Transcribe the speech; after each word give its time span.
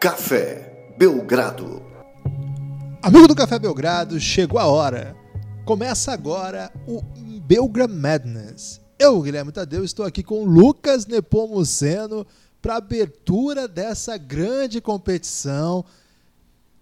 Café 0.00 0.94
Belgrado. 0.96 1.82
Amigo 3.02 3.28
do 3.28 3.34
Café 3.34 3.58
Belgrado, 3.58 4.18
chegou 4.18 4.58
a 4.58 4.64
hora. 4.64 5.14
Começa 5.66 6.10
agora 6.10 6.72
o 6.88 7.02
Belgra 7.42 7.86
Madness. 7.86 8.80
Eu, 8.98 9.20
Guilherme 9.20 9.52
Tadeu, 9.52 9.84
estou 9.84 10.06
aqui 10.06 10.22
com 10.22 10.42
Lucas 10.42 11.04
Nepomuceno 11.04 12.26
para 12.62 12.76
abertura 12.76 13.68
dessa 13.68 14.16
grande 14.16 14.80
competição. 14.80 15.84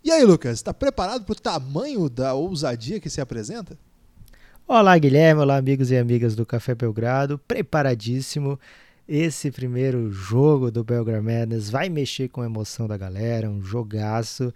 E 0.04 0.12
aí, 0.12 0.25
Lucas, 0.25 0.53
está 0.53 0.72
preparado 0.72 1.25
para 1.25 1.32
o 1.32 1.40
tamanho 1.40 2.08
da 2.08 2.35
ousadia 2.35 3.00
que 3.00 3.11
se 3.11 3.21
apresenta? 3.21 3.76
Olá, 4.64 4.96
Guilherme. 4.96 5.40
Olá, 5.40 5.57
amigos 5.57 5.90
e 5.90 5.96
amigas 5.96 6.36
do 6.36 6.46
Café 6.46 6.72
Belgrado. 6.72 7.36
Preparadíssimo. 7.48 8.61
Esse 9.08 9.50
primeiro 9.50 10.12
jogo 10.12 10.71
do 10.71 10.85
Belgrade 10.85 11.25
Madness 11.25 11.71
vai 11.71 11.89
mexer 11.89 12.29
com 12.29 12.43
a 12.43 12.44
emoção 12.44 12.86
da 12.86 12.98
galera, 12.98 13.48
um 13.48 13.62
jogaço, 13.62 14.53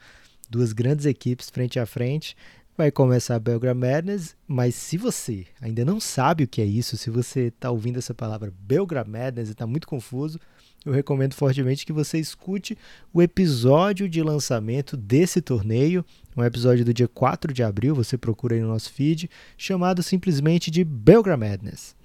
duas 0.51 0.75
grandes 0.75 1.07
equipes 1.07 1.49
frente 1.49 1.81
a 1.81 1.87
frente. 1.87 2.37
Vai 2.77 2.91
começar 2.91 3.37
a 3.37 3.39
Belgrade 3.39 3.79
Madness, 3.79 4.37
mas 4.47 4.75
se 4.75 4.99
você 4.99 5.47
ainda 5.59 5.87
não 5.87 5.99
sabe 5.99 6.45
o 6.45 6.47
que 6.49 6.61
é 6.61 6.67
isso, 6.67 6.99
se 6.99 7.09
você 7.09 7.45
está 7.47 7.71
ouvindo 7.71 7.99
essa 7.99 8.13
palavra 8.13 8.53
Belgrade 8.61 9.09
Madness 9.09 9.49
e 9.49 9.53
está 9.53 9.67
muito 9.67 9.89
confuso, 9.89 10.39
eu 10.85 10.93
recomendo 10.93 11.33
fortemente 11.33 11.87
que 11.87 11.93
você 11.93 12.19
escute 12.19 12.77
o 13.11 13.23
episódio 13.23 14.07
de 14.07 14.23
lançamento 14.23 14.99
desse 14.99 15.41
torneio, 15.41 16.05
um 16.37 16.45
episódio 16.45 16.85
do 16.85 16.93
dia 16.93 17.09
4 17.09 17.55
de 17.55 17.63
abril, 17.63 17.95
você 17.95 18.19
procura 18.19 18.55
aí 18.55 18.61
no 18.61 18.69
nosso 18.69 18.93
feed, 18.93 19.31
chamado 19.57 20.03
simplesmente 20.03 20.71
de 20.71 20.85
Belgrade 20.85 21.41
Madness. 21.41 22.02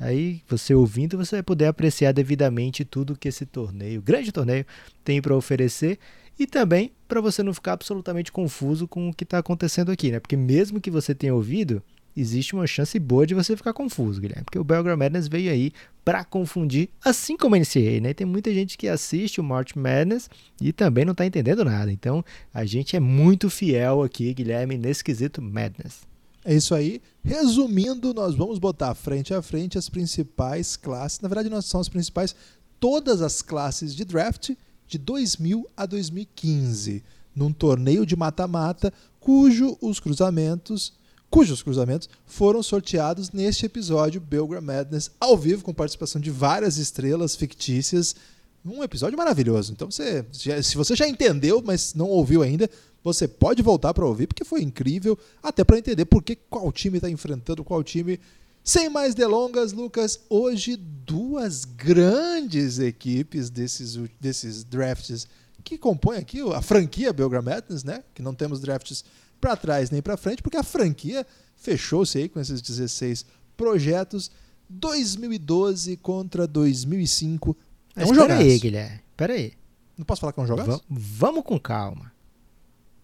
Aí, 0.00 0.40
você 0.48 0.74
ouvindo, 0.74 1.18
você 1.18 1.36
vai 1.36 1.42
poder 1.42 1.66
apreciar 1.66 2.12
devidamente 2.12 2.86
tudo 2.86 3.16
que 3.16 3.28
esse 3.28 3.44
torneio, 3.44 4.00
grande 4.00 4.32
torneio, 4.32 4.64
tem 5.04 5.20
para 5.20 5.36
oferecer 5.36 5.98
e 6.38 6.46
também 6.46 6.90
para 7.06 7.20
você 7.20 7.42
não 7.42 7.52
ficar 7.52 7.74
absolutamente 7.74 8.32
confuso 8.32 8.88
com 8.88 9.10
o 9.10 9.14
que 9.14 9.24
está 9.24 9.38
acontecendo 9.38 9.92
aqui, 9.92 10.10
né? 10.10 10.18
Porque 10.18 10.38
mesmo 10.38 10.80
que 10.80 10.90
você 10.90 11.14
tenha 11.14 11.34
ouvido, 11.34 11.82
existe 12.16 12.54
uma 12.54 12.66
chance 12.66 12.98
boa 12.98 13.26
de 13.26 13.34
você 13.34 13.54
ficar 13.54 13.74
confuso, 13.74 14.22
Guilherme. 14.22 14.44
Porque 14.44 14.58
o 14.58 14.64
Belgrade 14.64 14.98
Madness 14.98 15.28
veio 15.28 15.52
aí 15.52 15.70
para 16.02 16.24
confundir, 16.24 16.88
assim 17.04 17.36
como 17.36 17.54
a 17.54 17.58
NCAA, 17.58 18.00
né? 18.00 18.14
Tem 18.14 18.26
muita 18.26 18.54
gente 18.54 18.78
que 18.78 18.88
assiste 18.88 19.38
o 19.38 19.44
March 19.44 19.74
Madness 19.76 20.30
e 20.58 20.72
também 20.72 21.04
não 21.04 21.12
está 21.12 21.26
entendendo 21.26 21.62
nada. 21.62 21.92
Então, 21.92 22.24
a 22.54 22.64
gente 22.64 22.96
é 22.96 23.00
muito 23.00 23.50
fiel 23.50 24.02
aqui, 24.02 24.32
Guilherme, 24.32 24.78
nesse 24.78 25.04
quesito 25.04 25.42
Madness. 25.42 26.08
É 26.44 26.54
isso 26.54 26.74
aí. 26.74 27.02
Resumindo, 27.22 28.14
nós 28.14 28.34
vamos 28.34 28.58
botar 28.58 28.94
frente 28.94 29.34
a 29.34 29.42
frente 29.42 29.76
as 29.76 29.88
principais 29.88 30.76
classes. 30.76 31.20
Na 31.20 31.28
verdade, 31.28 31.50
nós 31.50 31.66
são 31.66 31.80
as 31.80 31.88
principais, 31.88 32.34
todas 32.78 33.20
as 33.20 33.42
classes 33.42 33.94
de 33.94 34.04
draft 34.04 34.52
de 34.86 34.98
2000 34.98 35.68
a 35.76 35.86
2015, 35.86 37.04
num 37.36 37.52
torneio 37.52 38.04
de 38.04 38.16
mata-mata, 38.16 38.92
cujo 39.20 39.76
os 39.80 40.00
cruzamentos, 40.00 40.94
cujos 41.30 41.62
cruzamentos 41.62 42.08
foram 42.26 42.62
sorteados 42.62 43.30
neste 43.30 43.66
episódio 43.66 44.20
Belgrade 44.20 44.64
Madness 44.64 45.10
ao 45.20 45.36
vivo 45.36 45.62
com 45.62 45.72
participação 45.72 46.20
de 46.20 46.30
várias 46.30 46.78
estrelas 46.78 47.36
fictícias. 47.36 48.16
Um 48.64 48.82
episódio 48.82 49.16
maravilhoso. 49.16 49.72
Então, 49.72 49.90
você, 49.90 50.24
se 50.32 50.76
você 50.76 50.96
já 50.96 51.06
entendeu, 51.06 51.62
mas 51.64 51.94
não 51.94 52.08
ouviu 52.08 52.42
ainda, 52.42 52.68
você 53.02 53.26
pode 53.26 53.62
voltar 53.62 53.94
para 53.94 54.06
ouvir, 54.06 54.26
porque 54.26 54.44
foi 54.44 54.62
incrível, 54.62 55.18
até 55.42 55.64
para 55.64 55.78
entender 55.78 56.04
por 56.04 56.22
que 56.22 56.36
qual 56.36 56.70
time 56.72 56.98
está 56.98 57.08
enfrentando 57.08 57.64
qual 57.64 57.82
time. 57.82 58.20
Sem 58.62 58.90
mais 58.90 59.14
delongas, 59.14 59.72
Lucas, 59.72 60.20
hoje 60.28 60.76
duas 60.76 61.64
grandes 61.64 62.78
equipes 62.78 63.48
desses, 63.48 63.98
desses 64.20 64.64
drafts 64.64 65.26
que 65.64 65.78
compõem 65.78 66.18
aqui 66.18 66.40
a 66.52 66.60
franquia 66.60 67.12
Belgrade 67.12 67.44
Madness, 67.44 67.84
né? 67.84 68.04
Que 68.14 68.22
não 68.22 68.34
temos 68.34 68.60
drafts 68.60 69.04
para 69.40 69.56
trás 69.56 69.90
nem 69.90 70.02
para 70.02 70.16
frente, 70.16 70.42
porque 70.42 70.56
a 70.56 70.62
franquia 70.62 71.26
fechou-se 71.56 72.18
aí 72.18 72.28
com 72.28 72.38
esses 72.38 72.60
16 72.60 73.24
projetos. 73.56 74.30
2012 74.68 75.96
contra 75.96 76.46
2005. 76.46 77.56
É 77.96 78.04
um 78.04 78.14
jogo 78.14 78.32
aí, 78.32 78.58
Guilherme. 78.58 79.00
Pera 79.16 79.32
aí. 79.32 79.52
Não 79.98 80.04
posso 80.04 80.20
falar 80.20 80.32
que 80.32 80.40
é 80.40 80.42
um 80.42 80.46
jogaço? 80.46 80.82
vamos 80.88 81.42
com 81.44 81.58
calma. 81.58 82.12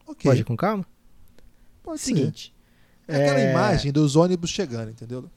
Okay. 0.06 0.30
Pode 0.30 0.40
ir 0.40 0.44
com 0.44 0.56
calma? 0.56 0.86
Pode 1.82 2.00
Seguinte. 2.00 2.54
Ser. 3.06 3.12
É 3.12 3.22
aquela 3.22 3.40
é... 3.40 3.50
imagem 3.50 3.92
dos 3.92 4.16
ônibus 4.16 4.50
chegando, 4.50 4.90
entendeu? 4.90 5.30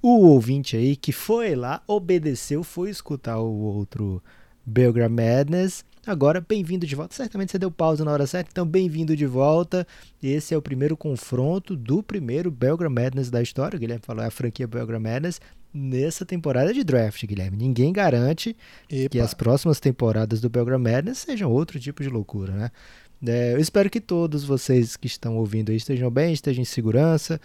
O 0.00 0.26
ouvinte 0.26 0.76
aí 0.76 0.96
que 0.96 1.12
foi 1.12 1.54
lá, 1.54 1.82
obedeceu, 1.86 2.62
foi 2.62 2.90
escutar 2.90 3.38
o 3.38 3.52
outro 3.52 4.22
Belgrade 4.64 5.12
Madness. 5.12 5.84
Agora, 6.06 6.44
bem-vindo 6.46 6.86
de 6.86 6.94
volta. 6.94 7.14
Certamente 7.14 7.52
você 7.52 7.58
deu 7.58 7.70
pausa 7.70 8.04
na 8.04 8.12
hora 8.12 8.26
certa, 8.26 8.50
então 8.50 8.66
bem-vindo 8.66 9.16
de 9.16 9.24
volta. 9.24 9.86
Esse 10.22 10.52
é 10.52 10.56
o 10.58 10.60
primeiro 10.60 10.96
confronto 10.96 11.74
do 11.74 12.02
primeiro 12.02 12.50
Belgrade 12.50 12.94
Madness 12.94 13.30
da 13.30 13.40
história. 13.40 13.76
O 13.76 13.80
Guilherme 13.80 14.04
falou, 14.04 14.22
é 14.22 14.26
a 14.26 14.30
franquia 14.30 14.66
Belgrade 14.66 15.02
Madness 15.02 15.40
nessa 15.72 16.24
temporada 16.24 16.72
de 16.72 16.84
draft, 16.84 17.24
Guilherme. 17.26 17.56
Ninguém 17.56 17.92
garante 17.92 18.56
Epa. 18.88 19.08
que 19.08 19.18
as 19.18 19.32
próximas 19.32 19.80
temporadas 19.80 20.40
do 20.40 20.50
Belgrade 20.50 20.82
Madness 20.82 21.18
sejam 21.18 21.50
outro 21.50 21.80
tipo 21.80 22.02
de 22.02 22.08
loucura, 22.08 22.52
né? 22.52 22.70
É, 23.26 23.54
eu 23.54 23.58
espero 23.58 23.90
que 23.90 24.00
todos 24.00 24.44
vocês 24.44 24.96
que 24.96 25.06
estão 25.06 25.36
ouvindo 25.36 25.72
estejam 25.72 26.10
bem, 26.10 26.32
estejam 26.32 26.62
em 26.62 26.66
segurança, 26.66 27.40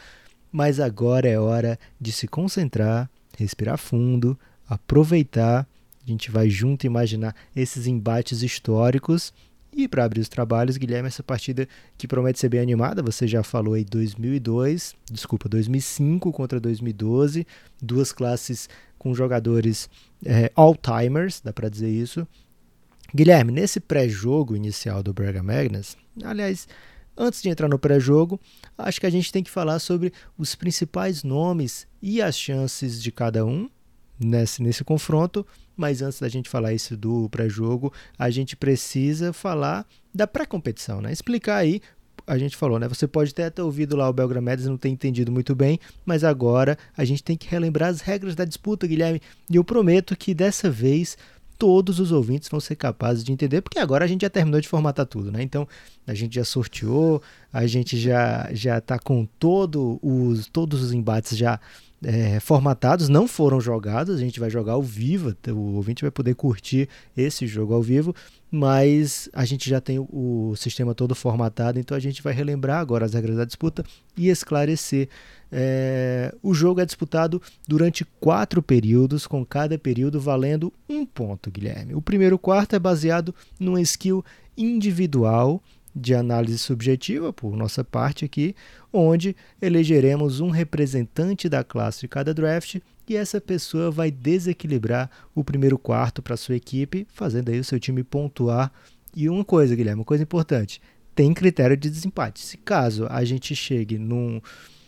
mas 0.52 0.80
agora 0.80 1.28
é 1.28 1.40
hora 1.40 1.80
de 2.00 2.12
se 2.12 2.28
concentrar, 2.28 3.10
respirar 3.38 3.78
fundo, 3.78 4.38
aproveitar. 4.68 5.68
A 6.06 6.10
gente 6.10 6.32
vai 6.32 6.50
junto 6.50 6.86
imaginar 6.86 7.36
esses 7.56 7.88
embates 7.88 8.42
históricos. 8.42 9.34
E 9.72 9.88
para 9.88 10.04
abrir 10.04 10.20
os 10.20 10.30
trabalhos, 10.30 10.78
Guilherme, 10.78 11.08
essa 11.08 11.22
partida 11.22 11.68
que 11.98 12.08
promete 12.08 12.40
ser 12.40 12.50
bem 12.50 12.60
animada, 12.60 13.04
você 13.04 13.28
já 13.28 13.44
falou 13.44 13.76
aí 13.76 13.86
2002, 13.86 14.96
desculpa, 15.12 15.48
2005 15.48 16.32
contra 16.32 16.60
2012, 16.60 17.46
duas 17.80 18.12
classes 18.12 18.68
com 18.98 19.14
jogadores 19.14 19.88
é, 20.26 20.52
all-timers, 20.56 21.40
dá 21.42 21.54
para 21.54 21.70
dizer 21.70 21.90
isso. 21.90 22.28
Guilherme, 23.14 23.52
nesse 23.52 23.80
pré-jogo 23.80 24.56
inicial 24.56 25.02
do 25.02 25.14
Braga 25.14 25.42
Magnus, 25.42 25.98
aliás, 26.24 26.68
antes 27.18 27.42
de 27.42 27.50
entrar 27.50 27.68
no 27.68 27.80
pré-jogo, 27.80 28.40
acho 28.78 29.00
que 29.00 29.06
a 29.06 29.10
gente 29.10 29.32
tem 29.32 29.44
que 29.44 29.50
falar 29.50 29.80
sobre 29.80 30.14
os 30.38 30.56
principais 30.56 31.24
nomes 31.24 31.88
e 32.02 32.22
as 32.22 32.38
chances 32.38 33.02
de 33.02 33.12
cada 33.12 33.46
um 33.46 33.70
nesse, 34.20 34.62
nesse 34.62 34.84
confronto. 34.84 35.46
Mas 35.76 36.02
antes 36.02 36.20
da 36.20 36.30
gente 36.30 36.50
falar 36.50 36.74
isso 36.74 36.96
do 36.96 37.30
pré-jogo, 37.30 37.92
a 38.18 38.30
gente 38.30 38.56
precisa 38.56 39.34
falar 39.34 39.88
da 40.14 40.28
pré-competição, 40.28 41.02
né? 41.02 41.12
Explicar 41.12 41.58
aí 41.58 41.82
a 42.28 42.38
gente 42.38 42.56
falou, 42.56 42.78
né? 42.78 42.88
Você 42.88 43.08
pode 43.08 43.34
ter 43.34 43.44
até 43.44 43.64
ouvido 43.64 43.96
lá 43.96 44.08
o 44.08 44.14
Belgramedes 44.14 44.66
e 44.66 44.70
não 44.70 44.78
ter 44.78 44.90
entendido 44.90 45.32
muito 45.32 45.56
bem, 45.56 45.80
mas 46.06 46.24
agora 46.24 46.78
a 46.96 47.04
gente 47.04 47.24
tem 47.24 47.36
que 47.36 47.48
relembrar 47.48 47.90
as 47.90 48.02
regras 48.02 48.36
da 48.36 48.46
disputa, 48.46 48.86
Guilherme. 48.86 49.20
E 49.50 49.56
eu 49.56 49.64
prometo 49.64 50.16
que 50.16 50.36
dessa 50.36 50.70
vez 50.70 51.18
todos 51.60 52.00
os 52.00 52.14
ouvintes 52.14 52.48
vão 52.48 52.62
ser 52.62 52.78
capazes 52.78 53.22
de 53.22 53.34
entender, 53.34 53.62
porque 53.62 53.78
agora 53.78 54.06
a 54.06 54.08
gente 54.08 54.22
já 54.22 54.30
terminou 54.30 54.62
de 54.62 54.68
formatar 54.68 55.06
tudo, 55.06 55.30
né? 55.30 55.44
Então 55.44 55.68
a 56.08 56.14
gente 56.14 56.36
já 56.36 56.46
sorteou, 56.46 57.22
a 57.52 57.68
gente 57.68 58.00
já 58.00 58.50
já 58.54 58.78
está 58.78 58.98
com 58.98 59.28
todo 59.38 60.00
os, 60.02 60.48
todos 60.48 60.82
os 60.82 60.94
embates 60.94 61.38
já 61.38 61.60
é, 62.02 62.40
formatados, 62.40 63.10
não 63.10 63.28
foram 63.28 63.60
jogados, 63.60 64.16
a 64.16 64.20
gente 64.20 64.40
vai 64.40 64.50
jogar 64.50 64.74
ao 64.74 64.82
vivo, 64.82 65.36
o 65.50 65.76
ouvinte 65.76 66.02
vai 66.02 66.12
poder 66.12 66.34
curtir 66.34 66.88
esse 67.16 67.46
jogo 67.46 67.74
ao 67.74 67.82
vivo, 67.82 68.16
mas 68.52 69.30
a 69.32 69.46
gente 69.46 69.70
já 69.70 69.80
tem 69.80 70.00
o, 70.00 70.54
sistema 70.56 70.96
todo 70.96 71.14
formatado, 71.14 71.80
então 71.80 71.96
a 71.96 72.00
gente 72.00 72.22
vai 72.22 72.34
relembrar 72.34 72.80
agora 72.80 73.06
as 73.06 73.14
regras 73.14 73.38
da 73.38 73.46
disputa 73.46 73.84
e 74.18 74.30
esclarecer 74.30 75.08
é, 75.52 76.34
o 76.44 76.54
jogo 76.54 76.80
é 76.80 76.86
disputado 76.86 77.42
durante 77.68 78.06
quatro 78.20 78.62
períodos, 78.62 79.26
com 79.26 79.46
cada 79.46 79.78
período 79.78 80.20
valendo 80.20 80.72
um 80.88 81.06
ponto, 81.06 81.50
Guilherme. 81.50 81.96
O 81.96 82.02
primeiro 82.02 82.38
quarto 82.38 82.76
é 82.76 82.80
baseado 82.80 83.34
numa 83.60 83.82
skill 83.82 84.24
individual 84.58 85.62
de 85.96 86.14
análise 86.14 86.58
subjetiva, 86.60 87.34
por 87.34 87.56
nossa 87.56 87.84
parte 87.84 88.24
aqui, 88.24 88.56
onde 88.94 89.36
elegeremos 89.62 90.40
um 90.40 90.50
representante 90.50 91.50
da 91.50 91.64
classe 91.64 92.02
de 92.02 92.08
cada 92.08 92.34
draft 92.34 92.80
e 93.10 93.16
essa 93.16 93.42
pessoa 93.42 93.90
vai 93.90 94.12
desequilibrar 94.12 95.10
o 95.34 95.44
primeiro 95.44 95.80
quarto 95.80 96.22
para 96.22 96.38
sua 96.38 96.56
equipe, 96.56 97.08
fazendo 97.12 97.50
aí 97.50 97.60
o 97.60 97.64
seu 97.64 97.80
time 97.80 98.04
pontuar. 98.04 98.72
E 99.16 99.28
uma 99.28 99.44
coisa, 99.44 99.76
Guilherme, 99.76 100.02
uma 100.02 100.06
coisa 100.06 100.24
importante, 100.24 100.80
tem 101.16 101.34
critério 101.34 101.76
de 101.76 101.90
desempate. 101.90 102.40
Se 102.40 102.56
caso 102.56 103.08
a 103.10 103.26
gente 103.26 103.56
chegue 103.56 103.98
num 103.98 104.40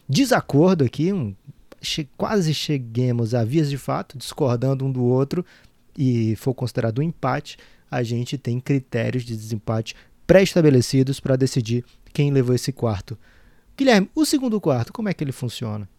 desacordo 0.07 0.83
aqui, 0.83 1.11
um, 1.11 1.35
che 1.81 2.07
quase 2.15 2.53
cheguemos 2.53 3.33
a 3.33 3.43
vias 3.43 3.69
de 3.69 3.77
fato, 3.77 4.17
discordando 4.17 4.85
um 4.85 4.91
do 4.91 5.03
outro, 5.03 5.43
e 5.97 6.35
for 6.35 6.53
considerado 6.53 6.99
um 6.99 7.01
empate, 7.01 7.57
a 7.89 8.03
gente 8.03 8.37
tem 8.37 8.59
critérios 8.59 9.23
de 9.23 9.35
desempate 9.35 9.95
pré-estabelecidos 10.27 11.19
para 11.19 11.35
decidir 11.35 11.83
quem 12.13 12.31
levou 12.31 12.53
esse 12.53 12.71
quarto. 12.71 13.17
Guilherme, 13.75 14.09
o 14.13 14.23
segundo 14.25 14.61
quarto, 14.61 14.93
como 14.93 15.09
é 15.09 15.13
que 15.13 15.23
ele 15.23 15.31
funciona? 15.31 15.89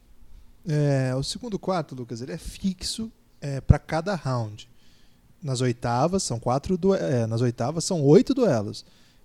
É, 0.67 1.15
o 1.15 1.23
segundo 1.23 1.59
quarto, 1.59 1.95
Lucas, 1.95 2.21
ele 2.21 2.33
é 2.33 2.39
fixo 2.39 3.11
é, 3.41 3.61
para 3.61 3.79
cada 3.79 4.15
round. 4.15 4.69
nas 5.43 5.61
oitavas 5.61 6.23
são 6.23 6.39
quatro 6.39 6.79
é, 6.95 7.27
nas 7.27 7.41
oitavas 7.41 7.85
são 7.85 8.03
oito 8.03 8.33
duelos. 8.33 8.85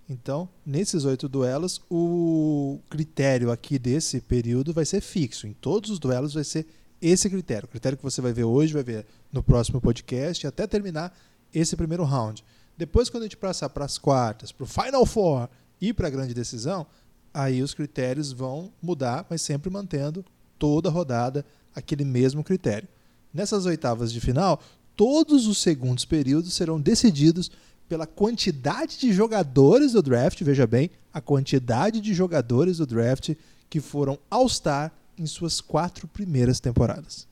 Então, 0.10 0.48
nesses 0.66 1.04
oito 1.04 1.28
duelos, 1.28 1.82
o 1.92 2.80
critério 2.90 3.52
aqui 3.52 3.78
desse 3.78 4.22
período 4.22 4.74
vai 4.74 4.86
ser 4.86 5.02
fixo. 5.02 5.46
Em 5.46 5.54
todos 5.54 5.90
os 5.90 6.00
duelos 6.00 6.34
vai 6.34 6.46
ser 6.46 6.66
esse 7.02 7.30
critério. 7.30 7.66
O 7.66 7.70
critério 7.70 7.98
que 7.98 8.04
você 8.04 8.22
vai 8.22 8.32
ver 8.32 8.46
hoje, 8.46 8.74
vai 8.74 8.84
ver 8.84 9.06
no 9.32 9.44
próximo 9.44 9.82
podcast, 9.82 10.48
até 10.48 10.66
terminar 10.66 11.16
esse 11.54 11.76
primeiro 11.76 12.04
round. 12.04 12.44
Depois, 12.78 13.10
quando 13.10 13.24
a 13.24 13.26
gente 13.26 13.38
passar 13.38 13.70
para 13.70 13.86
as 13.86 13.98
quartas, 13.98 14.52
para 14.52 14.64
o 14.64 14.68
Final 14.68 15.06
Four 15.06 15.50
e 15.80 15.92
para 15.92 16.08
a 16.08 16.12
grande 16.12 16.34
decisão, 16.34 16.88
aí 17.34 17.62
os 17.62 17.74
critérios 17.74 18.32
vão 18.32 18.72
mudar, 18.82 19.26
mas 19.30 19.42
sempre 19.42 19.70
mantendo 19.70 20.24
toda 20.58 20.90
rodada 20.90 21.46
aquele 21.76 22.04
mesmo 22.04 22.44
critério. 22.44 22.88
Nessas 23.34 23.66
oitavas 23.66 24.12
de 24.12 24.20
final, 24.20 24.62
todos 24.96 25.48
os 25.48 25.60
segundos 25.60 26.06
períodos 26.06 26.54
serão 26.54 26.80
decididos 26.80 27.52
pela 27.88 28.08
quantidade 28.08 29.00
de 29.00 29.14
jogadores 29.14 29.94
do 29.94 30.02
draft, 30.02 30.42
veja 30.44 30.68
bem, 30.68 30.90
a 31.14 31.22
quantidade 31.22 32.02
de 32.02 32.14
jogadores 32.14 32.78
do 32.78 32.86
draft 32.86 33.34
que 33.70 33.80
foram 33.80 34.18
All-Star 34.30 34.92
em 35.18 35.26
suas 35.26 35.62
quatro 35.62 36.08
primeiras 36.08 36.60
temporadas. 36.60 37.28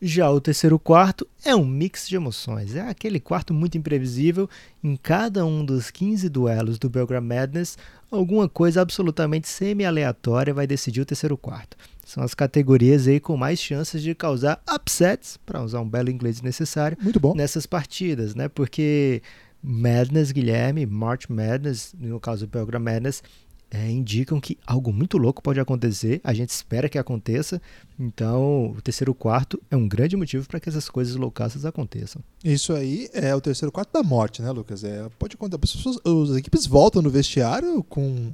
Já 0.00 0.30
o 0.30 0.40
terceiro 0.40 0.78
quarto 0.78 1.26
é 1.42 1.56
um 1.56 1.64
mix 1.64 2.06
de 2.06 2.16
emoções. 2.16 2.74
É 2.74 2.82
aquele 2.82 3.18
quarto 3.18 3.54
muito 3.54 3.78
imprevisível. 3.78 4.50
Em 4.82 4.96
cada 4.96 5.46
um 5.46 5.64
dos 5.64 5.90
15 5.90 6.28
duelos 6.28 6.78
do 6.78 6.90
Belgram 6.90 7.22
Madness, 7.22 7.78
alguma 8.14 8.48
coisa 8.48 8.80
absolutamente 8.80 9.48
semi-aleatória 9.48 10.54
vai 10.54 10.66
decidir 10.66 11.00
o 11.00 11.04
terceiro 11.04 11.36
quarto. 11.36 11.76
São 12.04 12.22
as 12.22 12.34
categorias 12.34 13.08
aí 13.08 13.18
com 13.18 13.36
mais 13.36 13.58
chances 13.58 14.02
de 14.02 14.14
causar 14.14 14.62
upsets, 14.72 15.38
para 15.46 15.62
usar 15.62 15.80
um 15.80 15.88
belo 15.88 16.10
inglês 16.10 16.42
necessário, 16.42 16.96
Muito 17.00 17.18
bom. 17.18 17.34
nessas 17.34 17.64
partidas, 17.66 18.34
né? 18.34 18.48
Porque 18.48 19.22
Madness, 19.62 20.30
Guilherme, 20.30 20.84
March 20.84 21.26
Madness, 21.30 21.94
no 21.98 22.20
caso 22.20 22.46
do 22.46 22.50
Belgram 22.50 22.80
Madness, 22.80 23.22
é, 23.70 23.90
indicam 23.90 24.40
que 24.40 24.56
algo 24.66 24.92
muito 24.92 25.18
louco 25.18 25.42
pode 25.42 25.58
acontecer. 25.58 26.20
A 26.22 26.32
gente 26.32 26.50
espera 26.50 26.88
que 26.88 26.98
aconteça. 26.98 27.60
Então, 27.98 28.70
o 28.70 28.80
terceiro 28.80 29.12
quarto 29.14 29.60
é 29.70 29.76
um 29.76 29.88
grande 29.88 30.16
motivo 30.16 30.46
para 30.46 30.60
que 30.60 30.68
essas 30.68 30.88
coisas 30.88 31.16
loucaças 31.16 31.64
aconteçam. 31.64 32.22
Isso 32.44 32.72
aí 32.72 33.08
é 33.12 33.34
o 33.34 33.40
terceiro 33.40 33.72
quarto 33.72 33.92
da 33.92 34.02
morte, 34.02 34.42
né, 34.42 34.50
Lucas? 34.50 34.84
É, 34.84 35.08
pode 35.18 35.34
acontecer. 35.34 35.60
As, 35.62 35.72
pessoas, 35.72 36.30
as 36.30 36.36
equipes 36.36 36.66
voltam 36.66 37.02
no 37.02 37.10
vestiário 37.10 37.82
com 37.84 38.32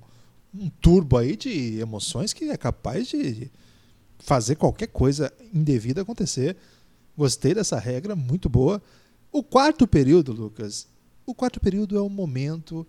um 0.55 0.69
turbo 0.81 1.17
aí 1.17 1.37
de 1.37 1.79
emoções 1.79 2.32
que 2.32 2.50
é 2.50 2.56
capaz 2.56 3.09
de 3.09 3.50
fazer 4.19 4.56
qualquer 4.56 4.88
coisa 4.88 5.32
indevida 5.55 6.03
acontecer. 6.03 6.56
Gostei 7.17 7.55
dessa 7.55 7.79
regra, 7.79 8.15
muito 8.15 8.49
boa. 8.49 8.82
O 9.32 9.43
quarto 9.43 9.87
período, 9.87 10.32
Lucas, 10.32 10.87
o 11.25 11.35
quarto 11.35 11.61
período 11.61 11.97
é 11.97 12.00
o 12.00 12.09
momento 12.09 12.87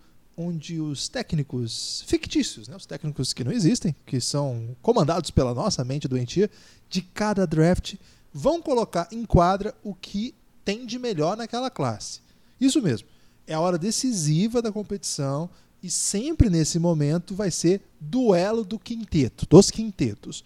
onde 0.48 0.80
os 0.80 1.08
técnicos 1.08 2.04
fictícios, 2.08 2.68
né, 2.68 2.76
os 2.76 2.86
técnicos 2.86 3.34
que 3.34 3.44
não 3.44 3.52
existem, 3.52 3.96
que 4.06 4.20
são 4.20 4.76
comandados 4.82 5.32
pela 5.32 5.54
nossa 5.54 5.84
mente 5.84 6.08
doentia, 6.08 6.50
de 6.90 7.02
cada 7.02 7.46
draft, 7.46 7.96
vão 8.34 8.62
colocar 8.62 9.08
em 9.12 9.26
quadra 9.26 9.76
o 9.84 9.94
que 9.94 10.34
tem 10.66 10.86
de 10.86 10.98
melhor 10.98 11.38
naquela 11.38 11.70
classe. 11.70 12.20
Isso 12.60 12.82
mesmo. 12.82 13.08
É 13.48 13.54
a 13.54 13.60
hora 13.60 13.78
decisiva 13.78 14.62
da 14.62 14.72
competição 14.72 15.50
e 15.82 15.90
sempre 15.90 16.50
nesse 16.50 16.78
momento 16.78 17.34
vai 17.34 17.50
ser 17.50 17.82
duelo 18.00 18.64
do 18.64 18.78
quinteto, 18.78 19.48
dos 19.50 19.72
quintetos. 19.72 20.44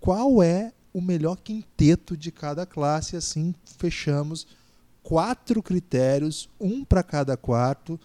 Qual 0.00 0.42
é 0.42 0.72
o 0.92 1.00
melhor 1.00 1.36
quinteto 1.36 2.16
de 2.16 2.32
cada 2.32 2.64
classe? 2.64 3.16
Assim 3.16 3.54
fechamos 3.78 4.46
quatro 5.02 5.62
critérios, 5.62 6.48
um 6.58 6.84
para 6.84 7.02
cada 7.02 7.36
quarto 7.36 8.00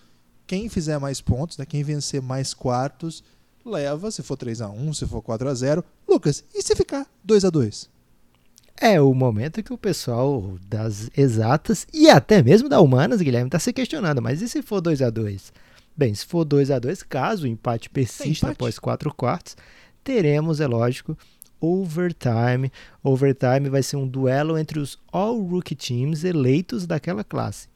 quem 0.48 0.70
fizer 0.70 0.98
mais 0.98 1.22
pontos, 1.22 1.58
né, 1.58 1.66
quem 1.66 1.84
vencer 1.84 2.22
mais 2.22 2.54
quartos, 2.54 3.24
leva, 3.66 4.10
se 4.10 4.24
for 4.24 4.38
3 4.38 4.62
a 4.62 4.70
1 4.70 4.94
se 4.94 5.06
for 5.06 5.22
4 5.22 5.50
a 5.50 5.54
0 5.54 5.84
Lucas, 6.08 6.44
e 6.56 6.62
se 6.62 6.74
ficar 6.74 7.06
2 7.24 7.44
a 7.44 7.50
2 7.50 7.90
É 8.80 9.00
o 9.02 9.14
momento 9.14 9.62
que 9.62 9.74
o 9.74 9.78
pessoal 9.78 10.58
das 10.68 11.10
exatas 11.16 11.86
e 11.94 12.10
até 12.10 12.42
mesmo 12.42 12.70
da 12.70 12.80
humanas, 12.80 13.22
Guilherme, 13.22 13.50
está 13.50 13.60
se 13.60 13.74
questionando, 13.74 14.22
mas 14.22 14.42
e 14.42 14.48
se 14.48 14.62
for 14.62 14.80
2 14.80 15.02
a 15.02 15.10
2 15.10 15.52
Bem, 15.96 16.14
se 16.14 16.26
for 16.26 16.46
2 16.46 16.72
a 16.72 16.80
2 16.80 17.04
caso 17.04 17.44
o 17.44 17.48
empate 17.48 17.90
persista 17.90 18.46
empate? 18.46 18.52
após 18.52 18.80
4 18.80 19.14
quartos, 19.14 19.58
teremos, 20.04 20.62
é 20.62 20.68
lógico, 20.68 21.18
overtime. 21.60 22.72
Overtime 23.04 23.68
vai 23.68 23.82
ser 23.82 23.96
um 23.96 24.08
duelo 24.08 24.58
entre 24.60 24.80
os 24.80 25.00
All-Rookie 25.12 25.76
Teams 25.76 26.24
eleitos 26.24 26.86
daquela 26.86 27.24
classe. 27.24 27.68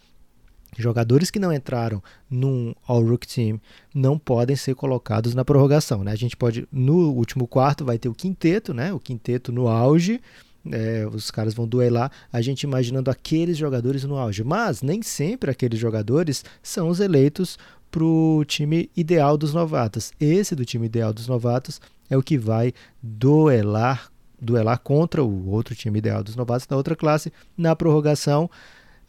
Jogadores 0.78 1.30
que 1.30 1.40
não 1.40 1.52
entraram 1.52 2.02
num 2.30 2.74
All-Rook 2.88 3.28
Team 3.28 3.60
não 3.94 4.18
podem 4.18 4.56
ser 4.56 4.74
colocados 4.74 5.36
na 5.36 5.44
prorrogação. 5.44 6.04
Né? 6.04 6.12
A 6.12 6.16
gente 6.16 6.38
pode, 6.38 6.68
no 6.72 7.12
último 7.12 7.46
quarto, 7.46 7.84
vai 7.84 7.98
ter 7.98 8.08
o 8.08 8.14
quinteto, 8.14 8.74
né? 8.74 8.94
o 8.94 9.00
quinteto 9.00 9.52
no 9.52 9.68
auge. 9.68 10.22
É, 10.72 11.08
os 11.12 11.32
caras 11.32 11.56
vão 11.56 11.68
duelar, 11.68 12.12
a 12.32 12.40
gente 12.40 12.64
imaginando 12.64 13.10
aqueles 13.10 13.58
jogadores 13.58 14.04
no 14.04 14.16
auge. 14.16 14.44
Mas 14.44 14.82
nem 14.82 15.02
sempre 15.02 15.50
aqueles 15.50 15.80
jogadores 15.80 16.46
são 16.62 16.88
os 16.88 17.00
eleitos 17.00 17.58
para 17.90 18.04
o 18.04 18.46
time 18.46 18.90
ideal 18.96 19.38
dos 19.38 19.54
novatos. 19.54 20.14
Esse 20.20 20.56
do 20.56 20.64
time 20.64 20.86
ideal 20.86 21.12
dos 21.12 21.28
novatos 21.28 21.82
é 22.10 22.18
o 22.18 22.24
que 22.24 22.38
vai 22.38 22.74
duelar, 23.04 24.10
duelar 24.40 24.80
contra 24.80 25.24
o 25.24 25.50
outro 25.50 25.76
time 25.76 26.00
ideal 26.00 26.24
dos 26.24 26.36
novatos 26.36 26.66
da 26.66 26.78
outra 26.78 26.96
classe 26.96 27.34
na 27.58 27.76
prorrogação. 27.76 28.50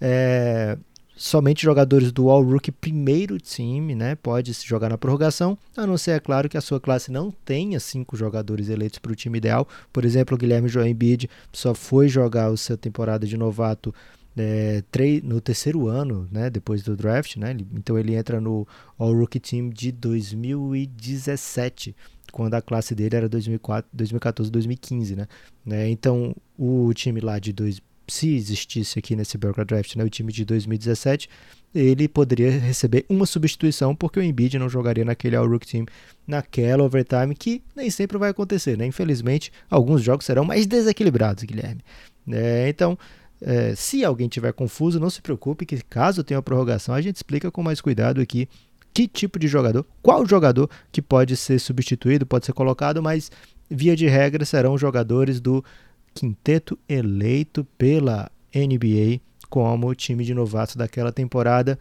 É, 0.00 0.76
somente 1.17 1.62
jogadores 1.62 2.11
do 2.11 2.31
All 2.31 2.43
Rookie 2.43 2.73
primeiro 2.73 3.38
time, 3.38 3.94
né, 3.94 4.14
pode 4.14 4.53
se 4.55 4.67
jogar 4.67 4.88
na 4.88 4.99
prorrogação, 4.99 5.56
a 5.76 5.87
não 5.87 5.97
ser, 5.97 6.12
é 6.12 6.20
claro, 6.20 6.49
que 6.49 6.56
a 6.56 6.61
sua 6.61 6.81
classe 6.81 7.11
não 7.11 7.31
tenha 7.31 7.79
cinco 7.79 8.17
jogadores 8.17 8.69
eleitos 8.69 8.99
para 8.99 9.12
o 9.12 9.17
time 9.17 9.38
ideal. 9.38 9.69
Por 9.93 10.05
exemplo, 10.05 10.35
o 10.35 10.38
Guilherme 10.38 10.69
João 10.69 10.87
Embiid 10.87 11.29
só 11.53 11.75
foi 11.75 12.09
jogar 12.09 12.47
a 12.47 12.56
sua 12.56 12.76
temporada 12.76 13.26
de 13.26 13.37
novato 13.37 13.94
é, 14.37 14.82
no 15.23 15.41
terceiro 15.41 15.88
ano, 15.88 16.29
né, 16.31 16.49
depois 16.49 16.82
do 16.82 16.97
draft, 16.97 17.37
né, 17.37 17.55
então 17.75 17.99
ele 17.99 18.15
entra 18.15 18.41
no 18.41 18.67
All 18.99 19.12
Rookie 19.12 19.38
Team 19.38 19.69
de 19.69 19.93
2017, 19.93 21.94
quando 22.32 22.55
a 22.55 22.62
classe 22.62 22.94
dele 22.94 23.17
era 23.17 23.29
2004, 23.29 23.91
2014, 23.93 24.51
2015, 24.51 25.17
né, 25.17 25.27
né 25.65 25.91
então 25.91 26.34
o 26.58 26.91
time 26.94 27.20
lá 27.20 27.39
de 27.39 27.53
dois, 27.53 27.81
se 28.09 28.35
existisse 28.35 28.99
aqui 28.99 29.17
nesse 29.17 29.39
Belgrade 29.39 29.69
Draft 29.69 29.97
né, 29.97 30.05
o 30.05 30.11
time 30.11 30.32
de 30.32 30.44
2017, 30.44 31.29
ele 31.75 32.06
poderia 32.06 32.51
receber 32.51 33.05
uma 33.09 33.25
substituição 33.25 33.94
porque 33.94 34.19
o 34.19 34.23
Embiid 34.23 34.59
não 34.59 34.69
jogaria 34.69 35.05
naquele 35.05 35.37
All-Rook 35.37 35.67
Team 35.67 35.87
naquela 36.27 36.82
overtime 36.82 37.35
que 37.35 37.63
nem 37.75 37.91
sempre 37.91 38.19
vai 38.19 38.31
acontecer, 38.31 38.77
né? 38.77 38.87
Infelizmente, 38.87 39.51
alguns 39.71 40.03
jogos 40.03 40.27
serão 40.27 40.44
mais 40.44 40.67
desequilibrados, 40.67 41.44
Guilherme. 41.44 41.82
É, 42.31 42.69
então, 42.69 42.99
é, 43.41 43.75
se 43.75 44.05
alguém 44.05 44.29
tiver 44.29 44.53
confuso, 44.53 45.01
não 45.01 45.11
se 45.11 45.23
preocupe 45.23 45.67
que 45.67 45.82
caso 45.82 46.23
tenha 46.23 46.43
prorrogação, 46.43 46.94
a 46.94 47.01
gente 47.01 47.17
explica 47.17 47.51
com 47.51 47.63
mais 47.63 47.81
cuidado 47.81 48.21
aqui 48.21 48.49
que 48.94 49.09
tipo 49.09 49.39
de 49.39 49.49
jogador, 49.49 49.87
qual 50.03 50.27
jogador 50.27 50.69
que 50.91 51.01
pode 51.01 51.37
ser 51.37 51.59
substituído, 51.59 52.27
pode 52.27 52.44
ser 52.44 52.53
colocado, 52.53 53.03
mas 53.03 53.31
via 53.71 53.97
de 53.97 54.06
regra 54.06 54.44
serão 54.44 54.77
jogadores 54.77 55.41
do 55.41 55.65
quinteto 56.14 56.78
eleito 56.88 57.64
pela 57.76 58.31
NBA 58.54 59.20
como 59.48 59.94
time 59.94 60.24
de 60.24 60.34
novatos 60.34 60.76
daquela 60.76 61.12
temporada. 61.12 61.78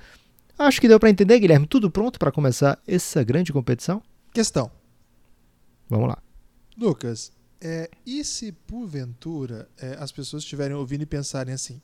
Acho 0.58 0.80
que 0.80 0.88
deu 0.88 1.00
para 1.00 1.10
entender, 1.10 1.40
Guilherme. 1.40 1.66
Tudo 1.66 1.90
pronto 1.90 2.20
para 2.20 2.32
começar 2.32 2.80
essa 2.86 3.24
grande 3.24 3.54
competição? 3.54 4.02
Questão. 4.34 4.72
Vamos 5.90 6.10
lá. 6.10 6.18
Lucas, 6.78 7.32
é, 7.60 7.90
e 8.06 8.24
se 8.24 8.52
porventura 8.52 9.70
é, 9.78 9.96
as 10.00 10.12
pessoas 10.12 10.44
estiverem 10.44 10.76
ouvindo 10.76 11.04
e 11.04 11.06
pensarem 11.06 11.54
assim: 11.54 11.82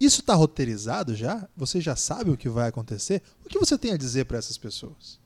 isso 0.00 0.20
está 0.20 0.34
roteirizado 0.34 1.14
já? 1.14 1.48
Você 1.56 1.80
já 1.80 1.96
sabe 1.96 2.30
o 2.30 2.36
que 2.36 2.48
vai 2.48 2.68
acontecer? 2.68 3.22
O 3.44 3.48
que 3.48 3.58
você 3.58 3.76
tem 3.76 3.92
a 3.92 3.96
dizer 3.96 4.26
para 4.26 4.38
essas 4.38 4.56
pessoas? 4.56 5.18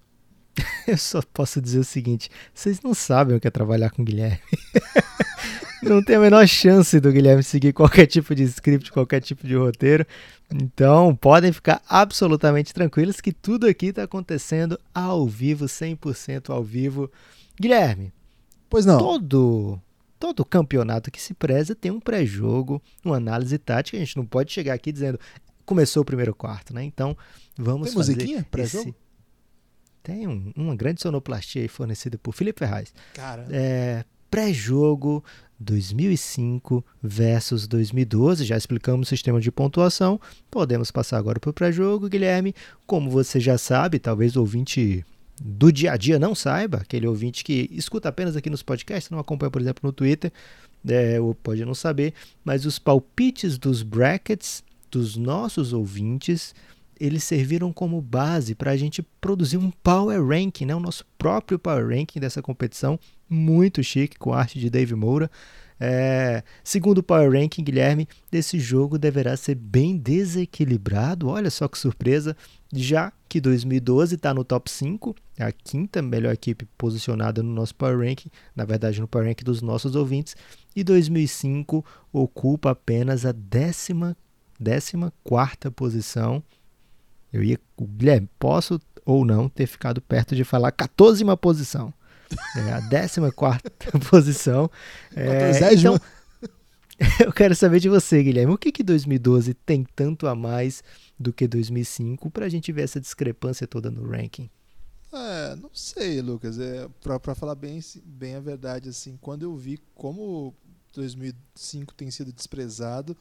Eu 0.86 0.96
só 0.96 1.20
posso 1.20 1.60
dizer 1.60 1.78
o 1.78 1.84
seguinte: 1.84 2.30
vocês 2.54 2.80
não 2.80 2.94
sabem 2.94 3.36
o 3.36 3.40
que 3.40 3.48
é 3.48 3.50
trabalhar 3.50 3.90
com 3.90 4.02
o 4.02 4.04
Guilherme. 4.04 4.40
não 5.82 6.02
tem 6.02 6.16
a 6.16 6.20
menor 6.20 6.46
chance 6.46 6.98
do 7.00 7.12
Guilherme 7.12 7.42
seguir 7.42 7.72
qualquer 7.72 8.06
tipo 8.06 8.34
de 8.34 8.44
script, 8.44 8.92
qualquer 8.92 9.20
tipo 9.20 9.46
de 9.46 9.54
roteiro. 9.54 10.06
Então, 10.52 11.14
podem 11.16 11.52
ficar 11.52 11.82
absolutamente 11.88 12.74
tranquilos 12.74 13.20
que 13.20 13.32
tudo 13.32 13.66
aqui 13.66 13.86
está 13.86 14.02
acontecendo 14.02 14.78
ao 14.94 15.26
vivo, 15.26 15.64
100% 15.64 16.50
ao 16.50 16.62
vivo. 16.62 17.10
Guilherme, 17.60 18.12
pois 18.68 18.84
não. 18.84 18.98
Todo 18.98 19.80
todo 20.18 20.44
campeonato 20.44 21.10
que 21.10 21.20
se 21.20 21.34
preza 21.34 21.74
tem 21.74 21.90
um 21.90 21.98
pré-jogo, 21.98 22.80
uma 23.04 23.16
análise 23.16 23.58
tática. 23.58 23.96
A 23.96 24.00
gente 24.00 24.16
não 24.16 24.24
pode 24.24 24.52
chegar 24.52 24.72
aqui 24.72 24.92
dizendo 24.92 25.18
começou 25.64 26.02
o 26.02 26.04
primeiro 26.04 26.34
quarto, 26.34 26.72
né? 26.74 26.84
Então, 26.84 27.16
vamos 27.56 27.88
tem 27.88 27.94
fazer 27.96 28.12
musiquinha 28.12 28.46
pré-jogo? 28.50 28.90
Esse... 28.90 28.96
Tem 30.02 30.26
um, 30.26 30.52
uma 30.56 30.76
grande 30.76 31.00
sonoplastia 31.00 31.62
aí 31.62 31.68
fornecida 31.68 32.18
por 32.18 32.32
Felipe 32.32 32.58
Ferraz. 32.58 32.92
Cara. 33.14 33.46
É, 33.50 34.04
pré-jogo 34.32 35.22
2005 35.60 36.82
versus 37.02 37.66
2012. 37.66 38.46
Já 38.46 38.56
explicamos 38.56 39.06
o 39.06 39.10
sistema 39.10 39.38
de 39.38 39.52
pontuação. 39.52 40.18
Podemos 40.50 40.90
passar 40.90 41.18
agora 41.18 41.38
para 41.38 41.50
o 41.50 41.52
pré-jogo, 41.52 42.08
Guilherme. 42.08 42.54
Como 42.86 43.10
você 43.10 43.38
já 43.38 43.58
sabe, 43.58 43.98
talvez 43.98 44.34
o 44.34 44.40
ouvinte 44.40 45.04
do 45.38 45.70
dia 45.70 45.92
a 45.92 45.98
dia 45.98 46.18
não 46.18 46.34
saiba, 46.34 46.78
aquele 46.78 47.06
ouvinte 47.06 47.44
que 47.44 47.68
escuta 47.72 48.08
apenas 48.08 48.34
aqui 48.34 48.48
nos 48.48 48.62
podcasts, 48.62 49.10
não 49.10 49.18
acompanha, 49.18 49.50
por 49.50 49.60
exemplo, 49.60 49.80
no 49.82 49.92
Twitter, 49.92 50.32
é, 50.88 51.20
ou 51.20 51.34
pode 51.34 51.62
não 51.64 51.74
saber, 51.74 52.14
mas 52.42 52.64
os 52.64 52.78
palpites 52.78 53.58
dos 53.58 53.82
brackets 53.82 54.64
dos 54.90 55.16
nossos 55.16 55.74
ouvintes 55.74 56.54
eles 57.02 57.24
serviram 57.24 57.72
como 57.72 58.00
base 58.00 58.54
para 58.54 58.70
a 58.70 58.76
gente 58.76 59.02
produzir 59.20 59.56
um 59.56 59.72
Power 59.82 60.24
Ranking, 60.24 60.66
né? 60.66 60.74
o 60.76 60.78
nosso 60.78 61.04
próprio 61.18 61.58
Power 61.58 61.88
Ranking 61.88 62.20
dessa 62.20 62.40
competição, 62.40 62.96
muito 63.32 63.82
chique, 63.82 64.18
com 64.18 64.32
arte 64.32 64.58
de 64.58 64.68
Dave 64.70 64.94
Moura. 64.94 65.30
É, 65.80 66.44
segundo 66.62 66.98
o 66.98 67.02
Power 67.02 67.32
Ranking, 67.32 67.64
Guilherme, 67.64 68.06
esse 68.30 68.60
jogo 68.60 68.98
deverá 68.98 69.36
ser 69.36 69.56
bem 69.56 69.96
desequilibrado. 69.96 71.28
Olha 71.28 71.50
só 71.50 71.66
que 71.66 71.78
surpresa, 71.78 72.36
já 72.72 73.12
que 73.28 73.40
2012 73.40 74.14
está 74.14 74.32
no 74.32 74.44
top 74.44 74.70
5, 74.70 75.14
é 75.36 75.44
a 75.44 75.50
quinta 75.50 76.00
melhor 76.00 76.32
equipe 76.32 76.66
posicionada 76.78 77.42
no 77.42 77.52
nosso 77.52 77.74
Power 77.74 78.06
Ranking, 78.06 78.30
na 78.54 78.64
verdade 78.64 79.00
no 79.00 79.08
Power 79.08 79.26
Ranking 79.26 79.44
dos 79.44 79.60
nossos 79.60 79.96
ouvintes, 79.96 80.36
e 80.76 80.84
2005 80.84 81.84
ocupa 82.12 82.70
apenas 82.70 83.26
a 83.26 83.32
décima, 83.32 84.16
décima 84.60 85.12
quarta 85.24 85.70
posição 85.70 86.44
eu 87.32 87.42
ia, 87.42 87.58
Guilherme, 87.80 88.28
posso 88.38 88.78
ou 89.06 89.24
não 89.24 89.48
ter 89.48 89.66
ficado 89.66 90.00
perto 90.00 90.36
de 90.36 90.44
falar 90.44 90.70
14 90.70 91.24
posição. 91.40 91.92
É 92.56 92.72
a 92.72 92.80
14 92.82 93.20
posição. 94.10 94.70
É, 95.14 95.72
então, 95.72 95.98
eu 97.24 97.32
quero 97.32 97.54
saber 97.54 97.80
de 97.80 97.88
você, 97.88 98.22
Guilherme. 98.22 98.52
O 98.52 98.58
que, 98.58 98.72
que 98.72 98.82
2012 98.82 99.54
tem 99.54 99.84
tanto 99.94 100.26
a 100.26 100.34
mais 100.34 100.82
do 101.18 101.32
que 101.32 101.46
2005 101.46 102.30
para 102.30 102.46
a 102.46 102.48
gente 102.48 102.72
ver 102.72 102.82
essa 102.82 103.00
discrepância 103.00 103.66
toda 103.66 103.90
no 103.90 104.08
ranking? 104.08 104.50
É, 105.12 105.56
não 105.56 105.70
sei, 105.74 106.22
Lucas. 106.22 106.58
É, 106.58 106.88
para 107.00 107.34
falar 107.34 107.54
bem, 107.54 107.80
bem 108.04 108.34
a 108.34 108.40
verdade, 108.40 108.88
assim, 108.88 109.18
quando 109.20 109.42
eu 109.42 109.54
vi 109.54 109.78
como 109.94 110.54
2005 110.94 111.94
tem 111.94 112.10
sido 112.10 112.32
desprezado, 112.32 113.16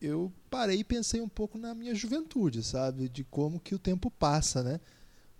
eu 0.00 0.32
parei 0.48 0.78
e 0.78 0.84
pensei 0.84 1.20
um 1.20 1.28
pouco 1.28 1.58
na 1.58 1.74
minha 1.74 1.94
juventude, 1.94 2.62
sabe? 2.62 3.08
De 3.08 3.22
como 3.24 3.60
que 3.60 3.74
o 3.74 3.78
tempo 3.78 4.10
passa, 4.10 4.62
né? 4.62 4.80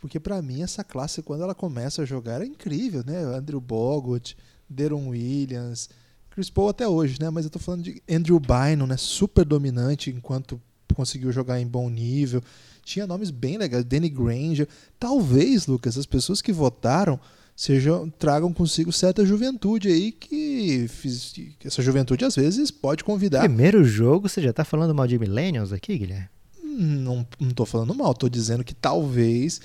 Porque 0.01 0.19
para 0.19 0.41
mim 0.41 0.63
essa 0.63 0.83
classe, 0.83 1.23
quando 1.23 1.43
ela 1.43 1.55
começa 1.55 2.03
a 2.03 2.07
jogar, 2.07 2.41
é 2.41 2.47
incrível, 2.47 3.05
né? 3.07 3.23
Andrew 3.23 3.61
Bogut, 3.61 4.37
Deron 4.69 5.09
Williams, 5.09 5.91
Chris 6.31 6.49
Paul 6.49 6.71
até 6.71 6.89
hoje, 6.89 7.19
né? 7.21 7.29
Mas 7.29 7.45
eu 7.45 7.51
tô 7.51 7.59
falando 7.59 7.83
de 7.83 8.03
Andrew 8.11 8.41
Bynum, 8.41 8.87
né? 8.87 8.97
Super 8.97 9.45
dominante 9.45 10.11
enquanto 10.11 10.61
conseguiu 10.95 11.31
jogar 11.31 11.61
em 11.61 11.67
bom 11.67 11.89
nível. 11.91 12.43
Tinha 12.83 13.07
nomes 13.07 13.31
bem 13.31 13.59
legais, 13.59 13.85
Danny 13.85 14.09
Granger. 14.09 14.67
Talvez, 14.99 15.67
Lucas, 15.67 15.99
as 15.99 16.07
pessoas 16.07 16.41
que 16.41 16.53
votaram 16.53 17.21
sejam, 17.55 18.09
tragam 18.09 18.55
consigo 18.55 18.91
certa 18.91 19.25
juventude 19.27 19.89
aí 19.89 20.13
que, 20.13 20.87
fiz, 20.89 21.33
que 21.33 21.67
essa 21.67 21.83
juventude 21.83 22.25
às 22.25 22.37
vezes 22.37 22.71
pode 22.71 23.05
convidar. 23.05 23.41
Primeiro 23.41 23.85
jogo, 23.85 24.29
você 24.29 24.41
já 24.41 24.49
está 24.49 24.65
falando 24.65 24.95
mal 24.95 25.07
de 25.07 25.19
Millennials 25.19 25.73
aqui, 25.73 25.99
Guilherme? 25.99 26.29
Não, 26.65 27.27
não 27.39 27.51
tô 27.51 27.67
falando 27.67 27.95
mal, 27.95 28.15
tô 28.15 28.29
dizendo 28.29 28.65
que 28.65 28.75
talvez 28.75 29.61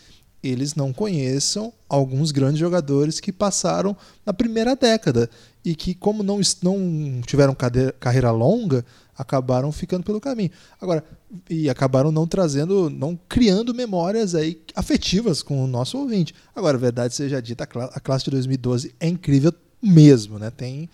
eles 0.48 0.76
não 0.76 0.94
conheçam 0.94 1.74
alguns 1.90 2.32
grandes 2.32 2.60
jogadores 2.60 3.20
que 3.20 3.32
passaram 3.32 3.96
na 4.26 4.34
primeira 4.34 4.76
década 4.76 5.30
e 5.64 5.76
que, 5.76 5.94
como 5.96 6.24
não, 6.24 6.40
não 6.62 7.22
tiveram 7.26 7.56
carreira 8.00 8.32
longa, 8.32 8.86
acabaram 9.18 9.72
ficando 9.72 10.04
pelo 10.04 10.22
caminho. 10.22 10.52
Agora, 10.80 11.04
e 11.50 11.70
acabaram 11.70 12.12
não 12.12 12.28
trazendo, 12.28 12.90
não 12.90 13.18
criando 13.28 13.74
memórias 13.74 14.36
aí 14.36 14.62
afetivas 14.76 15.42
com 15.42 15.64
o 15.64 15.68
nosso 15.68 15.98
ouvinte. 15.98 16.36
Agora, 16.56 16.78
verdade 16.78 17.16
seja 17.16 17.42
dita, 17.42 17.68
a 17.94 18.00
classe 18.00 18.26
de 18.26 18.32
2012 18.32 18.94
é 19.00 19.08
incrível 19.08 19.54
mesmo, 19.82 20.38
né? 20.38 20.52
Tem 20.52 20.90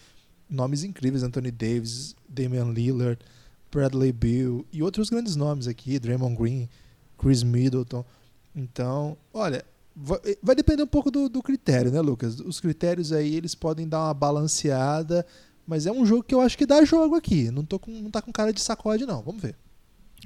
nomes 0.50 0.84
incríveis, 0.84 1.24
Anthony 1.24 1.52
Davis, 1.52 2.16
Damian 2.28 2.72
Lillard, 2.72 3.20
Bradley 3.72 4.12
Beal 4.12 4.66
e 4.72 4.84
outros 4.84 5.10
grandes 5.10 5.36
nomes 5.36 5.68
aqui, 5.68 5.98
Draymond 5.98 6.36
Green, 6.36 6.70
Chris 7.18 7.42
Middleton. 7.42 8.04
Então, 8.56 9.18
olha, 9.34 9.64
vai, 9.96 10.56
depender 10.56 10.84
um 10.84 10.88
pouco 10.88 11.10
do, 11.10 11.30
do 11.30 11.42
critério, 11.42 11.92
né, 11.92 12.02
Lucas? 12.02 12.40
Os 12.40 12.60
critérios 12.60 13.12
aí, 13.12 13.36
eles 13.36 13.56
podem 13.56 13.88
dar 13.88 14.06
uma 14.06 14.14
balanceada 14.14 15.26
mas 15.72 15.86
é 15.86 15.92
um 15.92 16.06
jogo 16.06 16.24
que 16.24 16.36
eu 16.36 16.42
acho 16.42 16.58
que 16.58 16.66
dá 16.66 16.84
jogo 16.84 17.16
aqui. 17.16 17.50
Não, 17.52 17.64
tô 17.64 17.80
com, 17.80 17.92
não 17.92 18.12
tá 18.12 18.22
com 18.22 18.32
cara 18.32 18.52
de 18.52 18.60
sacode, 18.60 19.06
não. 19.06 19.22
Vamos 19.22 19.42
ver. 19.42 19.56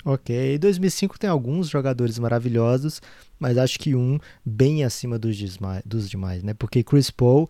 Ok, 0.03 0.58
2005 0.58 1.17
tem 1.17 1.29
alguns 1.29 1.70
jogadores 1.70 2.20
maravilhosos, 2.20 3.01
mas 3.39 3.58
acho 3.58 3.79
que 3.79 3.96
um 3.96 4.20
bem 4.44 4.84
acima 4.84 5.17
dos, 5.17 5.38
dos 5.86 6.10
demais, 6.10 6.44
né? 6.44 6.53
Porque 6.53 6.84
Chris 6.84 7.10
Paul 7.10 7.50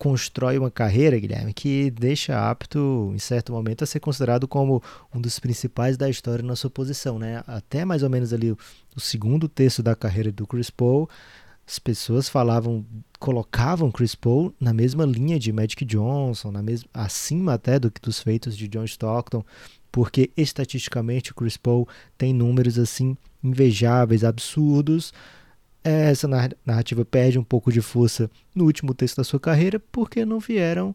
constrói 0.00 0.56
uma 0.56 0.70
carreira, 0.70 1.20
Guilherme, 1.20 1.52
que 1.52 1.90
deixa 1.90 2.50
apto, 2.50 3.12
em 3.14 3.18
certo 3.18 3.52
momento, 3.52 3.84
a 3.84 3.86
ser 3.86 4.00
considerado 4.00 4.48
como 4.48 4.82
um 5.14 5.20
dos 5.20 5.38
principais 5.38 5.98
da 5.98 6.08
história 6.08 6.42
na 6.42 6.56
sua 6.56 6.70
posição, 6.70 7.18
né? 7.18 7.44
Até 7.46 7.84
mais 7.84 8.02
ou 8.02 8.08
menos 8.08 8.32
ali 8.32 8.50
o, 8.50 8.56
segundo 8.96 9.46
terço 9.46 9.82
da 9.82 9.94
carreira 9.94 10.32
do 10.32 10.46
Chris 10.46 10.70
Paul, 10.70 11.06
as 11.68 11.78
pessoas 11.78 12.30
falavam, 12.30 12.82
colocavam 13.18 13.90
Chris 13.90 14.14
Paul 14.14 14.54
na 14.58 14.72
mesma 14.72 15.04
linha 15.04 15.38
de 15.38 15.52
Magic 15.52 15.84
Johnson, 15.84 16.50
na 16.50 16.62
mesma, 16.62 16.88
acima 16.94 17.52
até 17.52 17.78
do 17.78 17.90
que 17.90 18.00
dos 18.00 18.20
feitos 18.20 18.56
de 18.56 18.68
John 18.68 18.86
Stockton, 18.86 19.44
porque 19.92 20.30
estatisticamente 20.34 21.32
o 21.32 21.34
Chris 21.34 21.58
Paul 21.58 21.86
tem 22.16 22.32
números 22.32 22.78
assim 22.78 23.18
invejáveis, 23.44 24.24
absurdos. 24.24 25.12
Essa 25.82 26.28
narrativa 26.64 27.04
perde 27.04 27.38
um 27.38 27.44
pouco 27.44 27.72
de 27.72 27.80
força 27.80 28.30
no 28.54 28.64
último 28.64 28.92
texto 28.92 29.16
da 29.16 29.24
sua 29.24 29.40
carreira 29.40 29.80
porque 29.90 30.24
não 30.24 30.38
vieram 30.38 30.94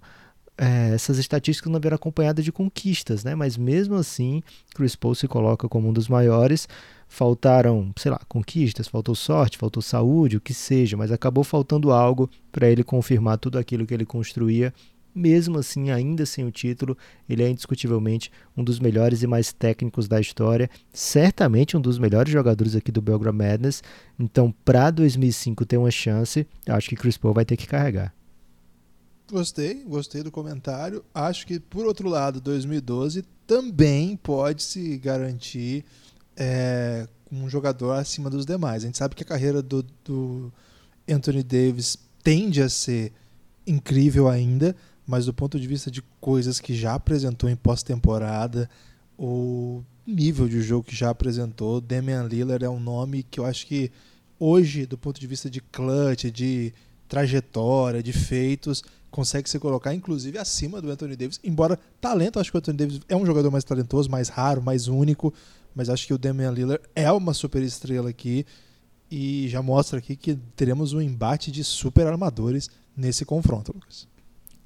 é, 0.58 0.92
essas 0.94 1.18
estatísticas 1.18 1.72
não 1.72 1.80
vieram 1.80 1.96
acompanhadas 1.96 2.44
de 2.44 2.52
conquistas, 2.52 3.24
né? 3.24 3.36
Mas 3.36 3.58
mesmo 3.58 3.96
assim, 3.96 4.42
Chris 4.74 4.96
Paul 4.96 5.16
se 5.16 5.28
coloca 5.28 5.68
como 5.68 5.90
um 5.90 5.94
dos 5.94 6.08
maiores. 6.08 6.68
Faltaram, 7.08 7.92
sei 7.98 8.12
lá, 8.12 8.20
conquistas, 8.28 8.88
faltou 8.88 9.14
sorte, 9.14 9.58
faltou 9.58 9.82
saúde, 9.82 10.38
o 10.38 10.42
que 10.42 10.54
seja, 10.54 10.98
mas 10.98 11.12
acabou 11.12 11.44
faltando 11.44 11.92
algo 11.92 12.30
para 12.52 12.68
ele 12.68 12.84
confirmar 12.84 13.38
tudo 13.38 13.60
aquilo 13.60 13.86
que 13.86 13.94
ele 13.94 14.06
construía. 14.06 14.74
Mesmo 15.16 15.60
assim, 15.60 15.92
ainda 15.92 16.26
sem 16.26 16.46
o 16.46 16.52
título, 16.52 16.98
ele 17.30 17.42
é 17.42 17.50
indiscutivelmente 17.50 18.30
um 18.56 18.64
dos 18.64 18.80
melhores 18.80 19.24
e 19.24 19.28
mais 19.28 19.54
técnicos 19.54 20.10
da 20.10 20.20
história, 20.20 20.70
certamente 20.92 21.78
um 21.78 21.82
dos 21.82 21.98
melhores 21.98 22.32
jogadores 22.32 22.76
aqui 22.76 22.92
do 22.92 23.02
Belgram 23.02 23.32
Madness. 23.32 23.82
Então, 24.20 24.54
para 24.66 24.92
2005 24.92 25.66
ter 25.66 25.78
uma 25.78 25.92
chance, 25.92 26.46
acho 26.68 26.90
que 26.90 26.98
Chris 26.98 27.18
Paul 27.18 27.34
vai 27.34 27.46
ter 27.46 27.56
que 27.56 27.66
carregar. 27.66 28.14
Gostei, 29.32 29.84
gostei 29.86 30.22
do 30.22 30.30
comentário. 30.30 31.04
Acho 31.14 31.48
que, 31.48 31.60
por 31.60 31.86
outro 31.86 32.08
lado, 32.08 32.40
2012 32.42 33.24
também 33.48 34.16
pode 34.18 34.62
se 34.62 34.98
garantir 34.98 35.84
é, 36.36 37.08
um 37.32 37.50
jogador 37.50 37.94
acima 37.94 38.30
dos 38.30 38.46
demais. 38.46 38.84
A 38.84 38.86
gente 38.86 38.98
sabe 38.98 39.16
que 39.16 39.24
a 39.24 39.26
carreira 39.26 39.62
do, 39.62 39.84
do 40.04 40.52
Anthony 41.10 41.42
Davis 41.42 41.98
tende 42.24 42.62
a 42.62 42.70
ser 42.70 43.12
incrível 43.66 44.28
ainda, 44.28 44.76
mas 45.06 45.26
do 45.26 45.34
ponto 45.34 45.60
de 45.60 45.68
vista 45.68 45.92
de 45.92 46.02
coisas 46.20 46.60
que 46.60 46.74
já 46.74 46.96
apresentou 46.96 47.50
em 47.50 47.56
pós-temporada, 47.56 48.70
o 49.18 49.84
nível 50.06 50.48
de 50.48 50.62
jogo 50.62 50.88
que 50.88 50.96
já 50.96 51.10
apresentou, 51.10 51.80
Damian 51.80 52.24
Lillard 52.24 52.64
é 52.64 52.70
um 52.70 52.80
nome 52.80 53.24
que 53.24 53.40
eu 53.40 53.46
acho 53.46 53.66
que 53.66 53.92
hoje, 54.40 54.86
do 54.86 54.98
ponto 54.98 55.20
de 55.20 55.28
vista 55.28 55.50
de 55.50 55.62
clutch, 55.62 56.26
de 56.26 56.74
trajetória, 57.08 58.02
de 58.02 58.12
feitos, 58.12 58.84
consegue 59.10 59.50
se 59.50 59.60
colocar 59.60 59.94
inclusive 59.94 60.38
acima 60.38 60.82
do 60.82 60.92
Anthony 60.92 61.16
Davis. 61.16 61.40
Embora 61.44 61.80
talento, 62.02 62.40
acho 62.40 62.52
que 62.52 62.58
o 62.58 62.60
Anthony 62.60 62.78
Davis 62.78 63.00
é 63.08 63.16
um 63.16 63.26
jogador 63.26 63.50
mais 63.52 63.64
talentoso, 63.64 64.10
mais 64.10 64.28
raro, 64.30 64.62
mais 64.62 64.88
único, 64.88 65.34
mas 65.74 65.90
acho 65.90 66.06
que 66.06 66.14
o 66.14 66.18
Damian 66.18 66.52
Lillard 66.52 66.84
é 66.96 67.12
uma 67.12 67.34
super 67.34 67.62
estrela 67.62 68.10
aqui 68.10 68.46
e 69.10 69.48
já 69.48 69.62
mostra 69.62 70.00
aqui 70.00 70.16
que 70.16 70.36
teremos 70.56 70.94
um 70.94 71.02
embate 71.02 71.52
de 71.52 71.64
super 71.64 72.08
armadores 72.08 72.70
nesse 72.98 73.24
confronto, 73.24 73.72
Lucas. 73.74 74.08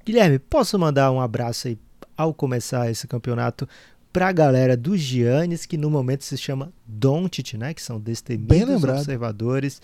Guilherme, 0.10 0.39
posso 0.39 0.80
mandar 0.80 1.12
um 1.12 1.22
abraço 1.22 1.68
aí 1.68 1.78
ao 2.18 2.34
começar 2.34 2.89
esse 2.89 3.06
campeonato 3.06 3.70
para 4.12 4.30
a 4.30 4.32
galera 4.32 4.75
dos 4.75 5.00
Giannis, 5.00 5.68
que 5.68 5.78
no 5.78 5.88
momento 5.88 6.24
se 6.24 6.36
chama 6.36 6.74
Doncic, 6.84 7.54
né, 7.54 7.75
que 7.75 7.82
são 7.84 8.00
destemidos 8.00 8.84
observadores 8.84 9.80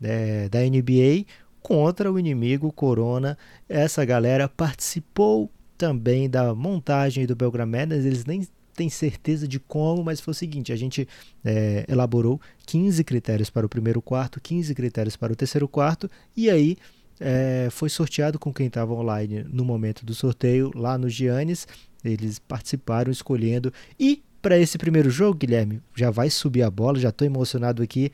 é, 0.00 0.48
da 0.48 0.60
NBA 0.60 1.24
contra 1.60 2.12
o 2.12 2.20
inimigo 2.20 2.70
Corona. 2.70 3.36
Essa 3.68 4.04
galera 4.04 4.48
participou 4.48 5.50
também 5.76 6.30
da 6.30 6.54
montagem 6.54 7.26
do 7.26 7.34
Belgram 7.34 7.66
Madness, 7.66 8.04
eles 8.04 8.24
nem 8.24 8.46
têm 8.76 8.88
certeza 8.88 9.48
de 9.48 9.58
como, 9.58 10.04
mas 10.04 10.20
foi 10.20 10.30
o 10.30 10.36
seguinte: 10.36 10.72
a 10.72 10.76
gente 10.76 11.08
é, 11.44 11.84
elaborou 11.88 12.40
15 12.64 13.02
critérios 13.02 13.50
para 13.50 13.66
o 13.66 13.68
primeiro 13.68 14.00
quarto, 14.00 14.40
15 14.40 14.72
critérios 14.72 15.16
para 15.16 15.32
o 15.32 15.36
terceiro 15.36 15.66
quarto, 15.66 16.08
e 16.36 16.48
aí 16.48 16.76
é, 17.20 17.68
foi 17.70 17.88
sorteado 17.88 18.38
com 18.38 18.52
quem 18.52 18.66
estava 18.66 18.92
online 18.92 19.44
no 19.48 19.64
momento 19.64 20.04
do 20.04 20.14
sorteio 20.14 20.70
lá 20.74 20.98
no 20.98 21.08
Giannis. 21.08 21.66
Eles 22.04 22.38
participaram 22.38 23.10
escolhendo. 23.10 23.72
E 23.98 24.22
para 24.42 24.58
esse 24.58 24.76
primeiro 24.76 25.08
jogo, 25.08 25.38
Guilherme, 25.38 25.80
já 25.94 26.10
vai 26.10 26.28
subir 26.28 26.62
a 26.62 26.70
bola, 26.70 26.98
já 26.98 27.08
estou 27.08 27.26
emocionado 27.26 27.82
aqui. 27.82 28.12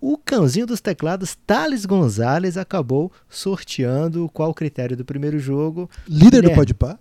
O 0.00 0.16
cãozinho 0.16 0.66
dos 0.66 0.80
teclados, 0.80 1.36
Thales 1.46 1.84
Gonzalez, 1.84 2.56
acabou 2.56 3.12
sorteando 3.28 4.28
qual 4.32 4.50
o 4.50 4.54
critério 4.54 4.96
do 4.96 5.04
primeiro 5.04 5.38
jogo. 5.38 5.88
Líder 6.08 6.42
Guilherme, 6.42 6.50
do 6.50 6.54
Podpah? 6.54 6.98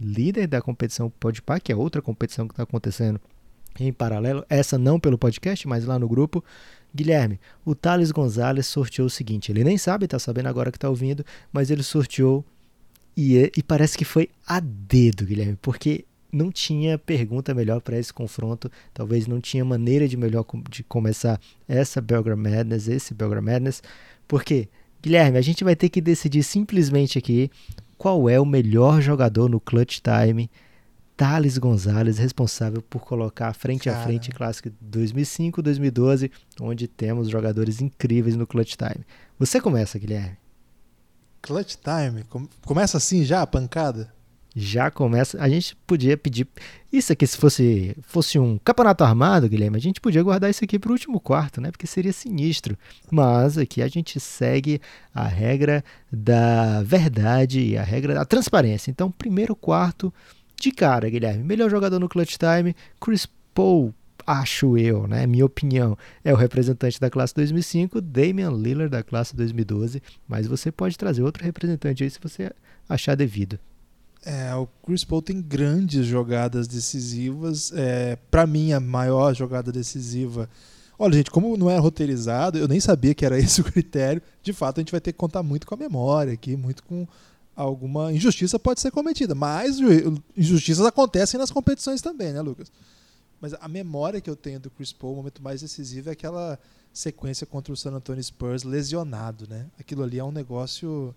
Líder 0.00 0.46
da 0.46 0.60
competição 0.60 1.10
Podpah, 1.20 1.60
que 1.60 1.72
é 1.72 1.76
outra 1.76 2.00
competição 2.00 2.46
que 2.46 2.52
está 2.52 2.62
acontecendo 2.62 3.20
em 3.78 3.92
paralelo. 3.92 4.44
Essa 4.48 4.78
não 4.78 4.98
pelo 4.98 5.18
podcast, 5.18 5.66
mas 5.68 5.84
lá 5.84 5.98
no 5.98 6.08
grupo. 6.08 6.42
Guilherme, 6.94 7.38
o 7.64 7.74
Thales 7.74 8.10
Gonzalez 8.10 8.66
sorteou 8.66 9.06
o 9.06 9.10
seguinte: 9.10 9.50
ele 9.52 9.64
nem 9.64 9.78
sabe, 9.78 10.04
está 10.04 10.18
sabendo 10.18 10.48
agora 10.48 10.70
que 10.70 10.76
está 10.76 10.88
ouvindo, 10.88 11.24
mas 11.52 11.70
ele 11.70 11.82
sorteou 11.82 12.44
e, 13.16 13.38
é, 13.38 13.50
e 13.56 13.62
parece 13.62 13.96
que 13.96 14.04
foi 14.04 14.28
a 14.46 14.60
dedo, 14.60 15.24
Guilherme, 15.24 15.58
porque 15.60 16.04
não 16.32 16.50
tinha 16.50 16.96
pergunta 16.98 17.52
melhor 17.54 17.80
para 17.80 17.98
esse 17.98 18.12
confronto, 18.12 18.70
talvez 18.94 19.26
não 19.26 19.40
tinha 19.40 19.64
maneira 19.64 20.06
de 20.06 20.16
melhor 20.16 20.44
de 20.70 20.82
começar 20.84 21.40
essa 21.66 22.00
Belgram 22.00 22.36
Madness, 22.36 22.88
esse 22.88 23.12
Belgram 23.14 23.42
Madness, 23.42 23.82
porque, 24.28 24.68
Guilherme, 25.02 25.38
a 25.38 25.42
gente 25.42 25.64
vai 25.64 25.74
ter 25.74 25.88
que 25.88 26.00
decidir 26.00 26.42
simplesmente 26.42 27.18
aqui 27.18 27.50
qual 27.98 28.28
é 28.28 28.40
o 28.40 28.46
melhor 28.46 29.00
jogador 29.00 29.48
no 29.48 29.60
clutch 29.60 30.00
time 30.00 30.48
Thales 31.20 31.58
Gonzalez, 31.58 32.16
responsável 32.16 32.80
por 32.80 33.04
colocar 33.04 33.52
frente 33.52 33.84
Cara. 33.84 33.98
a 33.98 34.02
frente 34.04 34.30
clássico 34.30 34.70
2005-2012, 34.82 36.30
onde 36.58 36.88
temos 36.88 37.28
jogadores 37.28 37.82
incríveis 37.82 38.36
no 38.36 38.46
Clutch 38.46 38.74
Time. 38.74 39.04
Você 39.38 39.60
começa, 39.60 39.98
Guilherme. 39.98 40.38
Clutch 41.42 41.74
Time? 41.74 42.24
Começa 42.64 42.96
assim 42.96 43.22
já, 43.22 43.42
a 43.42 43.46
pancada? 43.46 44.10
Já 44.56 44.90
começa. 44.90 45.38
A 45.42 45.46
gente 45.46 45.76
podia 45.86 46.16
pedir. 46.16 46.48
Isso 46.90 47.12
aqui, 47.12 47.26
se 47.26 47.36
fosse, 47.36 47.94
fosse 48.00 48.38
um 48.38 48.56
campeonato 48.56 49.04
armado, 49.04 49.46
Guilherme, 49.46 49.76
a 49.76 49.80
gente 49.80 50.00
podia 50.00 50.22
guardar 50.22 50.48
isso 50.48 50.64
aqui 50.64 50.78
para 50.78 50.88
o 50.88 50.92
último 50.92 51.20
quarto, 51.20 51.60
né? 51.60 51.70
Porque 51.70 51.86
seria 51.86 52.14
sinistro. 52.14 52.78
Mas 53.10 53.58
aqui 53.58 53.82
a 53.82 53.88
gente 53.88 54.18
segue 54.18 54.80
a 55.14 55.26
regra 55.28 55.84
da 56.10 56.82
verdade 56.82 57.60
e 57.60 57.76
a 57.76 57.82
regra 57.82 58.14
da 58.14 58.24
transparência. 58.24 58.90
Então, 58.90 59.10
primeiro 59.10 59.54
quarto 59.54 60.10
de 60.60 60.70
cara, 60.70 61.08
Guilherme, 61.08 61.42
melhor 61.42 61.70
jogador 61.70 61.98
no 61.98 62.08
clutch 62.08 62.36
time, 62.36 62.76
Chris 63.00 63.26
Paul, 63.54 63.94
acho 64.26 64.76
eu, 64.76 65.08
né? 65.08 65.26
Minha 65.26 65.46
opinião, 65.46 65.96
é 66.22 66.32
o 66.32 66.36
representante 66.36 67.00
da 67.00 67.08
classe 67.08 67.34
2005, 67.34 68.00
Damian 68.00 68.50
Lillard 68.50 68.90
da 68.90 69.02
classe 69.02 69.34
2012, 69.34 70.02
mas 70.28 70.46
você 70.46 70.70
pode 70.70 70.98
trazer 70.98 71.22
outro 71.22 71.42
representante 71.42 72.04
aí 72.04 72.10
se 72.10 72.18
você 72.22 72.52
achar 72.86 73.14
devido. 73.16 73.58
É, 74.22 74.54
o 74.54 74.68
Chris 74.84 75.02
Paul 75.02 75.22
tem 75.22 75.40
grandes 75.40 76.04
jogadas 76.04 76.68
decisivas. 76.68 77.72
É, 77.74 78.16
para 78.30 78.46
mim, 78.46 78.74
a 78.74 78.80
maior 78.80 79.34
jogada 79.34 79.72
decisiva. 79.72 80.48
Olha, 80.98 81.14
gente, 81.14 81.30
como 81.30 81.56
não 81.56 81.70
é 81.70 81.78
roteirizado, 81.78 82.58
eu 82.58 82.68
nem 82.68 82.80
sabia 82.80 83.14
que 83.14 83.24
era 83.24 83.38
esse 83.40 83.62
o 83.62 83.64
critério. 83.64 84.20
De 84.42 84.52
fato, 84.52 84.78
a 84.78 84.80
gente 84.82 84.92
vai 84.92 85.00
ter 85.00 85.12
que 85.12 85.18
contar 85.18 85.42
muito 85.42 85.66
com 85.66 85.74
a 85.74 85.78
memória 85.78 86.34
aqui, 86.34 86.54
muito 86.54 86.82
com 86.82 87.08
alguma 87.54 88.12
injustiça 88.12 88.58
pode 88.58 88.80
ser 88.80 88.90
cometida, 88.90 89.34
mas 89.34 89.78
injustiças 90.36 90.84
acontecem 90.86 91.38
nas 91.38 91.50
competições 91.50 92.00
também, 92.00 92.32
né, 92.32 92.40
Lucas? 92.40 92.70
Mas 93.40 93.54
a 93.54 93.68
memória 93.68 94.20
que 94.20 94.28
eu 94.28 94.36
tenho 94.36 94.60
do 94.60 94.70
Chris 94.70 94.92
Paul, 94.92 95.14
o 95.14 95.16
momento 95.16 95.42
mais 95.42 95.62
decisivo 95.62 96.10
é 96.10 96.12
aquela 96.12 96.58
sequência 96.92 97.46
contra 97.46 97.72
o 97.72 97.76
San 97.76 97.92
Antonio 97.92 98.22
Spurs 98.22 98.64
lesionado, 98.64 99.46
né? 99.48 99.66
Aquilo 99.78 100.02
ali 100.02 100.18
é 100.18 100.24
um 100.24 100.32
negócio 100.32 101.14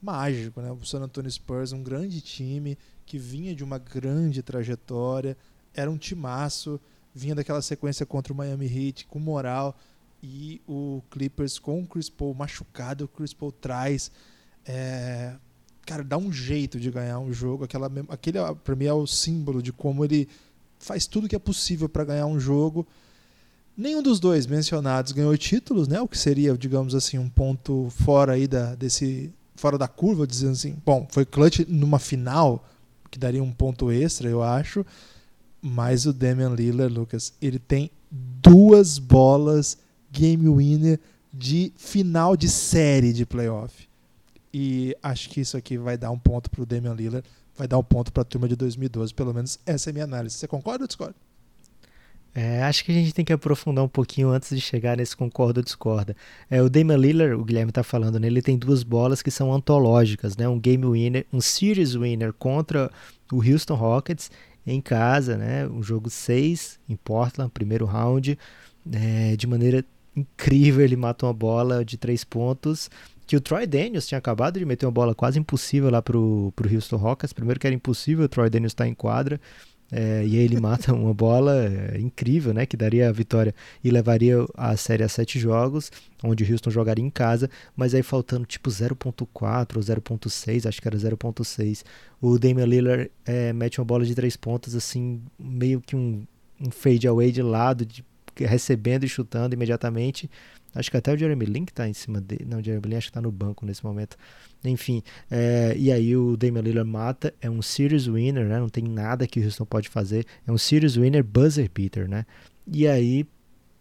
mágico, 0.00 0.60
né? 0.60 0.70
O 0.70 0.84
San 0.84 1.00
Antonio 1.00 1.30
Spurs, 1.30 1.72
um 1.72 1.82
grande 1.82 2.20
time 2.20 2.78
que 3.04 3.18
vinha 3.18 3.54
de 3.54 3.64
uma 3.64 3.78
grande 3.78 4.42
trajetória, 4.42 5.36
era 5.74 5.90
um 5.90 5.96
timaço, 5.98 6.80
vinha 7.14 7.34
daquela 7.34 7.62
sequência 7.62 8.06
contra 8.06 8.32
o 8.32 8.36
Miami 8.36 8.66
Heat 8.66 9.06
com 9.06 9.18
moral 9.18 9.76
e 10.22 10.60
o 10.66 11.02
Clippers 11.10 11.58
com 11.58 11.82
o 11.82 11.86
Chris 11.86 12.08
Paul 12.08 12.34
machucado, 12.34 13.04
o 13.04 13.08
Chris 13.08 13.32
Paul 13.32 13.52
traz 13.52 14.10
é, 14.64 15.36
cara, 15.86 16.02
dá 16.02 16.18
um 16.18 16.32
jeito 16.32 16.78
de 16.78 16.90
ganhar 16.90 17.18
um 17.20 17.32
jogo. 17.32 17.64
Aquela, 17.64 17.90
aquele, 18.08 18.38
para 18.64 18.74
mim, 18.74 18.86
é 18.86 18.92
o 18.92 19.06
símbolo 19.06 19.62
de 19.62 19.72
como 19.72 20.04
ele 20.04 20.28
faz 20.78 21.06
tudo 21.06 21.28
que 21.28 21.36
é 21.36 21.38
possível 21.38 21.88
para 21.88 22.04
ganhar 22.04 22.26
um 22.26 22.38
jogo. 22.38 22.86
Nenhum 23.76 24.02
dos 24.02 24.18
dois 24.18 24.46
mencionados 24.46 25.12
ganhou 25.12 25.36
títulos, 25.36 25.86
né? 25.86 26.00
O 26.00 26.08
que 26.08 26.18
seria, 26.18 26.56
digamos 26.58 26.94
assim, 26.94 27.18
um 27.18 27.28
ponto 27.28 27.88
fora 27.90 28.32
aí 28.32 28.46
da, 28.48 28.74
desse 28.74 29.32
fora 29.54 29.78
da 29.78 29.88
curva, 29.88 30.26
dizendo 30.26 30.52
assim, 30.52 30.76
bom, 30.84 31.06
foi 31.10 31.24
clutch 31.24 31.60
numa 31.68 31.98
final 31.98 32.66
que 33.10 33.18
daria 33.18 33.42
um 33.42 33.52
ponto 33.52 33.90
extra, 33.90 34.28
eu 34.28 34.42
acho. 34.42 34.84
Mas 35.62 36.04
o 36.04 36.12
Damian 36.12 36.50
Lillard, 36.50 36.92
Lucas, 36.92 37.32
ele 37.40 37.58
tem 37.58 37.90
duas 38.10 38.98
bolas 38.98 39.78
game 40.10 40.48
winner 40.48 41.00
de 41.32 41.72
final 41.76 42.36
de 42.36 42.48
série 42.48 43.12
de 43.12 43.24
playoff. 43.24 43.85
E 44.58 44.96
acho 45.02 45.28
que 45.28 45.42
isso 45.42 45.54
aqui 45.54 45.76
vai 45.76 45.98
dar 45.98 46.10
um 46.10 46.18
ponto 46.18 46.50
para 46.50 46.62
o 46.62 46.64
Damian 46.64 46.94
Lillard, 46.94 47.28
vai 47.54 47.68
dar 47.68 47.76
um 47.76 47.82
ponto 47.82 48.10
para 48.10 48.22
a 48.22 48.24
turma 48.24 48.48
de 48.48 48.56
2012. 48.56 49.12
Pelo 49.12 49.34
menos 49.34 49.58
essa 49.66 49.90
é 49.90 49.92
a 49.92 49.92
minha 49.92 50.06
análise. 50.06 50.34
Você 50.34 50.48
concorda 50.48 50.84
ou 50.84 50.88
discorda? 50.88 51.14
É, 52.34 52.62
acho 52.62 52.82
que 52.82 52.90
a 52.90 52.94
gente 52.94 53.12
tem 53.12 53.22
que 53.22 53.34
aprofundar 53.34 53.84
um 53.84 53.88
pouquinho 53.88 54.30
antes 54.30 54.48
de 54.48 54.60
chegar 54.62 54.96
nesse 54.96 55.14
concorda 55.14 55.60
ou 55.60 55.62
discorda. 55.62 56.16
É, 56.48 56.62
o 56.62 56.70
Damian 56.70 56.96
Lillard, 56.96 57.34
o 57.34 57.44
Guilherme 57.44 57.68
está 57.68 57.82
falando, 57.82 58.18
né, 58.18 58.28
ele 58.28 58.40
tem 58.40 58.56
duas 58.56 58.82
bolas 58.82 59.20
que 59.20 59.30
são 59.30 59.52
antológicas, 59.52 60.38
né, 60.38 60.48
um 60.48 60.58
game 60.58 60.86
winner, 60.86 61.26
um 61.30 61.40
series 61.42 61.94
winner 61.94 62.32
contra 62.32 62.90
o 63.30 63.36
Houston 63.36 63.74
Rockets 63.74 64.30
em 64.66 64.80
casa, 64.80 65.36
né, 65.36 65.68
um 65.68 65.82
jogo 65.82 66.08
6 66.08 66.80
em 66.88 66.96
Portland, 66.96 67.50
primeiro 67.52 67.84
round, 67.84 68.38
é, 68.90 69.36
de 69.36 69.46
maneira 69.46 69.84
incrível 70.16 70.82
ele 70.82 70.96
mata 70.96 71.26
uma 71.26 71.34
bola 71.34 71.84
de 71.84 71.98
três 71.98 72.24
pontos 72.24 72.88
que 73.26 73.36
o 73.36 73.40
Troy 73.40 73.66
Daniels 73.66 74.06
tinha 74.06 74.18
acabado 74.18 74.58
de 74.58 74.64
meter 74.64 74.86
uma 74.86 74.92
bola 74.92 75.14
quase 75.14 75.38
impossível 75.38 75.90
lá 75.90 76.00
pro, 76.00 76.52
pro 76.54 76.72
Houston 76.72 76.96
Rockets. 76.96 77.32
Primeiro 77.32 77.58
que 77.58 77.66
era 77.66 77.74
impossível, 77.74 78.26
o 78.26 78.28
Troy 78.28 78.48
Daniels 78.48 78.72
está 78.72 78.86
em 78.86 78.94
quadra. 78.94 79.40
É, 79.90 80.24
e 80.26 80.36
aí 80.36 80.44
ele 80.44 80.58
mata 80.60 80.92
uma 80.92 81.14
bola 81.14 81.64
é, 81.64 81.98
incrível, 81.98 82.52
né? 82.54 82.66
Que 82.66 82.76
daria 82.76 83.08
a 83.08 83.12
vitória 83.12 83.54
e 83.82 83.90
levaria 83.90 84.36
a 84.54 84.76
série 84.76 85.02
a 85.02 85.08
sete 85.08 85.38
jogos, 85.38 85.90
onde 86.22 86.44
o 86.44 86.52
Houston 86.52 86.70
jogaria 86.70 87.04
em 87.04 87.10
casa, 87.10 87.50
mas 87.76 87.94
aí 87.94 88.02
faltando 88.02 88.46
tipo 88.46 88.70
0.4 88.70 89.76
ou 89.76 89.82
0.6, 89.82 90.66
acho 90.68 90.80
que 90.80 90.88
era 90.88 90.96
0.6. 90.96 91.84
O 92.20 92.38
Damian 92.38 92.66
Lillard 92.66 93.10
é, 93.24 93.52
mete 93.52 93.80
uma 93.80 93.84
bola 93.84 94.04
de 94.04 94.14
três 94.14 94.36
pontos, 94.36 94.74
assim, 94.74 95.20
meio 95.38 95.80
que 95.80 95.94
um, 95.94 96.24
um 96.60 96.70
fade 96.70 97.06
away 97.06 97.30
de 97.30 97.42
lado, 97.42 97.84
de, 97.84 98.04
recebendo 98.44 99.04
e 99.04 99.08
chutando 99.08 99.54
imediatamente. 99.54 100.30
Acho 100.74 100.90
que 100.90 100.96
até 100.96 101.12
o 101.12 101.16
Jeremy 101.16 101.46
Lin 101.46 101.64
está 101.64 101.88
em 101.88 101.92
cima 101.94 102.20
dele. 102.20 102.44
Não, 102.46 102.58
o 102.58 102.62
Jeremy 102.62 102.88
Lin 102.88 102.96
acho 102.96 103.06
que 103.06 103.10
está 103.10 103.22
no 103.22 103.32
banco 103.32 103.64
nesse 103.64 103.84
momento. 103.84 104.16
Enfim, 104.64 105.02
é, 105.30 105.74
e 105.76 105.90
aí 105.90 106.16
o 106.16 106.36
Damian 106.36 106.62
Lillard 106.62 106.90
mata. 106.90 107.32
É 107.40 107.48
um 107.48 107.62
series 107.62 108.06
winner, 108.06 108.46
né? 108.46 108.58
Não 108.58 108.68
tem 108.68 108.84
nada 108.84 109.26
que 109.26 109.40
o 109.40 109.44
Houston 109.44 109.64
pode 109.64 109.88
fazer. 109.88 110.26
É 110.46 110.52
um 110.52 110.58
series 110.58 110.96
winner 110.96 111.24
buzzer 111.24 111.70
beater, 111.72 112.08
né? 112.08 112.26
E 112.70 112.86
aí, 112.86 113.26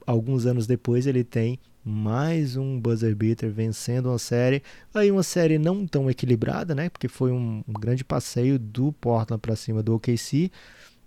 alguns 0.06 0.46
anos 0.46 0.68
depois, 0.68 1.06
ele 1.06 1.24
tem 1.24 1.60
mais 1.84 2.56
um 2.56 2.80
buzzer 2.80 3.14
beater 3.14 3.52
vencendo 3.52 4.08
uma 4.08 4.18
série. 4.18 4.64
Aí 4.94 5.12
uma 5.12 5.22
série 5.22 5.60
não 5.60 5.86
tão 5.86 6.10
equilibrada, 6.10 6.74
né? 6.74 6.90
Porque 6.90 7.08
foi 7.08 7.32
um, 7.32 7.64
um 7.68 7.74
grande 7.74 8.04
passeio 8.04 8.58
do 8.58 8.92
Portland 8.94 9.40
para 9.40 9.56
cima 9.56 9.84
do 9.84 9.94
OKC. 9.94 10.52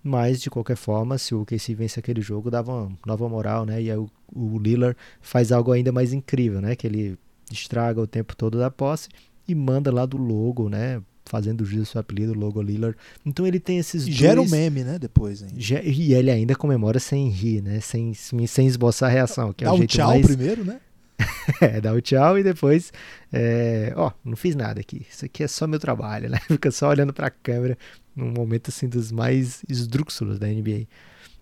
Mas, 0.09 0.41
de 0.41 0.49
qualquer 0.49 0.77
forma, 0.77 1.19
se 1.19 1.35
o 1.35 1.45
KC 1.45 1.75
vence 1.75 2.01
aquele 2.01 2.23
jogo, 2.23 2.51
dava 2.51 2.73
uma 2.73 2.93
nova 3.07 3.29
moral, 3.29 3.67
né? 3.67 3.83
E 3.83 3.91
aí 3.91 3.99
o, 3.99 4.09
o 4.35 4.59
Lillard 4.59 4.97
faz 5.21 5.53
algo 5.53 5.71
ainda 5.71 5.93
mais 5.93 6.15
incrível, 6.15 6.63
né? 6.63 6.75
Que 6.75 6.87
ele 6.87 7.19
estraga 7.53 8.01
o 8.01 8.07
tempo 8.07 8.35
todo 8.35 8.59
da 8.59 8.71
posse 8.71 9.11
e 9.47 9.55
manda 9.55 9.93
lá 9.93 10.07
do 10.07 10.17
logo, 10.17 10.71
né? 10.71 11.03
Fazendo 11.27 11.63
jus 11.63 11.81
ao 11.81 11.85
seu 11.85 12.01
apelido, 12.01 12.33
logo 12.33 12.63
Lillard. 12.63 12.97
Então 13.27 13.47
ele 13.47 13.61
tem 13.61 13.77
esses 13.77 14.07
e 14.07 14.13
Gera 14.13 14.41
um 14.41 14.49
meme, 14.49 14.83
né? 14.83 14.99
Depois. 14.99 15.43
Hein? 15.43 15.51
E 15.85 16.15
ele 16.15 16.31
ainda 16.31 16.57
comemora 16.57 16.99
sem 16.99 17.29
rir, 17.29 17.61
né? 17.61 17.79
Sem, 17.81 18.15
sem 18.15 18.67
esboçar 18.67 19.11
a 19.11 19.13
reação. 19.13 19.53
Que 19.53 19.65
é 19.65 19.67
Dá 19.67 19.73
o 19.73 19.75
um 19.75 19.79
jeito 19.79 19.91
tchau 19.91 20.09
mais... 20.09 20.27
primeiro, 20.27 20.65
né? 20.65 20.81
é, 21.61 21.81
dá 21.81 21.93
o 21.93 22.01
tchau 22.01 22.39
e 22.39 22.43
depois, 22.43 22.93
é, 23.33 23.93
ó, 23.97 24.13
não 24.25 24.37
fiz 24.37 24.55
nada 24.55 24.81
aqui. 24.81 25.07
Isso 25.11 25.25
aqui 25.25 25.43
é 25.43 25.49
só 25.49 25.67
meu 25.67 25.79
trabalho, 25.79 26.29
né? 26.29 26.39
Fica 26.47 26.71
só 26.71 26.89
olhando 26.89 27.13
para 27.13 27.27
a 27.27 27.31
câmera 27.31 27.77
num 28.15 28.31
momento 28.31 28.69
assim 28.69 28.89
dos 28.89 29.13
mais 29.13 29.63
esdrúxulos 29.69 30.39
da 30.39 30.47
NBA. 30.47 30.87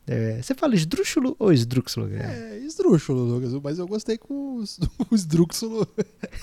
É, 0.09 0.41
você 0.41 0.55
fala 0.55 0.77
esdrúxulo 0.77 1.35
ou 1.37 1.53
esdrúxulo? 1.53 2.09
É, 2.15 2.59
esdrúxulo, 2.59 3.25
Lucas, 3.25 3.53
mas 3.61 3.79
eu 3.81 3.89
gostei 3.89 4.17
com 4.17 4.62
o 5.11 5.15
esdrúxulo. 5.15 5.87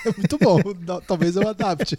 É 0.06 0.12
muito 0.18 0.38
bom, 0.38 0.60
talvez 1.08 1.38
eu 1.38 1.48
adapte. 1.48 1.98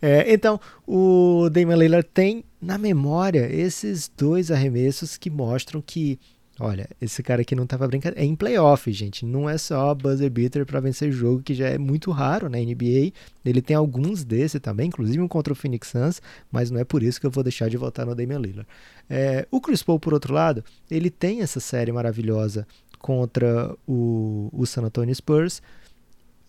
É, 0.00 0.32
então, 0.32 0.60
o 0.86 1.48
Damian 1.50 1.76
Lillard 1.76 2.08
tem 2.14 2.44
na 2.62 2.78
memória 2.78 3.52
esses 3.52 4.10
dois 4.16 4.52
arremessos 4.52 5.16
que 5.16 5.30
mostram 5.30 5.82
que 5.82 6.18
Olha, 6.58 6.88
esse 7.00 7.22
cara 7.22 7.42
aqui 7.42 7.54
não 7.54 7.66
tava 7.66 7.86
brincando. 7.86 8.18
É 8.18 8.24
em 8.24 8.34
playoff, 8.34 8.90
gente. 8.90 9.26
Não 9.26 9.48
é 9.48 9.58
só 9.58 9.94
buzzer 9.94 10.30
beater 10.30 10.64
para 10.64 10.80
vencer 10.80 11.12
jogo, 11.12 11.42
que 11.42 11.54
já 11.54 11.68
é 11.68 11.76
muito 11.76 12.10
raro 12.10 12.48
na 12.48 12.56
NBA. 12.56 13.12
Ele 13.44 13.60
tem 13.60 13.76
alguns 13.76 14.24
desse 14.24 14.58
também, 14.58 14.88
inclusive 14.88 15.20
um 15.20 15.28
contra 15.28 15.52
o 15.52 15.56
Phoenix 15.56 15.88
Suns, 15.88 16.22
mas 16.50 16.70
não 16.70 16.80
é 16.80 16.84
por 16.84 17.02
isso 17.02 17.20
que 17.20 17.26
eu 17.26 17.30
vou 17.30 17.44
deixar 17.44 17.68
de 17.68 17.76
votar 17.76 18.06
no 18.06 18.14
Damian 18.14 18.38
Lillard. 18.38 18.66
É, 19.08 19.46
o 19.50 19.60
Chris 19.60 19.82
Paul, 19.82 20.00
por 20.00 20.14
outro 20.14 20.32
lado, 20.32 20.64
ele 20.90 21.10
tem 21.10 21.42
essa 21.42 21.60
série 21.60 21.92
maravilhosa 21.92 22.66
contra 22.98 23.76
o, 23.86 24.48
o 24.50 24.64
San 24.64 24.82
Antonio 24.82 25.14
Spurs. 25.14 25.60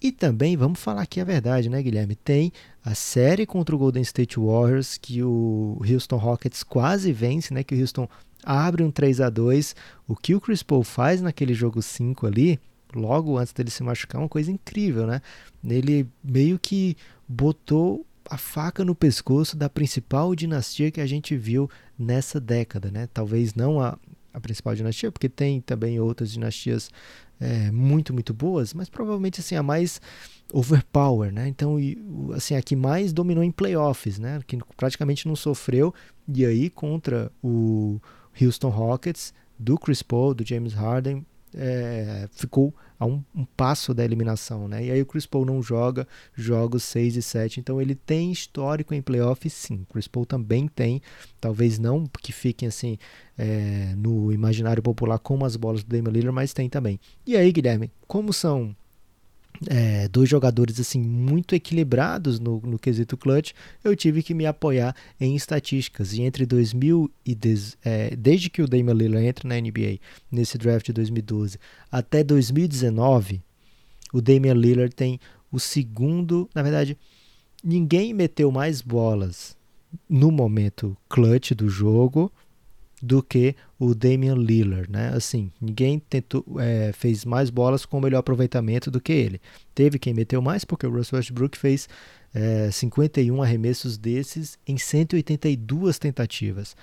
E 0.01 0.11
também, 0.11 0.55
vamos 0.55 0.79
falar 0.79 1.01
aqui 1.01 1.19
a 1.19 1.23
verdade, 1.25 1.69
né, 1.69 1.81
Guilherme? 1.81 2.15
Tem 2.15 2.53
a 2.85 2.93
série 2.93 3.45
contra 3.45 3.75
o 3.75 3.79
Golden 3.79 4.03
State 4.03 4.39
Warriors, 4.39 4.97
que 4.97 5.23
o 5.23 5.81
Houston 5.81 6.17
Rockets 6.17 6.63
quase 6.63 7.11
vence, 7.11 7.53
né? 7.53 7.63
Que 7.63 7.75
o 7.75 7.81
Houston 7.81 8.07
abre 8.47 8.81
um 8.81 8.89
3 8.89 9.19
a 9.19 9.29
2 9.29 9.75
O 10.07 10.15
que 10.15 10.33
o 10.33 10.39
Chris 10.39 10.63
Paul 10.63 10.83
faz 10.83 11.21
naquele 11.21 11.53
jogo 11.53 11.81
5 11.81 12.25
ali, 12.25 12.57
logo 12.95 13.37
antes 13.37 13.51
dele 13.51 13.69
se 13.69 13.83
machucar, 13.83 14.21
é 14.21 14.23
uma 14.23 14.29
coisa 14.29 14.49
incrível, 14.49 15.05
né? 15.05 15.21
Ele 15.63 16.07
meio 16.23 16.57
que 16.57 16.95
botou 17.27 18.05
a 18.29 18.37
faca 18.37 18.85
no 18.85 18.95
pescoço 18.95 19.57
da 19.57 19.69
principal 19.69 20.33
dinastia 20.33 20.91
que 20.91 21.01
a 21.01 21.05
gente 21.05 21.35
viu 21.35 21.69
nessa 21.99 22.39
década, 22.39 22.89
né? 22.89 23.07
Talvez 23.13 23.53
não 23.53 23.81
a, 23.81 23.97
a 24.33 24.39
principal 24.39 24.75
dinastia, 24.75 25.11
porque 25.11 25.27
tem 25.27 25.59
também 25.59 25.99
outras 25.99 26.31
dinastias 26.31 26.89
é, 27.39 27.71
muito, 27.71 28.13
muito 28.13 28.33
boas, 28.33 28.73
mas 28.73 28.89
provavelmente 28.89 29.39
assim 29.39 29.55
a 29.55 29.63
mais 29.63 30.01
overpower, 30.51 31.31
né? 31.31 31.47
Então, 31.47 31.77
assim, 32.33 32.55
a 32.55 32.61
que 32.61 32.75
mais 32.75 33.11
dominou 33.11 33.43
em 33.43 33.51
playoffs, 33.51 34.17
né? 34.17 34.39
Que 34.47 34.57
praticamente 34.75 35.27
não 35.27 35.35
sofreu. 35.35 35.93
E 36.27 36.45
aí, 36.45 36.69
contra 36.69 37.31
o 37.43 37.99
Houston 38.41 38.69
Rockets, 38.69 39.33
do 39.57 39.77
Chris 39.77 40.01
Paul, 40.01 40.33
do 40.33 40.45
James 40.45 40.73
Harden, 40.73 41.25
é, 41.55 42.27
ficou 42.31 42.73
a 42.99 43.05
um, 43.05 43.23
um, 43.35 43.45
passo 43.45 43.93
da 43.93 44.03
eliminação, 44.03 44.67
né? 44.67 44.85
E 44.85 44.91
aí 44.91 45.01
o 45.01 45.05
Chris 45.05 45.25
Paul 45.25 45.45
não 45.45 45.61
joga 45.61 46.07
jogos 46.35 46.83
6 46.83 47.15
e 47.15 47.21
7, 47.21 47.59
então 47.59 47.81
ele 47.81 47.95
tem 47.95 48.31
histórico 48.31 48.93
em 48.93 49.01
playoffs, 49.01 49.53
sim. 49.53 49.85
O 49.89 49.93
Chris 49.93 50.07
Paul 50.07 50.25
também 50.25 50.67
tem, 50.67 51.01
talvez 51.39 51.79
não 51.79 52.05
que 52.21 52.31
fiquem 52.31 52.67
assim 52.67 52.97
é, 53.37 53.93
no 53.95 54.31
imaginário 54.31 54.83
popular 54.83 55.19
como 55.19 55.45
as 55.45 55.55
bolas 55.55 55.83
do 55.83 55.89
Damian 55.89 56.11
Lillard, 56.11 56.35
mas 56.35 56.53
tem 56.53 56.69
também. 56.69 56.99
E 57.25 57.35
aí, 57.35 57.51
Guilherme, 57.51 57.91
como 58.07 58.33
são 58.33 58.75
é, 59.65 60.07
dois 60.07 60.29
jogadores 60.29 60.79
assim 60.79 60.99
muito 61.01 61.55
equilibrados 61.55 62.39
no, 62.39 62.59
no 62.61 62.77
quesito 62.77 63.17
clutch, 63.17 63.53
eu 63.83 63.95
tive 63.95 64.21
que 64.21 64.33
me 64.33 64.45
apoiar 64.45 64.95
em 65.19 65.35
estatísticas. 65.35 66.13
E 66.13 66.21
entre 66.21 66.45
2000 66.45 67.09
e 67.25 67.33
des, 67.33 67.77
é, 67.83 68.15
desde 68.15 68.49
que 68.49 68.61
o 68.61 68.67
Damian 68.67 68.93
Lillard 68.93 69.25
entra 69.25 69.47
na 69.47 69.59
NBA 69.59 69.99
nesse 70.31 70.57
draft 70.57 70.85
de 70.85 70.93
2012 70.93 71.57
até 71.91 72.23
2019, 72.23 73.41
o 74.13 74.21
Damian 74.21 74.53
Lillard 74.53 74.93
tem 74.93 75.19
o 75.51 75.59
segundo, 75.59 76.49
na 76.53 76.61
verdade, 76.61 76.97
ninguém 77.63 78.13
meteu 78.13 78.51
mais 78.51 78.81
bolas 78.81 79.55
no 80.09 80.31
momento 80.31 80.95
clutch 81.09 81.51
do 81.51 81.69
jogo 81.69 82.31
do 83.01 83.21
que 83.21 83.55
o 83.79 83.93
Damian 83.93 84.35
Lillard, 84.35 84.91
né? 84.91 85.11
Assim, 85.13 85.51
ninguém 85.61 85.99
tentou, 85.99 86.43
é, 86.59 86.91
fez 86.93 87.23
mais 87.25 87.49
bolas 87.49 87.85
com 87.85 88.01
melhor 88.01 88.19
aproveitamento 88.19 88.89
do 88.89 88.99
que 88.99 89.13
ele. 89.13 89.39
Teve 89.75 89.99
quem 89.99 90.13
meteu 90.13 90.41
mais 90.41 90.65
porque 90.65 90.87
o 90.87 90.91
Russell 90.91 91.17
Westbrook 91.17 91.57
fez 91.57 91.87
é, 92.33 92.71
51 92.71 93.41
arremessos 93.41 93.97
desses 93.97 94.57
em 94.67 94.77
182 94.77 95.99
tentativas. 95.99 96.75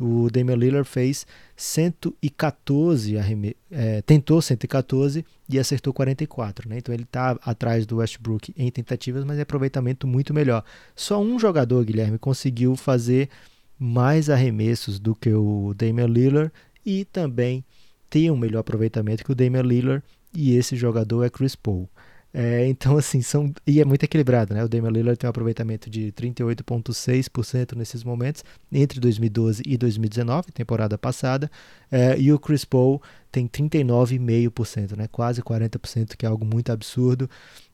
O 0.00 0.30
Damian 0.30 0.56
Lillard 0.56 0.88
fez 0.88 1.26
114 1.56 3.16
arremessos, 3.16 3.56
é, 3.70 4.02
tentou 4.02 4.42
114 4.42 5.24
e 5.48 5.58
acertou 5.58 5.92
44, 5.92 6.68
né? 6.68 6.78
Então 6.78 6.94
ele 6.94 7.04
está 7.04 7.38
atrás 7.42 7.86
do 7.86 7.96
Westbrook 7.96 8.52
em 8.56 8.70
tentativas, 8.70 9.22
mas 9.22 9.38
é 9.38 9.42
aproveitamento 9.42 10.06
muito 10.06 10.34
melhor. 10.34 10.64
Só 10.96 11.20
um 11.20 11.38
jogador, 11.38 11.84
Guilherme, 11.84 12.18
conseguiu 12.18 12.74
fazer 12.74 13.28
mais 13.78 14.30
arremessos 14.30 14.98
do 14.98 15.14
que 15.14 15.32
o 15.32 15.74
Damian 15.74 16.06
Lillard 16.06 16.52
e 16.84 17.04
também 17.04 17.64
tem 18.08 18.30
um 18.30 18.36
melhor 18.36 18.60
aproveitamento 18.60 19.24
que 19.24 19.32
o 19.32 19.34
Damian 19.34 19.62
Lillard 19.62 20.04
e 20.34 20.56
esse 20.56 20.76
jogador 20.76 21.24
é 21.24 21.30
Chris 21.30 21.54
Paul. 21.54 21.88
É, 22.34 22.66
então, 22.66 22.96
assim, 22.96 23.20
são. 23.20 23.52
E 23.66 23.80
é 23.80 23.84
muito 23.84 24.04
equilibrado, 24.04 24.54
né? 24.54 24.64
O 24.64 24.68
Damian 24.68 24.90
Lillard 24.90 25.18
tem 25.18 25.28
um 25.28 25.30
aproveitamento 25.30 25.90
de 25.90 26.10
38,6% 26.12 27.76
nesses 27.76 28.02
momentos, 28.02 28.42
entre 28.72 28.98
2012 28.98 29.62
e 29.66 29.76
2019, 29.76 30.50
temporada 30.50 30.96
passada. 30.96 31.50
É, 31.90 32.18
e 32.18 32.32
o 32.32 32.38
Chris 32.38 32.64
Paul 32.64 33.02
tem 33.30 33.46
39,5%, 33.46 34.96
né? 34.96 35.08
Quase 35.12 35.42
40%, 35.42 36.16
que 36.16 36.24
é 36.24 36.28
algo 36.28 36.44
muito 36.44 36.72
absurdo. 36.72 37.28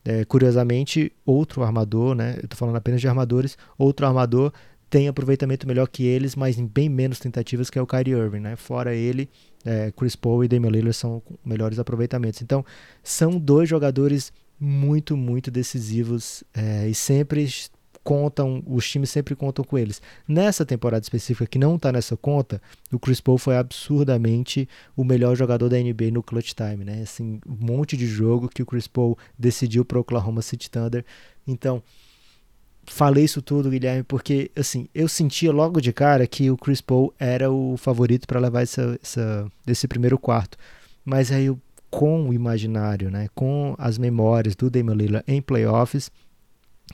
É, 0.04 0.24
curiosamente, 0.24 1.12
outro 1.24 1.62
armador, 1.62 2.14
né? 2.16 2.38
Eu 2.42 2.48
tô 2.48 2.56
falando 2.56 2.76
apenas 2.76 3.00
de 3.00 3.06
armadores, 3.06 3.56
outro 3.78 4.06
armador 4.06 4.52
tem 4.90 5.08
aproveitamento 5.08 5.66
melhor 5.66 5.88
que 5.88 6.04
eles, 6.04 6.34
mas 6.34 6.58
em 6.58 6.66
bem 6.66 6.88
menos 6.88 7.18
tentativas, 7.18 7.68
que 7.68 7.78
é 7.78 7.82
o 7.82 7.86
Kyrie 7.86 8.14
Irving, 8.14 8.40
né? 8.40 8.56
Fora 8.56 8.94
ele, 8.94 9.28
é, 9.64 9.92
Chris 9.92 10.16
Paul 10.16 10.44
e 10.44 10.48
Damian 10.48 10.70
Lillard 10.70 10.94
são 10.94 11.22
melhores 11.44 11.78
aproveitamentos. 11.78 12.40
Então, 12.42 12.64
são 13.02 13.38
dois 13.38 13.68
jogadores 13.68 14.32
muito, 14.58 15.16
muito 15.16 15.50
decisivos 15.50 16.42
é, 16.54 16.88
e 16.88 16.94
sempre 16.94 17.46
contam, 18.02 18.62
os 18.66 18.88
times 18.88 19.10
sempre 19.10 19.36
contam 19.36 19.62
com 19.62 19.76
eles. 19.76 20.00
Nessa 20.26 20.64
temporada 20.64 21.02
específica 21.02 21.46
que 21.46 21.58
não 21.58 21.76
está 21.76 21.92
nessa 21.92 22.16
conta, 22.16 22.60
o 22.90 22.98
Chris 22.98 23.20
Paul 23.20 23.36
foi 23.36 23.58
absurdamente 23.58 24.66
o 24.96 25.04
melhor 25.04 25.36
jogador 25.36 25.68
da 25.68 25.76
NBA 25.76 26.10
no 26.12 26.22
clutch 26.22 26.54
time, 26.54 26.84
né? 26.84 27.02
Assim, 27.02 27.38
um 27.46 27.66
monte 27.66 27.96
de 27.96 28.06
jogo 28.06 28.48
que 28.48 28.62
o 28.62 28.66
Chris 28.66 28.88
Paul 28.88 29.18
decidiu 29.38 29.84
para 29.84 29.98
o 29.98 30.00
Oklahoma 30.00 30.40
City 30.40 30.70
Thunder. 30.70 31.04
Então, 31.46 31.82
falei 32.88 33.24
isso 33.24 33.40
tudo, 33.40 33.70
Guilherme, 33.70 34.02
porque 34.02 34.50
assim, 34.56 34.88
eu 34.94 35.08
sentia 35.08 35.52
logo 35.52 35.80
de 35.80 35.92
cara 35.92 36.26
que 36.26 36.50
o 36.50 36.56
Chris 36.56 36.80
Paul 36.80 37.12
era 37.18 37.50
o 37.50 37.76
favorito 37.76 38.26
para 38.26 38.40
levar 38.40 38.62
essa, 38.62 38.98
essa, 39.02 39.50
esse 39.66 39.86
primeiro 39.86 40.18
quarto. 40.18 40.56
Mas 41.04 41.30
aí 41.30 41.54
com 41.90 42.28
o 42.28 42.34
imaginário, 42.34 43.10
né, 43.10 43.28
com 43.34 43.74
as 43.78 43.96
memórias 43.98 44.54
do 44.54 44.68
Damian 44.68 44.94
Lillard 44.94 45.24
em 45.26 45.40
playoffs, 45.40 46.10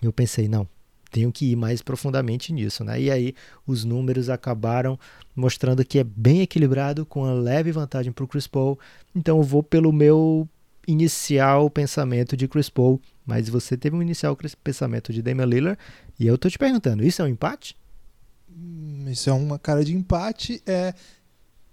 eu 0.03 0.13
pensei, 0.13 0.49
não, 0.49 0.69
tenho 1.11 1.31
que 1.31 1.53
ir 1.53 1.57
mais 1.57 1.81
profundamente 1.81 2.53
nisso, 2.53 2.83
né? 2.83 3.01
E 3.01 3.11
aí 3.11 3.35
os 3.65 3.85
números 3.85 4.29
acabaram 4.29 4.99
mostrando 5.35 5.85
que 5.85 6.01
é 6.01 6.05
bem 6.05 6.41
equilibrado 6.41 7.07
com 7.07 7.25
a 7.25 7.33
leve 7.33 7.71
vantagem 7.71 8.13
para 8.13 8.25
o 8.25 8.29
Chris 8.29 8.49
Paul. 8.49 8.79
Então 9.15 9.39
eu 9.39 9.43
vou 9.45 9.63
pelo 9.63 9.93
meu 9.93 10.49
inicial 10.89 11.71
pensamento 11.71 12.37
de 12.37 12.49
Chris 12.49 12.69
Paul 12.69 13.01
mas 13.25 13.49
você 13.49 13.77
teve 13.77 13.97
um 13.97 14.03
inicial 14.03 14.37
pensamento 14.63 15.13
de 15.13 15.23
Damian 15.23 15.47
Lillard 15.47 15.79
e 16.19 16.27
eu 16.27 16.37
tô 16.37 16.49
te 16.49 16.59
perguntando, 16.59 17.05
isso 17.05 17.23
é 17.23 17.25
um 17.25 17.29
empate? 17.29 17.77
Hum, 18.51 19.07
isso 19.09 19.31
é 19.31 19.33
uma 19.33 19.59
cara 19.59 19.85
de 19.85 19.95
empate. 19.95 20.63
É 20.67 20.95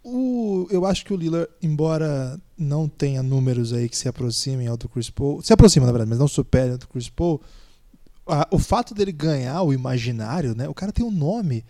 o, 0.04 0.68
eu 0.72 0.86
acho 0.86 1.06
que 1.06 1.14
o 1.14 1.16
Lillard, 1.16 1.50
embora 1.62 2.40
não 2.58 2.88
tenha 2.88 3.22
números 3.22 3.72
aí 3.72 3.88
que 3.88 3.98
se 3.98 4.08
aproximem 4.08 4.68
ao 4.68 4.76
do 4.78 4.90
Chris 4.90 5.10
Paul, 5.10 5.42
se 5.44 5.54
aproxima 5.54 5.86
na 5.86 5.92
verdade, 5.92 6.10
mas 6.10 6.20
não 6.20 6.28
supere 6.28 6.72
ao 6.72 6.78
do 6.78 6.88
Chris 6.88 7.10
Paul, 7.10 7.42
a, 8.26 8.48
o 8.52 8.58
fato 8.58 8.96
dele 8.96 9.12
ganhar 9.12 9.62
o 9.62 9.74
imaginário, 9.74 10.56
né? 10.56 10.68
O 10.68 10.74
cara 10.74 10.92
tem 10.92 11.06
um 11.06 11.12
nome 11.12 11.64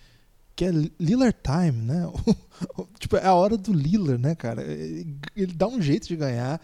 que 0.56 0.66
é 0.66 0.72
Lillard 1.00 1.36
Time, 1.44 1.82
né? 1.82 2.10
tipo, 3.00 3.18
é 3.18 3.26
a 3.26 3.34
hora 3.34 3.58
do 3.58 3.74
Lillard, 3.74 4.22
né, 4.22 4.36
cara? 4.36 4.62
Ele, 4.64 5.18
ele 5.36 5.54
dá 5.54 5.68
um 5.68 5.82
jeito 5.82 6.08
de 6.08 6.16
ganhar. 6.16 6.62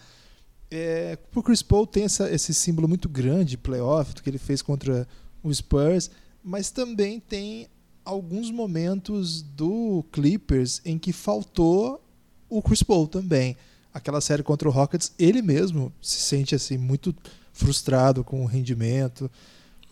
É, 0.70 1.18
o 1.34 1.42
Chris 1.42 1.62
Paul 1.62 1.86
tem 1.86 2.04
essa, 2.04 2.30
esse 2.30 2.52
símbolo 2.52 2.86
muito 2.86 3.08
grande 3.08 3.50
de 3.50 3.58
playoff, 3.58 4.14
do 4.14 4.22
que 4.22 4.28
ele 4.28 4.38
fez 4.38 4.60
contra 4.60 5.06
o 5.42 5.52
Spurs, 5.52 6.10
mas 6.42 6.70
também 6.70 7.20
tem 7.20 7.68
alguns 8.04 8.50
momentos 8.50 9.42
do 9.42 10.04
Clippers 10.12 10.80
em 10.84 10.98
que 10.98 11.12
faltou 11.12 12.02
o 12.48 12.62
Chris 12.62 12.82
Paul 12.82 13.06
também. 13.06 13.56
Aquela 13.92 14.20
série 14.20 14.42
contra 14.42 14.68
o 14.68 14.72
Rockets, 14.72 15.12
ele 15.18 15.42
mesmo 15.42 15.92
se 16.00 16.20
sente 16.20 16.54
assim 16.54 16.78
muito 16.78 17.14
frustrado 17.52 18.22
com 18.22 18.42
o 18.42 18.46
rendimento. 18.46 19.30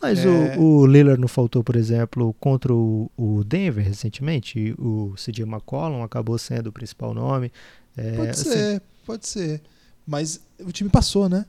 Mas 0.00 0.20
é... 0.20 0.56
o, 0.58 0.80
o 0.80 0.86
Lillard 0.86 1.20
não 1.20 1.28
faltou, 1.28 1.64
por 1.64 1.76
exemplo, 1.76 2.34
contra 2.38 2.72
o, 2.72 3.10
o 3.16 3.42
Denver 3.42 3.84
recentemente. 3.84 4.74
O 4.78 5.14
CJ 5.16 5.42
McCollum 5.44 6.02
acabou 6.02 6.38
sendo 6.38 6.68
o 6.68 6.72
principal 6.72 7.12
nome. 7.14 7.50
É, 7.96 8.12
pode 8.12 8.30
assim... 8.30 8.50
ser, 8.50 8.82
pode 9.04 9.26
ser. 9.26 9.62
Mas 10.06 10.40
o 10.60 10.70
time 10.70 10.88
passou, 10.88 11.28
né? 11.28 11.44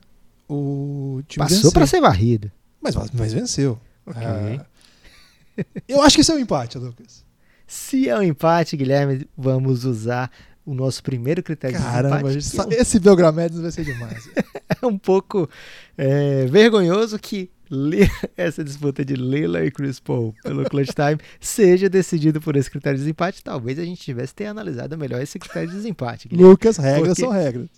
O 0.48 1.22
time 1.28 1.46
passou 1.46 1.70
para 1.70 1.86
ser 1.86 2.00
varrido. 2.00 2.50
Mas, 2.80 2.94
mas 3.12 3.32
venceu. 3.32 3.78
Okay. 4.06 4.22
Ah, 4.24 4.66
eu 5.86 6.02
acho 6.02 6.16
que 6.16 6.22
isso 6.22 6.32
é 6.32 6.34
um 6.34 6.38
empate, 6.38 6.78
Lucas. 6.78 7.24
Se 7.66 8.08
é 8.08 8.18
um 8.18 8.22
empate, 8.22 8.76
Guilherme, 8.76 9.28
vamos 9.36 9.84
usar 9.84 10.30
o 10.64 10.74
nosso 10.74 11.02
primeiro 11.02 11.42
critério 11.42 11.78
Caramba, 11.78 12.30
de 12.30 12.46
empate. 12.46 12.74
esse 12.74 12.98
Belgramedes 12.98 13.60
vai 13.60 13.70
ser 13.70 13.84
demais. 13.84 14.28
é 14.82 14.86
um 14.86 14.98
pouco 14.98 15.48
é, 15.96 16.46
vergonhoso 16.46 17.18
que 17.18 17.50
essa 18.36 18.64
disputa 18.64 19.04
de 19.04 19.14
Lila 19.14 19.64
e 19.64 19.70
Chris 19.70 20.00
Paul 20.00 20.34
pelo 20.42 20.64
clutch 20.64 20.90
time 20.94 21.20
seja 21.40 21.88
decidido 21.88 22.40
por 22.40 22.56
esse 22.56 22.70
critério 22.70 22.98
de 22.98 23.04
desempate, 23.04 23.42
talvez 23.42 23.78
a 23.78 23.84
gente 23.84 24.00
tivesse 24.00 24.34
ter 24.34 24.46
analisado 24.46 24.96
melhor 24.96 25.20
esse 25.20 25.38
critério 25.38 25.68
de 25.68 25.76
desempate. 25.76 26.28
Guilherme. 26.28 26.50
Lucas, 26.50 26.76
regras 26.78 27.08
Porque 27.08 27.20
são 27.20 27.30
regras. 27.30 27.68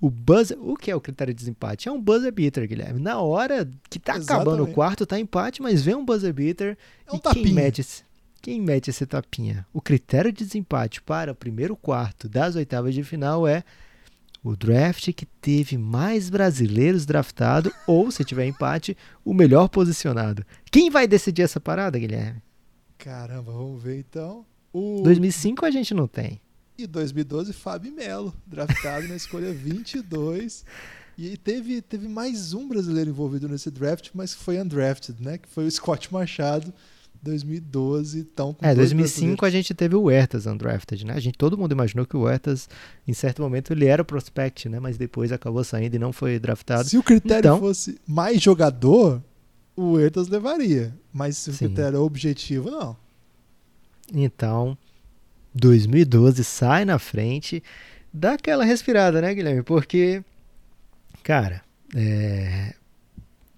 O 0.00 0.08
buzzer, 0.08 0.56
o 0.60 0.76
que 0.76 0.90
é 0.90 0.96
o 0.96 1.00
critério 1.00 1.34
de 1.34 1.38
desempate? 1.38 1.88
É 1.88 1.92
um 1.92 2.00
buzzer 2.00 2.32
beater, 2.32 2.68
Guilherme. 2.68 3.00
Na 3.00 3.20
hora 3.20 3.68
que 3.90 3.98
tá 3.98 4.16
Exatamente. 4.16 4.30
acabando 4.30 4.64
o 4.64 4.72
quarto, 4.72 5.04
tá 5.04 5.18
empate, 5.18 5.60
mas 5.60 5.82
vem 5.82 5.96
um 5.96 6.04
buzzer 6.04 6.32
beater 6.32 6.78
é 7.06 7.12
um 7.12 7.16
e 7.16 7.20
tapinha. 7.20 7.44
quem 7.44 7.54
mete 7.54 7.80
esse, 7.80 8.02
quem 8.40 8.60
mete 8.60 8.88
esse 8.90 9.04
tapinha? 9.06 9.66
O 9.72 9.80
critério 9.80 10.32
de 10.32 10.44
desempate 10.44 11.02
para 11.02 11.32
o 11.32 11.34
primeiro 11.34 11.76
quarto 11.76 12.28
das 12.28 12.54
oitavas 12.54 12.94
de 12.94 13.02
final 13.02 13.46
é 13.46 13.64
o 14.42 14.54
draft 14.54 15.12
que 15.12 15.26
teve 15.26 15.76
mais 15.76 16.30
brasileiros 16.30 17.04
draftados, 17.04 17.72
ou, 17.86 18.10
se 18.10 18.24
tiver 18.24 18.46
empate, 18.46 18.96
o 19.24 19.34
melhor 19.34 19.68
posicionado. 19.68 20.44
Quem 20.70 20.90
vai 20.90 21.08
decidir 21.08 21.42
essa 21.42 21.58
parada, 21.58 21.98
Guilherme? 21.98 22.40
Caramba, 22.96 23.52
vamos 23.52 23.82
ver 23.82 23.98
então. 23.98 24.46
O... 24.72 25.02
2005 25.02 25.66
a 25.66 25.70
gente 25.70 25.92
não 25.92 26.06
tem. 26.06 26.40
E 26.78 26.86
2012, 26.86 27.52
Fábio 27.52 27.92
Melo, 27.92 28.32
draftado 28.46 29.08
na 29.08 29.16
escolha 29.16 29.50
22. 29.52 30.64
E 31.18 31.36
teve, 31.36 31.82
teve 31.82 32.06
mais 32.06 32.54
um 32.54 32.68
brasileiro 32.68 33.10
envolvido 33.10 33.48
nesse 33.48 33.68
draft, 33.68 34.10
mas 34.14 34.32
foi 34.32 34.60
undrafted, 34.60 35.20
né? 35.20 35.38
Que 35.38 35.48
foi 35.48 35.66
o 35.66 35.70
Scott 35.72 36.12
Machado, 36.12 36.72
2012, 37.20 38.20
então 38.20 38.54
É, 38.62 38.72
2005 38.76 39.44
a 39.44 39.50
gente 39.50 39.74
teve 39.74 39.96
o 39.96 40.02
Huertas 40.02 40.46
undrafted, 40.46 41.04
né? 41.04 41.14
A 41.14 41.18
gente 41.18 41.36
todo 41.36 41.58
mundo 41.58 41.72
imaginou 41.72 42.06
que 42.06 42.16
o 42.16 42.20
Huertas 42.20 42.68
em 43.08 43.12
certo 43.12 43.42
momento 43.42 43.72
ele 43.72 43.86
era 43.86 44.02
o 44.02 44.04
prospect, 44.04 44.68
né, 44.68 44.78
mas 44.78 44.96
depois 44.96 45.32
acabou 45.32 45.64
saindo 45.64 45.96
e 45.96 45.98
não 45.98 46.12
foi 46.12 46.38
draftado. 46.38 46.88
Se 46.88 46.96
o 46.96 47.02
critério 47.02 47.48
então, 47.48 47.58
fosse 47.58 48.00
mais 48.06 48.40
jogador, 48.40 49.20
o 49.74 49.94
Huertas 49.94 50.28
levaria, 50.28 50.94
mas 51.12 51.36
se 51.38 51.50
o 51.50 51.52
sim. 51.52 51.66
critério 51.66 51.96
é 51.96 52.00
objetivo, 52.00 52.70
não. 52.70 52.96
Então, 54.14 54.78
2012 55.54 56.44
sai 56.44 56.84
na 56.84 56.98
frente, 56.98 57.62
dá 58.12 58.34
aquela 58.34 58.64
respirada, 58.64 59.20
né, 59.20 59.34
Guilherme? 59.34 59.62
Porque 59.62 60.22
cara, 61.22 61.62
é, 61.94 62.74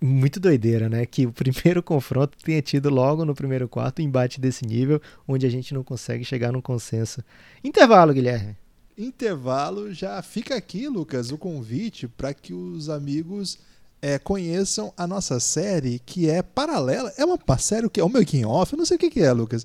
muito 0.00 0.40
doideira, 0.40 0.88
né? 0.88 1.04
Que 1.06 1.26
o 1.26 1.32
primeiro 1.32 1.82
confronto 1.82 2.36
tenha 2.42 2.62
tido 2.62 2.90
logo 2.90 3.24
no 3.24 3.34
primeiro 3.34 3.68
quarto 3.68 4.00
um 4.00 4.04
embate 4.04 4.40
desse 4.40 4.66
nível, 4.66 5.00
onde 5.28 5.46
a 5.46 5.50
gente 5.50 5.74
não 5.74 5.84
consegue 5.84 6.24
chegar 6.24 6.52
num 6.52 6.60
consenso. 6.60 7.22
Intervalo, 7.62 8.12
Guilherme. 8.12 8.56
Intervalo, 8.96 9.94
já 9.94 10.20
fica 10.20 10.56
aqui, 10.56 10.88
Lucas, 10.88 11.30
o 11.30 11.38
convite 11.38 12.06
para 12.06 12.34
que 12.34 12.52
os 12.52 12.90
amigos 12.90 13.58
é, 14.02 14.18
conheçam 14.18 14.92
a 14.96 15.06
nossa 15.06 15.40
série, 15.40 16.00
que 16.00 16.28
é 16.28 16.42
paralela. 16.42 17.12
É 17.16 17.24
uma 17.24 17.38
série 17.58 17.88
que 17.88 18.00
é 18.00 18.04
o 18.04 18.08
making 18.08 18.44
off, 18.44 18.72
eu 18.72 18.78
não 18.78 18.84
sei 18.84 18.96
o 18.96 19.00
que, 19.00 19.10
que 19.10 19.20
é, 19.20 19.32
Lucas, 19.32 19.64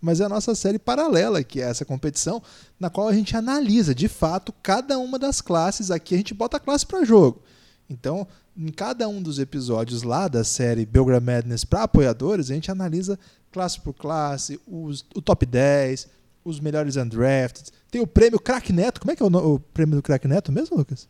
mas 0.00 0.20
é 0.20 0.24
a 0.24 0.28
nossa 0.28 0.54
série 0.54 0.78
paralela, 0.78 1.42
que 1.42 1.60
é 1.60 1.64
essa 1.64 1.84
competição, 1.84 2.42
na 2.78 2.90
qual 2.90 3.08
a 3.08 3.12
gente 3.12 3.36
analisa 3.36 3.94
de 3.94 4.08
fato 4.08 4.52
cada 4.62 4.98
uma 4.98 5.18
das 5.18 5.40
classes. 5.40 5.90
Aqui 5.90 6.14
a 6.14 6.18
gente 6.18 6.34
bota 6.34 6.56
a 6.56 6.60
classe 6.60 6.86
para 6.86 7.04
jogo. 7.04 7.42
Então, 7.88 8.26
em 8.56 8.68
cada 8.68 9.08
um 9.08 9.22
dos 9.22 9.38
episódios 9.38 10.02
lá 10.02 10.28
da 10.28 10.42
série 10.42 10.86
Belgram 10.86 11.20
Madness 11.20 11.64
para 11.64 11.84
apoiadores, 11.84 12.50
a 12.50 12.54
gente 12.54 12.70
analisa 12.70 13.18
classe 13.52 13.80
por 13.80 13.94
classe, 13.94 14.60
os, 14.66 15.04
o 15.14 15.22
top 15.22 15.46
10, 15.46 16.08
os 16.44 16.60
melhores 16.60 16.96
undrafted. 16.96 17.70
Tem 17.90 18.00
o 18.00 18.06
prêmio 18.06 18.38
Crack 18.38 18.72
Neto. 18.72 19.00
Como 19.00 19.10
é 19.10 19.16
que 19.16 19.22
é 19.22 19.26
o, 19.26 19.54
o 19.54 19.60
prêmio 19.60 19.96
do 19.96 20.02
Crack 20.02 20.26
Neto 20.28 20.52
mesmo, 20.52 20.76
Lucas? 20.76 21.08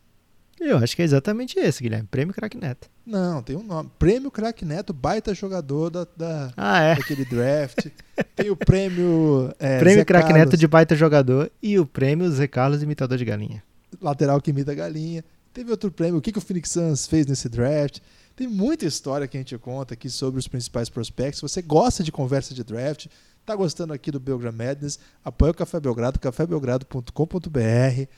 Eu 0.58 0.78
acho 0.78 0.96
que 0.96 1.02
é 1.02 1.04
exatamente 1.04 1.58
esse, 1.58 1.82
Guilherme. 1.82 2.08
Prêmio 2.10 2.34
Crack 2.34 2.56
Neto. 2.56 2.88
Não, 3.04 3.42
tem 3.42 3.56
um 3.56 3.62
nome. 3.62 3.90
Prêmio 3.98 4.30
Crack 4.30 4.64
Neto, 4.64 4.92
baita 4.92 5.34
jogador 5.34 5.90
da, 5.90 6.06
da, 6.16 6.52
ah, 6.56 6.80
é? 6.80 6.94
daquele 6.96 7.24
draft. 7.24 7.86
tem 8.34 8.50
o 8.50 8.56
prêmio. 8.56 9.54
É, 9.58 9.78
prêmio 9.80 10.00
Zé 10.00 10.04
Crack 10.04 10.28
Carlos, 10.28 10.44
Neto 10.44 10.56
de 10.56 10.66
baita 10.66 10.96
jogador 10.96 11.50
e 11.62 11.78
o 11.78 11.84
prêmio 11.86 12.30
Zé 12.30 12.46
Carlos 12.46 12.82
imitador 12.82 13.18
de 13.18 13.24
galinha. 13.24 13.62
Lateral 14.00 14.40
que 14.40 14.50
imita 14.50 14.74
galinha. 14.74 15.24
Teve 15.52 15.70
outro 15.70 15.90
prêmio, 15.90 16.18
o 16.18 16.20
que, 16.20 16.32
que 16.32 16.38
o 16.38 16.40
Phoenix 16.42 16.70
Suns 16.70 17.06
fez 17.06 17.26
nesse 17.26 17.48
draft. 17.48 18.00
Tem 18.34 18.46
muita 18.46 18.84
história 18.84 19.26
que 19.26 19.36
a 19.36 19.40
gente 19.40 19.56
conta 19.56 19.94
aqui 19.94 20.10
sobre 20.10 20.38
os 20.38 20.46
principais 20.46 20.90
prospectos. 20.90 21.38
Se 21.38 21.42
você 21.42 21.62
gosta 21.62 22.04
de 22.04 22.12
conversa 22.12 22.52
de 22.52 22.62
draft, 22.62 23.06
tá 23.46 23.56
gostando 23.56 23.94
aqui 23.94 24.10
do 24.10 24.20
Belgram 24.20 24.52
Madness, 24.52 24.98
apoia 25.24 25.52
o 25.52 25.54
Café 25.54 25.80
Belgrado, 25.80 26.18
cafébelgrado.com.br. 26.18 28.08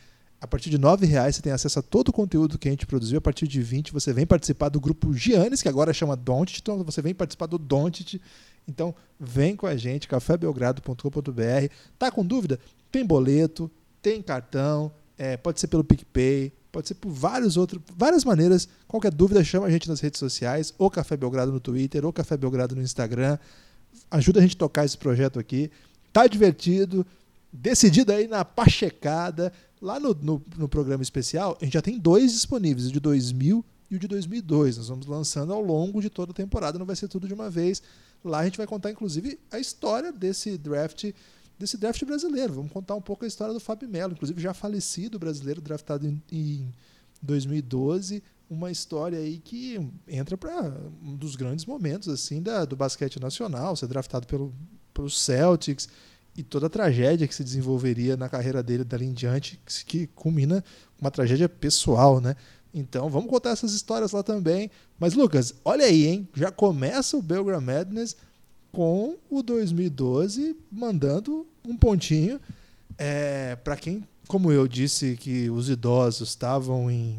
A 0.40 0.46
partir 0.46 0.70
de 0.70 0.77
R$ 0.77 1.07
reais 1.07 1.37
você 1.37 1.42
tem 1.42 1.53
acesso 1.53 1.81
a 1.81 1.83
todo 1.83 2.09
o 2.09 2.12
conteúdo 2.12 2.59
que 2.59 2.68
a 2.68 2.70
gente 2.70 2.87
produziu. 2.87 3.18
A 3.18 3.20
partir 3.20 3.48
de 3.48 3.61
20 3.61 3.92
você 3.92 4.12
vem 4.12 4.27
participar 4.27 4.68
do 4.68 4.81
grupo 4.81 5.12
Giannis, 5.12 5.62
que 5.62 5.68
agora 5.68 5.92
chama 5.92 6.16
Dontit, 6.16 6.61
então 6.61 6.83
você 6.85 7.03
vem 7.03 7.14
participar 7.14 7.46
do 7.46 7.59
Dontit. 7.59 8.20
Então 8.66 8.94
vem 9.18 9.57
com 9.57 9.66
a 9.66 9.77
gente, 9.77 10.07
cafébelgrado.com.br. 10.07 11.74
Tá 11.98 12.11
com 12.11 12.24
dúvida? 12.24 12.61
Tem 12.92 13.05
boleto, 13.05 13.70
tem 14.01 14.22
cartão, 14.22 14.92
é, 15.16 15.37
pode 15.37 15.59
ser 15.59 15.66
pelo 15.66 15.83
PicPay, 15.83 16.53
pode 16.70 16.88
ser 16.88 16.94
por 16.94 17.11
vários 17.11 17.57
outros, 17.57 17.83
várias 17.96 18.24
maneiras. 18.24 18.68
Qualquer 18.87 19.12
dúvida, 19.12 19.42
chama 19.42 19.66
a 19.66 19.70
gente 19.70 19.88
nas 19.88 20.01
redes 20.01 20.20
sociais, 20.20 20.72
ou 20.79 20.88
Café 20.90 21.16
Belgrado 21.16 21.51
no 21.51 21.59
Twitter, 21.59 22.05
ou 22.05 22.12
Café 22.12 22.37
Belgrado 22.37 22.77
no 22.77 22.83
Instagram. 22.83 23.38
Ajuda 24.11 24.38
a 24.38 24.42
gente 24.42 24.55
a 24.55 24.59
tocar 24.59 24.85
esse 24.85 24.96
projeto 24.96 25.38
aqui. 25.38 25.70
Tá 26.12 26.27
divertido, 26.27 27.05
decidido 27.53 28.12
aí 28.12 28.29
na 28.29 28.44
pachecada. 28.44 29.53
Lá 29.81 30.01
no, 30.01 30.14
no, 30.14 30.43
no, 30.57 30.69
programa 30.69 31.03
especial, 31.03 31.57
a 31.61 31.64
gente 31.64 31.75
já 31.75 31.83
tem 31.83 31.99
dois 31.99 32.33
disponíveis, 32.33 32.88
o 32.88 32.93
de 32.93 33.01
2000 33.01 33.64
e 33.91 33.97
o 33.97 33.99
de 33.99 34.09
2002. 34.09 34.77
Nós 34.79 34.88
vamos 34.88 35.07
lançando 35.07 35.53
ao 35.53 35.61
longo 35.61 36.01
de 36.01 36.11
toda 36.11 36.33
a 36.33 36.35
temporada, 36.35 36.79
não 36.79 36.87
vai 36.87 36.97
ser 36.97 37.09
tudo 37.09 37.29
de 37.29 37.35
uma 37.35 37.49
vez. 37.49 37.83
Lá 38.25 38.41
a 38.41 38.45
gente 38.45 38.59
vai 38.59 38.67
contar, 38.67 38.91
inclusive, 38.91 39.38
a 39.51 39.59
história 39.59 40.12
desse 40.12 40.59
draft 40.59 41.12
desse 41.59 41.77
draft 41.77 42.05
brasileiro. 42.05 42.55
Vamos 42.55 42.71
contar 42.71 42.95
um 42.95 43.01
pouco 43.01 43.25
a 43.25 43.29
história 43.29 43.53
do 43.53 43.59
Fábio 43.59 43.88
Melo, 43.88 44.12
inclusive 44.12 44.41
já 44.41 44.55
falecido 44.55 45.19
brasileiro, 45.19 45.61
draftado 45.61 46.07
em, 46.07 46.23
em 46.31 46.73
2012. 47.21 48.23
Uma 48.49 48.71
história 48.71 49.19
aí 49.19 49.38
que 49.38 49.79
entra 50.07 50.37
para 50.37 50.73
um 51.03 51.17
dos 51.17 51.35
grandes 51.37 51.67
momentos 51.67 52.09
assim 52.09 52.41
da, 52.41 52.64
do 52.64 52.77
basquete 52.77 53.21
nacional, 53.21 53.75
ser 53.75 53.88
draftado 53.88 54.27
pelo, 54.27 54.55
pelos 54.95 55.21
Celtics 55.21 55.88
e 56.38 56.42
toda 56.44 56.68
a 56.68 56.70
tragédia 56.70 57.27
que 57.27 57.35
se 57.35 57.42
desenvolveria 57.42 58.16
na 58.16 58.29
carreira 58.29 58.62
dele 58.62 58.85
dali 58.85 59.07
em 59.07 59.12
diante, 59.12 59.61
que, 59.66 59.85
que 59.85 60.07
culmina 60.07 60.62
uma 61.01 61.11
tragédia 61.11 61.48
pessoal, 61.48 62.20
né? 62.20 62.37
Então 62.72 63.11
vamos 63.11 63.29
contar 63.29 63.51
essas 63.51 63.72
histórias 63.72 64.12
lá 64.12 64.22
também. 64.22 64.70
Mas 65.01 65.14
Lucas, 65.14 65.53
olha 65.64 65.85
aí, 65.85 66.07
hein? 66.07 66.29
Já 66.35 66.53
começa 66.53 67.16
o 67.16 67.22
Belgram 67.22 67.61
Madness 67.61 68.16
com 68.70 69.16
o 69.29 69.42
2012 69.42 70.57
mandando 70.70 71.44
um 71.66 71.77
pontinho. 71.77 72.40
É, 72.96 73.57
para 73.57 73.74
quem, 73.74 74.07
como 74.29 74.53
eu 74.53 74.68
disse, 74.68 75.16
que 75.16 75.51
os 75.51 75.68
idosos 75.68 76.29
estavam 76.29 76.88
em, 76.88 77.18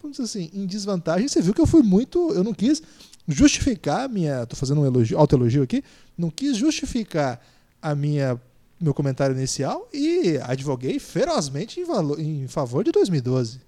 vamos 0.00 0.16
dizer 0.16 0.28
assim, 0.28 0.48
em 0.54 0.64
desvantagem, 0.64 1.26
você 1.26 1.42
viu 1.42 1.52
que 1.52 1.60
eu 1.60 1.66
fui 1.66 1.82
muito. 1.82 2.32
Eu 2.34 2.44
não 2.44 2.54
quis 2.54 2.80
justificar 3.26 4.04
a 4.04 4.08
minha. 4.08 4.44
Estou 4.44 4.56
fazendo 4.56 4.80
um 4.80 4.86
elogio, 4.86 5.18
autoelogio 5.18 5.64
aqui. 5.64 5.82
Não 6.16 6.30
quis 6.30 6.56
justificar 6.56 7.44
a 7.82 7.96
minha 7.96 8.40
meu 8.80 8.94
comentário 8.94 9.36
inicial 9.36 9.88
e 9.92 10.38
advoguei 10.42 10.98
ferozmente 10.98 11.80
em, 11.80 11.84
valor, 11.84 12.18
em 12.18 12.46
favor 12.48 12.82
de 12.82 12.90
2012. 12.90 13.60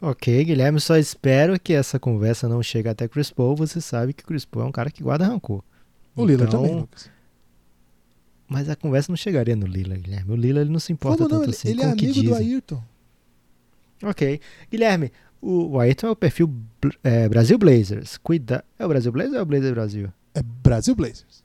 Ok, 0.00 0.44
Guilherme, 0.44 0.80
só 0.80 0.96
espero 0.96 1.60
que 1.60 1.72
essa 1.72 1.98
conversa 1.98 2.48
não 2.48 2.62
chegue 2.62 2.88
até 2.88 3.06
Chris 3.06 3.30
Paul. 3.30 3.54
Você 3.54 3.80
sabe 3.80 4.12
que 4.12 4.24
Chris 4.24 4.44
Paul 4.44 4.64
é 4.64 4.68
um 4.68 4.72
cara 4.72 4.90
que 4.90 5.02
guarda 5.02 5.26
rancor. 5.26 5.62
O 6.16 6.24
Lila 6.24 6.44
então, 6.44 6.62
também, 6.62 6.80
Lucas. 6.80 7.08
Mas 8.48 8.68
a 8.68 8.74
conversa 8.74 9.12
não 9.12 9.16
chegaria 9.16 9.54
no 9.54 9.66
Lila, 9.66 9.94
Guilherme. 9.94 10.32
O 10.32 10.36
Lila 10.36 10.60
ele 10.60 10.70
não 10.70 10.80
se 10.80 10.92
importa 10.92 11.18
Como 11.18 11.30
tanto 11.30 11.44
não? 11.44 11.50
assim. 11.50 11.68
Ele 11.68 11.82
é 11.82 11.84
amigo 11.84 12.22
do 12.22 12.34
Ayrton. 12.34 12.82
Ok. 14.02 14.40
Guilherme, 14.70 15.12
o, 15.40 15.68
o 15.68 15.80
Ayrton 15.80 16.08
é 16.08 16.10
o 16.10 16.16
perfil 16.16 16.52
é, 17.04 17.28
Brasil 17.28 17.56
Blazers. 17.56 18.18
Cuida... 18.18 18.64
É 18.78 18.84
o 18.84 18.88
Brasil 18.88 19.12
Blazers 19.12 19.34
ou 19.34 19.38
é 19.38 19.42
o 19.42 19.46
Blazers 19.46 19.72
Brasil? 19.72 20.12
É 20.34 20.42
Brasil 20.42 20.94
Blazers. 20.94 21.41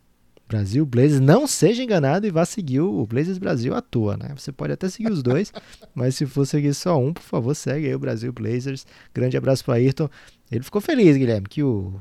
Brasil 0.47 0.85
Blazers. 0.85 1.19
Não 1.19 1.45
seja 1.45 1.83
enganado 1.83 2.25
e 2.25 2.31
vá 2.31 2.45
seguir 2.45 2.79
o 2.81 3.05
Blazers 3.05 3.37
Brasil 3.37 3.75
à 3.75 3.81
toa, 3.81 4.15
né? 4.15 4.29
Você 4.35 4.51
pode 4.51 4.73
até 4.73 4.87
seguir 4.89 5.11
os 5.11 5.21
dois, 5.21 5.51
mas 5.93 6.15
se 6.15 6.25
for 6.25 6.45
seguir 6.45 6.73
só 6.73 6.97
um, 6.97 7.13
por 7.13 7.23
favor, 7.23 7.55
segue 7.55 7.87
aí 7.87 7.95
o 7.95 7.99
Brasil 7.99 8.31
Blazers. 8.31 8.85
Grande 9.13 9.35
abraço 9.37 9.63
para 9.65 9.75
Ayrton. 9.75 10.09
Ele 10.51 10.63
ficou 10.63 10.81
feliz, 10.81 11.17
Guilherme, 11.17 11.47
que 11.47 11.63
o 11.63 11.99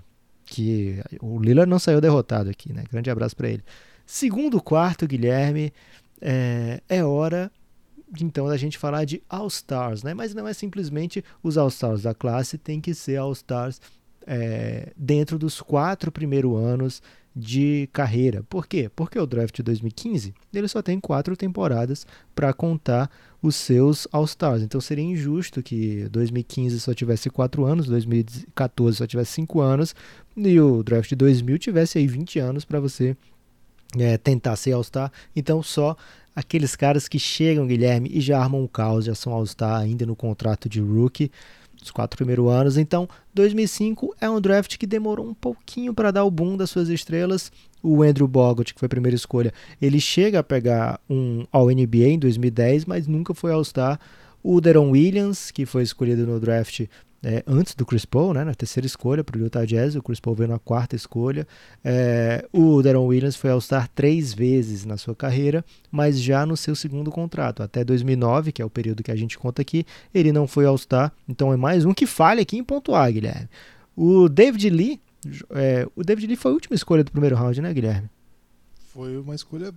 que 0.49 1.03
o 1.21 1.41
Lillard 1.41 1.69
não 1.69 1.79
saiu 1.79 2.01
derrotado 2.01 2.49
aqui, 2.49 2.73
né? 2.73 2.85
Grande 2.91 3.11
abraço 3.11 3.37
para 3.37 3.49
ele. 3.49 3.65
Segundo 4.07 4.63
quarto, 4.63 5.05
Guilherme, 5.05 5.73
é, 6.21 6.81
é 6.89 7.05
hora 7.05 7.51
então 8.21 8.47
da 8.47 8.57
gente 8.57 8.79
falar 8.79 9.05
de 9.05 9.21
All-Stars, 9.29 10.05
né? 10.05 10.15
Mas 10.15 10.33
não 10.33 10.47
é 10.47 10.53
simplesmente 10.53 11.25
os 11.43 11.59
All-Stars 11.59 12.03
da 12.03 12.15
classe, 12.15 12.57
tem 12.57 12.81
que 12.81 12.95
ser 12.95 13.17
All-Stars 13.17 13.81
é, 14.25 14.93
dentro 14.97 15.37
dos 15.39 15.61
quatro 15.61 16.13
primeiros 16.13 16.57
anos 16.57 17.03
de 17.37 17.87
carreira. 17.93 18.43
Por 18.49 18.67
quê? 18.67 18.91
Porque 18.97 19.19
o 19.19 19.27
draft 19.27 19.57
de 19.57 19.63
2015 19.63 20.33
ele 20.55 20.67
só 20.69 20.81
tem 20.81 20.99
quatro 20.99 21.37
temporadas 21.37 22.07
para 22.35 22.51
contar 22.55 23.11
os 23.43 23.55
seus 23.57 24.09
All-Stars. 24.11 24.63
Então 24.63 24.81
seria 24.81 25.05
injusto 25.05 25.63
que 25.63 26.09
2015 26.09 26.81
só 26.81 26.95
tivesse 26.95 27.29
quatro 27.29 27.67
anos, 27.67 27.87
2014 27.89 28.97
só 28.97 29.07
tivesse 29.07 29.33
cinco 29.33 29.61
anos, 29.61 29.95
e 30.35 30.59
o 30.59 30.83
draft 30.83 31.11
de 31.11 31.17
2000 31.17 31.59
tivesse 31.59 31.99
aí 31.99 32.07
20 32.07 32.39
anos 32.39 32.65
para 32.65 32.81
você 32.81 33.15
é, 33.99 34.17
tentar 34.17 34.57
ser 34.57 34.73
All-Star. 34.73 35.13
Então, 35.35 35.63
só 35.63 35.95
aqueles 36.35 36.75
caras 36.75 37.07
que 37.07 37.19
chegam, 37.19 37.67
Guilherme, 37.67 38.11
e 38.13 38.21
já 38.21 38.41
armam 38.41 38.63
um 38.63 38.67
caos, 38.67 39.05
já 39.05 39.15
são 39.15 39.33
All-Star 39.33 39.81
ainda 39.81 40.07
no 40.07 40.17
contrato 40.17 40.69
de 40.69 40.81
rookie, 40.81 41.31
os 41.83 41.91
quatro 41.91 42.17
primeiros 42.17 42.49
anos. 42.51 42.77
Então, 42.77 43.09
2005 43.35 44.15
é 44.21 44.29
um 44.29 44.41
draft 44.41 44.77
que 44.77 44.87
demorou 44.87 45.27
um 45.27 45.35
pouquinho 45.35 45.95
para 45.95 46.11
dar 46.11 46.25
o 46.25 46.31
boom 46.31 46.57
das 46.57 46.71
suas 46.71 46.89
estrelas. 46.89 47.51
O 47.83 48.03
Andrew 48.03 48.27
Bogut, 48.27 48.75
que 48.75 48.81
foi 48.81 48.87
a 48.87 48.91
primeira 48.91 49.15
escolha, 49.15 49.53
ele 49.81 50.01
chega 50.01 50.41
a 50.41 50.43
pegar 50.43 51.01
um 51.09 51.47
All-NBA 51.53 52.09
em 52.09 52.19
2010, 52.19 52.85
mas 52.85 53.07
nunca 53.07 53.35
foi 53.35 53.53
All-Star. 53.53 54.01
O 54.43 54.61
Deron 54.61 54.91
Williams, 54.91 55.51
que 55.51 55.67
foi 55.67 55.83
escolhido 55.83 56.27
no 56.27 56.39
draft 56.39 56.87
é, 57.23 57.43
antes 57.47 57.75
do 57.75 57.85
Chris 57.85 58.05
Paul, 58.05 58.35
né, 58.35 58.45
na 58.45 58.55
terceira 58.55 58.87
escolha 58.87 59.25
para 59.25 59.37
o 59.37 59.41
Utah 59.41 59.65
Jazz, 59.65 59.97
o 59.97 60.03
Chris 60.03 60.21
Paul 60.21 60.37
veio 60.37 60.49
na 60.49 60.59
quarta 60.59 60.95
escolha. 60.95 61.47
É, 61.85 62.47
o 62.53 62.83
Deron 62.83 63.07
Williams 63.07 63.37
foi 63.37 63.51
All-Star 63.51 63.89
três 63.95 64.33
vezes 64.33 64.85
na 64.85 64.97
sua 64.97 65.15
carreira, 65.15 65.65
mas 65.91 66.21
já 66.21 66.45
no 66.47 66.57
seu 66.57 66.77
segundo 66.77 67.11
contrato, 67.11 67.63
até 67.63 67.83
2009, 67.83 68.53
que 68.53 68.63
é 68.63 68.65
o 68.65 68.71
período 68.71 69.03
que 69.03 69.11
a 69.11 69.17
gente 69.17 69.39
conta 69.39 69.63
aqui, 69.63 69.85
ele 70.15 70.33
não 70.33 70.47
foi 70.47 70.67
All-Star, 70.67 71.13
então 71.29 71.53
é 71.53 71.57
mais 71.57 71.85
um 71.85 71.93
que 71.93 72.07
falha 72.07 72.43
aqui 72.43 72.59
em 72.59 72.65
pontuar, 72.65 73.13
Guilherme. 73.13 73.49
O 73.97 74.29
David 74.29 74.69
Lee, 74.71 75.01
é, 75.51 75.87
o 75.97 76.05
David 76.05 76.27
Lee 76.27 76.37
foi 76.37 76.51
a 76.51 76.55
última 76.55 76.77
escolha 76.77 77.03
do 77.03 77.11
primeiro 77.11 77.35
round, 77.35 77.61
né, 77.61 77.73
Guilherme? 77.73 78.11
Foi 78.93 79.17
uma 79.17 79.35
escolha 79.35 79.75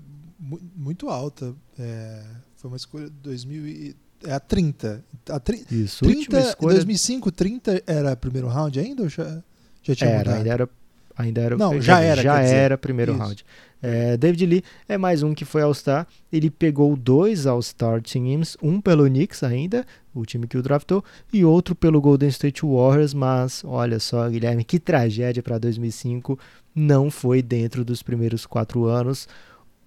muito 0.76 1.10
alta, 1.10 1.56
é, 1.78 2.24
foi 2.56 2.70
uma 2.70 2.78
escolha 2.78 3.06
de 3.06 3.16
2000 3.24 3.68
e 3.68 3.96
é 4.26 4.34
a 4.34 4.40
30. 4.40 5.04
A 5.30 5.40
tri, 5.40 5.66
Isso, 5.70 6.04
30, 6.04 6.40
escolha... 6.40 6.74
Em 6.74 6.76
2005, 6.76 7.32
30 7.32 7.84
era 7.86 8.16
primeiro 8.16 8.48
round 8.48 8.80
ainda 8.80 9.04
ou 9.04 9.10
já, 9.10 9.42
já 9.84 9.96
tinha 9.96 10.10
era, 10.10 10.18
mudado? 10.20 10.38
Ainda 10.38 10.50
era, 10.50 10.70
ainda 11.16 11.42
era. 11.42 11.58
Não, 11.58 11.82
já 11.82 12.02
era. 12.02 12.22
Já 12.22 12.42
era 12.42 12.78
primeiro 12.78 13.14
Isso. 13.14 13.22
round. 13.22 13.46
É, 13.82 14.18
David 14.18 14.46
Lee 14.46 14.64
é 14.88 14.98
mais 14.98 15.24
um 15.24 15.34
que 15.34 15.46
foi 15.46 15.62
All-Star. 15.62 16.06
Ele 16.32 16.50
pegou 16.50 16.96
dois 16.98 17.48
All-Star 17.48 18.02
teams, 18.02 18.58
um 18.62 18.82
pelo 18.82 19.06
Knicks 19.06 19.42
ainda, 19.44 19.86
o 20.14 20.26
time 20.26 20.48
que 20.48 20.58
o 20.58 20.62
draftou, 20.62 21.04
e 21.32 21.46
outro 21.46 21.74
pelo 21.74 22.02
Golden 22.02 22.30
State 22.30 22.66
Warriors. 22.66 23.14
Mas 23.14 23.64
olha 23.66 24.00
só, 24.00 24.28
Guilherme, 24.30 24.64
que 24.64 24.80
tragédia 24.80 25.42
para 25.42 25.58
2005. 25.58 26.38
Não 26.76 27.10
foi 27.10 27.42
dentro 27.42 27.86
dos 27.86 28.04
primeiros 28.04 28.46
quatro 28.46 28.86
anos. 28.86 29.28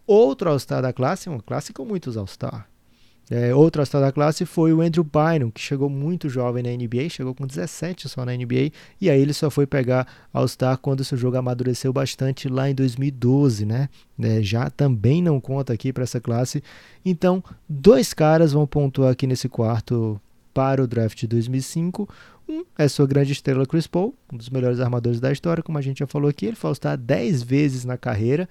Outro 0.06 0.50
All-Star 0.50 0.82
da 0.82 0.92
classe, 0.92 1.28
uma 1.28 1.42
classe 1.42 1.72
com 1.72 1.84
muitos 1.84 2.16
All-Star. 2.16 2.71
É, 3.30 3.54
outro 3.54 3.80
All-Star 3.80 4.00
da 4.00 4.12
classe 4.12 4.44
foi 4.44 4.72
o 4.72 4.80
Andrew 4.80 5.04
Bynum, 5.04 5.50
que 5.50 5.60
chegou 5.60 5.88
muito 5.88 6.28
jovem 6.28 6.62
na 6.62 6.70
NBA, 6.70 7.08
chegou 7.08 7.34
com 7.34 7.46
17 7.46 8.08
só 8.08 8.24
na 8.24 8.32
NBA, 8.32 8.72
e 9.00 9.08
aí 9.08 9.20
ele 9.20 9.32
só 9.32 9.48
foi 9.48 9.66
pegar 9.66 10.06
All-Star 10.32 10.76
quando 10.78 11.04
seu 11.04 11.16
jogo 11.16 11.36
amadureceu 11.36 11.92
bastante 11.92 12.48
lá 12.48 12.68
em 12.68 12.74
2012, 12.74 13.64
né? 13.64 13.88
É, 14.20 14.42
já 14.42 14.68
também 14.68 15.22
não 15.22 15.40
conta 15.40 15.72
aqui 15.72 15.92
para 15.92 16.02
essa 16.02 16.20
classe. 16.20 16.62
Então, 17.04 17.42
dois 17.68 18.12
caras 18.12 18.52
vão 18.52 18.66
pontuar 18.66 19.12
aqui 19.12 19.26
nesse 19.26 19.48
quarto 19.48 20.20
para 20.52 20.82
o 20.82 20.86
draft 20.86 21.18
de 21.18 21.26
2005. 21.26 22.08
Um 22.48 22.64
é 22.76 22.86
sua 22.88 23.06
grande 23.06 23.32
estrela 23.32 23.64
Chris 23.64 23.86
Paul, 23.86 24.14
um 24.32 24.36
dos 24.36 24.50
melhores 24.50 24.80
armadores 24.80 25.20
da 25.20 25.32
história, 25.32 25.62
como 25.62 25.78
a 25.78 25.82
gente 25.82 26.00
já 26.00 26.06
falou 26.06 26.28
aqui. 26.28 26.46
Ele 26.46 26.56
foi 26.56 26.68
All-Star 26.68 26.98
10 26.98 27.42
vezes 27.42 27.84
na 27.84 27.96
carreira. 27.96 28.48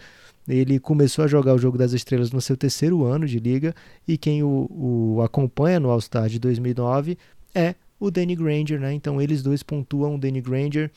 Ele 0.48 0.80
começou 0.80 1.24
a 1.26 1.28
jogar 1.28 1.54
o 1.54 1.58
Jogo 1.58 1.78
das 1.78 1.94
Estrelas 1.94 2.32
no 2.32 2.42
seu 2.42 2.58
terceiro 2.58 3.04
ano 3.06 3.28
de 3.28 3.40
liga 3.40 3.76
e 4.08 4.18
quem 4.18 4.44
o, 4.44 4.68
o 4.70 5.22
acompanha 5.22 5.80
no 5.80 5.90
All-Star 5.90 6.28
de 6.28 6.40
2009 6.40 7.18
é 7.54 7.76
o 8.00 8.10
Danny 8.10 8.36
Granger, 8.36 8.80
né? 8.80 8.94
Então 8.94 9.22
eles 9.22 9.44
dois 9.44 9.62
pontuam 9.62 10.16
o 10.16 10.18
Danny 10.18 10.42
Granger. 10.42 10.90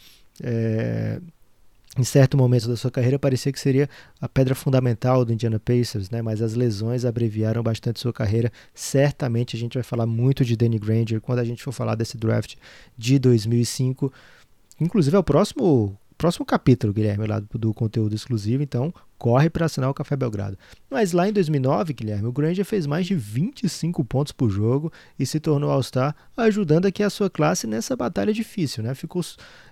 É, 0.43 1.21
em 1.97 2.03
certo 2.03 2.37
momento 2.37 2.67
da 2.67 2.77
sua 2.77 2.91
carreira 2.91 3.19
parecia 3.19 3.53
que 3.53 3.61
seria 3.61 3.89
a 4.21 4.29
pedra 4.29 4.55
fundamental 4.55 5.25
do 5.25 5.33
Indiana 5.33 5.61
Pacers, 5.61 6.11
né? 6.11 6.23
Mas 6.23 6.43
as 6.43 6.55
lesões 6.55 7.05
abreviaram 7.05 7.63
bastante 7.63 8.01
sua 8.01 8.13
carreira. 8.13 8.51
Certamente 8.75 9.57
a 9.57 9.59
gente 9.59 9.75
vai 9.75 9.83
falar 9.83 10.07
muito 10.07 10.45
de 10.45 10.57
Danny 10.57 10.79
Granger 10.79 11.21
quando 11.21 11.39
a 11.39 11.45
gente 11.45 11.63
for 11.63 11.73
falar 11.73 11.95
desse 11.95 12.17
draft 12.17 12.57
de 12.99 13.19
2005. 13.19 14.13
Inclusive 14.81 15.15
é 15.15 15.19
o 15.19 15.23
próximo 15.23 15.97
próximo 16.17 16.47
capítulo, 16.47 16.93
Guilherme, 16.93 17.27
lá 17.27 17.41
do, 17.41 17.59
do 17.59 17.75
conteúdo 17.75 18.15
exclusivo, 18.15 18.63
então 18.63 18.93
corre 19.19 19.49
para 19.49 19.67
assinar 19.67 19.91
o 19.91 19.95
Café 19.95 20.17
Belgrado. 20.17 20.59
Mas 20.91 21.13
lá 21.13 21.29
em 21.29 21.33
2009, 21.33 21.93
Guilherme, 21.93 22.29
o 22.29 22.33
Granger 22.33 22.65
fez 22.65 22.87
mais 22.87 23.07
de 23.07 23.15
25 23.15 24.05
pontos 24.05 24.33
por 24.33 24.51
jogo 24.51 24.93
e 25.19 25.25
se 25.25 25.41
tornou 25.41 25.71
All-Star, 25.71 26.15
ajudando 26.37 26.87
aqui 26.87 27.03
a 27.03 27.11
sua 27.11 27.31
classe 27.31 27.67
nessa 27.67 27.97
batalha 27.97 28.33
difícil, 28.33 28.83
né? 28.83 28.95
Ficou, 28.95 29.23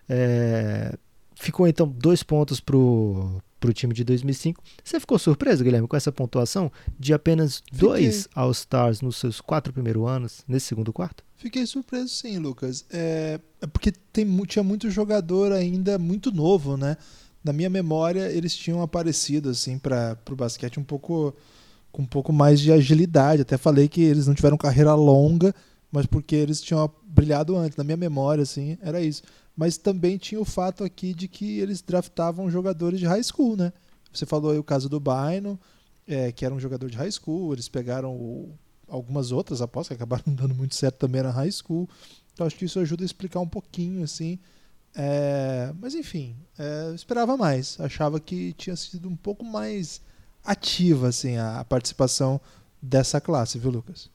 é, 0.09 0.96
ficou 1.35 1.66
então 1.66 1.87
dois 1.87 2.22
pontos 2.22 2.61
pro 2.61 3.42
para 3.62 3.70
o 3.70 3.72
time 3.72 3.94
de 3.94 4.03
2005. 4.03 4.61
Você 4.83 4.98
ficou 4.98 5.18
surpreso, 5.18 5.62
Guilherme, 5.62 5.87
com 5.87 5.96
essa 5.96 6.11
pontuação 6.11 6.70
de 6.98 7.14
apenas 7.14 7.62
Fiquei. 7.72 7.79
dois 7.79 8.29
All-Stars 8.35 9.01
nos 9.01 9.16
seus 9.16 9.40
quatro 9.40 9.72
primeiros 9.72 10.05
anos, 10.09 10.44
nesse 10.48 10.66
segundo 10.66 10.92
quarto? 10.92 11.22
Fiquei 11.37 11.64
surpreso 11.64 12.09
sim, 12.09 12.38
Lucas. 12.38 12.85
É, 12.90 13.38
é 13.61 13.66
porque 13.68 13.92
tem, 14.12 14.27
tinha 14.46 14.62
muito 14.64 14.90
jogador 14.90 15.53
ainda 15.53 15.96
muito 15.98 16.33
novo, 16.33 16.77
né? 16.77 16.96
Na 17.44 17.53
minha 17.53 17.70
memória, 17.70 18.31
eles 18.33 18.55
tinham 18.55 18.83
aparecido 18.83 19.51
assim 19.51 19.79
para 19.79 20.18
o 20.31 20.37
basquete 20.37 20.79
um 20.79 20.85
pouco 20.85 21.35
com 21.90 22.03
um 22.03 22.07
pouco 22.07 22.33
mais 22.33 22.59
de 22.59 22.72
agilidade. 22.72 23.42
Até 23.42 23.57
falei 23.57 23.87
que 23.87 24.03
eles 24.03 24.27
não 24.27 24.35
tiveram 24.35 24.57
carreira 24.57 24.94
longa, 24.94 25.55
mas 25.92 26.07
porque 26.07 26.35
eles 26.35 26.61
tinham 26.61 26.90
brilhado 27.05 27.57
antes. 27.57 27.76
Na 27.76 27.85
minha 27.85 27.96
memória, 27.96 28.42
assim, 28.42 28.76
era 28.81 29.00
isso 29.00 29.22
mas 29.57 29.76
também 29.76 30.16
tinha 30.16 30.40
o 30.40 30.44
fato 30.44 30.83
aqui 30.83 31.12
de 31.14 31.28
que 31.28 31.59
eles 31.59 31.83
draftavam 31.83 32.50
jogadores 32.50 32.98
de 32.98 33.07
high 33.07 33.22
school, 33.22 33.57
né? 33.57 33.72
Você 34.12 34.26
falou 34.26 34.50
aí 34.50 34.59
o 34.59 34.64
caso 34.64 34.88
do 34.88 35.00
Bino, 35.00 35.59
é, 36.07 36.33
que 36.33 36.44
era 36.44 36.55
um 36.55 36.61
jogador 36.61 36.90
de 36.90 36.96
high 36.96 37.11
school, 37.11 37.52
eles 37.52 37.68
pegaram 37.68 38.14
o, 38.14 38.59
algumas 38.88 39.33
outras 39.33 39.62
apostas 39.62 39.88
que 39.88 40.02
acabaram 40.02 40.24
dando 40.35 40.55
muito 40.55 40.74
certo 40.74 40.96
também 40.96 41.22
na 41.22 41.31
high 41.31 41.50
school. 41.50 41.88
Então 42.33 42.46
acho 42.46 42.57
que 42.57 42.64
isso 42.64 42.81
ajuda 42.81 43.05
a 43.05 43.07
explicar 43.07 43.40
um 43.40 43.48
pouquinho, 43.48 44.02
assim. 44.02 44.38
É, 44.94 45.72
mas 45.81 45.94
enfim, 45.94 46.37
é, 46.59 46.94
esperava 46.94 47.37
mais. 47.37 47.78
Achava 47.81 48.18
que 48.20 48.52
tinha 48.55 48.76
sido 48.76 49.09
um 49.09 49.16
pouco 49.16 49.44
mais 49.44 50.00
ativa 50.44 51.09
assim, 51.09 51.37
a, 51.37 51.64
participação 51.64 52.40
dessa 52.81 53.20
classe, 53.20 53.59
viu, 53.59 53.70
Lucas? 53.70 54.11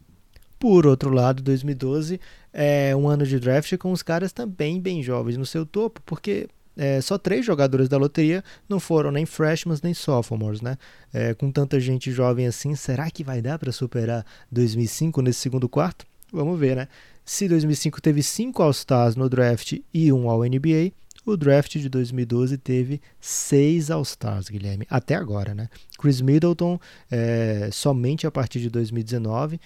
Por 0.59 0.87
outro 0.87 1.11
lado, 1.11 1.43
2012 1.43 2.19
é 2.51 2.95
um 2.95 3.07
ano 3.07 3.25
de 3.25 3.39
draft 3.39 3.75
com 3.77 3.91
os 3.91 4.01
caras 4.01 4.31
também 4.31 4.81
bem 4.81 5.03
jovens 5.03 5.37
no 5.37 5.45
seu 5.45 5.65
topo, 5.65 6.01
porque 6.05 6.47
é, 6.75 7.01
só 7.01 7.17
três 7.17 7.45
jogadores 7.45 7.89
da 7.89 7.97
loteria 7.97 8.43
não 8.69 8.79
foram 8.79 9.11
nem 9.11 9.25
freshmen 9.25 9.77
nem 9.83 9.93
sophomores, 9.93 10.61
né? 10.61 10.77
É, 11.13 11.33
com 11.33 11.51
tanta 11.51 11.79
gente 11.79 12.11
jovem 12.11 12.47
assim, 12.47 12.75
será 12.75 13.09
que 13.09 13.23
vai 13.23 13.41
dar 13.41 13.57
para 13.57 13.71
superar 13.71 14.25
2005 14.51 15.21
nesse 15.21 15.39
segundo 15.39 15.67
quarto? 15.67 16.05
Vamos 16.31 16.59
ver, 16.59 16.75
né? 16.75 16.87
Se 17.25 17.47
2005 17.47 18.01
teve 18.01 18.23
cinco 18.23 18.61
All-Stars 18.61 19.15
no 19.15 19.29
draft 19.29 19.79
e 19.93 20.13
um 20.13 20.29
All-NBA, 20.29 20.91
o 21.25 21.35
draft 21.35 21.77
de 21.77 21.89
2012 21.89 22.57
teve 22.57 23.01
seis 23.19 23.91
All-Stars, 23.91 24.47
Guilherme, 24.47 24.87
até 24.89 25.15
agora, 25.15 25.53
né? 25.53 25.67
Chris 25.97 26.21
Middleton, 26.21 26.79
é, 27.11 27.69
somente 27.71 28.25
a 28.25 28.31
partir 28.31 28.61
de 28.61 28.69
2019, 28.69 29.59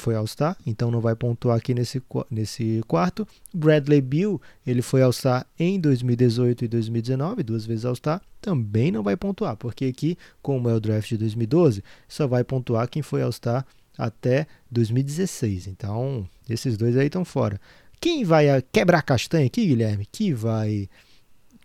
foi 0.00 0.14
All-Star, 0.14 0.56
então 0.66 0.90
não 0.90 1.00
vai 1.00 1.14
pontuar 1.14 1.56
aqui 1.56 1.74
nesse, 1.74 2.02
nesse 2.30 2.82
quarto. 2.86 3.26
Bradley 3.52 4.00
Bill, 4.00 4.40
ele 4.66 4.82
foi 4.82 5.02
All-Star 5.02 5.46
em 5.58 5.78
2018 5.78 6.64
e 6.64 6.68
2019, 6.68 7.42
duas 7.42 7.66
vezes 7.66 7.84
All-Star, 7.84 8.20
também 8.40 8.90
não 8.90 9.02
vai 9.02 9.16
pontuar, 9.16 9.56
porque 9.56 9.86
aqui, 9.86 10.16
como 10.40 10.68
é 10.68 10.74
o 10.74 10.80
draft 10.80 11.08
de 11.08 11.18
2012, 11.18 11.82
só 12.08 12.26
vai 12.26 12.44
pontuar 12.44 12.88
quem 12.88 13.02
foi 13.02 13.22
All-Star 13.22 13.66
até 13.96 14.46
2016. 14.70 15.66
Então, 15.66 16.28
esses 16.48 16.76
dois 16.76 16.96
aí 16.96 17.06
estão 17.06 17.24
fora. 17.24 17.60
Quem 18.00 18.24
vai 18.24 18.46
quebrar 18.72 19.02
castanha 19.02 19.46
aqui, 19.46 19.66
Guilherme, 19.66 20.06
que 20.10 20.32
vai 20.32 20.88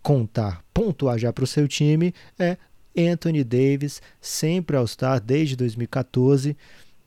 contar, 0.01 0.63
pontuar 0.73 1.17
já 1.17 1.31
para 1.31 1.43
o 1.43 1.47
seu 1.47 1.67
time 1.67 2.13
é 2.37 2.57
Anthony 2.97 3.43
Davis, 3.43 4.01
sempre 4.21 4.75
All-Star 4.75 5.19
desde 5.19 5.55
2014. 5.55 6.55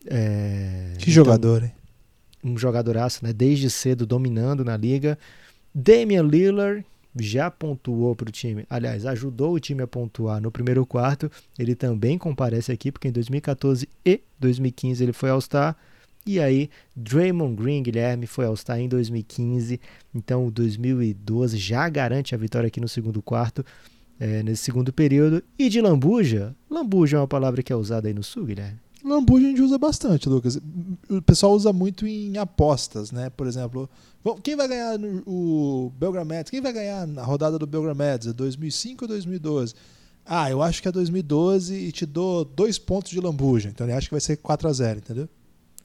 É, 0.09 0.93
que 0.97 1.11
jogador, 1.11 1.63
então, 1.63 1.67
hein? 1.67 2.53
Um 2.53 2.57
jogadoraço, 2.57 3.25
né? 3.25 3.33
Desde 3.33 3.69
cedo 3.69 4.05
dominando 4.05 4.63
na 4.63 4.77
liga. 4.77 5.17
Damian 5.73 6.23
Lillard 6.23 6.85
já 7.19 7.49
pontuou 7.49 8.15
para 8.15 8.29
o 8.29 8.31
time, 8.31 8.65
aliás, 8.69 9.05
ajudou 9.05 9.53
o 9.53 9.59
time 9.59 9.81
a 9.81 9.87
pontuar 9.87 10.41
no 10.41 10.51
primeiro 10.51 10.85
quarto. 10.85 11.31
Ele 11.57 11.75
também 11.75 12.17
comparece 12.17 12.71
aqui, 12.71 12.91
porque 12.91 13.07
em 13.07 13.11
2014 13.11 13.87
e 14.05 14.21
2015 14.39 15.03
ele 15.03 15.13
foi 15.13 15.29
All-Star. 15.29 15.75
E 16.25 16.39
aí, 16.39 16.69
Draymond 16.95 17.55
Green, 17.55 17.81
Guilherme, 17.81 18.27
foi 18.27 18.45
All-Star 18.45 18.79
em 18.79 18.89
2015. 18.89 19.79
Então, 20.13 20.49
2012 20.49 21.57
já 21.57 21.87
garante 21.89 22.35
a 22.35 22.37
vitória 22.37 22.67
aqui 22.67 22.81
no 22.81 22.87
segundo 22.87 23.21
quarto, 23.21 23.65
é, 24.19 24.43
nesse 24.43 24.63
segundo 24.63 24.91
período. 24.91 25.43
E 25.57 25.69
de 25.69 25.79
lambuja, 25.79 26.55
lambuja 26.69 27.17
é 27.17 27.19
uma 27.19 27.27
palavra 27.27 27.63
que 27.63 27.71
é 27.71 27.75
usada 27.75 28.07
aí 28.07 28.13
no 28.13 28.23
sul, 28.23 28.45
Guilherme? 28.45 28.86
Lambuja 29.07 29.47
a 29.47 29.49
gente 29.49 29.61
usa 29.61 29.77
bastante, 29.77 30.29
Lucas. 30.29 30.59
O 31.09 31.21
pessoal 31.21 31.53
usa 31.53 31.71
muito 31.73 32.05
em 32.05 32.37
apostas, 32.37 33.11
né? 33.11 33.29
Por 33.29 33.47
exemplo, 33.47 33.89
quem 34.43 34.55
vai 34.55 34.67
ganhar 34.67 34.99
o 35.25 35.91
Belgramedes? 35.97 36.51
Quem 36.51 36.61
vai 36.61 36.73
ganhar 36.73 37.07
na 37.07 37.23
rodada 37.23 37.57
do 37.57 37.65
Belgramedes? 37.65 38.33
2005 38.33 39.05
ou 39.05 39.07
2012? 39.07 39.73
Ah, 40.25 40.51
eu 40.51 40.61
acho 40.61 40.81
que 40.81 40.87
é 40.87 40.91
2012 40.91 41.73
e 41.73 41.91
te 41.91 42.05
dou 42.05 42.43
dois 42.43 42.77
pontos 42.77 43.11
de 43.11 43.19
lambuja. 43.21 43.69
Então 43.69 43.87
ele 43.87 43.93
acha 43.93 44.07
que 44.07 44.13
vai 44.13 44.21
ser 44.21 44.37
4 44.37 44.67
a 44.67 44.73
0 44.73 44.99
entendeu? 44.99 45.29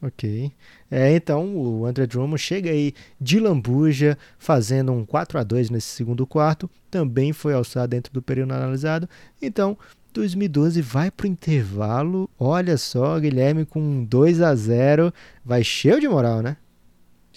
Ok. 0.02 0.50
É, 0.90 1.14
então 1.14 1.56
o 1.56 1.86
André 1.86 2.06
Drummond 2.06 2.42
chega 2.42 2.70
aí 2.70 2.92
de 3.20 3.38
lambuja, 3.38 4.18
fazendo 4.36 4.90
um 4.90 5.06
4 5.06 5.38
a 5.38 5.44
2 5.44 5.70
nesse 5.70 5.88
segundo 5.88 6.26
quarto. 6.26 6.68
Também 6.92 7.32
foi 7.32 7.54
alçado 7.54 7.88
dentro 7.88 8.12
do 8.12 8.20
período 8.20 8.52
analisado. 8.52 9.08
Então, 9.40 9.78
2012 10.12 10.82
vai 10.82 11.10
para 11.10 11.24
o 11.24 11.26
intervalo. 11.26 12.28
Olha 12.38 12.76
só, 12.76 13.18
Guilherme 13.18 13.64
com 13.64 14.04
2 14.04 14.42
a 14.42 14.54
0 14.54 15.10
Vai 15.42 15.64
cheio 15.64 15.98
de 15.98 16.06
moral, 16.06 16.42
né? 16.42 16.58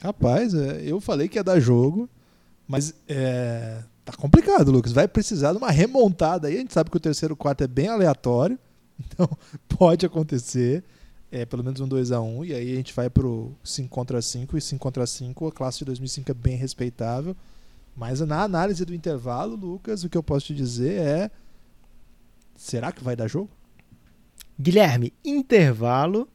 Rapaz, 0.02 0.54
é, 0.54 0.82
eu 0.86 1.00
falei 1.00 1.30
que 1.30 1.40
ia 1.40 1.44
dar 1.44 1.58
jogo, 1.58 2.10
mas 2.68 2.94
é, 3.08 3.82
tá 4.04 4.12
complicado, 4.12 4.74
Lucas. 4.74 4.92
Vai 4.92 5.08
precisar 5.08 5.54
de 5.54 5.58
uma 5.58 5.72
remontada 5.72 6.50
aí. 6.50 6.56
A 6.56 6.60
gente 6.60 6.74
sabe 6.74 6.92
que 6.92 6.98
o 6.98 7.00
terceiro 7.00 7.34
quarto 7.34 7.64
é 7.64 7.68
bem 7.68 7.88
aleatório, 7.88 8.60
então 9.00 9.30
pode 9.70 10.06
acontecer. 10.06 10.84
É, 11.32 11.46
pelo 11.46 11.64
menos 11.64 11.80
um 11.80 11.88
2 11.88 12.12
a 12.12 12.20
1 12.20 12.38
um, 12.38 12.44
e 12.44 12.54
aí 12.54 12.74
a 12.74 12.76
gente 12.76 12.94
vai 12.94 13.10
pro 13.10 13.54
5 13.64 13.90
contra 13.90 14.22
5 14.22 14.58
e 14.58 14.62
5 14.62 14.82
contra 14.82 15.08
5, 15.08 15.48
a 15.48 15.52
classe 15.52 15.80
de 15.80 15.86
2005 15.86 16.30
é 16.30 16.34
bem 16.34 16.58
respeitável. 16.58 17.36
Mas 17.96 18.20
na 18.20 18.44
análise 18.44 18.84
do 18.84 18.94
intervalo, 18.94 19.56
Lucas, 19.56 20.04
o 20.04 20.10
que 20.10 20.18
eu 20.18 20.24
posso 20.24 20.48
te 20.48 20.56
dizer 20.56 21.00
é 21.00 21.32
será 22.56 22.92
que 22.92 23.04
vai 23.04 23.16
dar 23.16 23.28
jogo? 23.28 23.50
Guilherme, 24.60 25.14
intervalo. 25.24 26.28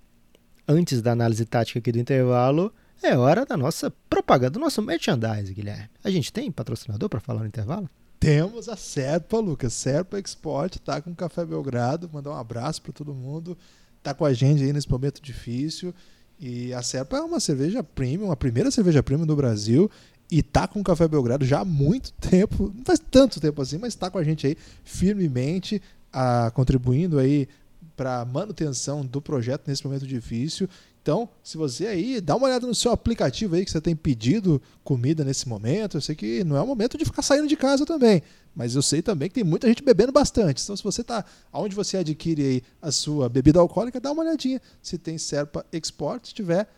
Antes 0.67 1.03
da 1.03 1.13
análise 1.13 1.45
tática 1.45 1.79
aqui 1.81 1.91
do 1.91 1.99
intervalo, 1.99 2.73
é 3.03 3.17
hora 3.17 3.45
da 3.45 3.57
nossa 3.57 3.91
propaganda, 4.09 4.53
do 4.53 4.61
nosso 4.61 4.81
merchandise, 4.81 5.53
Guilherme. 5.53 5.91
A 6.05 6.11
gente 6.11 6.33
tem 6.33 6.51
patrocinador 6.51 7.09
para 7.09 7.21
falar 7.21 7.41
no 7.41 7.47
intervalo? 7.47 7.91
Temos 8.21 8.69
a 8.69 8.77
Serpa, 8.77 9.39
Lucas. 9.39 9.73
Serpa 9.73 10.19
Export 10.19 10.79
tá 10.79 11.01
com 11.01 11.15
Café 11.15 11.45
Belgrado. 11.45 12.11
Mandar 12.13 12.31
um 12.31 12.37
abraço 12.37 12.83
para 12.83 12.93
todo 12.93 13.15
mundo. 13.15 13.57
Tá 14.03 14.13
com 14.13 14.27
a 14.27 14.33
gente 14.35 14.63
aí 14.63 14.73
nesse 14.73 14.91
momento 14.91 15.23
difícil. 15.23 15.95
E 16.39 16.73
a 16.75 16.83
Serpa 16.83 17.17
é 17.17 17.21
uma 17.23 17.41
cerveja 17.41 17.83
premium, 17.83 18.31
a 18.31 18.37
primeira 18.37 18.71
cerveja 18.71 19.03
premium 19.03 19.27
do 19.27 19.35
Brasil. 19.35 19.91
E 20.31 20.43
tá 20.43 20.69
com 20.69 20.83
Café 20.83 21.09
Belgrado 21.09 21.45
já 21.45 21.61
há 21.61 21.65
muito 21.65 22.13
tempo. 22.15 22.73
Não 22.75 22.85
faz 22.85 23.01
tanto 23.11 23.41
tempo 23.41 23.61
assim, 23.61 23.79
mas 23.79 23.95
tá 23.95 24.11
com 24.11 24.19
a 24.19 24.25
gente 24.25 24.47
aí 24.47 24.57
firmemente, 24.85 25.83
a, 26.13 26.51
contribuindo 26.55 27.19
aí 27.19 27.49
para 27.97 28.25
manutenção 28.25 29.05
do 29.05 29.21
projeto 29.21 29.67
nesse 29.67 29.85
momento 29.85 30.07
difícil. 30.07 30.69
Então, 31.03 31.29
se 31.43 31.57
você 31.57 31.87
aí 31.87 32.21
dá 32.21 32.37
uma 32.37 32.47
olhada 32.47 32.67
no 32.67 32.75
seu 32.75 32.93
aplicativo 32.93 33.57
aí 33.57 33.65
que 33.65 33.71
você 33.71 33.81
tem 33.81 33.97
pedido 33.97 34.61
comida 34.85 35.25
nesse 35.25 35.49
momento, 35.49 35.97
eu 35.97 36.01
sei 36.01 36.15
que 36.15 36.45
não 36.45 36.57
é 36.57 36.63
o 36.63 36.67
momento 36.67 36.99
de 36.99 37.05
ficar 37.05 37.23
saindo 37.23 37.49
de 37.49 37.57
casa 37.57 37.87
também, 37.87 38.23
mas 38.55 38.75
eu 38.75 38.83
sei 38.83 39.01
também 39.01 39.29
que 39.29 39.35
tem 39.35 39.45
muita 39.45 39.67
gente 39.67 39.83
bebendo 39.83 40.13
bastante. 40.13 40.63
Então, 40.63 40.77
se 40.77 40.85
você 40.85 41.01
está 41.01 41.25
onde 41.53 41.75
você 41.75 41.97
adquire 41.97 42.43
aí 42.43 42.63
a 42.83 42.93
sua 42.93 43.29
bebida 43.29 43.59
alcoólica, 43.59 43.99
dá 43.99 44.13
uma 44.13 44.23
olhadinha 44.23 44.61
se 44.83 44.99
tem 44.99 45.17
Serpa 45.17 45.65
Export, 45.73 46.29
se 46.29 46.35
tiver, 46.35 46.69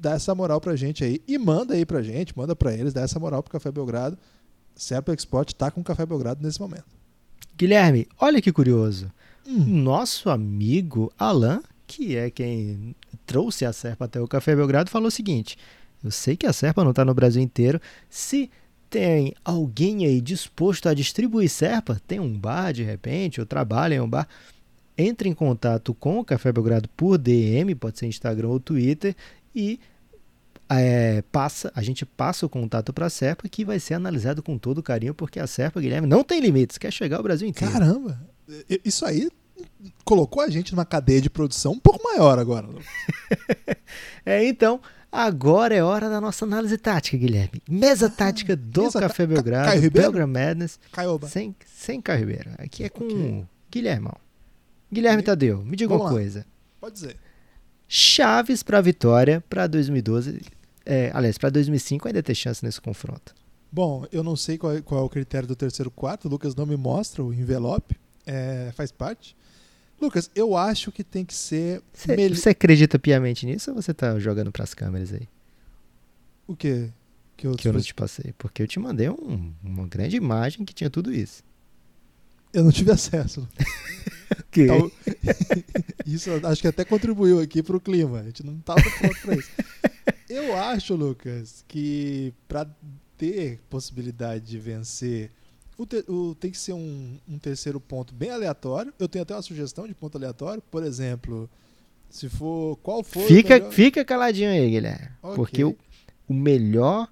dá 0.00 0.12
essa 0.12 0.34
moral 0.34 0.60
pra 0.60 0.74
gente 0.74 1.04
aí 1.04 1.20
e 1.28 1.36
manda 1.36 1.74
aí 1.74 1.84
pra 1.84 2.02
gente, 2.02 2.36
manda 2.36 2.56
para 2.56 2.72
eles, 2.72 2.92
dá 2.92 3.02
essa 3.02 3.18
moral 3.18 3.42
pro 3.42 3.52
Café 3.52 3.70
Belgrado. 3.70 4.18
Serpa 4.74 5.12
Export 5.12 5.52
está 5.52 5.70
com 5.70 5.82
Café 5.82 6.06
Belgrado 6.06 6.42
nesse 6.42 6.60
momento. 6.60 6.86
Guilherme, 7.56 8.08
olha 8.18 8.40
que 8.40 8.50
curioso. 8.50 9.12
Hum. 9.46 9.82
Nosso 9.82 10.30
amigo 10.30 11.12
Alan 11.18 11.60
que 11.90 12.16
é 12.16 12.30
quem 12.30 12.94
trouxe 13.26 13.64
a 13.64 13.72
Serpa 13.72 14.04
até 14.04 14.20
o 14.20 14.28
Café 14.28 14.54
Belgrado, 14.54 14.88
falou 14.88 15.08
o 15.08 15.10
seguinte: 15.10 15.58
Eu 16.04 16.12
sei 16.12 16.36
que 16.36 16.46
a 16.46 16.52
Serpa 16.52 16.84
não 16.84 16.90
está 16.90 17.04
no 17.04 17.12
Brasil 17.12 17.42
inteiro. 17.42 17.80
Se 18.08 18.48
tem 18.88 19.34
alguém 19.44 20.06
aí 20.06 20.20
disposto 20.20 20.88
a 20.88 20.94
distribuir 20.94 21.50
Serpa, 21.50 22.00
tem 22.06 22.20
um 22.20 22.38
bar 22.38 22.72
de 22.72 22.84
repente, 22.84 23.40
ou 23.40 23.46
trabalha 23.46 23.96
em 23.96 24.00
um 24.00 24.08
bar, 24.08 24.28
entre 24.96 25.28
em 25.28 25.34
contato 25.34 25.92
com 25.92 26.20
o 26.20 26.24
Café 26.24 26.52
Belgrado 26.52 26.88
por 26.90 27.18
DM, 27.18 27.74
pode 27.74 27.98
ser 27.98 28.06
Instagram 28.06 28.48
ou 28.48 28.60
Twitter, 28.60 29.16
e 29.54 29.80
é, 30.68 31.22
passa, 31.32 31.72
a 31.74 31.82
gente 31.82 32.06
passa 32.06 32.46
o 32.46 32.48
contato 32.48 32.92
para 32.92 33.06
a 33.06 33.10
Serpa, 33.10 33.48
que 33.48 33.64
vai 33.64 33.80
ser 33.80 33.94
analisado 33.94 34.42
com 34.42 34.56
todo 34.56 34.82
carinho, 34.82 35.12
porque 35.12 35.40
a 35.40 35.46
Serpa, 35.46 35.80
Guilherme, 35.80 36.06
não 36.06 36.22
tem 36.22 36.40
limites, 36.40 36.78
quer 36.78 36.92
chegar 36.92 37.16
ao 37.16 37.22
Brasil 37.22 37.48
inteiro. 37.48 37.72
Caramba! 37.72 38.20
Isso 38.84 39.04
aí 39.04 39.28
colocou 40.04 40.42
a 40.42 40.48
gente 40.48 40.72
numa 40.72 40.84
cadeia 40.84 41.20
de 41.20 41.28
produção 41.28 41.72
um 41.72 41.78
pouco 41.78 42.02
maior 42.04 42.38
agora. 42.38 42.68
é, 44.24 44.44
então, 44.44 44.80
agora 45.10 45.74
é 45.74 45.82
hora 45.82 46.08
da 46.08 46.20
nossa 46.20 46.44
análise 46.44 46.78
tática, 46.78 47.16
Guilherme. 47.16 47.60
Mesa 47.68 48.06
ah, 48.06 48.10
tática 48.10 48.54
do 48.56 48.84
Mesa 48.84 49.00
Café 49.00 49.26
Belgrado, 49.26 49.66
Caio 49.66 49.90
Belgram 49.90 50.26
Madness. 50.26 50.78
Caioba. 50.92 51.28
Sem, 51.28 51.54
sem 51.66 52.00
Caio 52.00 52.20
Ribeiro. 52.20 52.50
Aqui 52.58 52.84
é 52.84 52.88
com 52.88 53.04
okay. 53.04 53.44
Guilherme. 53.70 54.10
Guilherme 54.92 55.22
Tadeu, 55.22 55.62
me 55.64 55.76
diga 55.76 55.88
Vamos 55.88 56.04
uma 56.04 56.10
lá. 56.10 56.16
coisa. 56.16 56.46
Pode 56.80 56.94
dizer. 56.94 57.16
Chaves 57.92 58.62
para 58.62 58.80
vitória 58.80 59.42
para 59.50 59.66
2012. 59.66 60.42
É, 60.86 61.10
aliás, 61.12 61.36
para 61.36 61.50
2005 61.50 62.06
ainda 62.06 62.22
tem 62.22 62.36
chance 62.36 62.64
nesse 62.64 62.80
confronto. 62.80 63.34
Bom, 63.72 64.06
eu 64.12 64.22
não 64.22 64.36
sei 64.36 64.56
qual 64.56 64.76
é, 64.76 64.80
qual 64.80 65.00
é, 65.00 65.04
o 65.04 65.08
critério 65.08 65.48
do 65.48 65.56
terceiro 65.56 65.90
quarto. 65.90 66.26
O 66.26 66.28
Lucas 66.28 66.54
não 66.54 66.64
me 66.64 66.76
mostra 66.76 67.20
o 67.20 67.34
envelope. 67.34 67.96
É, 68.24 68.70
faz 68.76 68.92
parte. 68.92 69.36
Lucas, 70.00 70.30
eu 70.36 70.56
acho 70.56 70.92
que 70.92 71.02
tem 71.02 71.24
que 71.24 71.34
ser. 71.34 71.82
Você, 71.92 72.14
mel... 72.14 72.30
acredita 72.48 72.96
piamente 72.96 73.44
nisso 73.44 73.72
ou 73.72 73.82
você 73.82 73.92
tá 73.92 74.16
jogando 74.20 74.52
pras 74.52 74.72
câmeras 74.72 75.12
aí? 75.12 75.28
O 76.46 76.54
quê? 76.54 76.90
Que 77.36 77.48
eu, 77.48 77.56
que 77.56 77.66
eu 77.66 77.72
não 77.72 77.80
te 77.80 77.92
passei. 77.92 78.32
Porque 78.38 78.62
eu 78.62 78.68
te 78.68 78.78
mandei 78.78 79.10
um, 79.10 79.52
uma 79.64 79.88
grande 79.88 80.14
imagem 80.14 80.64
que 80.64 80.72
tinha 80.72 80.88
tudo 80.88 81.12
isso. 81.12 81.42
Eu 82.52 82.64
não 82.64 82.72
tive 82.72 82.90
acesso. 82.90 83.48
okay. 84.48 84.64
então, 84.64 84.90
isso 86.06 86.30
acho 86.44 86.62
que 86.62 86.68
até 86.68 86.84
contribuiu 86.84 87.40
aqui 87.40 87.62
pro 87.62 87.80
clima. 87.80 88.20
A 88.20 88.24
gente 88.24 88.44
não 88.44 88.58
tava 88.58 88.82
pronto 88.98 89.20
pra 89.22 89.34
isso. 89.34 89.50
Eu 90.28 90.56
acho, 90.56 90.94
Lucas, 90.94 91.64
que 91.66 92.32
para 92.46 92.68
ter 93.18 93.58
possibilidade 93.68 94.46
de 94.46 94.58
vencer 94.58 95.30
o, 95.80 95.86
te, 95.86 96.04
o, 96.08 96.34
tem 96.34 96.50
que 96.50 96.58
ser 96.58 96.74
um, 96.74 97.18
um, 97.26 97.38
terceiro 97.38 97.80
ponto 97.80 98.14
bem 98.14 98.30
aleatório. 98.30 98.92
Eu 98.98 99.08
tenho 99.08 99.22
até 99.22 99.34
uma 99.34 99.40
sugestão 99.40 99.88
de 99.88 99.94
ponto 99.94 100.16
aleatório. 100.18 100.62
Por 100.70 100.84
exemplo, 100.84 101.48
se 102.10 102.28
for. 102.28 102.76
Qual 102.82 103.02
for. 103.02 103.26
Fica, 103.26 103.70
fica 103.70 104.04
caladinho 104.04 104.50
aí, 104.50 104.70
Guilherme. 104.70 105.08
Okay. 105.22 105.36
Porque 105.36 105.64
o, 105.64 105.76
o 106.28 106.34
melhor. 106.34 107.08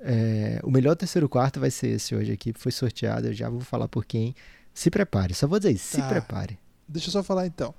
É, 0.00 0.58
o 0.64 0.70
melhor 0.70 0.96
terceiro 0.96 1.28
quarto 1.28 1.60
vai 1.60 1.70
ser 1.70 1.90
esse 1.90 2.12
hoje 2.12 2.32
aqui. 2.32 2.52
Foi 2.52 2.72
sorteado. 2.72 3.28
Eu 3.28 3.32
já 3.32 3.48
vou 3.48 3.60
falar 3.60 3.86
por 3.86 4.04
quem. 4.04 4.34
Se 4.74 4.90
prepare. 4.90 5.34
Só 5.34 5.46
vou 5.46 5.58
dizer 5.58 5.72
isso. 5.72 5.96
Tá. 5.96 6.02
Se 6.02 6.08
prepare. 6.08 6.58
Deixa 6.88 7.08
eu 7.08 7.12
só 7.12 7.22
falar 7.22 7.46
então. 7.46 7.74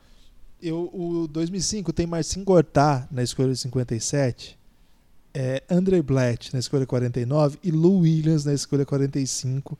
Eu, 0.61 0.89
o 0.93 1.27
2005 1.27 1.91
tem 1.91 2.07
Marcin 2.07 2.43
Gortá 2.43 3.07
na 3.11 3.21
escolha 3.21 3.55
57. 3.55 4.57
É, 5.33 5.63
Andre 5.69 6.01
Blatt 6.01 6.53
na 6.53 6.59
escolha 6.59 6.85
49 6.85 7.57
e 7.63 7.71
Lou 7.71 7.99
Williams 7.99 8.45
na 8.45 8.53
escolha 8.53 8.85
45. 8.85 9.77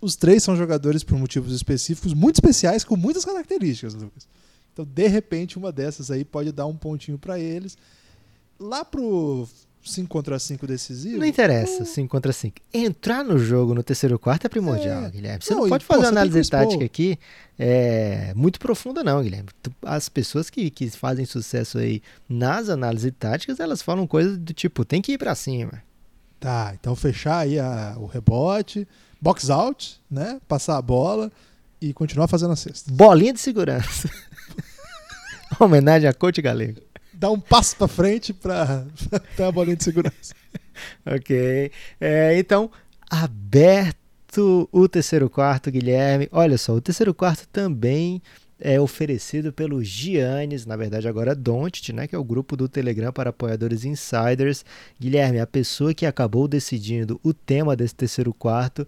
Os 0.00 0.16
três 0.16 0.42
são 0.42 0.56
jogadores 0.56 1.04
por 1.04 1.18
motivos 1.18 1.52
específicos, 1.52 2.14
muito 2.14 2.36
especiais, 2.36 2.82
com 2.82 2.96
muitas 2.96 3.24
características, 3.24 3.94
Lucas. 3.94 4.26
Então, 4.72 4.84
de 4.84 5.06
repente, 5.06 5.58
uma 5.58 5.70
dessas 5.70 6.10
aí 6.10 6.24
pode 6.24 6.50
dar 6.50 6.66
um 6.66 6.76
pontinho 6.76 7.18
para 7.18 7.38
eles. 7.38 7.76
Lá 8.58 8.84
pro 8.84 9.46
5 9.84 10.08
contra 10.08 10.38
5 10.38 10.66
decisivo. 10.66 11.18
Não 11.18 11.26
interessa, 11.26 11.84
5 11.84 12.08
contra 12.08 12.32
5. 12.32 12.56
Entrar 12.72 13.24
no 13.24 13.38
jogo 13.38 13.74
no 13.74 13.82
terceiro 13.82 14.18
quarto 14.18 14.46
é 14.46 14.48
primordial, 14.48 15.04
é. 15.04 15.10
Guilherme. 15.10 15.42
Você 15.42 15.54
não, 15.54 15.62
não 15.62 15.68
pode 15.68 15.84
fazer 15.84 16.02
pô, 16.02 16.08
análise 16.08 16.50
tática 16.50 16.84
aqui 16.84 17.18
é, 17.58 18.32
muito 18.34 18.58
profunda, 18.58 19.02
não, 19.02 19.22
Guilherme. 19.22 19.48
As 19.82 20.08
pessoas 20.08 20.48
que, 20.48 20.70
que 20.70 20.88
fazem 20.90 21.24
sucesso 21.24 21.78
aí 21.78 22.02
nas 22.28 22.68
análises 22.68 23.12
táticas, 23.18 23.60
elas 23.60 23.82
falam 23.82 24.06
coisas 24.06 24.38
do 24.38 24.52
tipo, 24.52 24.84
tem 24.84 25.02
que 25.02 25.12
ir 25.12 25.18
para 25.18 25.34
cima. 25.34 25.82
Tá, 26.38 26.74
então 26.78 26.96
fechar 26.96 27.38
aí 27.38 27.58
a, 27.58 27.94
o 27.98 28.06
rebote, 28.06 28.86
box 29.20 29.48
out, 29.50 30.00
né? 30.10 30.40
Passar 30.48 30.76
a 30.76 30.82
bola 30.82 31.30
e 31.80 31.92
continuar 31.92 32.28
fazendo 32.28 32.52
a 32.52 32.56
cesta. 32.56 32.90
Bolinha 32.92 33.32
de 33.32 33.40
segurança. 33.40 34.10
Homenagem 35.60 36.08
a 36.08 36.12
coach 36.12 36.40
galego. 36.42 36.80
Dá 37.22 37.30
um 37.30 37.38
passo 37.38 37.76
para 37.76 37.86
frente 37.86 38.32
para 38.32 38.84
ter 39.36 39.44
a 39.44 39.52
bolinha 39.52 39.76
de 39.76 39.84
segurança. 39.84 40.34
ok. 41.06 41.70
É, 42.00 42.36
então, 42.36 42.68
aberto 43.08 44.68
o 44.72 44.88
terceiro 44.88 45.30
quarto, 45.30 45.70
Guilherme. 45.70 46.28
Olha 46.32 46.58
só, 46.58 46.72
o 46.72 46.80
terceiro 46.80 47.14
quarto 47.14 47.46
também 47.46 48.20
é 48.58 48.80
oferecido 48.80 49.52
pelo 49.52 49.84
Giannis, 49.84 50.66
na 50.66 50.74
verdade 50.74 51.06
agora 51.06 51.32
Doncic, 51.32 51.92
né, 51.92 52.08
que 52.08 52.14
é 52.16 52.18
o 52.18 52.24
grupo 52.24 52.56
do 52.56 52.68
Telegram 52.68 53.12
para 53.12 53.30
apoiadores 53.30 53.84
insiders. 53.84 54.64
Guilherme, 55.00 55.38
a 55.38 55.46
pessoa 55.46 55.94
que 55.94 56.04
acabou 56.04 56.48
decidindo 56.48 57.20
o 57.22 57.32
tema 57.32 57.76
desse 57.76 57.94
terceiro 57.94 58.34
quarto 58.34 58.84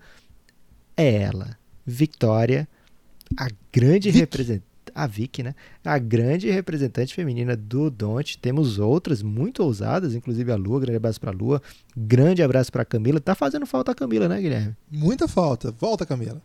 é 0.96 1.22
ela, 1.22 1.56
Victoria, 1.86 2.66
a 3.36 3.46
grande 3.72 4.10
representante, 4.10 4.73
a 4.94 5.06
Vicky, 5.06 5.42
né? 5.42 5.54
A 5.84 5.98
grande 5.98 6.50
representante 6.50 7.14
feminina 7.14 7.56
do 7.56 7.90
Don't. 7.90 8.38
Temos 8.38 8.78
outras 8.78 9.22
muito 9.22 9.62
ousadas, 9.62 10.14
inclusive 10.14 10.50
a 10.50 10.56
Lua, 10.56 10.80
grande 10.80 10.96
abraço 10.96 11.20
pra 11.20 11.30
Lua. 11.30 11.62
Grande 11.96 12.42
abraço 12.42 12.72
pra 12.72 12.84
Camila. 12.84 13.20
Tá 13.20 13.34
fazendo 13.34 13.66
falta 13.66 13.92
a 13.92 13.94
Camila, 13.94 14.28
né, 14.28 14.40
Guilherme? 14.40 14.74
Muita 14.90 15.28
falta. 15.28 15.70
Volta, 15.72 16.04
Camila. 16.04 16.42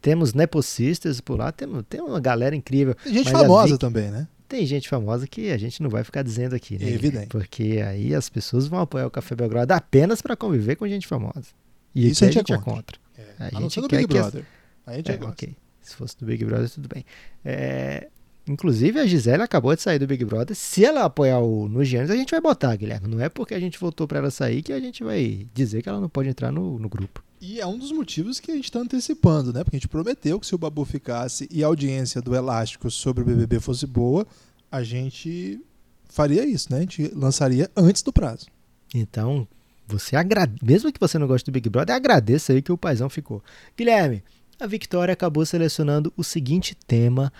Temos 0.00 0.34
Nepocistas 0.34 1.20
por 1.20 1.38
lá, 1.38 1.50
tem, 1.52 1.68
tem 1.88 2.00
uma 2.00 2.20
galera 2.20 2.54
incrível. 2.54 2.94
Tem 3.02 3.12
gente 3.14 3.28
a 3.28 3.32
famosa 3.32 3.66
Vicky- 3.68 3.78
também, 3.78 4.10
né? 4.10 4.28
Tem 4.48 4.64
gente 4.64 4.88
famosa 4.88 5.26
que 5.26 5.50
a 5.50 5.58
gente 5.58 5.82
não 5.82 5.90
vai 5.90 6.04
ficar 6.04 6.22
dizendo 6.22 6.54
aqui, 6.54 6.78
né? 6.78 6.88
Evidente. 6.88 7.26
Porque 7.26 7.82
aí 7.84 8.14
as 8.14 8.28
pessoas 8.28 8.68
vão 8.68 8.78
apoiar 8.78 9.06
o 9.06 9.10
Café 9.10 9.34
Belgrado 9.34 9.72
apenas 9.72 10.22
para 10.22 10.36
conviver 10.36 10.76
com 10.76 10.86
gente 10.86 11.04
famosa. 11.06 11.46
E 11.92 12.08
Isso 12.10 12.24
aqui 12.24 12.38
a 12.38 12.40
gente 12.40 12.52
é 12.52 12.58
contra. 12.58 12.96
A 13.40 13.46
a 13.48 13.50
não 13.60 13.62
gente 13.68 13.80
quer 13.88 13.96
Big 13.96 14.06
que 14.08 14.14
Brother. 14.14 14.44
A 14.86 14.94
gente 14.94 15.10
É, 15.10 15.16
gosta. 15.16 15.32
ok. 15.32 15.56
Se 15.88 15.96
fosse 15.96 16.16
do 16.18 16.26
Big 16.26 16.44
Brother, 16.44 16.70
tudo 16.70 16.88
bem. 16.88 17.04
É, 17.44 18.08
Inclusive, 18.48 19.00
a 19.00 19.06
Gisele 19.06 19.42
acabou 19.42 19.74
de 19.74 19.82
sair 19.82 19.98
do 19.98 20.06
Big 20.06 20.24
Brother. 20.24 20.54
Se 20.54 20.84
ela 20.84 21.04
apoiar 21.04 21.40
o 21.40 21.68
no 21.68 21.84
Giannis, 21.84 22.12
a 22.12 22.16
gente 22.16 22.30
vai 22.30 22.40
botar, 22.40 22.76
Guilherme. 22.76 23.08
Não 23.08 23.20
é 23.20 23.28
porque 23.28 23.54
a 23.54 23.58
gente 23.58 23.78
votou 23.78 24.06
pra 24.06 24.18
ela 24.18 24.30
sair 24.30 24.62
que 24.62 24.72
a 24.72 24.78
gente 24.78 25.02
vai 25.02 25.48
dizer 25.52 25.82
que 25.82 25.88
ela 25.88 26.00
não 26.00 26.08
pode 26.08 26.28
entrar 26.28 26.52
no, 26.52 26.78
no 26.78 26.88
grupo. 26.88 27.24
E 27.40 27.60
é 27.60 27.66
um 27.66 27.76
dos 27.76 27.90
motivos 27.90 28.38
que 28.38 28.52
a 28.52 28.54
gente 28.54 28.66
está 28.66 28.78
antecipando, 28.78 29.52
né? 29.52 29.64
Porque 29.64 29.76
a 29.76 29.80
gente 29.80 29.88
prometeu 29.88 30.38
que 30.38 30.46
se 30.46 30.54
o 30.54 30.58
Babu 30.58 30.84
ficasse 30.84 31.48
e 31.50 31.64
a 31.64 31.66
audiência 31.66 32.22
do 32.22 32.36
Elástico 32.36 32.88
sobre 32.88 33.24
o 33.24 33.26
BBB 33.26 33.58
fosse 33.58 33.84
boa, 33.84 34.24
a 34.70 34.82
gente 34.84 35.60
faria 36.08 36.46
isso, 36.46 36.70
né? 36.70 36.78
A 36.78 36.80
gente 36.82 37.10
lançaria 37.14 37.68
antes 37.76 38.00
do 38.00 38.12
prazo. 38.12 38.46
Então, 38.94 39.46
você 39.88 40.14
agrade... 40.14 40.54
mesmo 40.62 40.92
que 40.92 41.00
você 41.00 41.18
não 41.18 41.26
goste 41.26 41.50
do 41.50 41.52
Big 41.52 41.68
Brother, 41.68 41.96
agradeça 41.96 42.52
aí 42.52 42.62
que 42.62 42.72
o 42.72 42.78
paizão 42.78 43.10
ficou. 43.10 43.42
Guilherme, 43.76 44.22
a 44.58 44.66
Victoria 44.66 45.12
acabou 45.12 45.44
selecionando 45.44 46.12
o 46.16 46.24
seguinte 46.24 46.74
tema 46.74 47.32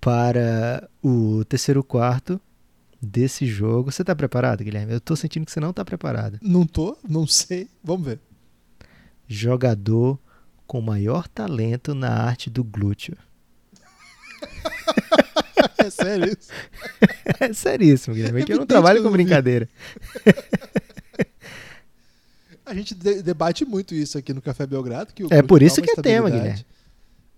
para 0.00 0.88
o 1.02 1.44
terceiro 1.44 1.82
quarto 1.82 2.40
desse 3.00 3.46
jogo. 3.46 3.90
Você 3.90 4.02
tá 4.04 4.14
preparado, 4.14 4.64
Guilherme? 4.64 4.92
Eu 4.92 5.00
tô 5.00 5.14
sentindo 5.16 5.46
que 5.46 5.52
você 5.52 5.60
não 5.60 5.72
tá 5.72 5.84
preparado. 5.84 6.38
Não 6.42 6.66
tô, 6.66 6.96
não 7.08 7.26
sei. 7.26 7.68
Vamos 7.82 8.06
ver. 8.06 8.20
Jogador 9.26 10.18
com 10.66 10.80
maior 10.80 11.28
talento 11.28 11.94
na 11.94 12.10
arte 12.10 12.50
do 12.50 12.64
glúteo. 12.64 13.16
É 15.76 15.90
sério 15.90 16.26
isso? 16.26 16.50
É 17.40 17.52
seríssimo, 17.52 18.14
Guilherme. 18.14 18.42
Aqui 18.42 18.52
eu 18.52 18.58
não 18.58 18.66
trabalho 18.66 18.98
que 18.98 19.04
com 19.04 19.10
brincadeira. 19.10 19.68
A 22.74 22.78
gente 22.78 22.94
de- 22.94 23.22
debate 23.22 23.64
muito 23.64 23.94
isso 23.94 24.18
aqui 24.18 24.32
no 24.34 24.42
Café 24.42 24.66
Belgrado. 24.66 25.12
Que 25.14 25.24
É 25.30 25.42
por 25.42 25.62
isso 25.62 25.80
que 25.80 25.90
é 25.90 25.94
tema. 26.02 26.28
Guilherme. 26.28 26.64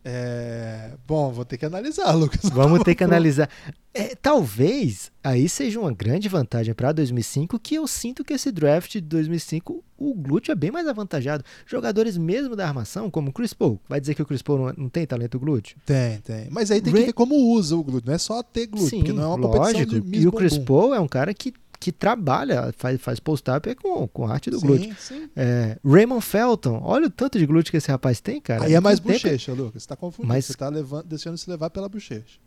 É... 0.09 0.93
Bom, 1.07 1.33
vou 1.33 1.45
ter 1.45 1.59
que 1.59 1.67
analisar, 1.67 2.13
Lucas. 2.13 2.41
Vamos 2.51 2.83
ter 2.85 2.95
que 2.95 3.03
analisar. 3.03 3.51
É, 3.93 4.15
talvez 4.15 5.11
aí 5.25 5.49
seja 5.49 5.81
uma 5.81 5.91
grande 5.93 6.29
vantagem 6.29 6.73
para 6.75 6.93
2005, 6.93 7.59
que 7.59 7.75
eu 7.75 7.87
sinto 7.89 8.23
que 8.23 8.33
esse 8.35 8.53
draft 8.53 8.93
de 8.93 9.01
2005, 9.01 9.83
o 9.99 10.15
glúteo 10.15 10.53
é 10.53 10.55
bem 10.55 10.71
mais 10.71 10.87
avantajado. 10.87 11.43
Jogadores 11.67 12.17
mesmo 12.17 12.55
da 12.55 12.69
armação, 12.69 13.11
como 13.11 13.31
o 13.31 13.33
Chris 13.33 13.53
Paul, 13.53 13.81
vai 13.89 13.99
dizer 14.01 14.15
que 14.15 14.23
o 14.23 14.27
Chris 14.27 14.43
Paul 14.43 14.59
não, 14.67 14.75
não 14.85 14.89
tem 14.89 15.07
talento 15.07 15.41
glúteo? 15.41 15.77
Tem, 15.85 16.19
tem. 16.19 16.47
Mas 16.51 16.71
aí 16.71 16.81
tem 16.81 16.93
Ray- 16.93 17.03
que 17.03 17.07
ver 17.09 17.13
como 17.15 17.35
usa 17.35 17.75
o 17.75 17.83
glúteo. 17.83 18.07
Não 18.07 18.15
é 18.15 18.19
só 18.19 18.43
ter 18.45 18.67
glúteo, 18.67 18.99
porque 18.99 19.13
não 19.13 19.23
é 19.25 19.27
uma 19.27 19.39
competição 19.41 19.73
lógico. 19.81 19.93
de 19.93 20.01
Miss 20.03 20.23
e 20.23 20.29
o 20.29 20.33
Chris. 20.33 20.59
Paul 20.59 20.95
é 20.95 21.01
um 21.01 21.09
cara 21.09 21.33
que, 21.35 21.53
que 21.79 21.93
trabalha, 21.93 22.73
faz, 22.77 23.01
faz 23.01 23.21
post-up 23.21 23.75
com, 23.77 24.07
com 24.09 24.27
a 24.27 24.33
arte 24.33 24.51
do 24.51 24.59
sim, 24.59 24.67
glúteo. 24.67 24.97
Sim. 24.99 25.29
É, 25.37 25.79
Raymond 25.85 26.25
Felton, 26.25 26.81
olha 26.83 27.07
o 27.07 27.11
tanto 27.11 27.39
de 27.39 27.47
glúteo 27.47 27.71
que 27.71 27.77
esse 27.77 27.91
rapaz 27.91 28.21
tem, 28.21 28.41
cara. 28.41 28.65
Aí 28.65 28.75
é 28.75 28.81
mais 28.81 29.01
tem- 29.01 29.13
bochecha, 29.13 29.53
Lucas. 29.53 29.83
Você 29.83 29.89
tá 29.89 29.97
confundindo. 29.97 30.29
Mas- 30.33 30.47
Você 30.47 30.55
tá 30.55 30.69
levando, 30.69 31.05
deixando 31.05 31.37
se 31.39 31.49
levar 31.51 31.71
pela 31.71 31.89
bochecha. 31.89 32.39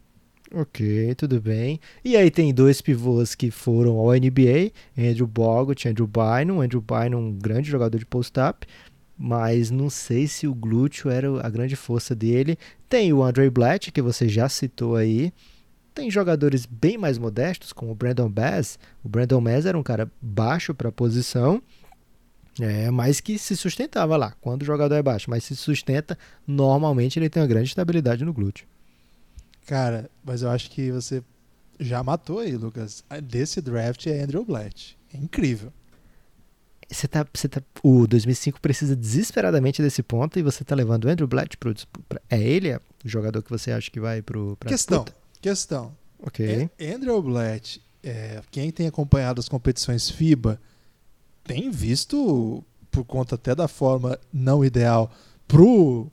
Ok, 0.52 1.14
tudo 1.16 1.40
bem. 1.40 1.80
E 2.04 2.18
aí 2.18 2.32
tem 2.32 2.52
dois 2.52 2.82
pivôs 2.82 3.36
que 3.36 3.52
foram 3.52 3.98
ao 3.98 4.14
NBA, 4.16 4.72
Andrew 4.98 5.28
Bogut 5.28 5.86
e 5.86 5.92
Andrew 5.92 6.08
Bynum. 6.08 6.62
Andrew 6.62 6.82
Bynum, 6.82 7.20
um 7.20 7.32
grande 7.34 7.70
jogador 7.70 8.00
de 8.00 8.06
post-up, 8.06 8.66
mas 9.16 9.70
não 9.70 9.90
sei 9.92 10.28
se 10.28 10.48
o 10.48 10.56
glúteo 10.56 11.10
era 11.12 11.28
a 11.46 11.50
grande 11.50 11.76
força 11.76 12.16
dele. 12.16 12.58
Tem 12.88 13.14
o 13.14 13.22
Andre 13.24 13.48
Blatt, 13.50 13.92
que 13.92 14.02
você 14.02 14.28
já 14.28 14.50
citou 14.50 14.96
aí. 14.96 15.32
Tem 16.00 16.10
jogadores 16.10 16.66
bem 16.66 16.98
mais 16.98 17.18
modestos, 17.18 17.74
como 17.74 17.92
o 17.92 17.96
Brandon 17.96 18.30
Bass. 18.30 18.80
O 19.04 19.10
Brandon 19.10 19.42
Bass 19.44 19.66
era 19.66 19.78
um 19.78 19.84
cara 19.84 20.10
baixo 20.22 20.74
para 20.74 20.90
a 20.90 20.92
posição, 20.92 21.62
é, 22.60 22.90
mas 22.90 23.20
que 23.20 23.38
se 23.38 23.56
sustentava 23.58 24.16
lá. 24.16 24.34
Quando 24.40 24.62
o 24.62 24.66
jogador 24.66 24.96
é 24.96 25.04
baixo, 25.04 25.30
mas 25.30 25.44
se 25.44 25.56
sustenta, 25.56 26.18
normalmente 26.48 27.20
ele 27.20 27.30
tem 27.30 27.42
uma 27.42 27.48
grande 27.48 27.68
estabilidade 27.70 28.24
no 28.24 28.34
glúteo. 28.34 28.66
Cara, 29.66 30.10
mas 30.24 30.42
eu 30.42 30.50
acho 30.50 30.70
que 30.72 30.90
você 30.92 31.22
já 31.80 32.02
matou 32.04 32.40
aí, 32.40 32.56
Lucas. 32.56 33.04
Desse 33.24 33.62
draft 33.62 34.08
é 34.08 34.22
Andrew 34.24 34.44
Blatt. 34.46 34.98
É 35.14 35.18
incrível. 35.18 35.72
Você 36.90 37.08
tá, 37.08 37.26
você 37.32 37.48
tá, 37.48 37.62
o 37.84 38.08
2005 38.08 38.60
precisa 38.60 38.96
desesperadamente 38.96 39.82
desse 39.82 40.02
ponto 40.02 40.40
e 40.40 40.42
você 40.42 40.64
tá 40.64 40.74
levando 40.74 41.06
o 41.06 41.10
Andrew 41.10 41.28
Blatt 41.28 41.56
pro 41.58 41.74
pra- 42.08 42.20
É 42.30 42.40
ele 42.42 42.70
é 42.70 42.78
o 43.06 43.08
jogador 43.08 43.44
que 43.44 43.50
você 43.52 43.72
acha 43.72 43.92
que 43.92 44.00
vai 44.00 44.22
pro 44.24 44.56
pra 44.60 44.70
questão, 44.70 45.04
disputa? 45.04 45.19
Questão. 45.42 45.96
Ok. 46.22 46.70
É- 46.78 46.94
Andrew 46.94 47.22
Blatt, 47.22 47.82
é, 48.04 48.42
quem 48.52 48.72
tem 48.72 48.88
acompanhado 48.88 49.40
as 49.40 49.48
competições 49.50 50.10
FIBA, 50.10 50.60
tem 51.44 51.72
visto, 51.72 52.64
por 52.92 53.04
conta 53.06 53.36
até 53.36 53.56
da 53.56 53.68
forma 53.68 54.20
não 54.32 54.64
ideal 54.64 55.12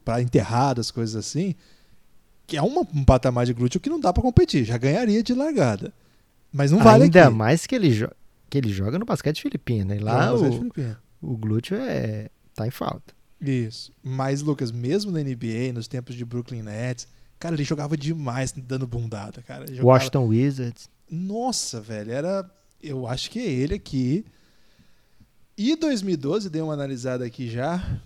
para 0.05 0.23
enterradas, 0.23 0.91
coisas 0.91 1.15
assim, 1.17 1.55
que 2.47 2.57
é 2.57 2.63
uma- 2.63 2.87
um 2.95 3.05
patamar 3.05 3.45
de 3.45 3.53
glúteo 3.53 3.81
que 3.81 3.91
não 3.91 4.01
dá 4.01 4.13
para 4.13 4.23
competir. 4.23 4.65
Já 4.65 4.79
ganharia 4.79 5.23
de 5.23 5.35
largada. 5.35 5.93
Mas 6.53 6.71
não 6.71 6.79
vale 6.79 7.05
Ainda 7.05 7.27
aqui. 7.27 7.35
mais 7.35 7.67
que 7.67 7.75
ele, 7.75 8.09
que 8.49 8.57
ele 8.57 8.73
joga 8.73 8.99
no 8.99 9.05
basquete 9.05 9.43
filipino. 9.43 9.95
E 9.95 9.99
lá 9.99 10.33
o, 10.35 10.71
o 11.21 11.37
glúteo 11.37 11.77
é, 11.77 12.31
tá 12.55 12.67
em 12.67 12.71
falta. 12.71 13.15
Isso. 13.41 13.93
Mas, 14.03 14.41
Lucas, 14.41 14.73
mesmo 14.73 15.11
na 15.13 15.21
NBA, 15.21 15.73
nos 15.75 15.87
tempos 15.87 16.15
de 16.15 16.25
Brooklyn 16.25 16.63
Nets, 16.63 17.07
cara, 17.39 17.55
ele 17.55 17.65
jogava 17.65 17.97
demais 17.97 18.53
dando 18.53 18.87
bundada, 18.87 19.43
cara. 19.43 19.67
Jogava- 19.67 19.87
Washington 19.89 20.27
Wizards. 20.27 20.89
Nossa, 21.11 21.81
velho, 21.81 22.13
era. 22.13 22.51
Eu 22.83 23.07
acho 23.07 23.31
que 23.31 23.39
é 23.39 23.47
ele 23.47 23.75
aqui. 23.75 24.25
E 25.57 25.75
2012, 25.77 26.51
dei 26.51 26.61
uma 26.61 26.75
analisada 26.75 27.25
aqui 27.25 27.49
já. 27.49 28.01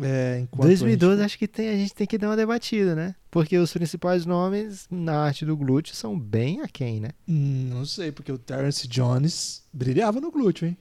É, 0.00 0.40
enquanto 0.40 0.64
a 0.64 0.68
2012 0.68 1.16
gente- 1.16 1.24
acho 1.26 1.38
que 1.38 1.46
tem, 1.48 1.68
a 1.68 1.76
gente 1.76 1.94
tem 1.94 2.06
que 2.06 2.16
dar 2.16 2.28
uma 2.30 2.36
debatida, 2.36 2.94
né? 2.94 3.14
Porque 3.30 3.56
os 3.58 3.72
principais 3.72 4.24
nomes 4.24 4.86
na 4.90 5.24
arte 5.24 5.44
do 5.44 5.56
glúteo 5.56 5.94
são 5.94 6.18
bem 6.18 6.60
aquém, 6.60 7.00
né? 7.00 7.10
Hum, 7.28 7.68
não 7.70 7.84
sei, 7.84 8.10
porque 8.10 8.32
o 8.32 8.38
Terrence 8.38 8.86
Jones 8.88 9.62
brilhava 9.72 10.20
no 10.20 10.30
glúteo, 10.30 10.66
hein? 10.68 10.76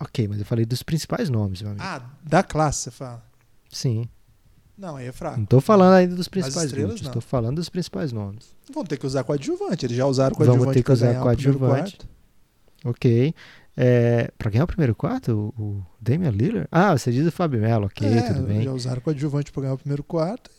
Ok, 0.00 0.26
mas 0.28 0.38
eu 0.38 0.44
falei 0.46 0.64
dos 0.64 0.82
principais 0.82 1.28
nomes, 1.28 1.60
meu 1.60 1.72
amigo. 1.72 1.84
Ah, 1.84 2.02
da 2.22 2.42
classe, 2.42 2.84
você 2.84 2.90
fala. 2.90 3.24
Sim. 3.70 4.08
Não, 4.80 4.96
aí 4.96 5.06
é 5.08 5.12
fraco. 5.12 5.38
Não 5.38 5.44
tô 5.44 5.60
falando 5.60 5.92
ainda 5.92 6.14
dos 6.16 6.26
principais 6.26 6.72
não. 6.72 7.12
tô 7.12 7.20
falando 7.20 7.56
dos 7.56 7.68
principais 7.68 8.12
nomes. 8.12 8.56
Vão 8.72 8.82
ter 8.82 8.96
que 8.96 9.06
usar 9.06 9.22
coadjuvante. 9.24 9.84
Eles 9.84 9.96
já 9.96 10.06
usaram 10.06 10.34
coadjuvante 10.34 10.72
ter 10.72 10.82
que 10.82 10.90
usar 10.92 11.20
coadjuvante. 11.20 11.98
Ok. 12.82 13.34
É, 13.76 14.30
pra 14.38 14.50
ganhar 14.50 14.64
o 14.64 14.66
primeiro 14.66 14.94
quarto, 14.94 15.52
o, 15.58 15.62
o 15.62 15.86
Damian 16.00 16.30
Lillard? 16.30 16.66
Ah, 16.72 16.96
você 16.96 17.12
diz 17.12 17.26
o 17.26 17.30
Fábio 17.30 17.60
Melo, 17.60 17.86
ok, 17.86 18.08
É, 18.08 18.22
tudo 18.22 18.42
bem. 18.46 18.62
Já 18.62 18.72
usaram 18.72 19.00
coadjuvante 19.02 19.52
pra 19.52 19.62
ganhar 19.62 19.74
o 19.74 19.78
primeiro 19.78 20.02
quarto. 20.02 20.50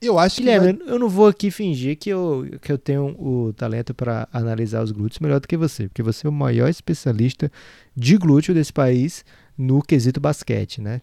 Eu 0.00 0.18
acho 0.18 0.36
que. 0.36 0.42
Guilherme, 0.42 0.72
vai- 0.72 0.88
eu 0.92 0.98
não 0.98 1.08
vou 1.08 1.28
aqui 1.28 1.50
fingir 1.52 1.96
que 1.96 2.10
eu, 2.10 2.46
que 2.60 2.70
eu 2.70 2.78
tenho 2.78 3.16
o 3.20 3.52
talento 3.52 3.94
pra 3.94 4.28
analisar 4.32 4.82
os 4.82 4.90
glúteos 4.92 5.20
melhor 5.20 5.38
do 5.40 5.46
que 5.48 5.56
você, 5.56 5.88
porque 5.88 6.02
você 6.02 6.26
é 6.26 6.30
o 6.30 6.32
maior 6.32 6.68
especialista 6.68 7.50
de 7.96 8.16
glúteo 8.16 8.54
desse 8.54 8.72
país 8.72 9.24
no 9.56 9.80
quesito 9.82 10.20
basquete, 10.20 10.80
né? 10.80 11.00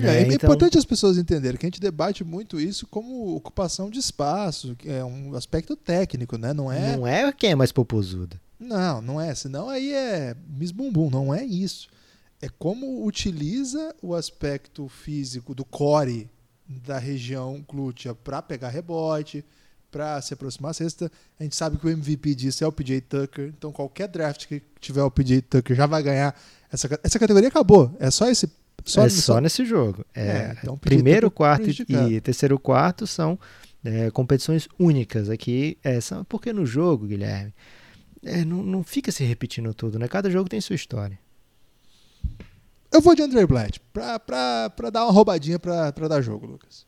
É, 0.00 0.06
é 0.06 0.22
então- 0.22 0.34
importante 0.34 0.78
as 0.78 0.84
pessoas 0.84 1.18
entenderem 1.18 1.58
que 1.58 1.66
a 1.66 1.68
gente 1.68 1.80
debate 1.80 2.24
muito 2.24 2.60
isso 2.60 2.86
como 2.86 3.34
ocupação 3.36 3.88
de 3.90 3.98
espaço, 3.98 4.74
que 4.76 4.88
é 4.88 5.04
um 5.04 5.34
aspecto 5.34 5.76
técnico, 5.76 6.36
né? 6.36 6.52
Não 6.52 6.70
é. 6.70 6.96
Não 6.96 7.06
é 7.06 7.32
quem 7.32 7.50
é 7.50 7.54
mais 7.54 7.72
popozuda. 7.72 8.40
Não, 8.58 9.00
não 9.02 9.20
é. 9.20 9.34
Senão 9.34 9.68
aí 9.68 9.92
é 9.92 10.34
Miss 10.48 10.70
Bumbum, 10.70 11.10
não 11.10 11.34
é 11.34 11.44
isso. 11.44 11.88
É 12.40 12.48
como 12.58 13.06
utiliza 13.06 13.94
o 14.02 14.14
aspecto 14.14 14.88
físico 14.88 15.54
do 15.54 15.64
core 15.64 16.28
da 16.66 16.98
região 16.98 17.64
glútea 17.68 18.14
para 18.14 18.40
pegar 18.42 18.70
rebote, 18.70 19.44
para 19.90 20.20
se 20.20 20.34
aproximar 20.34 20.72
à 20.72 20.74
cesta. 20.74 21.10
A 21.38 21.42
gente 21.44 21.54
sabe 21.54 21.78
que 21.78 21.86
o 21.86 21.90
MVP 21.90 22.34
disso 22.34 22.64
é 22.64 22.66
o 22.66 22.72
PJ 22.72 23.00
Tucker, 23.02 23.52
então 23.56 23.70
qualquer 23.70 24.08
draft 24.08 24.46
que 24.46 24.60
tiver 24.80 25.02
o 25.02 25.10
PJ 25.10 25.42
Tucker 25.42 25.76
já 25.76 25.86
vai 25.86 26.02
ganhar. 26.02 26.34
Essa, 26.70 26.98
essa 27.02 27.18
categoria 27.18 27.48
acabou. 27.48 27.94
É 28.00 28.10
só 28.10 28.28
esse. 28.28 28.50
É 28.86 29.08
só 29.08 29.40
nesse 29.40 29.64
jogo. 29.64 30.04
É, 30.14 30.26
É, 30.28 30.56
então, 30.62 30.76
pedir 30.76 30.96
primeiro, 30.96 31.26
tempo 31.28 31.36
quarto 31.36 31.70
e 31.70 32.20
terceiro 32.20 32.58
quarto 32.58 33.06
são 33.06 33.38
é, 33.84 34.10
competições 34.10 34.68
únicas 34.78 35.30
aqui. 35.30 35.78
É, 35.82 36.00
são, 36.00 36.24
porque 36.24 36.52
no 36.52 36.64
jogo, 36.66 37.06
Guilherme, 37.06 37.52
é, 38.24 38.44
não, 38.44 38.62
não 38.62 38.82
fica 38.82 39.10
se 39.12 39.24
repetindo 39.24 39.72
tudo, 39.74 39.98
né? 39.98 40.08
Cada 40.08 40.30
jogo 40.30 40.48
tem 40.48 40.60
sua 40.60 40.76
história. 40.76 41.18
Eu 42.92 43.00
vou 43.00 43.14
de 43.14 43.22
André 43.22 43.44
Blatt, 43.46 43.80
pra, 43.92 44.18
pra, 44.20 44.70
pra 44.70 44.90
dar 44.90 45.04
uma 45.04 45.12
roubadinha 45.12 45.58
pra, 45.58 45.92
pra 45.92 46.06
dar 46.06 46.20
jogo, 46.22 46.46
Lucas. 46.46 46.86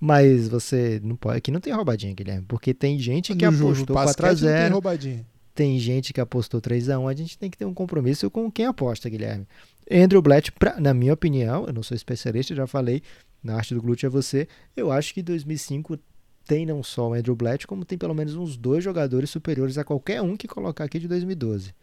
Mas 0.00 0.48
você 0.48 1.00
não 1.02 1.16
pode. 1.16 1.38
Aqui 1.38 1.50
não 1.50 1.60
tem 1.60 1.72
roubadinha, 1.72 2.14
Guilherme. 2.14 2.44
Porque 2.46 2.72
tem 2.74 2.98
gente 2.98 3.34
que 3.34 3.48
No 3.50 3.56
apostou 3.68 3.94
basquete 3.94 4.24
não 4.26 4.34
tem 4.34 4.48
4x0. 4.48 4.72
roubadinha. 4.72 5.26
Tem 5.54 5.78
gente 5.78 6.12
que 6.12 6.20
apostou 6.20 6.60
3x1. 6.60 7.10
A 7.10 7.14
gente 7.14 7.38
tem 7.38 7.50
que 7.50 7.56
ter 7.56 7.64
um 7.64 7.72
compromisso 7.72 8.30
com 8.30 8.50
quem 8.50 8.66
aposta, 8.66 9.08
Guilherme. 9.08 9.46
Andrew 9.90 10.20
Blatt, 10.22 10.50
pra- 10.52 10.80
na 10.80 10.92
minha 10.92 11.12
opinião, 11.14 11.66
eu 11.66 11.72
não 11.72 11.82
sou 11.82 11.94
especialista, 11.94 12.54
já 12.54 12.66
falei, 12.66 13.02
na 13.42 13.54
arte 13.56 13.74
do 13.74 13.80
glúteo 13.82 14.06
é 14.06 14.10
você. 14.10 14.48
Eu 14.76 14.90
acho 14.90 15.14
que 15.14 15.22
2005 15.22 15.98
tem 16.44 16.64
não 16.66 16.82
só 16.82 17.10
o 17.10 17.14
Andrew 17.14 17.34
Blatt, 17.36 17.66
como 17.66 17.84
tem 17.84 17.96
pelo 17.98 18.14
menos 18.14 18.34
uns 18.34 18.56
dois 18.56 18.82
jogadores 18.82 19.30
superiores 19.30 19.78
a 19.78 19.84
qualquer 19.84 20.22
um 20.22 20.36
que 20.36 20.46
colocar 20.48 20.84
aqui 20.84 20.98
de 20.98 21.08
2012. 21.08 21.74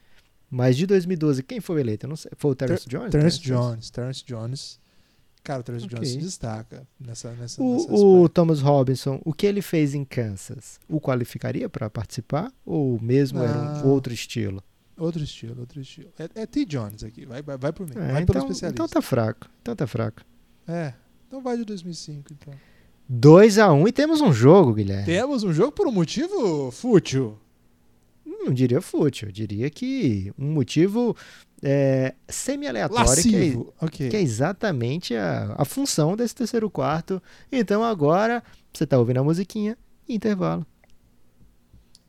Mas 0.49 0.77
de 0.77 0.85
2012, 0.85 1.41
quem 1.43 1.59
foi 1.59 1.79
eleito? 1.81 2.05
Eu 2.05 2.09
não 2.09 2.15
sei. 2.15 2.31
Foi 2.37 2.51
o 2.51 2.55
Terrence 2.55 2.87
Jones? 2.87 3.09
Terence 3.11 3.39
Jones. 3.41 3.89
Terence 3.89 4.23
Jones. 4.25 4.79
Cara, 5.43 5.59
o 5.59 5.63
Terence 5.63 5.85
Ok. 5.85 5.95
Jones 5.97 6.09
se 6.11 6.17
destaca 6.19 6.87
nessa, 6.99 7.31
nessa, 7.33 7.61
O, 7.61 7.75
nessa 7.77 7.91
o. 7.93 8.29
Thomas 8.29 8.61
Robinson, 8.61 9.19
o 9.25 9.33
que 9.33 9.45
ele 9.47 9.61
fez 9.61 9.93
em 9.93 10.05
Kansas, 10.05 10.79
o 10.87 11.01
qualificaria 11.01 11.67
para 11.67 11.89
participar? 11.89 12.51
Ou 12.65 12.97
mesmo 13.01 13.39
era 13.41 13.83
um 13.83 13.89
outro 13.89 14.13
estilo? 14.13 14.63
Outro 14.97 15.23
estilo, 15.23 15.61
outro 15.61 15.81
estilo. 15.81 16.09
É, 16.19 16.41
é 16.41 16.45
T. 16.45 16.65
Jones 16.65 17.03
aqui. 17.03 17.25
Vai, 17.25 17.41
vai, 17.41 17.57
vai 17.57 17.73
por 17.73 17.87
mim. 17.87 17.93
É, 17.95 18.11
vai 18.11 18.25
pelo 18.25 18.37
então, 18.37 18.41
especialista. 18.43 18.67
então 18.67 18.87
tá 18.87 19.01
fraco. 19.01 19.49
Então 19.61 19.75
tá 19.75 19.87
fraco. 19.87 20.21
É. 20.67 20.93
Então 21.27 21.41
vai 21.41 21.57
de 21.57 21.65
2005, 21.65 22.31
então. 22.31 22.53
2 23.09 23.57
a 23.57 23.71
1 23.73 23.87
e 23.87 23.91
temos 23.91 24.21
um 24.21 24.31
jogo, 24.31 24.73
Guilherme. 24.73 25.05
Temos 25.05 25.43
um 25.43 25.51
jogo 25.51 25.71
por 25.71 25.87
um 25.87 25.91
motivo 25.91 26.71
fútil. 26.71 27.37
Não 28.25 28.53
diria 28.53 28.81
fútil, 28.81 29.29
eu 29.29 29.31
diria 29.31 29.69
que 29.69 30.31
um 30.37 30.51
motivo 30.51 31.15
é, 31.61 32.13
semi-aleatório, 32.27 33.05
que 33.05 33.35
é, 33.35 33.39
Lascivo. 33.39 33.73
Ok. 33.81 34.09
que 34.09 34.15
é 34.15 34.21
exatamente 34.21 35.15
a, 35.15 35.55
a 35.57 35.65
função 35.65 36.15
desse 36.15 36.35
terceiro 36.35 36.69
quarto. 36.69 37.21
Então 37.51 37.83
agora, 37.83 38.43
você 38.71 38.85
tá 38.85 38.97
ouvindo 38.97 39.19
a 39.19 39.23
musiquinha, 39.23 39.77
intervalo. 40.07 40.65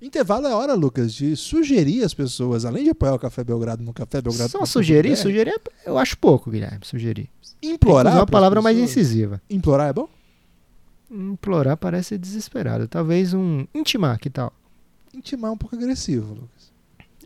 Intervalo 0.05 0.47
é 0.47 0.55
hora, 0.55 0.75
Lucas, 0.75 1.15
de 1.15 1.35
sugerir 1.35 2.05
às 2.05 2.13
pessoas, 2.13 2.67
além 2.67 2.85
de 2.85 2.91
apoiar 2.91 3.15
o 3.15 3.19
Café 3.19 3.43
Belgrado 3.43 3.83
no 3.83 3.93
Café 3.95 4.21
Belgrado. 4.21 4.51
Só 4.51 4.67
sugerir, 4.67 5.17
sugerir, 5.17 5.59
eu 5.87 5.97
acho 5.97 6.19
pouco, 6.19 6.51
Guilherme, 6.51 6.81
sugerir. 6.83 7.31
Implorar. 7.63 8.13
usar 8.13 8.21
uma 8.21 8.27
palavra 8.27 8.61
mais 8.61 8.77
incisiva. 8.77 9.41
Implorar 9.49 9.89
é 9.89 9.93
bom? 9.95 10.07
Implorar 11.11 11.79
parece 11.79 12.19
desesperado. 12.19 12.87
Talvez 12.87 13.33
um 13.33 13.67
intimar, 13.75 14.19
que 14.19 14.29
tal? 14.29 14.53
Intimar 15.15 15.51
é 15.51 15.55
um 15.55 15.57
pouco 15.57 15.75
agressivo, 15.75 16.35
Lucas. 16.35 16.71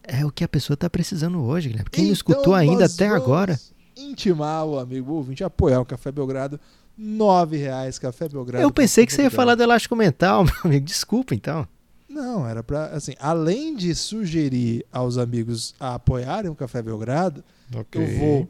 É 0.04 0.24
o 0.24 0.30
que 0.30 0.44
a 0.44 0.48
pessoa 0.48 0.76
tá 0.76 0.88
precisando 0.88 1.42
hoje, 1.42 1.70
Guilherme. 1.70 1.90
Quem 1.90 2.04
não 2.04 2.12
Então 2.12 2.14
escutou 2.14 2.54
ainda 2.54 2.84
até 2.84 3.08
agora, 3.08 3.58
Intimar 3.96 4.64
o 4.64 4.78
amigo 4.78 5.14
ouvinte, 5.14 5.42
apoiar 5.42 5.80
o 5.80 5.84
Café 5.84 6.12
Belgrado. 6.12 6.60
9 6.96 7.56
reais, 7.56 7.98
Café 7.98 8.28
Belgrado. 8.28 8.62
eu 8.62 8.70
pensei 8.70 9.04
que 9.04 9.12
você 9.12 9.22
ia 9.22 9.30
falar 9.30 9.56
do 9.56 9.62
elástico 9.64 9.96
mental, 9.96 10.44
meu 10.46 10.54
amigo. 10.64 10.86
Desculpa, 10.86 11.34
então. 11.34 11.66
Não, 12.08 12.48
era 12.48 12.62
pra, 12.62 12.86
assim, 12.86 13.12
além 13.20 13.76
de 13.76 13.94
sugerir 13.94 14.84
aos 14.90 15.18
amigos 15.18 15.74
a 15.78 15.94
apoiarem 15.94 16.50
o 16.50 16.54
Café 16.54 16.80
Belgrado, 16.80 17.44
eu 17.92 18.18
vou 18.18 18.48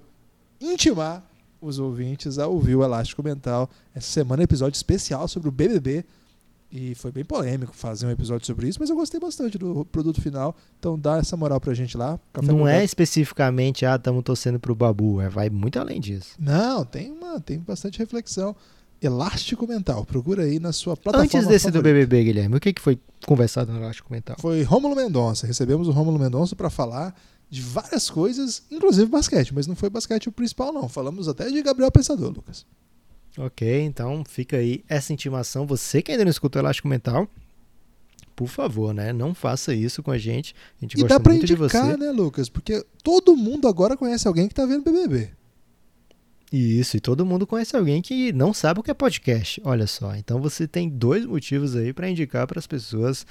intimar 0.61 1.28
os 1.61 1.78
ouvintes 1.78 2.38
a 2.38 2.46
ouvir 2.46 2.76
o 2.76 2.84
Elástico 2.84 3.22
Mental. 3.22 3.68
Essa 3.94 4.09
semana 4.09 4.42
é 4.42 4.44
episódio 4.44 4.76
especial 4.76 5.26
sobre 5.26 5.48
o 5.48 5.52
BBB. 5.52 6.04
E 6.70 6.94
foi 6.94 7.11
bem 7.11 7.24
polêmico 7.24 7.74
fazer 7.74 8.06
um 8.06 8.11
episódio 8.11 8.46
sobre 8.46 8.68
isso, 8.68 8.78
mas 8.78 8.90
eu 8.90 8.96
gostei 8.96 9.18
bastante 9.18 9.56
do 9.56 9.86
produto 9.86 10.20
final. 10.20 10.54
Então 10.78 10.98
dá 10.98 11.16
essa 11.16 11.34
moral 11.34 11.59
pra 11.59 11.72
gente 11.72 11.96
lá. 11.96 12.20
Café 12.30 12.46
Não 12.46 12.68
é 12.68 12.84
especificamente, 12.84 13.86
ah, 13.86 13.96
estamos 13.96 14.22
torcendo 14.22 14.61
pro 14.61 14.74
Babu. 14.74 15.18
É, 15.20 15.30
vai 15.30 15.48
muito 15.48 15.78
além 15.78 15.98
disso. 15.98 16.36
Não, 16.38 16.84
tem, 16.84 17.11
uma, 17.11 17.40
tem 17.40 17.59
bastante 17.59 17.98
reflexão. 17.98 18.54
Elástico 19.01 19.66
Mental. 19.66 20.05
Procura 20.05 20.42
aí 20.44 20.59
na 20.59 20.72
sua 20.72 20.96
plataforma 20.96 21.24
Antes 21.24 21.46
desse 21.49 21.66
do 21.70 21.74
favorita. 21.78 21.94
BBB, 22.07 22.24
Guilherme, 22.24 22.57
o 22.57 22.61
que, 22.61 22.72
que 22.72 22.80
foi 22.80 22.99
conversado 23.26 23.72
no 23.72 23.78
elástico 23.78 24.12
mental? 24.12 24.36
Foi 24.40 24.62
Rômulo 24.62 24.96
Mendonça. 24.96 25.46
Recebemos 25.46 25.86
o 25.88 25.90
Rômulo 25.92 26.18
Mendonça 26.18 26.57
para 26.57 26.68
falar 26.70 27.14
de 27.51 27.62
várias 27.62 28.11
coisas, 28.11 28.62
inclusive 28.70 29.07
basquete, 29.11 29.55
mas 29.55 29.66
não 29.66 29.74
foi 29.76 29.88
basquete 29.88 30.28
o 30.28 30.32
principal, 30.32 30.72
não. 30.72 30.88
Falamos 30.88 31.28
até 31.28 31.49
de 31.49 31.62
Gabriel 31.62 31.90
Pensador, 31.90 32.30
Lucas. 32.30 32.66
Ok, 33.38 33.82
então 33.82 34.24
fica 34.28 34.57
aí 34.57 34.84
essa 34.88 35.12
intimação. 35.12 35.66
Você 35.66 36.03
que 36.03 36.11
ainda 36.11 36.24
não 36.24 36.30
escutou 36.30 36.61
elástico 36.61 36.88
mental, 36.88 37.28
por 38.34 38.49
favor, 38.49 38.92
né? 38.92 39.12
Não 39.12 39.32
faça 39.34 39.72
isso 39.74 40.03
com 40.03 40.11
a 40.11 40.18
gente. 40.18 40.55
A 40.80 40.84
gente 40.84 40.94
E 40.94 41.01
gosta 41.03 41.14
dá 41.16 41.20
pra 41.20 41.32
muito 41.32 41.46
de 41.46 41.53
indicar, 41.55 41.86
você. 41.86 41.96
né, 41.96 42.11
Lucas? 42.11 42.49
Porque 42.49 42.84
todo 43.03 43.36
mundo 43.36 43.66
agora 43.68 43.96
conhece 43.96 44.26
alguém 44.28 44.49
que 44.49 44.55
tá 44.55 44.66
vendo 44.66 44.82
BBB. 44.82 45.30
Isso, 46.53 46.96
e 46.96 47.01
todo 47.01 47.26
mundo 47.26 47.46
conhece 47.46 47.76
alguém 47.76 48.01
que 48.01 48.32
não 48.32 48.55
sabe 48.55 48.80
o 48.80 48.82
que 48.82 48.90
é 48.90 48.94
podcast. 48.94 49.61
Olha 49.64 49.86
só, 49.86 50.14
então 50.14 50.40
você 50.40 50.66
tem 50.66 50.88
dois 50.88 51.26
motivos 51.26 51.76
aí 51.76 51.92
para 51.92 52.09
indicar 52.09 52.46
para 52.46 52.59
as 52.59 52.66
pessoas, 52.66 53.26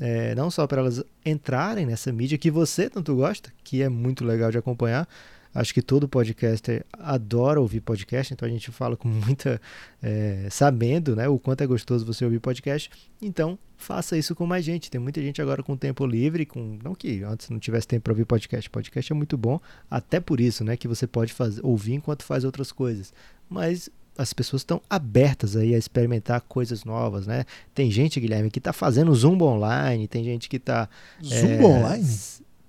é, 0.00 0.34
não 0.34 0.50
só 0.50 0.66
para 0.66 0.80
elas 0.80 1.04
entrarem 1.24 1.84
nessa 1.84 2.10
mídia 2.10 2.38
que 2.38 2.50
você 2.50 2.88
tanto 2.88 3.14
gosta, 3.14 3.52
que 3.62 3.82
é 3.82 3.88
muito 3.90 4.24
legal 4.24 4.50
de 4.50 4.56
acompanhar. 4.56 5.06
Acho 5.54 5.74
que 5.74 5.82
todo 5.82 6.08
podcaster 6.08 6.84
adora 6.92 7.60
ouvir 7.60 7.80
podcast, 7.80 8.32
então 8.32 8.48
a 8.48 8.50
gente 8.50 8.70
fala 8.70 8.96
com 8.96 9.08
muita. 9.08 9.60
é, 10.02 10.48
sabendo 10.50 11.14
né, 11.14 11.28
o 11.28 11.38
quanto 11.38 11.62
é 11.62 11.66
gostoso 11.66 12.06
você 12.06 12.24
ouvir 12.24 12.40
podcast. 12.40 12.90
Então, 13.20 13.58
faça 13.76 14.16
isso 14.16 14.34
com 14.34 14.46
mais 14.46 14.64
gente. 14.64 14.90
Tem 14.90 15.00
muita 15.00 15.20
gente 15.20 15.42
agora 15.42 15.62
com 15.62 15.76
tempo 15.76 16.06
livre, 16.06 16.46
com 16.46 16.78
não 16.82 16.94
que 16.94 17.22
antes 17.22 17.50
não 17.50 17.58
tivesse 17.58 17.86
tempo 17.86 18.04
para 18.04 18.12
ouvir 18.12 18.24
podcast. 18.24 18.70
Podcast 18.70 19.12
é 19.12 19.14
muito 19.14 19.36
bom, 19.36 19.60
até 19.90 20.20
por 20.20 20.40
isso, 20.40 20.64
né, 20.64 20.76
que 20.76 20.88
você 20.88 21.06
pode 21.06 21.32
fazer, 21.32 21.60
ouvir 21.64 21.94
enquanto 21.94 22.24
faz 22.24 22.44
outras 22.44 22.72
coisas. 22.72 23.12
Mas 23.48 23.90
as 24.16 24.32
pessoas 24.32 24.60
estão 24.60 24.80
abertas 24.88 25.56
aí 25.56 25.74
a 25.74 25.78
experimentar 25.78 26.40
coisas 26.42 26.84
novas, 26.84 27.26
né? 27.26 27.44
Tem 27.74 27.90
gente, 27.90 28.20
Guilherme, 28.20 28.50
que 28.50 28.58
está 28.58 28.72
fazendo 28.72 29.14
Zumba 29.14 29.44
online, 29.44 30.06
tem 30.06 30.22
gente 30.22 30.48
que 30.48 30.56
está 30.56 30.88
Zumba 31.22 31.66
online? 31.66 32.04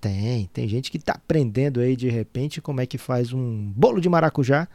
Tem, 0.03 0.49
tem 0.51 0.67
gente 0.67 0.91
que 0.91 0.97
está 0.97 1.13
aprendendo 1.13 1.79
aí 1.79 1.95
de 1.95 2.09
repente 2.09 2.59
como 2.59 2.81
é 2.81 2.85
que 2.85 2.97
faz 2.97 3.31
um 3.31 3.71
bolo 3.73 4.01
de 4.01 4.09
maracujá. 4.09 4.67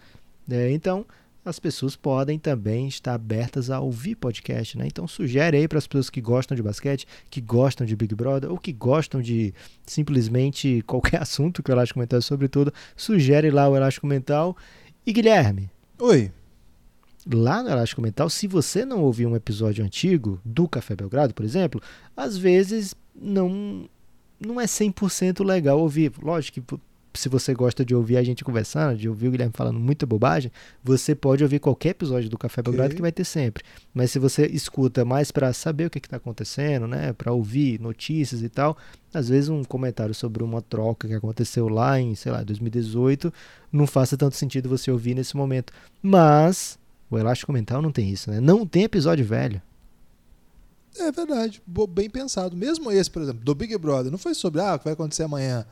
né? 0.46 0.72
então, 0.72 1.04
as 1.44 1.58
pessoas 1.58 1.94
podem 1.94 2.38
também 2.38 2.88
estar 2.88 3.12
abertas 3.12 3.68
a 3.68 3.78
ouvir 3.78 4.14
podcast, 4.14 4.78
né? 4.78 4.86
Então, 4.86 5.06
sugere 5.06 5.58
aí 5.58 5.68
para 5.68 5.76
as 5.76 5.86
pessoas 5.86 6.08
que 6.08 6.22
gostam 6.22 6.56
de 6.56 6.62
basquete, 6.62 7.06
que 7.28 7.42
gostam 7.42 7.86
de 7.86 7.94
Big 7.94 8.14
Brother 8.14 8.50
ou 8.50 8.56
que 8.56 8.72
gostam 8.72 9.20
de 9.20 9.52
simplesmente 9.84 10.82
qualquer 10.86 11.20
assunto 11.20 11.62
que 11.62 11.70
o 11.70 11.74
Elástico 11.74 11.98
Mental 11.98 12.20
é 12.20 12.22
sobre 12.22 12.48
tudo, 12.48 12.72
sugere 12.96 13.50
lá 13.50 13.68
o 13.68 13.76
Elástico 13.76 14.06
Mental. 14.06 14.56
E 15.04 15.12
Guilherme, 15.12 15.70
Oi. 15.98 16.32
lá 17.30 17.62
no 17.62 17.68
Elástico 17.68 18.00
Mental, 18.00 18.30
se 18.30 18.46
você 18.46 18.86
não 18.86 19.02
ouviu 19.02 19.28
um 19.28 19.36
episódio 19.36 19.84
antigo 19.84 20.40
do 20.42 20.66
Café 20.66 20.96
Belgrado, 20.96 21.34
por 21.34 21.44
exemplo, 21.44 21.82
às 22.16 22.38
vezes 22.38 22.94
não 23.14 23.88
não 24.40 24.60
é 24.60 24.64
100% 24.64 25.44
legal 25.44 25.78
ouvir. 25.78 26.12
Lógico 26.22 26.60
que 26.60 26.78
se 27.14 27.28
você 27.28 27.52
gosta 27.52 27.84
de 27.84 27.94
ouvir 27.94 28.16
a 28.16 28.22
gente 28.22 28.44
conversando, 28.44 28.96
de 28.96 29.08
ouvir 29.08 29.28
o 29.28 29.30
Guilherme 29.30 29.52
falando 29.54 29.80
muita 29.80 30.06
bobagem, 30.06 30.52
você 30.84 31.14
pode 31.14 31.42
ouvir 31.42 31.58
qualquer 31.58 31.90
episódio 31.90 32.30
do 32.30 32.38
Café 32.38 32.62
Belgrado 32.62 32.88
Ok. 32.88 32.96
que 32.96 33.02
vai 33.02 33.10
ter 33.10 33.24
sempre. 33.24 33.64
Mas 33.92 34.10
se 34.10 34.18
você 34.18 34.46
escuta 34.46 35.04
mais 35.04 35.32
para 35.32 35.52
saber 35.52 35.86
o 35.86 35.90
que 35.90 35.98
está 35.98 36.18
acontecendo, 36.18 36.86
né, 36.86 37.12
para 37.12 37.32
ouvir 37.32 37.80
notícias 37.80 38.42
e 38.42 38.48
tal, 38.48 38.76
às 39.12 39.28
vezes 39.28 39.48
um 39.48 39.64
comentário 39.64 40.14
sobre 40.14 40.44
uma 40.44 40.62
troca 40.62 41.08
que 41.08 41.14
aconteceu 41.14 41.68
lá 41.68 41.98
em, 41.98 42.14
sei 42.14 42.30
lá, 42.30 42.42
2018, 42.42 43.32
não 43.72 43.86
faça 43.86 44.16
tanto 44.16 44.36
sentido 44.36 44.68
você 44.68 44.90
ouvir 44.90 45.14
nesse 45.14 45.36
momento. 45.36 45.72
Mas 46.00 46.78
o 47.10 47.18
Elástico 47.18 47.52
Mental 47.52 47.82
não 47.82 47.90
tem 47.90 48.10
isso, 48.10 48.30
né? 48.30 48.40
Não 48.40 48.64
tem 48.66 48.84
episódio 48.84 49.24
velho. 49.24 49.60
É 50.98 51.12
verdade. 51.12 51.62
Bem 51.90 52.10
pensado. 52.10 52.56
Mesmo 52.56 52.90
esse, 52.90 53.10
por 53.10 53.22
exemplo, 53.22 53.44
do 53.44 53.54
Big 53.54 53.76
Brother, 53.78 54.10
não 54.10 54.18
foi 54.18 54.34
sobre 54.34 54.60
ah, 54.60 54.74
o 54.74 54.78
que 54.78 54.84
vai 54.84 54.92
acontecer 54.94 55.22
amanhã. 55.22 55.64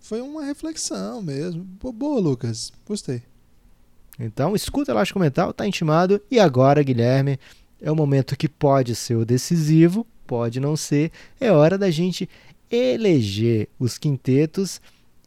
Foi 0.00 0.20
uma 0.20 0.44
reflexão 0.44 1.22
mesmo. 1.22 1.62
Bo- 1.62 1.92
Boa, 1.92 2.20
Lucas. 2.20 2.72
Gostei. 2.86 3.22
Então, 4.18 4.54
escuta 4.54 4.90
Elástico 4.92 5.18
Mental, 5.20 5.52
tá 5.52 5.66
intimado. 5.66 6.20
E 6.30 6.38
agora, 6.38 6.82
Guilherme, 6.82 7.38
é 7.80 7.90
o 7.90 7.96
momento 7.96 8.36
que 8.36 8.48
pode 8.48 8.94
ser 8.94 9.16
o 9.16 9.24
decisivo, 9.24 10.06
pode 10.26 10.58
não 10.60 10.76
ser. 10.76 11.10
É 11.40 11.50
hora 11.52 11.76
da 11.78 11.90
gente 11.90 12.28
eleger 12.70 13.68
os 13.78 13.98
quintetos. 13.98 14.80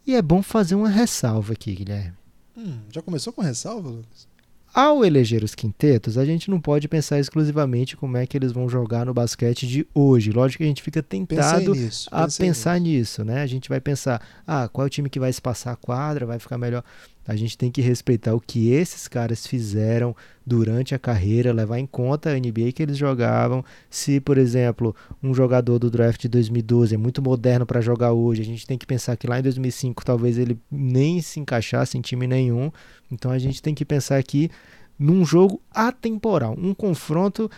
E 0.06 0.14
é 0.16 0.22
bom 0.22 0.42
fazer 0.44 0.76
uma 0.76 0.90
ressalva 0.90 1.54
aqui, 1.54 1.74
Guilherme. 1.74 2.14
Hum, 2.58 2.80
já 2.92 3.02
começou 3.02 3.34
com 3.34 3.42
ressalva, 3.42 3.90
Lucas? 3.90 4.28
Ao 4.76 5.06
eleger 5.06 5.42
os 5.42 5.56
quintetos, 5.56 6.18
a 6.18 6.26
gente 6.26 6.50
não 6.52 6.60
pode 6.60 6.90
pensar 6.90 7.18
exclusivamente 7.18 7.96
como 7.96 8.18
é 8.18 8.28
que 8.28 8.36
eles 8.36 8.52
vão 8.52 8.68
jogar 8.68 9.06
no 9.06 9.14
basquete 9.14 9.66
de 9.66 9.88
hoje. 9.94 10.34
Lógico 10.34 10.58
que 10.58 10.66
a 10.66 10.68
gente 10.68 10.84
fica 10.84 11.02
tentado 11.02 11.74
nisso. 11.74 12.10
a 12.12 12.28
pensar 12.28 12.78
nisso. 12.78 13.22
nisso, 13.22 13.24
né? 13.24 13.42
A 13.42 13.48
gente 13.48 13.70
vai 13.70 13.80
pensar, 13.80 14.22
ah, 14.46 14.68
qual 14.68 14.86
é 14.86 14.88
o 14.88 14.90
time 14.90 15.10
que 15.10 15.18
vai 15.18 15.30
espaçar 15.30 15.72
a 15.72 15.78
quadra, 15.78 16.26
vai 16.26 16.40
ficar 16.40 16.58
melhor. 16.58 16.84
A 17.28 17.36
gente 17.36 17.58
tem 17.58 17.72
que 17.72 17.82
respeitar 17.82 18.36
o 18.36 18.40
que 18.40 18.70
esses 18.70 19.08
caras 19.08 19.48
fizeram 19.48 20.16
durante 20.46 20.94
a 20.94 21.00
carreira, 21.00 21.52
levar 21.52 21.80
em 21.80 21.86
conta 21.86 22.30
a 22.30 22.34
NBA 22.40 22.72
que 22.74 22.84
eles 22.84 22.98
jogavam. 22.98 23.66
Se, 23.90 24.20
por 24.20 24.38
exemplo, 24.38 24.96
um 25.24 25.34
jogador 25.34 25.80
do 25.80 25.90
draft 25.90 26.22
de 26.22 26.28
2012 26.28 26.94
é 26.94 26.98
muito 26.98 27.22
moderno 27.22 27.66
para 27.66 27.82
jogar 27.82 28.14
hoje, 28.14 28.42
a 28.42 28.46
gente 28.46 28.68
tem 28.68 28.78
que 28.78 28.86
pensar 28.86 29.18
que 29.18 29.26
lá 29.26 29.40
em 29.40 29.44
2005 29.44 30.06
talvez 30.06 30.38
ele 30.38 30.60
nem 30.72 31.20
se 31.20 31.40
encaixasse 31.40 31.98
em 31.98 32.02
time 32.02 32.28
nenhum. 32.28 32.72
Então 33.12 33.32
a 33.32 33.40
gente 33.40 33.62
tem 33.62 33.74
que 33.74 33.84
pensar 33.84 34.18
aqui 34.18 34.52
num 34.98 35.26
jogo 35.26 35.60
atemporal, 35.72 36.56
um 36.58 36.74
confronto 36.74 37.50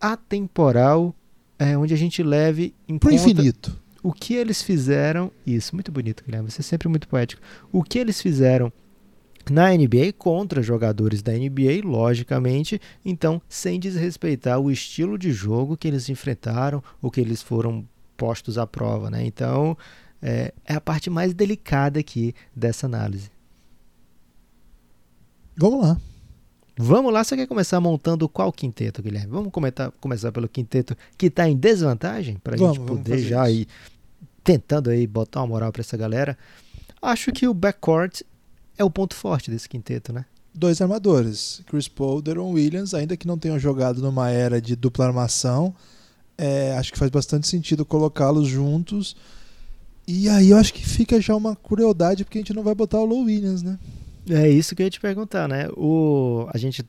atemporal, 0.00 1.14
é, 1.58 1.76
onde 1.76 1.92
a 1.92 1.96
gente 1.96 2.22
leve 2.22 2.72
em 2.88 2.96
Pro 2.98 3.10
conta 3.10 3.22
infinito. 3.22 3.76
o 4.00 4.12
que 4.12 4.34
eles 4.34 4.62
fizeram. 4.62 5.30
Isso, 5.44 5.74
muito 5.74 5.90
bonito, 5.90 6.22
Guilherme. 6.24 6.50
Você 6.50 6.60
é 6.60 6.64
sempre 6.64 6.88
muito 6.88 7.08
poético. 7.08 7.42
O 7.72 7.82
que 7.82 7.98
eles 7.98 8.22
fizeram 8.22 8.72
na 9.50 9.70
NBA 9.70 10.12
contra 10.16 10.62
jogadores 10.62 11.22
da 11.22 11.32
NBA, 11.32 11.84
logicamente, 11.84 12.80
então 13.04 13.40
sem 13.48 13.78
desrespeitar 13.78 14.58
o 14.58 14.70
estilo 14.70 15.18
de 15.18 15.32
jogo 15.32 15.76
que 15.76 15.88
eles 15.88 16.08
enfrentaram 16.08 16.82
ou 17.00 17.10
que 17.10 17.20
eles 17.20 17.42
foram 17.42 17.86
postos 18.16 18.58
à 18.58 18.66
prova, 18.66 19.10
né? 19.10 19.24
Então 19.24 19.76
é, 20.20 20.52
é 20.64 20.74
a 20.74 20.80
parte 20.80 21.08
mais 21.08 21.32
delicada 21.32 22.00
aqui 22.00 22.34
dessa 22.54 22.86
análise. 22.86 23.30
Vamos 25.56 25.86
lá. 25.86 26.00
Vamos 26.80 27.12
lá, 27.12 27.24
você 27.24 27.36
quer 27.36 27.48
começar 27.48 27.80
montando 27.80 28.28
qual 28.28 28.52
quinteto, 28.52 29.02
Guilherme? 29.02 29.32
Vamos 29.32 29.50
comentar, 29.50 29.90
começar 30.00 30.30
pelo 30.30 30.48
quinteto 30.48 30.96
que 31.16 31.26
está 31.26 31.48
em 31.48 31.56
desvantagem, 31.56 32.36
para 32.36 32.54
a 32.54 32.56
gente 32.58 32.78
poder 32.78 33.18
já 33.18 33.50
isso. 33.50 33.62
ir 33.62 33.68
tentando 34.44 34.88
aí 34.88 35.04
botar 35.04 35.40
uma 35.40 35.48
moral 35.48 35.72
para 35.72 35.80
essa 35.80 35.96
galera. 35.96 36.38
Acho 37.02 37.32
que 37.32 37.48
o 37.48 37.54
backcourt 37.54 38.22
é 38.78 38.84
o 38.84 38.90
ponto 38.90 39.14
forte 39.14 39.50
desse 39.50 39.68
quinteto, 39.68 40.12
né? 40.12 40.24
Dois 40.54 40.80
armadores, 40.80 41.60
Chris 41.66 41.88
Paul, 41.88 42.22
Deron 42.22 42.52
Williams, 42.52 42.94
ainda 42.94 43.16
que 43.16 43.26
não 43.26 43.36
tenham 43.36 43.58
jogado 43.58 44.00
numa 44.00 44.30
era 44.30 44.60
de 44.60 44.74
dupla 44.74 45.06
armação, 45.06 45.74
é, 46.36 46.74
acho 46.78 46.92
que 46.92 46.98
faz 46.98 47.10
bastante 47.10 47.46
sentido 47.46 47.84
colocá-los 47.84 48.48
juntos. 48.48 49.16
E 50.06 50.28
aí 50.28 50.50
eu 50.50 50.56
acho 50.56 50.72
que 50.72 50.86
fica 50.86 51.20
já 51.20 51.36
uma 51.36 51.54
crueldade 51.54 52.24
porque 52.24 52.38
a 52.38 52.40
gente 52.40 52.54
não 52.54 52.62
vai 52.62 52.74
botar 52.74 52.98
o 52.98 53.04
Low 53.04 53.24
Williams, 53.24 53.62
né? 53.62 53.78
É 54.30 54.48
isso 54.48 54.74
que 54.74 54.82
eu 54.82 54.84
ia 54.84 54.90
te 54.90 55.00
perguntar, 55.00 55.48
né? 55.48 55.68
O, 55.76 56.48
a 56.52 56.56
gente 56.56 56.84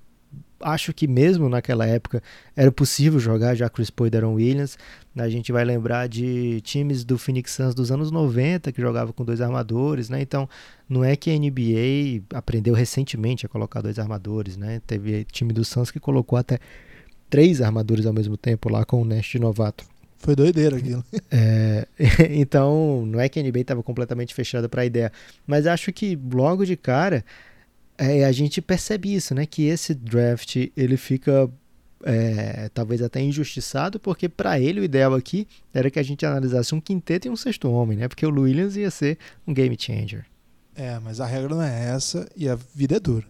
acho 0.61 0.93
que 0.93 1.07
mesmo 1.07 1.49
naquela 1.49 1.85
época 1.85 2.21
era 2.55 2.71
possível 2.71 3.19
jogar 3.19 3.55
já 3.55 3.69
Chris 3.69 3.89
Paul 3.89 4.07
e 4.07 4.09
Deron 4.09 4.33
Williams. 4.33 4.77
A 5.17 5.27
gente 5.27 5.51
vai 5.51 5.65
lembrar 5.65 6.07
de 6.07 6.61
times 6.61 7.03
do 7.03 7.17
Phoenix 7.17 7.51
Suns 7.51 7.73
dos 7.73 7.91
anos 7.91 8.11
90 8.11 8.71
que 8.71 8.81
jogavam 8.81 9.11
com 9.11 9.25
dois 9.25 9.41
armadores, 9.41 10.09
né? 10.09 10.21
Então, 10.21 10.47
não 10.87 11.03
é 11.03 11.15
que 11.15 11.29
a 11.29 11.37
NBA 11.37 12.23
aprendeu 12.33 12.73
recentemente 12.73 13.45
a 13.45 13.49
colocar 13.49 13.81
dois 13.81 13.99
armadores, 13.99 14.55
né? 14.55 14.81
Teve 14.85 15.25
time 15.25 15.51
do 15.51 15.65
Suns 15.65 15.91
que 15.91 15.99
colocou 15.99 16.37
até 16.37 16.59
três 17.29 17.61
armadores 17.61 18.05
ao 18.05 18.13
mesmo 18.13 18.37
tempo 18.37 18.69
lá 18.69 18.85
com 18.85 19.01
o 19.01 19.05
Nash 19.05 19.27
de 19.27 19.39
novato. 19.39 19.83
Foi 20.19 20.35
doideira 20.35 20.77
aquilo. 20.77 21.03
É, 21.31 21.87
então, 22.31 23.05
não 23.05 23.19
é 23.19 23.27
que 23.29 23.39
a 23.39 23.43
NBA 23.43 23.59
estava 23.59 23.81
completamente 23.81 24.33
fechada 24.33 24.69
para 24.69 24.83
a 24.83 24.85
ideia, 24.85 25.11
mas 25.47 25.65
acho 25.65 25.91
que 25.91 26.17
logo 26.31 26.65
de 26.65 26.75
cara 26.75 27.23
é, 27.97 28.25
a 28.25 28.31
gente 28.31 28.61
percebe 28.61 29.13
isso, 29.13 29.33
né? 29.33 29.45
Que 29.45 29.67
esse 29.67 29.93
draft 29.93 30.55
ele 30.75 30.97
fica 30.97 31.49
é, 32.03 32.69
talvez 32.73 33.01
até 33.01 33.21
injustiçado, 33.21 33.99
porque 33.99 34.29
para 34.29 34.59
ele 34.59 34.79
o 34.79 34.83
ideal 34.83 35.13
aqui 35.13 35.47
era 35.73 35.89
que 35.91 35.99
a 35.99 36.03
gente 36.03 36.25
analisasse 36.25 36.73
um 36.73 36.81
quinteto 36.81 37.27
e 37.27 37.31
um 37.31 37.35
sexto 37.35 37.69
homem, 37.69 37.97
né? 37.97 38.07
Porque 38.07 38.25
o 38.25 38.33
Williams 38.33 38.75
ia 38.75 38.91
ser 38.91 39.17
um 39.45 39.53
game 39.53 39.75
changer. 39.77 40.25
É, 40.75 40.97
mas 40.99 41.19
a 41.19 41.25
regra 41.25 41.49
não 41.49 41.61
é 41.61 41.89
essa 41.89 42.27
e 42.35 42.47
a 42.47 42.55
vida 42.55 42.95
é 42.95 42.99
dura. 42.99 43.25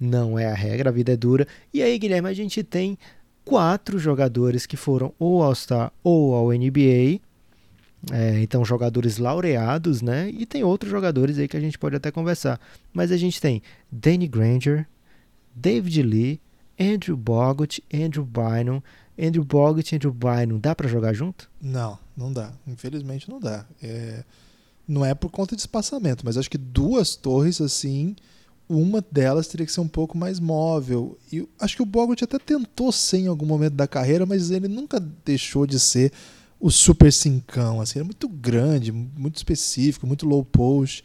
Não 0.00 0.38
é 0.38 0.46
a 0.46 0.54
regra, 0.54 0.90
a 0.90 0.92
vida 0.92 1.12
é 1.12 1.16
dura. 1.16 1.46
E 1.72 1.82
aí, 1.82 1.98
Guilherme, 1.98 2.28
a 2.28 2.32
gente 2.32 2.62
tem 2.64 2.98
quatro 3.44 3.98
jogadores 3.98 4.66
que 4.66 4.76
foram 4.76 5.12
ou 5.18 5.42
All-Star 5.42 5.92
ou 6.02 6.34
ao 6.34 6.48
NBA. 6.48 7.20
É, 8.12 8.40
então, 8.40 8.64
jogadores 8.64 9.18
laureados, 9.18 10.02
né? 10.02 10.28
E 10.30 10.44
tem 10.44 10.64
outros 10.64 10.90
jogadores 10.90 11.38
aí 11.38 11.46
que 11.46 11.56
a 11.56 11.60
gente 11.60 11.78
pode 11.78 11.96
até 11.96 12.10
conversar. 12.10 12.60
Mas 12.92 13.12
a 13.12 13.16
gente 13.16 13.40
tem 13.40 13.62
Danny 13.90 14.26
Granger, 14.26 14.86
David 15.54 16.02
Lee, 16.02 16.40
Andrew 16.78 17.16
Bogut, 17.16 17.82
Andrew 17.92 18.24
Bynum. 18.24 18.80
Andrew 19.18 19.44
Bogut 19.44 19.92
e 19.92 19.96
Andrew 19.96 20.12
Bynum, 20.12 20.58
dá 20.58 20.74
para 20.74 20.88
jogar 20.88 21.12
junto? 21.14 21.48
Não, 21.60 21.98
não 22.16 22.32
dá. 22.32 22.52
Infelizmente 22.66 23.28
não 23.28 23.38
dá. 23.38 23.64
É, 23.82 24.24
não 24.86 25.04
é 25.04 25.14
por 25.14 25.30
conta 25.30 25.54
de 25.54 25.62
espaçamento, 25.62 26.24
mas 26.24 26.36
acho 26.36 26.50
que 26.50 26.58
duas 26.58 27.14
torres 27.14 27.60
assim, 27.60 28.16
uma 28.68 29.04
delas 29.10 29.46
teria 29.48 29.66
que 29.66 29.72
ser 29.72 29.80
um 29.80 29.88
pouco 29.88 30.16
mais 30.16 30.40
móvel. 30.40 31.18
E 31.32 31.46
acho 31.60 31.76
que 31.76 31.82
o 31.82 31.86
Bogut 31.86 32.22
até 32.22 32.38
tentou 32.38 32.90
ser 32.90 33.18
em 33.18 33.26
algum 33.26 33.46
momento 33.46 33.74
da 33.74 33.86
carreira, 33.86 34.26
mas 34.26 34.50
ele 34.50 34.68
nunca 34.68 35.00
deixou 35.24 35.66
de 35.66 35.78
ser 35.78 36.12
o 36.58 36.70
super 36.70 37.12
cincão, 37.12 37.80
assim, 37.80 37.98
é 37.98 38.02
muito 38.02 38.26
grande, 38.28 38.90
muito 38.90 39.36
específico, 39.36 40.06
muito 40.06 40.26
low 40.26 40.44
post. 40.44 41.04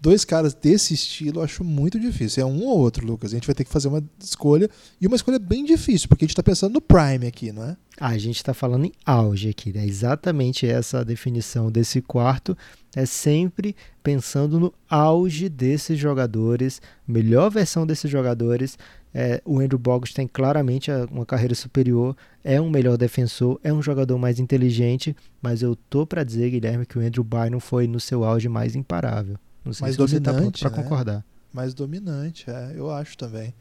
Dois 0.00 0.24
caras 0.24 0.54
desse 0.54 0.94
estilo 0.94 1.40
eu 1.40 1.44
acho 1.44 1.64
muito 1.64 1.98
difícil. 1.98 2.42
É 2.42 2.46
um 2.46 2.64
ou 2.64 2.78
outro, 2.78 3.06
Lucas. 3.06 3.32
A 3.32 3.34
gente 3.34 3.46
vai 3.46 3.54
ter 3.54 3.64
que 3.64 3.72
fazer 3.72 3.88
uma 3.88 4.04
escolha. 4.18 4.68
E 5.00 5.06
uma 5.06 5.16
escolha 5.16 5.38
bem 5.38 5.64
difícil, 5.64 6.08
porque 6.08 6.24
a 6.24 6.26
gente 6.26 6.32
está 6.32 6.42
pensando 6.42 6.74
no 6.74 6.80
Prime 6.80 7.26
aqui, 7.26 7.50
não 7.50 7.64
é? 7.64 7.76
Ah, 7.98 8.08
a 8.08 8.18
gente 8.18 8.36
está 8.36 8.52
falando 8.52 8.84
em 8.84 8.92
auge 9.06 9.48
aqui, 9.48 9.72
né? 9.72 9.86
Exatamente 9.86 10.66
essa 10.66 11.04
definição 11.04 11.72
desse 11.72 12.02
quarto. 12.02 12.56
É 12.94 13.06
sempre 13.06 13.74
pensando 14.02 14.60
no 14.60 14.74
auge 14.88 15.48
desses 15.48 15.98
jogadores, 15.98 16.80
melhor 17.08 17.50
versão 17.50 17.86
desses 17.86 18.10
jogadores. 18.10 18.78
É, 19.14 19.40
o 19.46 19.60
Andrew 19.60 19.78
Bogut 19.78 20.14
tem 20.14 20.28
claramente 20.28 20.90
uma 21.10 21.24
carreira 21.24 21.54
superior, 21.54 22.14
é 22.44 22.60
um 22.60 22.68
melhor 22.68 22.98
defensor, 22.98 23.58
é 23.64 23.72
um 23.72 23.80
jogador 23.80 24.18
mais 24.18 24.38
inteligente, 24.38 25.16
mas 25.40 25.62
eu 25.62 25.74
tô 25.74 26.06
para 26.06 26.22
dizer, 26.22 26.50
Guilherme, 26.50 26.84
que 26.84 26.98
o 26.98 27.00
Andrew 27.00 27.24
Bynum 27.24 27.58
foi 27.58 27.86
no 27.86 27.98
seu 27.98 28.24
auge 28.24 28.46
mais 28.46 28.76
imparável. 28.76 29.38
Não 29.66 29.72
sei 29.72 29.84
Mais 29.84 29.94
se 29.96 30.00
você 30.00 30.20
tá 30.20 30.32
dominante, 30.32 30.60
para 30.60 30.70
né? 30.76 30.82
concordar. 30.82 31.24
mais 31.52 31.74
dominante, 31.74 32.48
é, 32.48 32.72
eu 32.74 32.90
acho 32.90 33.18
também. 33.18 33.52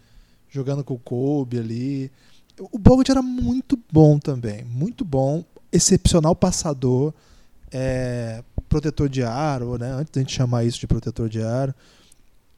Jogando 0.49 0.83
com 0.83 0.93
o 0.93 0.99
Kobe 0.99 1.57
ali. 1.57 2.11
O 2.71 2.77
Bogut 2.77 3.09
era 3.09 3.21
muito 3.21 3.77
bom 3.91 4.17
também, 4.17 4.63
muito 4.63 5.03
bom, 5.03 5.43
excepcional 5.71 6.35
passador, 6.35 7.13
é, 7.71 8.41
protetor 8.69 9.09
de 9.09 9.23
aro, 9.23 9.77
né? 9.77 9.91
Antes 9.91 10.11
da 10.11 10.21
gente 10.21 10.33
chamar 10.33 10.63
isso 10.63 10.79
de 10.79 10.87
protetor 10.87 11.27
de 11.27 11.41
aro. 11.41 11.73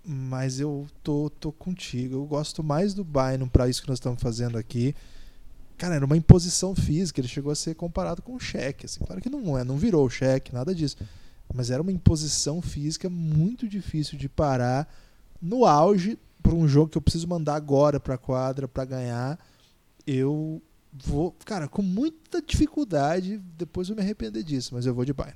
Mas 0.05 0.59
eu 0.59 0.85
tô, 1.03 1.29
tô 1.29 1.51
contigo. 1.51 2.15
Eu 2.15 2.25
gosto 2.25 2.63
mais 2.63 2.93
do 2.93 3.03
Bynum 3.03 3.47
para 3.47 3.67
isso 3.67 3.81
que 3.81 3.89
nós 3.89 3.97
estamos 3.97 4.21
fazendo 4.21 4.57
aqui. 4.57 4.95
Cara, 5.77 5.95
era 5.95 6.05
uma 6.05 6.15
imposição 6.15 6.73
física. 6.75 7.19
Ele 7.19 7.27
chegou 7.27 7.51
a 7.51 7.55
ser 7.55 7.75
comparado 7.75 8.21
com 8.21 8.35
o 8.35 8.39
Shaq. 8.39 8.85
Assim. 8.85 8.99
Claro 9.03 9.21
que 9.21 9.29
não 9.29 9.57
é, 9.57 9.63
não 9.63 9.77
virou 9.77 10.05
o 10.05 10.09
Shaq, 10.09 10.53
nada 10.53 10.73
disso. 10.73 10.97
Mas 11.53 11.69
era 11.71 11.81
uma 11.81 11.91
imposição 11.91 12.61
física 12.61 13.09
muito 13.09 13.67
difícil 13.67 14.17
de 14.17 14.27
parar 14.29 14.87
no 15.41 15.65
auge 15.65 16.17
para 16.43 16.53
um 16.53 16.67
jogo 16.67 16.89
que 16.91 16.97
eu 16.97 17.01
preciso 17.01 17.27
mandar 17.27 17.55
agora 17.55 17.99
para 17.99 18.15
a 18.15 18.17
quadra 18.17 18.67
para 18.67 18.85
ganhar. 18.85 19.39
Eu 20.05 20.61
vou, 20.93 21.31
cara, 21.45 21.67
com 21.67 21.81
muita 21.81 22.41
dificuldade. 22.41 23.39
Depois 23.57 23.89
eu 23.89 23.95
me 23.95 24.01
arrepender 24.01 24.43
disso, 24.43 24.73
mas 24.75 24.85
eu 24.85 24.93
vou 24.93 25.05
de 25.05 25.13
Bynum. 25.13 25.31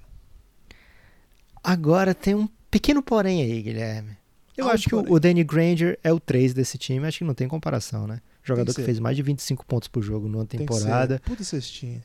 Agora 1.64 2.14
tem 2.16 2.34
um 2.36 2.47
pequeno 2.70 3.01
porém 3.03 3.41
aí, 3.41 3.62
Guilherme. 3.62 4.18
Eu 4.57 4.68
Ah, 4.68 4.74
acho 4.74 4.89
que 4.89 4.95
o- 4.95 4.99
porém. 4.99 5.14
o 5.16 5.20
Danny 5.20 5.43
Granger 5.43 5.97
é 6.03 6.12
o 6.12 6.20
3 6.20 6.53
desse 6.53 6.78
time, 6.78 7.05
acho 7.07 7.20
que 7.20 7.24
não 7.24 7.34
tem 7.34 7.47
comparação, 7.47 8.05
né? 8.07 8.22
Jogador 8.43 8.74
que 8.74 8.82
que, 8.82 8.86
fez 8.86 8.99
mais 8.99 9.16
de 9.16 9.22
25 9.24 9.66
pontos 9.66 9.88
por 9.88 10.01
jogo 10.01 10.28
numa 10.28 10.45
Tem 10.45 10.59
que 10.59 10.66
temporada. 10.66 11.16
ser. 11.16 11.22
Puta 11.22 11.43
cestinha. 11.43 12.03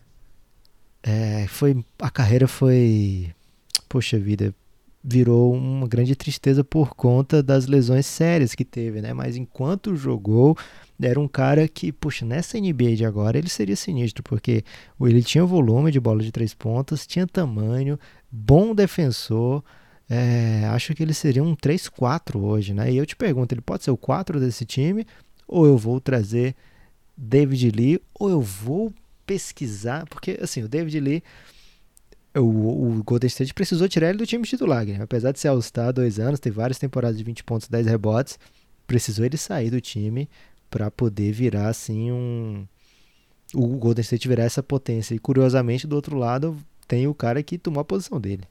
É, 1.02 1.46
foi, 1.48 1.84
a 1.98 2.11
carreira 2.11 2.46
foi. 2.48 3.32
Poxa 3.89 4.18
vida, 4.18 4.55
virou 5.03 5.55
uma 5.55 5.87
grande 5.87 6.16
tristeza 6.16 6.64
por 6.64 6.95
conta 6.95 7.41
das 7.41 7.66
lesões 7.66 8.07
sérias 8.07 8.55
que 8.57 8.64
teve, 8.64 9.01
né? 9.01 9.12
Mas 9.14 9.37
enquanto 9.37 9.95
jogou, 9.95 10.57
era 11.01 11.20
um 11.20 11.28
cara 11.28 11.68
que, 11.68 11.93
poxa, 11.93 12.26
nessa 12.26 12.59
NBA 12.59 12.97
de 12.97 13.05
agora 13.05 13.39
ele 13.39 13.49
seria 13.49 13.76
sinistro, 13.76 14.24
porque 14.24 14.64
ele 15.01 15.22
tinha 15.22 15.45
volume 15.45 15.93
de 15.93 16.01
bola 16.01 16.22
de 16.22 16.32
três 16.32 16.53
pontas, 16.55 17.07
tinha 17.07 17.26
tamanho, 17.26 17.99
bom 18.30 18.74
defensor. 18.74 19.62
é, 20.09 20.64
acho 20.70 20.95
que 20.95 21.03
ele 21.03 21.14
seria 21.14 21.43
um 21.43 21.55
3-4 21.55 22.41
hoje, 22.41 22.74
né? 22.74 22.93
E 22.93 22.97
eu 22.97 23.07
te 23.07 23.14
pergunto, 23.16 23.55
ele 23.55 23.61
pode 23.61 23.84
ser 23.84 23.91
o 23.91 23.97
4 23.97 24.41
desse 24.41 24.64
time? 24.64 25.07
Ou 25.49 25.66
eu 25.66 25.76
vou 25.78 26.01
trazer 26.01 26.55
David 27.16 27.70
Lee? 27.70 28.01
Ou 28.14 28.30
eu 28.30 28.41
vou 28.41 28.93
pesquisar? 29.26 30.07
Porque, 30.07 30.39
assim, 30.41 30.62
o 30.62 30.68
David 30.68 31.01
Lee 31.01 31.22
o, 32.41 32.99
o 32.99 33.03
Golden 33.03 33.28
State 33.28 33.55
precisou 33.55 33.89
tirar 33.89 34.11
ele 34.11 34.18
do 34.18 34.26
time 34.26 34.45
titular, 34.45 34.84
Guilherme. 34.84 35.05
apesar 35.05 35.32
de 35.32 35.39
ser 35.39 35.49
All-Star 35.49 35.89
há 35.89 35.93
dois 35.93 36.18
anos, 36.18 36.41
ter 36.41 36.51
várias 36.51 36.78
temporadas 36.78 37.16
de 37.16 37.24
20 37.24 37.45
pontos, 37.45 37.68
10 37.68 37.87
rebotes, 37.87 38.39
precisou 38.87 39.24
ele 39.24 39.37
sair 39.37 39.70
do 39.70 39.80
time 39.80 40.28
para 40.70 40.91
poder 40.91 41.32
virar 41.32 41.68
assim 41.68 42.11
um 42.12 42.66
o 43.55 43.66
Golden 43.76 44.03
State 44.03 44.28
virar 44.28 44.45
essa 44.45 44.62
potência. 44.62 45.14
E 45.14 45.18
curiosamente, 45.18 45.87
do 45.87 45.97
outro 45.97 46.16
lado, 46.16 46.57
tem 46.89 47.07
o 47.07 47.14
cara 47.14 47.43
que 47.43 47.59
tomou 47.59 47.80
a 47.80 47.84
posição 47.84 48.20
dele. 48.20 48.45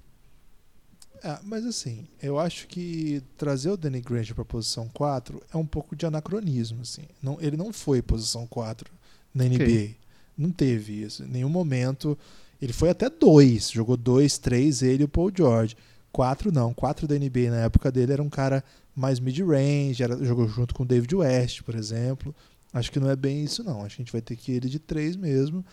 Ah, 1.23 1.39
mas 1.43 1.65
assim, 1.65 2.07
eu 2.21 2.39
acho 2.39 2.67
que 2.67 3.21
trazer 3.37 3.69
o 3.69 3.77
Danny 3.77 3.99
Granger 3.99 4.35
para 4.35 4.45
posição 4.45 4.87
4 4.89 5.41
é 5.53 5.57
um 5.57 5.65
pouco 5.65 5.95
de 5.95 6.05
anacronismo. 6.05 6.81
Assim. 6.81 7.03
Não, 7.21 7.37
ele 7.41 7.57
não 7.57 7.73
foi 7.73 8.01
posição 8.01 8.45
4 8.47 8.91
na 9.33 9.43
NBA. 9.45 9.55
Ok. 9.55 9.97
Não 10.37 10.51
teve 10.51 11.01
isso. 11.01 11.23
Em 11.23 11.27
nenhum 11.27 11.49
momento. 11.49 12.17
Ele 12.61 12.73
foi 12.73 12.89
até 12.89 13.09
2. 13.09 13.71
Jogou 13.71 13.97
2, 13.97 14.37
3, 14.37 14.81
ele 14.81 15.03
e 15.03 15.05
o 15.05 15.09
Paul 15.09 15.31
George. 15.35 15.75
4 16.11 16.51
não. 16.51 16.73
4 16.73 17.07
da 17.07 17.15
NBA 17.15 17.49
na 17.49 17.61
época 17.61 17.91
dele 17.91 18.13
era 18.13 18.23
um 18.23 18.29
cara 18.29 18.63
mais 18.95 19.19
mid-range, 19.19 20.01
jogou 20.21 20.47
junto 20.47 20.73
com 20.73 20.83
o 20.83 20.85
David 20.85 21.13
West, 21.15 21.61
por 21.63 21.75
exemplo. 21.75 22.33
Acho 22.71 22.91
que 22.91 22.99
não 22.99 23.09
é 23.09 23.15
bem 23.15 23.43
isso, 23.43 23.63
não. 23.63 23.83
Acho 23.83 23.97
que 23.97 24.01
a 24.01 24.05
gente 24.05 24.11
vai 24.11 24.21
ter 24.21 24.35
que 24.35 24.51
ir 24.51 24.55
ele 24.55 24.69
de 24.69 24.79
três 24.79 25.15
mesmo. 25.15 25.65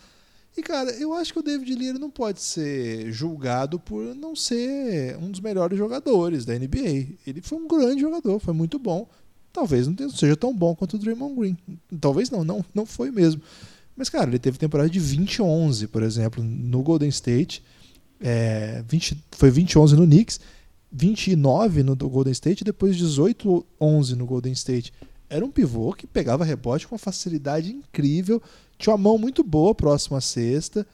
E, 0.55 0.61
cara, 0.61 0.91
eu 0.91 1.13
acho 1.13 1.33
que 1.33 1.39
o 1.39 1.43
David 1.43 1.73
Lee 1.73 1.93
não 1.93 2.11
pode 2.11 2.41
ser 2.41 3.11
julgado 3.11 3.79
por 3.79 4.13
não 4.13 4.35
ser 4.35 5.17
um 5.17 5.31
dos 5.31 5.39
melhores 5.39 5.77
jogadores 5.77 6.45
da 6.45 6.53
NBA. 6.53 7.15
Ele 7.25 7.41
foi 7.41 7.57
um 7.57 7.67
grande 7.67 8.01
jogador, 8.01 8.39
foi 8.39 8.53
muito 8.53 8.77
bom. 8.77 9.09
Talvez 9.51 9.87
não 9.87 10.09
seja 10.09 10.35
tão 10.35 10.53
bom 10.53 10.75
quanto 10.75 10.95
o 10.95 10.99
Draymond 10.99 11.35
Green. 11.35 11.57
Talvez 11.99 12.29
não, 12.29 12.43
não, 12.43 12.63
não 12.73 12.85
foi 12.85 13.09
mesmo. 13.09 13.41
Mas, 13.95 14.09
cara, 14.09 14.29
ele 14.29 14.39
teve 14.39 14.57
temporada 14.57 14.89
de 14.89 14.99
20 14.99 15.41
11, 15.41 15.87
por 15.87 16.03
exemplo, 16.03 16.43
no 16.43 16.81
Golden 16.81 17.09
State. 17.09 17.63
É, 18.19 18.83
20, 18.87 19.17
foi 19.31 19.51
20 19.51 19.77
11 19.77 19.95
no 19.95 20.05
Knicks, 20.05 20.39
29 20.91 21.83
no 21.83 21.95
Golden 21.95 22.31
State 22.31 22.61
e 22.61 22.65
depois 22.65 22.95
18 22.95 23.65
11 23.79 24.15
no 24.15 24.25
Golden 24.25 24.53
State. 24.53 24.93
Era 25.29 25.43
um 25.43 25.51
pivô 25.51 25.93
que 25.93 26.05
pegava 26.07 26.45
rebote 26.45 26.87
com 26.87 26.95
uma 26.95 26.99
facilidade 26.99 27.71
incrível, 27.71 28.41
tinha 28.77 28.93
uma 28.93 29.01
mão 29.01 29.17
muito 29.17 29.43
boa 29.43 29.73
próximo 29.73 30.15
à 30.15 30.21
cesta 30.21 30.85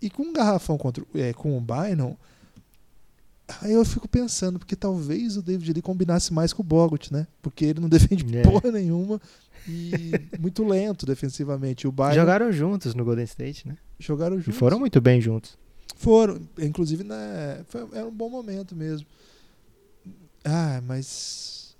e 0.00 0.08
com 0.08 0.22
um 0.22 0.32
garrafão 0.32 0.78
contra, 0.78 1.04
é, 1.14 1.32
com 1.32 1.56
o 1.56 1.60
Bynum. 1.60 2.16
Aí 3.62 3.72
eu 3.72 3.84
fico 3.84 4.08
pensando, 4.08 4.58
porque 4.58 4.76
talvez 4.76 5.36
o 5.36 5.42
David 5.42 5.72
Lee 5.72 5.82
combinasse 5.82 6.32
mais 6.32 6.52
com 6.52 6.62
o 6.62 6.64
Bogut, 6.64 7.12
né? 7.12 7.26
Porque 7.42 7.64
ele 7.64 7.80
não 7.80 7.88
defende 7.88 8.24
É. 8.36 8.42
porra 8.42 8.70
nenhuma 8.70 9.20
e 9.68 9.90
muito 10.40 10.64
lento 10.64 11.04
defensivamente. 11.06 11.86
O 11.86 11.92
Bynum 11.92 12.12
Jogaram 12.14 12.52
juntos 12.52 12.94
no 12.94 13.04
Golden 13.04 13.24
State, 13.24 13.66
né? 13.68 13.76
jogaram 13.98 14.36
E 14.38 14.40
juntos. 14.40 14.58
foram 14.58 14.78
muito 14.78 15.00
bem 15.00 15.20
juntos. 15.20 15.58
Foram, 15.96 16.40
inclusive, 16.58 17.04
né, 17.04 17.62
foi, 17.68 17.86
era 17.92 18.06
um 18.06 18.12
bom 18.12 18.30
momento 18.30 18.74
mesmo. 18.74 19.06
Ah, 20.44 20.80
mas. 20.86 21.76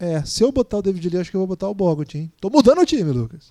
É, 0.00 0.24
se 0.24 0.42
eu 0.44 0.50
botar 0.52 0.78
o 0.78 0.82
David 0.82 1.08
Lee, 1.08 1.20
acho 1.20 1.30
que 1.30 1.36
eu 1.36 1.40
vou 1.40 1.46
botar 1.48 1.68
o 1.68 1.74
Bogut, 1.74 2.16
hein? 2.16 2.32
Tô 2.40 2.48
mudando 2.50 2.80
o 2.80 2.86
time, 2.86 3.10
Lucas. 3.12 3.50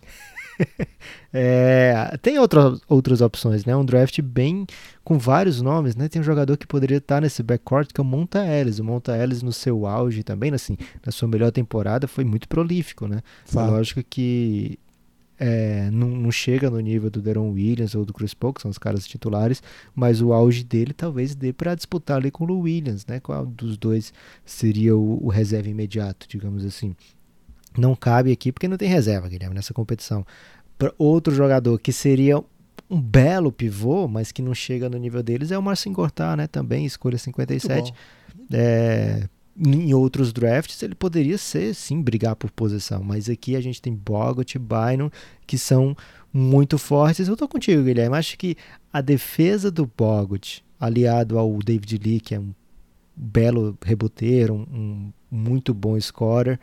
É, 1.39 2.17
tem 2.21 2.39
outra, 2.39 2.73
outras 2.87 3.21
opções, 3.21 3.63
né? 3.63 3.75
Um 3.75 3.85
draft 3.85 4.19
bem 4.21 4.65
com 5.03 5.19
vários 5.19 5.61
nomes, 5.61 5.95
né? 5.95 6.07
Tem 6.07 6.19
um 6.19 6.25
jogador 6.25 6.57
que 6.57 6.65
poderia 6.65 6.97
estar 6.97 7.21
nesse 7.21 7.43
backcourt 7.43 7.91
que 7.93 8.01
é 8.01 8.03
o 8.03 8.05
Monta 8.05 8.43
Ellis. 8.43 8.79
O 8.79 8.83
Monta 8.83 9.15
Ellis 9.15 9.43
no 9.43 9.53
seu 9.53 9.85
auge 9.85 10.23
também, 10.23 10.51
assim, 10.53 10.77
na 11.05 11.11
sua 11.11 11.27
melhor 11.27 11.51
temporada 11.51 12.07
foi 12.07 12.23
muito 12.23 12.47
prolífico, 12.47 13.07
né? 13.07 13.21
Fala. 13.45 13.71
Lógico 13.71 14.01
que 14.09 14.79
é, 15.39 15.89
não, 15.91 16.07
não 16.07 16.31
chega 16.31 16.69
no 16.69 16.79
nível 16.79 17.09
do 17.09 17.21
Deron 17.21 17.51
Williams 17.51 17.93
ou 17.93 18.03
do 18.03 18.13
Chris 18.13 18.33
Paul, 18.33 18.53
que 18.53 18.61
são 18.61 18.71
os 18.71 18.77
caras 18.77 19.05
titulares, 19.05 19.61
mas 19.93 20.21
o 20.21 20.33
auge 20.33 20.63
dele 20.63 20.93
talvez 20.93 21.35
dê 21.35 21.53
para 21.53 21.75
disputar 21.75 22.17
ali 22.17 22.31
com 22.31 22.43
o 22.43 22.47
Lou 22.47 22.61
Williams, 22.61 23.05
né? 23.05 23.19
Qual 23.19 23.45
dos 23.45 23.77
dois 23.77 24.11
seria 24.45 24.95
o, 24.95 25.23
o 25.23 25.29
reserva 25.29 25.69
imediato, 25.69 26.27
digamos 26.27 26.65
assim. 26.65 26.95
Não 27.77 27.95
cabe 27.95 28.31
aqui 28.31 28.51
porque 28.51 28.67
não 28.67 28.77
tem 28.77 28.89
reserva, 28.89 29.27
Guilherme, 29.27 29.55
nessa 29.55 29.73
competição. 29.73 30.25
Pra 30.77 30.93
outro 30.97 31.33
jogador 31.33 31.79
que 31.79 31.91
seria 31.91 32.43
um 32.89 33.01
belo 33.01 33.51
pivô, 33.51 34.07
mas 34.07 34.31
que 34.31 34.41
não 34.41 34.53
chega 34.53 34.89
no 34.89 34.97
nível 34.97 35.21
deles, 35.21 35.51
é 35.51 35.57
o 35.57 35.61
Marcin 35.61 35.91
Gortat, 35.91 36.37
né? 36.37 36.47
Também 36.47 36.85
escolha 36.85 37.13
Muito 37.13 37.23
57. 37.23 37.91
bom. 37.91 37.97
É, 38.53 39.27
em 39.59 39.93
outros 39.93 40.31
drafts 40.31 40.81
ele 40.83 40.93
poderia 40.95 41.37
ser 41.37 41.73
sim 41.73 42.01
brigar 42.01 42.35
por 42.35 42.51
posição, 42.51 43.01
mas 43.03 43.27
aqui 43.29 43.55
a 43.55 43.61
gente 43.61 43.81
tem 43.81 43.93
Bogut 43.93 44.55
e 44.55 44.59
Bynum 44.59 45.09
que 45.45 45.57
são 45.57 45.97
muito 46.31 46.77
fortes. 46.77 47.27
Eu 47.27 47.35
tô 47.35 47.47
contigo, 47.47 47.83
Guilherme. 47.83 48.15
Acho 48.15 48.37
que 48.37 48.55
a 48.93 49.01
defesa 49.01 49.71
do 49.71 49.89
Bogut, 49.97 50.63
aliado 50.79 51.39
ao 51.39 51.57
David 51.59 51.99
Lee, 52.03 52.19
que 52.19 52.35
é 52.35 52.39
um 52.39 52.53
belo 53.15 53.75
reboteiro, 53.83 54.53
um, 54.53 54.67
um 54.71 55.11
muito 55.31 55.73
bom 55.73 55.99
scorer, 55.99 56.59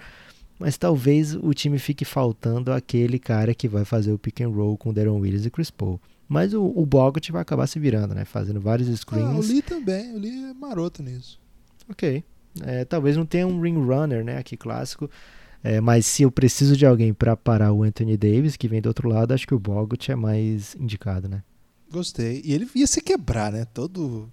mas 0.65 0.79
talvez 0.79 1.35
o 1.35 1.53
time 1.53 1.79
fique 1.79 2.07
faltando 2.07 2.73
aquele 2.73 3.19
cara 3.19 3.55
que 3.55 3.69
vai 3.69 3.85
fazer 3.85 4.13
o 4.13 4.19
pick 4.19 4.41
and 4.41 4.49
roll 4.49 4.79
com 4.79 4.95
Deron 4.95 5.19
Williams 5.19 5.45
e 5.45 5.51
Chris 5.51 5.71
Paul. 5.71 6.01
Mas 6.27 6.55
o, 6.55 6.65
o 6.65 6.87
Bogut 6.87 7.31
vai 7.31 7.43
acabar 7.43 7.67
se 7.67 7.79
virando, 7.79 8.15
né? 8.15 8.25
Fazendo 8.25 8.59
vários 8.63 8.89
Ah, 8.89 8.93
o 8.93 8.97
screens. 8.97 9.49
Lee 9.51 9.61
também. 9.61 10.15
O 10.15 10.19
Lee 10.19 10.51
é 10.51 10.55
maroto 10.55 11.03
nisso. 11.03 11.39
Ok. 11.87 12.25
É, 12.63 12.83
talvez 12.87 13.15
não 13.15 13.27
tenha 13.27 13.47
um 13.47 13.61
ring 13.61 13.77
runner, 13.77 14.25
né, 14.25 14.39
aqui 14.39 14.57
clássico. 14.57 15.11
É, 15.63 15.83
mas 15.83 16.07
se 16.07 16.23
eu 16.23 16.31
preciso 16.31 16.75
de 16.79 16.87
alguém 16.87 17.13
para 17.13 17.37
parar 17.37 17.71
o 17.71 17.83
Anthony 17.83 18.17
Davis, 18.17 18.57
que 18.57 18.67
vem 18.67 18.81
do 18.81 18.87
outro 18.87 19.07
lado, 19.07 19.35
acho 19.35 19.47
que 19.47 19.55
o 19.55 19.59
Bogut 19.59 20.11
é 20.11 20.17
mais 20.17 20.75
indicado, 20.81 21.29
né? 21.29 21.43
Gostei. 21.93 22.41
E 22.43 22.55
ele 22.55 22.67
ia 22.75 22.87
se 22.87 23.03
quebrar, 23.03 23.53
né? 23.53 23.67
Todo. 23.67 24.31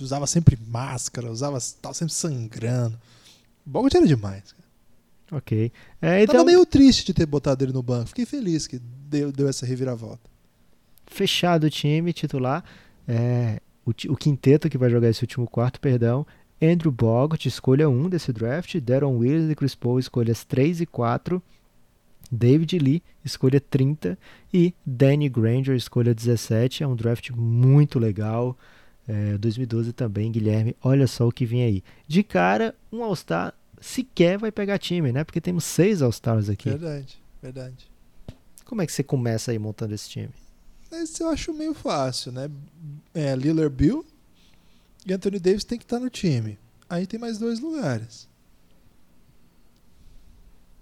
Usava 0.00 0.28
sempre 0.28 0.56
máscara, 0.68 1.32
usava. 1.32 1.58
Tava 1.82 1.94
sempre 1.94 2.14
sangrando. 2.14 2.96
O 3.66 3.70
Bogut 3.70 3.96
era 3.96 4.06
demais. 4.06 4.52
Cara. 4.52 4.67
Ok. 5.30 5.70
É, 6.00 6.22
então, 6.22 6.36
Tava 6.36 6.46
meio 6.46 6.64
triste 6.64 7.04
de 7.04 7.14
ter 7.14 7.26
botado 7.26 7.64
ele 7.64 7.72
no 7.72 7.82
banco. 7.82 8.08
Fiquei 8.08 8.24
feliz 8.24 8.66
que 8.66 8.78
deu, 8.78 9.30
deu 9.30 9.48
essa 9.48 9.66
reviravolta. 9.66 10.30
fechado 11.06 11.64
o 11.64 11.70
time 11.70 12.12
titular. 12.12 12.64
É, 13.06 13.60
o, 13.84 13.90
o 14.12 14.16
quinteto 14.16 14.68
que 14.68 14.78
vai 14.78 14.90
jogar 14.90 15.08
esse 15.08 15.22
último 15.22 15.46
quarto, 15.46 15.80
perdão. 15.80 16.26
Andrew 16.60 16.90
Bogut, 16.90 17.46
escolha 17.46 17.88
1 17.88 18.08
desse 18.08 18.32
draft. 18.32 18.76
Deron 18.80 19.16
Williams 19.16 19.50
e 19.50 19.54
Chris 19.54 19.74
Paul, 19.74 19.98
escolhas 19.98 20.44
3 20.44 20.80
e 20.80 20.86
4. 20.86 21.42
David 22.30 22.78
Lee, 22.78 23.02
escolha 23.24 23.60
30. 23.60 24.18
E 24.52 24.74
Danny 24.84 25.28
Granger, 25.28 25.76
escolha 25.76 26.14
17. 26.14 26.82
É 26.82 26.86
um 26.86 26.96
draft 26.96 27.30
muito 27.30 27.98
legal. 27.98 28.56
É, 29.06 29.38
2012 29.38 29.92
também, 29.92 30.30
Guilherme. 30.30 30.76
Olha 30.82 31.06
só 31.06 31.28
o 31.28 31.32
que 31.32 31.46
vem 31.46 31.62
aí. 31.62 31.82
De 32.06 32.22
cara, 32.22 32.74
um 32.92 33.02
All-Star 33.02 33.54
sequer 33.80 34.38
vai 34.38 34.50
pegar 34.50 34.78
time, 34.78 35.12
né? 35.12 35.24
Porque 35.24 35.40
temos 35.40 35.64
seis 35.64 36.02
All-Stars 36.02 36.48
aqui. 36.48 36.70
Verdade, 36.70 37.18
verdade. 37.42 37.90
Como 38.64 38.82
é 38.82 38.86
que 38.86 38.92
você 38.92 39.02
começa 39.02 39.50
aí 39.50 39.58
montando 39.58 39.94
esse 39.94 40.08
time? 40.08 40.30
Esse 40.92 41.22
eu 41.22 41.28
acho 41.28 41.52
meio 41.52 41.74
fácil, 41.74 42.32
né? 42.32 42.50
É, 43.14 43.34
Lillard 43.34 43.74
Bill 43.74 44.04
e 45.06 45.12
Anthony 45.12 45.38
Davis 45.38 45.64
tem 45.64 45.78
que 45.78 45.84
estar 45.84 45.98
no 45.98 46.10
time. 46.10 46.58
Aí 46.88 47.06
tem 47.06 47.18
mais 47.18 47.38
dois 47.38 47.60
lugares. 47.60 48.28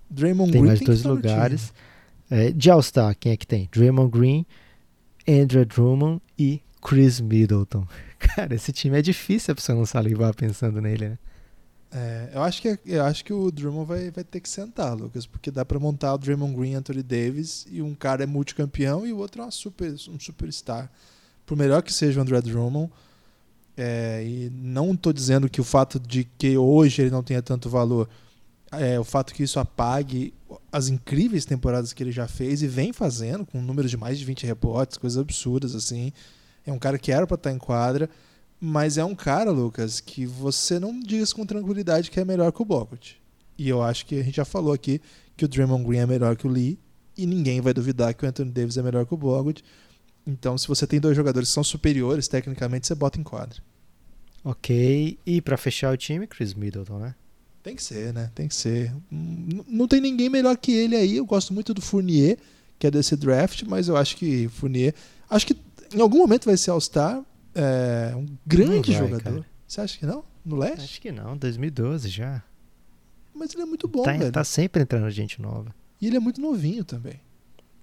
Draymond 0.08 0.52
Tem 0.52 0.60
Green 0.60 0.68
mais 0.68 0.78
tem 0.78 0.86
dois 0.86 1.02
no 1.04 1.14
lugares. 1.14 1.72
É, 2.30 2.50
de 2.50 2.70
All-Star, 2.70 3.16
quem 3.18 3.32
é 3.32 3.36
que 3.36 3.46
tem? 3.46 3.68
Draymond 3.72 4.10
Green, 4.10 4.46
Andrew 5.28 5.64
Drummond 5.64 6.20
e 6.38 6.60
Chris 6.80 7.20
Middleton. 7.20 7.86
Cara, 8.18 8.54
esse 8.54 8.72
time 8.72 8.98
é 8.98 9.02
difícil 9.02 9.54
pra 9.54 9.62
você 9.62 9.72
não 9.72 9.86
salivar 9.86 10.34
pensando 10.34 10.80
nele, 10.80 11.10
né? 11.10 11.18
É, 11.98 12.28
eu, 12.34 12.42
acho 12.42 12.60
que, 12.60 12.78
eu 12.84 13.02
acho 13.04 13.24
que 13.24 13.32
o 13.32 13.50
Drummond 13.50 13.88
vai, 13.88 14.10
vai 14.10 14.22
ter 14.22 14.38
que 14.40 14.48
sentar, 14.50 14.94
Lucas, 14.94 15.24
porque 15.24 15.50
dá 15.50 15.64
pra 15.64 15.78
montar 15.78 16.12
o 16.12 16.18
Draymond 16.18 16.54
Green 16.54 16.74
Anthony 16.74 17.02
Davis 17.02 17.66
e 17.70 17.80
um 17.80 17.94
cara 17.94 18.22
é 18.22 18.26
multicampeão 18.26 19.06
e 19.06 19.14
o 19.14 19.16
outro 19.16 19.40
é 19.40 19.44
uma 19.46 19.50
super, 19.50 19.94
um 20.10 20.20
superstar. 20.20 20.90
Por 21.46 21.56
melhor 21.56 21.82
que 21.82 21.90
seja 21.90 22.20
o 22.20 22.22
André 22.22 22.42
Drummond, 22.42 22.92
é, 23.78 24.22
e 24.22 24.50
não 24.50 24.94
tô 24.94 25.10
dizendo 25.10 25.48
que 25.48 25.58
o 25.58 25.64
fato 25.64 25.98
de 25.98 26.24
que 26.24 26.58
hoje 26.58 27.00
ele 27.00 27.10
não 27.10 27.22
tenha 27.22 27.40
tanto 27.40 27.70
valor, 27.70 28.10
é, 28.72 29.00
o 29.00 29.04
fato 29.04 29.32
que 29.32 29.42
isso 29.42 29.58
apague 29.58 30.34
as 30.70 30.88
incríveis 30.88 31.46
temporadas 31.46 31.94
que 31.94 32.02
ele 32.02 32.12
já 32.12 32.28
fez 32.28 32.60
e 32.60 32.66
vem 32.66 32.92
fazendo, 32.92 33.46
com 33.46 33.62
números 33.62 33.90
de 33.90 33.96
mais 33.96 34.18
de 34.18 34.24
20 34.26 34.44
rebotes, 34.44 34.98
coisas 34.98 35.18
absurdas 35.18 35.74
assim. 35.74 36.12
É 36.66 36.70
um 36.70 36.78
cara 36.78 36.98
que 36.98 37.10
era 37.10 37.26
pra 37.26 37.36
estar 37.36 37.52
em 37.52 37.58
quadra. 37.58 38.10
Mas 38.60 38.96
é 38.96 39.04
um 39.04 39.14
cara, 39.14 39.50
Lucas, 39.50 40.00
que 40.00 40.24
você 40.24 40.78
não 40.78 40.98
diz 40.98 41.32
com 41.32 41.44
tranquilidade 41.44 42.10
que 42.10 42.18
é 42.18 42.24
melhor 42.24 42.50
que 42.52 42.62
o 42.62 42.64
Bogut. 42.64 43.20
E 43.58 43.68
eu 43.68 43.82
acho 43.82 44.06
que 44.06 44.18
a 44.18 44.22
gente 44.22 44.36
já 44.36 44.44
falou 44.44 44.72
aqui 44.72 45.00
que 45.36 45.44
o 45.44 45.48
Draymond 45.48 45.84
Green 45.84 45.98
é 45.98 46.06
melhor 46.06 46.36
que 46.36 46.46
o 46.46 46.50
Lee. 46.50 46.78
E 47.16 47.26
ninguém 47.26 47.60
vai 47.60 47.72
duvidar 47.72 48.14
que 48.14 48.24
o 48.24 48.28
Anthony 48.28 48.50
Davis 48.50 48.76
é 48.76 48.82
melhor 48.82 49.06
que 49.06 49.14
o 49.14 49.16
Bogut. 49.16 49.64
Então, 50.26 50.58
se 50.58 50.66
você 50.66 50.86
tem 50.86 51.00
dois 51.00 51.16
jogadores 51.16 51.48
que 51.48 51.54
são 51.54 51.64
superiores, 51.64 52.28
tecnicamente, 52.28 52.86
você 52.86 52.94
bota 52.94 53.18
em 53.18 53.22
quadra. 53.22 53.62
Ok. 54.42 55.18
E 55.24 55.40
pra 55.40 55.56
fechar 55.56 55.92
o 55.92 55.96
time, 55.96 56.26
Chris 56.26 56.54
Middleton, 56.54 56.98
né? 56.98 57.14
Tem 57.62 57.74
que 57.74 57.82
ser, 57.82 58.12
né? 58.12 58.30
Tem 58.34 58.46
que 58.46 58.54
ser. 58.54 58.92
Não 59.10 59.88
tem 59.88 60.00
ninguém 60.00 60.28
melhor 60.28 60.56
que 60.56 60.72
ele 60.72 60.94
aí. 60.94 61.16
Eu 61.16 61.26
gosto 61.26 61.52
muito 61.52 61.74
do 61.74 61.82
Fournier, 61.82 62.38
que 62.78 62.86
é 62.86 62.90
desse 62.90 63.16
draft, 63.16 63.64
mas 63.64 63.88
eu 63.88 63.96
acho 63.96 64.16
que 64.16 64.48
Fournier. 64.48 64.94
Acho 65.28 65.46
que 65.46 65.56
em 65.94 66.00
algum 66.00 66.18
momento 66.18 66.44
vai 66.44 66.56
ser 66.56 66.70
All-Star. 66.70 67.24
É 67.58 68.14
um 68.14 68.26
grande 68.46 68.92
vai, 68.92 69.00
jogador. 69.00 69.22
cara. 69.22 69.46
Você 69.66 69.80
acha 69.80 69.98
que 69.98 70.06
não? 70.06 70.24
No 70.44 70.56
leste? 70.56 70.84
Acho 70.84 71.00
que 71.00 71.10
não, 71.10 71.36
2012 71.36 72.08
já. 72.08 72.42
Mas 73.34 73.52
ele 73.52 73.62
é 73.62 73.66
muito 73.66 73.88
bom, 73.88 74.02
tá, 74.02 74.12
velho. 74.12 74.30
tá 74.30 74.44
sempre 74.44 74.82
entrando 74.82 75.10
gente 75.10 75.40
nova. 75.40 75.74
E 76.00 76.06
ele 76.06 76.16
é 76.16 76.20
muito 76.20 76.40
novinho 76.40 76.84
também. 76.84 77.20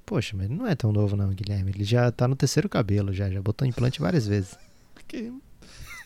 Poxa, 0.05 0.35
mas 0.35 0.45
ele 0.45 0.55
não 0.55 0.67
é 0.67 0.75
tão 0.75 0.91
novo 0.91 1.15
não, 1.15 1.29
Guilherme. 1.29 1.71
Ele 1.71 1.83
já 1.83 2.11
tá 2.11 2.27
no 2.27 2.35
terceiro 2.35 2.69
cabelo, 2.69 3.11
já, 3.11 3.29
já 3.29 3.41
botou 3.41 3.67
implante 3.67 3.99
várias 3.99 4.27
vezes. 4.27 4.57
Porque 4.93 5.31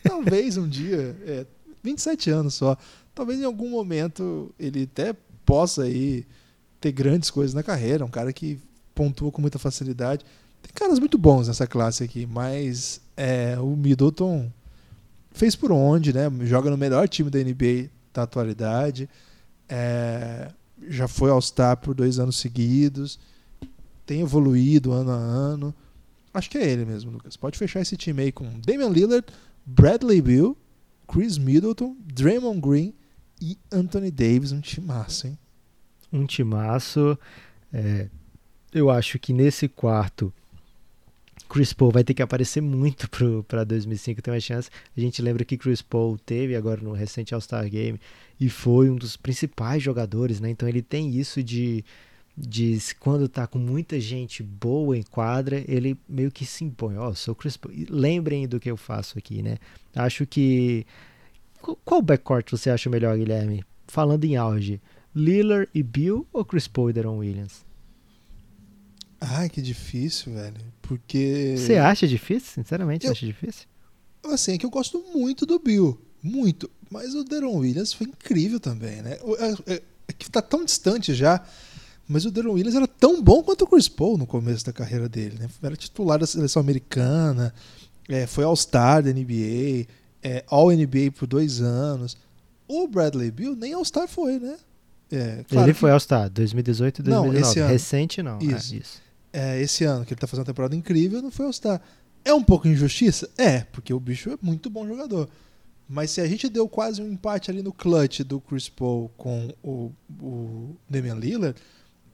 talvez 0.02 0.56
um 0.56 0.68
dia, 0.68 1.16
é, 1.26 1.46
27 1.82 2.30
anos 2.30 2.54
só, 2.54 2.76
talvez 3.14 3.40
em 3.40 3.44
algum 3.44 3.70
momento 3.70 4.54
ele 4.58 4.84
até 4.84 5.14
possa 5.44 5.82
aí 5.82 6.26
ter 6.80 6.92
grandes 6.92 7.30
coisas 7.30 7.54
na 7.54 7.62
carreira, 7.62 8.04
um 8.04 8.10
cara 8.10 8.32
que 8.32 8.58
pontua 8.94 9.30
com 9.30 9.40
muita 9.40 9.58
facilidade. 9.58 10.24
Tem 10.62 10.72
caras 10.74 10.98
muito 10.98 11.18
bons 11.18 11.48
nessa 11.48 11.66
classe 11.66 12.02
aqui, 12.02 12.26
mas 12.26 13.00
é, 13.18 13.58
o 13.58 13.74
Middleton 13.76 14.48
fez 15.32 15.56
por 15.56 15.72
onde, 15.72 16.12
né? 16.12 16.30
Joga 16.42 16.70
no 16.70 16.78
melhor 16.78 17.08
time 17.08 17.28
da 17.28 17.40
NBA, 17.40 17.90
na 18.14 18.22
atualidade. 18.22 19.10
É, 19.68 20.52
já 20.86 21.08
foi 21.08 21.28
All-Star 21.28 21.76
por 21.78 21.96
dois 21.96 22.20
anos 22.20 22.36
seguidos. 22.36 23.18
Tem 24.06 24.20
evoluído 24.20 24.92
ano 24.92 25.10
a 25.10 25.16
ano. 25.16 25.74
Acho 26.32 26.48
que 26.48 26.58
é 26.58 26.70
ele 26.70 26.84
mesmo, 26.84 27.10
Lucas. 27.10 27.36
Pode 27.36 27.58
fechar 27.58 27.80
esse 27.80 27.96
time 27.96 28.22
aí 28.22 28.30
com 28.30 28.48
Damian 28.60 28.88
Lillard, 28.88 29.26
Bradley 29.66 30.22
Bill, 30.22 30.56
Chris 31.08 31.38
Middleton, 31.38 31.96
Draymond 32.14 32.60
Green 32.60 32.94
e 33.42 33.58
Anthony 33.72 34.12
Davis. 34.12 34.52
Um 34.52 34.60
timaço, 34.60 35.26
hein? 35.26 35.36
Um 36.12 36.24
timaço. 36.24 37.18
É, 37.72 38.08
eu 38.72 38.88
acho 38.88 39.18
que 39.18 39.32
nesse 39.32 39.66
quarto 39.66 40.32
Chris 41.48 41.72
Paul 41.72 41.90
vai 41.90 42.04
ter 42.04 42.14
que 42.14 42.22
aparecer 42.22 42.60
muito 42.60 43.08
para 43.46 43.64
2005 43.64 44.20
ter 44.20 44.30
uma 44.30 44.40
chance. 44.40 44.68
A 44.96 45.00
gente 45.00 45.22
lembra 45.22 45.44
que 45.44 45.56
Chris 45.56 45.80
Paul 45.80 46.18
teve 46.18 46.54
agora 46.54 46.80
no 46.80 46.92
recente 46.92 47.34
All-Star 47.34 47.68
Game 47.68 47.98
e 48.38 48.50
foi 48.50 48.90
um 48.90 48.96
dos 48.96 49.16
principais 49.16 49.82
jogadores, 49.82 50.40
né? 50.40 50.50
Então 50.50 50.68
ele 50.68 50.82
tem 50.82 51.10
isso 51.10 51.42
de 51.42 51.84
de 52.40 52.78
quando 53.00 53.28
tá 53.28 53.48
com 53.48 53.58
muita 53.58 53.98
gente 53.98 54.44
boa 54.44 54.96
em 54.96 55.02
quadra, 55.02 55.64
ele 55.66 55.98
meio 56.08 56.30
que 56.30 56.46
se 56.46 56.64
impõe, 56.64 56.96
ó, 56.96 57.08
oh, 57.08 57.14
sou 57.14 57.34
Chris 57.34 57.56
Paul. 57.56 57.74
lembrem 57.90 58.46
do 58.46 58.60
que 58.60 58.70
eu 58.70 58.76
faço 58.76 59.18
aqui, 59.18 59.42
né? 59.42 59.58
Acho 59.92 60.24
que 60.24 60.86
qual 61.84 62.00
backcourt 62.00 62.48
você 62.48 62.70
acha 62.70 62.88
melhor, 62.88 63.18
Guilherme? 63.18 63.64
Falando 63.88 64.24
em 64.24 64.36
auge, 64.36 64.80
Lillard 65.14 65.68
e 65.74 65.82
Bill 65.82 66.24
ou 66.32 66.44
Chris 66.44 66.68
Paul 66.68 66.90
e 66.90 66.92
Deron 66.92 67.16
Williams? 67.16 67.64
Ai, 69.20 69.48
que 69.48 69.60
difícil, 69.60 70.34
velho. 70.34 70.77
Porque. 70.88 71.54
Você 71.58 71.76
acha 71.76 72.08
difícil? 72.08 72.54
Sinceramente, 72.54 73.06
eu... 73.06 73.12
acha 73.12 73.26
difícil? 73.26 73.66
Assim, 74.24 74.54
é 74.54 74.58
que 74.58 74.64
eu 74.64 74.70
gosto 74.70 75.04
muito 75.14 75.44
do 75.44 75.58
Bill. 75.58 76.00
Muito. 76.22 76.68
Mas 76.90 77.14
o 77.14 77.22
Deron 77.22 77.56
Williams 77.58 77.92
foi 77.92 78.06
incrível 78.06 78.58
também, 78.58 79.02
né? 79.02 79.18
É, 79.38 79.74
é, 79.74 79.82
é 80.08 80.12
que 80.12 80.30
tá 80.30 80.40
tão 80.40 80.64
distante 80.64 81.14
já. 81.14 81.44
Mas 82.08 82.24
o 82.24 82.30
Deron 82.30 82.52
Williams 82.54 82.74
era 82.74 82.88
tão 82.88 83.22
bom 83.22 83.42
quanto 83.42 83.62
o 83.62 83.66
Chris 83.66 83.86
Paul 83.86 84.16
no 84.16 84.26
começo 84.26 84.64
da 84.64 84.72
carreira 84.72 85.10
dele, 85.10 85.36
né? 85.38 85.46
Era 85.62 85.76
titular 85.76 86.18
da 86.18 86.26
seleção 86.26 86.60
americana, 86.60 87.52
é, 88.08 88.26
foi 88.26 88.44
All-Star 88.44 89.02
da 89.02 89.12
NBA, 89.12 89.86
é, 90.22 90.42
All-NBA 90.48 91.12
por 91.14 91.26
dois 91.26 91.60
anos. 91.60 92.16
O 92.66 92.88
Bradley 92.88 93.30
Bill 93.30 93.54
nem 93.54 93.74
All-Star 93.74 94.08
foi, 94.08 94.38
né? 94.38 94.56
É, 95.12 95.44
claro 95.46 95.66
ele 95.66 95.74
que... 95.74 95.80
foi 95.80 95.90
All-Star 95.90 96.30
2018 96.30 97.00
e 97.00 97.02
2019. 97.02 97.40
Não, 97.40 97.50
esse 97.50 97.60
ano. 97.60 97.70
Recente 97.70 98.22
não. 98.22 98.38
Isso. 98.38 98.74
É, 98.74 98.78
isso 98.78 99.07
é, 99.32 99.60
esse 99.60 99.84
ano, 99.84 100.04
que 100.04 100.12
ele 100.12 100.16
está 100.16 100.26
fazendo 100.26 100.40
uma 100.40 100.52
temporada 100.52 100.76
incrível, 100.76 101.22
não 101.22 101.30
foi 101.30 101.46
All-Star. 101.46 101.80
É 102.24 102.32
um 102.32 102.42
pouco 102.42 102.68
injustiça? 102.68 103.30
É, 103.36 103.60
porque 103.60 103.92
o 103.92 104.00
bicho 104.00 104.30
é 104.30 104.38
muito 104.42 104.68
bom 104.68 104.86
jogador. 104.86 105.28
Mas 105.88 106.10
se 106.10 106.20
a 106.20 106.26
gente 106.26 106.48
deu 106.48 106.68
quase 106.68 107.00
um 107.00 107.10
empate 107.10 107.50
ali 107.50 107.62
no 107.62 107.72
clutch 107.72 108.20
do 108.20 108.40
Chris 108.40 108.68
Paul 108.68 109.10
com 109.16 109.54
o, 109.62 109.90
o 110.20 110.76
Damian 110.88 111.14
Lillard, 111.14 111.58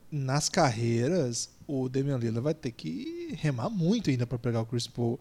nas 0.09 0.47
carreiras, 0.47 1.49
o 1.67 1.89
Damian 1.89 2.17
Lillard 2.17 2.39
vai 2.39 2.53
ter 2.53 2.71
que 2.71 3.35
remar 3.37 3.69
muito 3.69 4.09
ainda 4.09 4.25
para 4.25 4.39
pegar 4.39 4.61
o 4.61 4.65
Chris 4.65 4.87
Paul. 4.87 5.19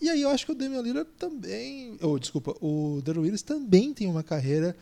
E 0.00 0.08
aí 0.08 0.22
eu 0.22 0.30
acho 0.30 0.46
que 0.46 0.52
o 0.52 0.54
Damian 0.54 0.82
Lillard 0.82 1.10
também, 1.18 1.96
ou 2.00 2.14
oh, 2.14 2.18
desculpa, 2.18 2.54
o 2.60 3.00
Darren 3.04 3.22
Willis 3.22 3.42
também 3.42 3.92
tem 3.92 4.06
uma 4.06 4.22
carreira 4.22 4.76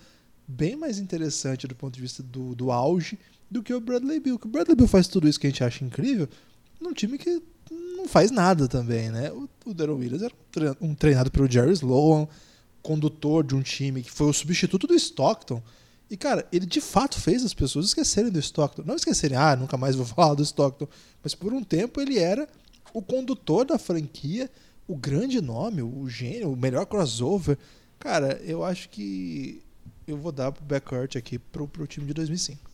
bem 0.47 0.77
mais 0.77 0.99
interessante 0.99 1.67
do 1.67 1.75
ponto 1.75 1.95
de 1.95 2.01
vista 2.01 2.23
do, 2.23 2.55
do 2.55 2.71
auge 2.71 3.19
do 3.51 3.63
que 3.63 3.73
o 3.73 3.81
Bradley 3.81 4.21
Bill. 4.21 4.39
Que 4.39 4.47
o 4.47 4.51
Bradley 4.51 4.77
Bill 4.77 4.89
faz 4.89 5.09
tudo 5.09 5.29
isso 5.29 5.41
que 5.41 5.47
a 5.47 5.51
gente 5.51 5.65
acha 5.65 5.85
incrível, 5.85 6.29
num 6.85 6.93
time 6.93 7.19
que 7.19 7.43
não 7.97 8.07
faz 8.07 8.31
nada 8.31 8.69
também, 8.69 9.11
né? 9.11 9.33
O, 9.33 9.49
o 9.65 9.95
Williams 9.97 10.23
era 10.23 10.77
um 10.81 10.95
treinado 10.95 11.31
pelo 11.31 11.51
Jerry 11.51 11.73
Sloan, 11.73 12.29
condutor 12.83 13.43
de 13.43 13.55
um 13.55 13.63
time 13.63 14.03
que 14.03 14.11
foi 14.11 14.29
o 14.29 14.33
substituto 14.33 14.87
do 14.87 14.95
Stockton. 14.95 15.63
E, 16.11 16.17
cara, 16.17 16.47
ele 16.53 16.67
de 16.67 16.81
fato 16.81 17.19
fez 17.19 17.43
as 17.43 17.55
pessoas 17.55 17.87
esquecerem 17.87 18.31
do 18.31 18.39
Stockton. 18.39 18.83
Não 18.85 18.95
esquecerem, 18.95 19.37
ah, 19.37 19.57
nunca 19.57 19.77
mais 19.77 19.97
vou 19.97 20.05
falar 20.07 20.35
do 20.35 20.43
Stockton. 20.43 20.87
Mas 21.23 21.35
por 21.35 21.53
um 21.53 21.65
tempo 21.65 22.01
ele 22.01 22.19
era 22.19 22.47
o 22.93 23.01
condutor 23.01 23.65
da 23.65 23.79
franquia, 23.79 24.51
o 24.87 24.95
grande 24.95 25.41
nome, 25.41 25.83
o 25.83 26.07
gênio, 26.09 26.53
o 26.53 26.57
melhor 26.57 26.85
crossover. 26.85 27.59
Cara, 27.99 28.41
eu 28.45 28.63
acho 28.63 28.91
que 28.91 29.63
eu 30.07 30.19
vou 30.19 30.31
dar 30.31 30.53
pro 30.53 30.63
backcourt 30.63 31.17
aqui 31.17 31.39
pro, 31.39 31.67
pro 31.67 31.87
time 31.87 32.07
de 32.07 32.13
2005 32.13 32.74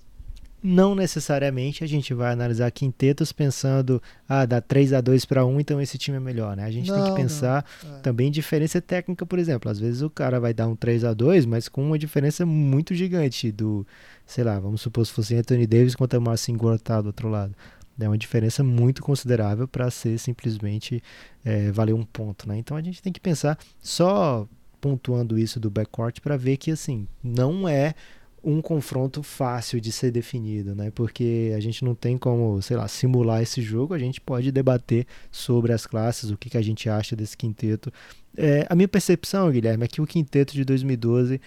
não 0.63 0.95
necessariamente 0.95 1.83
a 1.83 1.87
gente 1.87 2.13
vai 2.13 2.33
analisar 2.33 2.71
quintetos 2.71 3.33
pensando, 3.33 4.03
ah, 4.29 4.45
dá 4.45 4.61
3 4.61 4.93
a 4.93 5.01
2 5.01 5.25
para 5.25 5.45
1, 5.45 5.61
então 5.61 5.81
esse 5.81 5.97
time 5.97 6.19
é 6.19 6.21
melhor, 6.21 6.57
né? 6.57 6.65
A 6.65 6.71
gente 6.71 6.89
não, 6.91 6.97
tem 6.97 7.15
que 7.15 7.21
pensar 7.21 7.65
é. 7.85 8.01
também 8.01 8.31
diferença 8.31 8.81
técnica, 8.81 9.25
por 9.25 9.39
exemplo. 9.39 9.71
Às 9.71 9.79
vezes 9.79 10.03
o 10.03 10.11
cara 10.11 10.39
vai 10.39 10.53
dar 10.53 10.67
um 10.67 10.77
3 10.77 11.05
a 11.05 11.15
2 11.15 11.47
mas 11.47 11.69
com 11.69 11.85
uma 11.85 11.99
diferença 11.99 12.45
muito 12.45 12.95
gigante 12.95 13.51
do, 13.51 13.87
sei 14.27 14.45
lá, 14.45 14.59
vamos 14.61 14.81
supor 14.81 15.07
se 15.07 15.13
fosse 15.13 15.35
Anthony 15.35 15.67
Davis 15.67 15.95
contra 15.95 16.19
o 16.19 16.23
Marcin 16.23 16.57
Gortat 16.57 17.03
do 17.03 17.07
outro 17.07 17.29
lado. 17.29 17.55
É 17.99 18.09
uma 18.09 18.17
diferença 18.17 18.65
muito 18.65 19.03
considerável 19.03 19.69
para 19.69 19.91
ser 19.91 20.19
simplesmente 20.19 21.03
é, 21.45 21.71
valer 21.71 21.93
um 21.93 22.03
ponto, 22.03 22.49
né? 22.49 22.57
Então 22.57 22.77
a 22.77 22.83
gente 22.83 23.03
tem 23.03 23.13
que 23.13 23.21
pensar 23.21 23.59
só 23.83 24.49
pontuando 24.81 25.39
isso 25.39 25.61
do 25.61 25.71
backcourt 25.71 26.21
para 26.21 26.37
ver 26.37 26.57
que 26.57 26.71
assim 26.71 27.07
não 27.23 27.69
é 27.69 27.95
um 28.43 28.61
confronto 28.61 29.23
fácil 29.23 29.81
de 29.81 29.93
ser 29.93 30.11
definido, 30.11 30.75
né? 30.75 30.91
Porque 30.91 31.53
a 31.55 31.61
gente 31.61 31.85
não 31.85 31.95
tem 31.95 32.17
como, 32.17 32.61
sei 32.63 32.77
lá, 32.77 32.89
simular 32.89 33.43
esse 33.43 33.61
jogo, 33.61 33.95
a 33.95 33.99
gente 33.99 34.21
pode 34.21 34.51
debater 34.51 35.07
sobre 35.31 35.73
as 35.73 35.87
classes, 35.87 36.31
o 36.31 36.37
que, 36.37 36.51
que 36.51 36.57
a 36.57 36.63
gente 36.63 36.89
acha 36.89 37.15
desse 37.15 37.37
quinteto. 37.37 37.93
É, 38.37 38.67
a 38.69 38.75
minha 38.75 38.89
percepção, 38.89 39.51
Guilherme, 39.51 39.85
é 39.85 39.89
que 39.89 40.01
o 40.01 40.07
quinteto 40.07 40.55
de 40.55 40.65
2012 40.65 41.41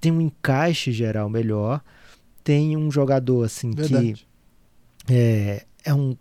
tem 0.00 0.10
um 0.10 0.20
encaixe 0.20 0.90
geral 0.90 1.28
melhor, 1.28 1.82
tem 2.42 2.76
um 2.76 2.90
jogador 2.90 3.44
assim 3.44 3.70
Verdade. 3.70 4.26
que 5.06 5.12
é, 5.12 5.64
é 5.84 5.94
um 5.94 6.16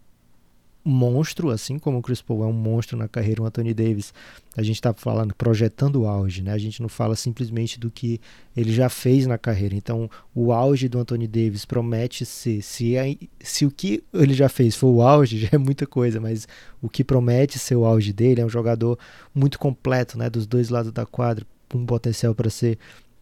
monstro, 0.84 1.49
assim 1.49 1.77
como 1.77 1.99
o 1.99 2.01
Chris 2.01 2.21
Paul 2.21 2.43
é 2.43 2.47
um 2.47 2.53
monstro 2.53 2.97
na 2.97 3.07
carreira, 3.07 3.41
o 3.41 3.45
Anthony 3.45 3.73
Davis, 3.73 4.13
a 4.57 4.63
gente 4.63 4.75
está 4.75 4.93
falando, 4.93 5.34
projetando 5.36 6.01
o 6.01 6.07
auge, 6.07 6.41
né? 6.41 6.51
A 6.51 6.57
gente 6.57 6.82
não 6.82 6.89
fala 6.89 7.15
simplesmente 7.15 7.79
do 7.79 7.91
que 7.91 8.19
ele 8.55 8.71
já 8.71 8.89
fez 8.89 9.27
na 9.27 9.38
carreira. 9.38 9.75
Então, 9.75 10.09
o 10.34 10.51
auge 10.51 10.89
do 10.89 10.99
Anthony 10.99 11.27
Davis 11.27 11.65
promete 11.65 12.25
ser, 12.25 12.61
se, 12.61 12.95
é, 12.95 13.15
se 13.39 13.65
o 13.65 13.71
que 13.71 14.03
ele 14.13 14.34
já 14.34 14.49
fez 14.49 14.75
for 14.75 14.88
o 14.88 15.01
auge, 15.01 15.38
já 15.45 15.49
é 15.53 15.57
muita 15.57 15.86
coisa, 15.86 16.19
mas 16.19 16.47
o 16.82 16.89
que 16.89 17.03
promete 17.03 17.59
ser 17.59 17.75
o 17.75 17.86
auge 17.86 18.11
dele 18.11 18.41
é 18.41 18.45
um 18.45 18.49
jogador 18.49 18.97
muito 19.34 19.59
completo, 19.59 20.17
né? 20.17 20.29
Dos 20.29 20.47
dois 20.47 20.69
lados 20.69 20.91
da 20.91 21.05
quadra, 21.05 21.45
um 21.73 21.86
potencial 21.86 22.34
para 22.36 22.49
ser 22.49 22.77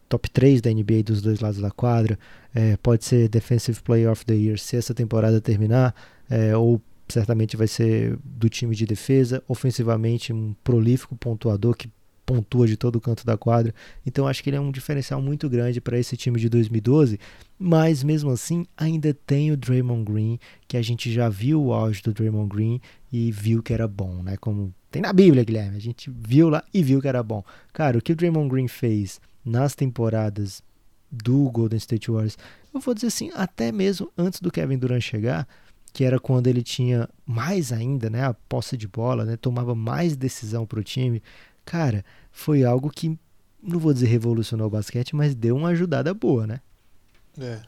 top 0.08 0.28
3 0.28 0.60
da 0.60 0.70
NBA 0.70 1.04
dos 1.04 1.22
dois 1.22 1.38
lados 1.38 1.60
da 1.60 1.70
quadra, 1.70 2.18
é, 2.52 2.76
pode 2.78 3.04
ser 3.04 3.28
Defensive 3.28 3.80
Player 3.80 4.10
of 4.10 4.24
the 4.24 4.34
Year 4.34 4.58
se 4.58 4.76
essa 4.76 4.92
temporada 4.92 5.40
terminar, 5.40 5.94
é, 6.28 6.56
ou 6.56 6.82
certamente 7.10 7.56
vai 7.56 7.66
ser 7.66 8.18
do 8.24 8.48
time 8.48 8.74
de 8.74 8.86
defesa, 8.86 9.42
ofensivamente 9.48 10.32
um 10.32 10.54
prolífico 10.62 11.16
pontuador 11.16 11.76
que 11.76 11.90
pontua 12.30 12.64
de 12.64 12.76
todo 12.76 13.00
canto 13.00 13.26
da 13.26 13.36
quadra. 13.36 13.74
Então 14.06 14.28
acho 14.28 14.42
que 14.42 14.50
ele 14.50 14.56
é 14.56 14.60
um 14.60 14.70
diferencial 14.70 15.20
muito 15.20 15.48
grande 15.48 15.80
para 15.80 15.98
esse 15.98 16.16
time 16.16 16.38
de 16.38 16.48
2012, 16.48 17.18
mas 17.58 18.04
mesmo 18.04 18.30
assim 18.30 18.64
ainda 18.76 19.12
tem 19.12 19.50
o 19.50 19.56
Draymond 19.56 20.04
Green, 20.04 20.38
que 20.68 20.76
a 20.76 20.82
gente 20.82 21.12
já 21.12 21.28
viu 21.28 21.60
o 21.60 21.72
auge 21.72 22.00
do 22.02 22.12
Draymond 22.12 22.48
Green 22.48 22.80
e 23.12 23.32
viu 23.32 23.62
que 23.62 23.72
era 23.72 23.88
bom, 23.88 24.22
né? 24.22 24.36
Como 24.36 24.72
tem 24.92 25.02
na 25.02 25.12
Bíblia, 25.12 25.42
Guilherme, 25.42 25.76
a 25.76 25.80
gente 25.80 26.08
viu 26.08 26.48
lá 26.48 26.62
e 26.72 26.82
viu 26.82 27.00
que 27.00 27.08
era 27.08 27.22
bom. 27.22 27.42
Cara, 27.72 27.98
o 27.98 28.02
que 28.02 28.12
o 28.12 28.16
Draymond 28.16 28.48
Green 28.48 28.68
fez 28.68 29.20
nas 29.44 29.74
temporadas 29.74 30.62
do 31.10 31.50
Golden 31.50 31.78
State 31.78 32.10
Warriors, 32.10 32.38
eu 32.72 32.78
vou 32.78 32.94
dizer 32.94 33.08
assim, 33.08 33.30
até 33.34 33.72
mesmo 33.72 34.10
antes 34.16 34.40
do 34.40 34.52
Kevin 34.52 34.78
Durant 34.78 35.02
chegar, 35.02 35.48
que 35.92 36.04
era 36.04 36.18
quando 36.18 36.46
ele 36.46 36.62
tinha 36.62 37.08
mais 37.26 37.72
ainda, 37.72 38.08
né, 38.08 38.24
a 38.24 38.34
posse 38.34 38.76
de 38.76 38.86
bola, 38.86 39.24
né, 39.24 39.36
tomava 39.36 39.74
mais 39.74 40.16
decisão 40.16 40.66
para 40.66 40.80
o 40.80 40.84
time. 40.84 41.22
Cara, 41.64 42.04
foi 42.30 42.64
algo 42.64 42.90
que 42.90 43.18
não 43.62 43.78
vou 43.78 43.92
dizer 43.92 44.06
revolucionou 44.06 44.66
o 44.66 44.70
basquete, 44.70 45.14
mas 45.14 45.34
deu 45.34 45.56
uma 45.56 45.68
ajudada 45.68 46.14
boa, 46.14 46.46
né? 46.46 46.60
É. 47.38 47.60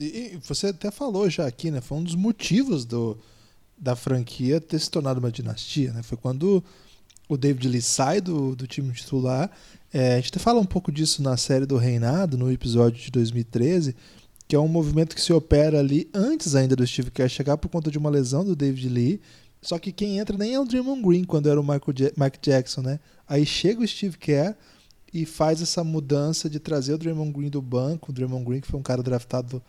E 0.00 0.38
você 0.42 0.68
até 0.68 0.90
falou 0.90 1.28
já 1.28 1.46
aqui, 1.46 1.70
né? 1.70 1.80
Foi 1.80 1.98
um 1.98 2.04
dos 2.04 2.14
motivos 2.14 2.84
do, 2.84 3.18
da 3.76 3.96
franquia 3.96 4.60
ter 4.60 4.78
se 4.78 4.90
tornado 4.90 5.20
uma 5.20 5.30
dinastia, 5.30 5.92
né? 5.92 6.02
Foi 6.02 6.16
quando 6.16 6.62
o 7.28 7.36
David 7.36 7.68
Lee 7.68 7.82
sai 7.82 8.20
do, 8.20 8.54
do 8.54 8.66
time 8.66 8.92
titular. 8.92 9.50
É, 9.92 10.14
a 10.14 10.16
gente 10.16 10.28
até 10.28 10.38
fala 10.38 10.60
um 10.60 10.66
pouco 10.66 10.92
disso 10.92 11.22
na 11.22 11.36
série 11.36 11.66
do 11.66 11.76
Reinado, 11.76 12.36
no 12.36 12.50
episódio 12.50 13.02
de 13.02 13.10
2013 13.10 13.96
que 14.48 14.54
é 14.54 14.58
um 14.58 14.68
movimento 14.68 15.14
que 15.14 15.20
se 15.20 15.32
opera 15.32 15.78
ali 15.78 16.08
antes 16.14 16.54
ainda 16.54 16.76
do 16.76 16.86
Steve 16.86 17.10
Kerr 17.10 17.28
chegar 17.28 17.56
por 17.56 17.68
conta 17.68 17.90
de 17.90 17.98
uma 17.98 18.10
lesão 18.10 18.44
do 18.44 18.54
David 18.54 18.88
Lee. 18.88 19.20
Só 19.60 19.78
que 19.78 19.90
quem 19.90 20.18
entra 20.18 20.38
nem 20.38 20.54
é 20.54 20.60
o 20.60 20.64
Draymond 20.64 21.02
Green 21.02 21.24
quando 21.24 21.48
era 21.48 21.60
o 21.60 21.62
Michael 21.62 21.94
ja 21.96 22.12
Mike 22.16 22.38
Jackson, 22.40 22.82
né? 22.82 23.00
Aí 23.28 23.44
chega 23.44 23.82
o 23.82 23.88
Steve 23.88 24.16
Kerr 24.16 24.54
e 25.12 25.26
faz 25.26 25.60
essa 25.60 25.82
mudança 25.82 26.48
de 26.48 26.60
trazer 26.60 26.94
o 26.94 26.98
Draymond 26.98 27.32
Green 27.32 27.50
do 27.50 27.60
banco, 27.60 28.10
o 28.10 28.14
Draymond 28.14 28.44
Green 28.44 28.60
que 28.60 28.68
foi 28.68 28.78
um 28.78 28.82
cara 28.82 29.02
draftado 29.02 29.62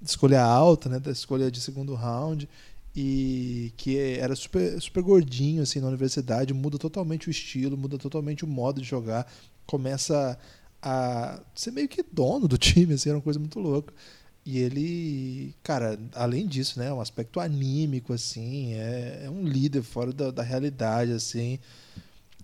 de 0.00 0.08
escolha 0.08 0.42
alta, 0.42 0.88
né, 0.88 0.98
da 0.98 1.10
escolha 1.10 1.50
de 1.50 1.60
segundo 1.60 1.94
round 1.94 2.48
e 2.96 3.72
que 3.76 3.96
era 3.96 4.34
super, 4.36 4.80
super 4.80 5.02
gordinho 5.02 5.62
assim 5.62 5.80
na 5.80 5.88
universidade, 5.88 6.54
muda 6.54 6.78
totalmente 6.78 7.28
o 7.28 7.30
estilo, 7.30 7.76
muda 7.76 7.98
totalmente 7.98 8.44
o 8.44 8.48
modo 8.48 8.80
de 8.80 8.86
jogar, 8.86 9.26
começa 9.66 10.38
a 10.80 11.40
ser 11.54 11.70
meio 11.70 11.88
que 11.88 12.04
dono 12.12 12.46
do 12.46 12.58
time, 12.58 12.94
assim, 12.94 13.08
era 13.08 13.18
uma 13.18 13.24
coisa 13.24 13.38
muito 13.38 13.58
louca. 13.58 13.92
E 14.46 14.58
ele, 14.58 15.54
cara, 15.62 15.98
além 16.14 16.46
disso, 16.46 16.78
né, 16.78 16.92
um 16.92 17.00
aspecto 17.00 17.40
anímico, 17.40 18.12
assim, 18.12 18.74
é, 18.74 19.22
é 19.24 19.30
um 19.30 19.42
líder 19.42 19.82
fora 19.82 20.12
da, 20.12 20.30
da, 20.30 20.42
realidade, 20.42 21.12
assim. 21.12 21.58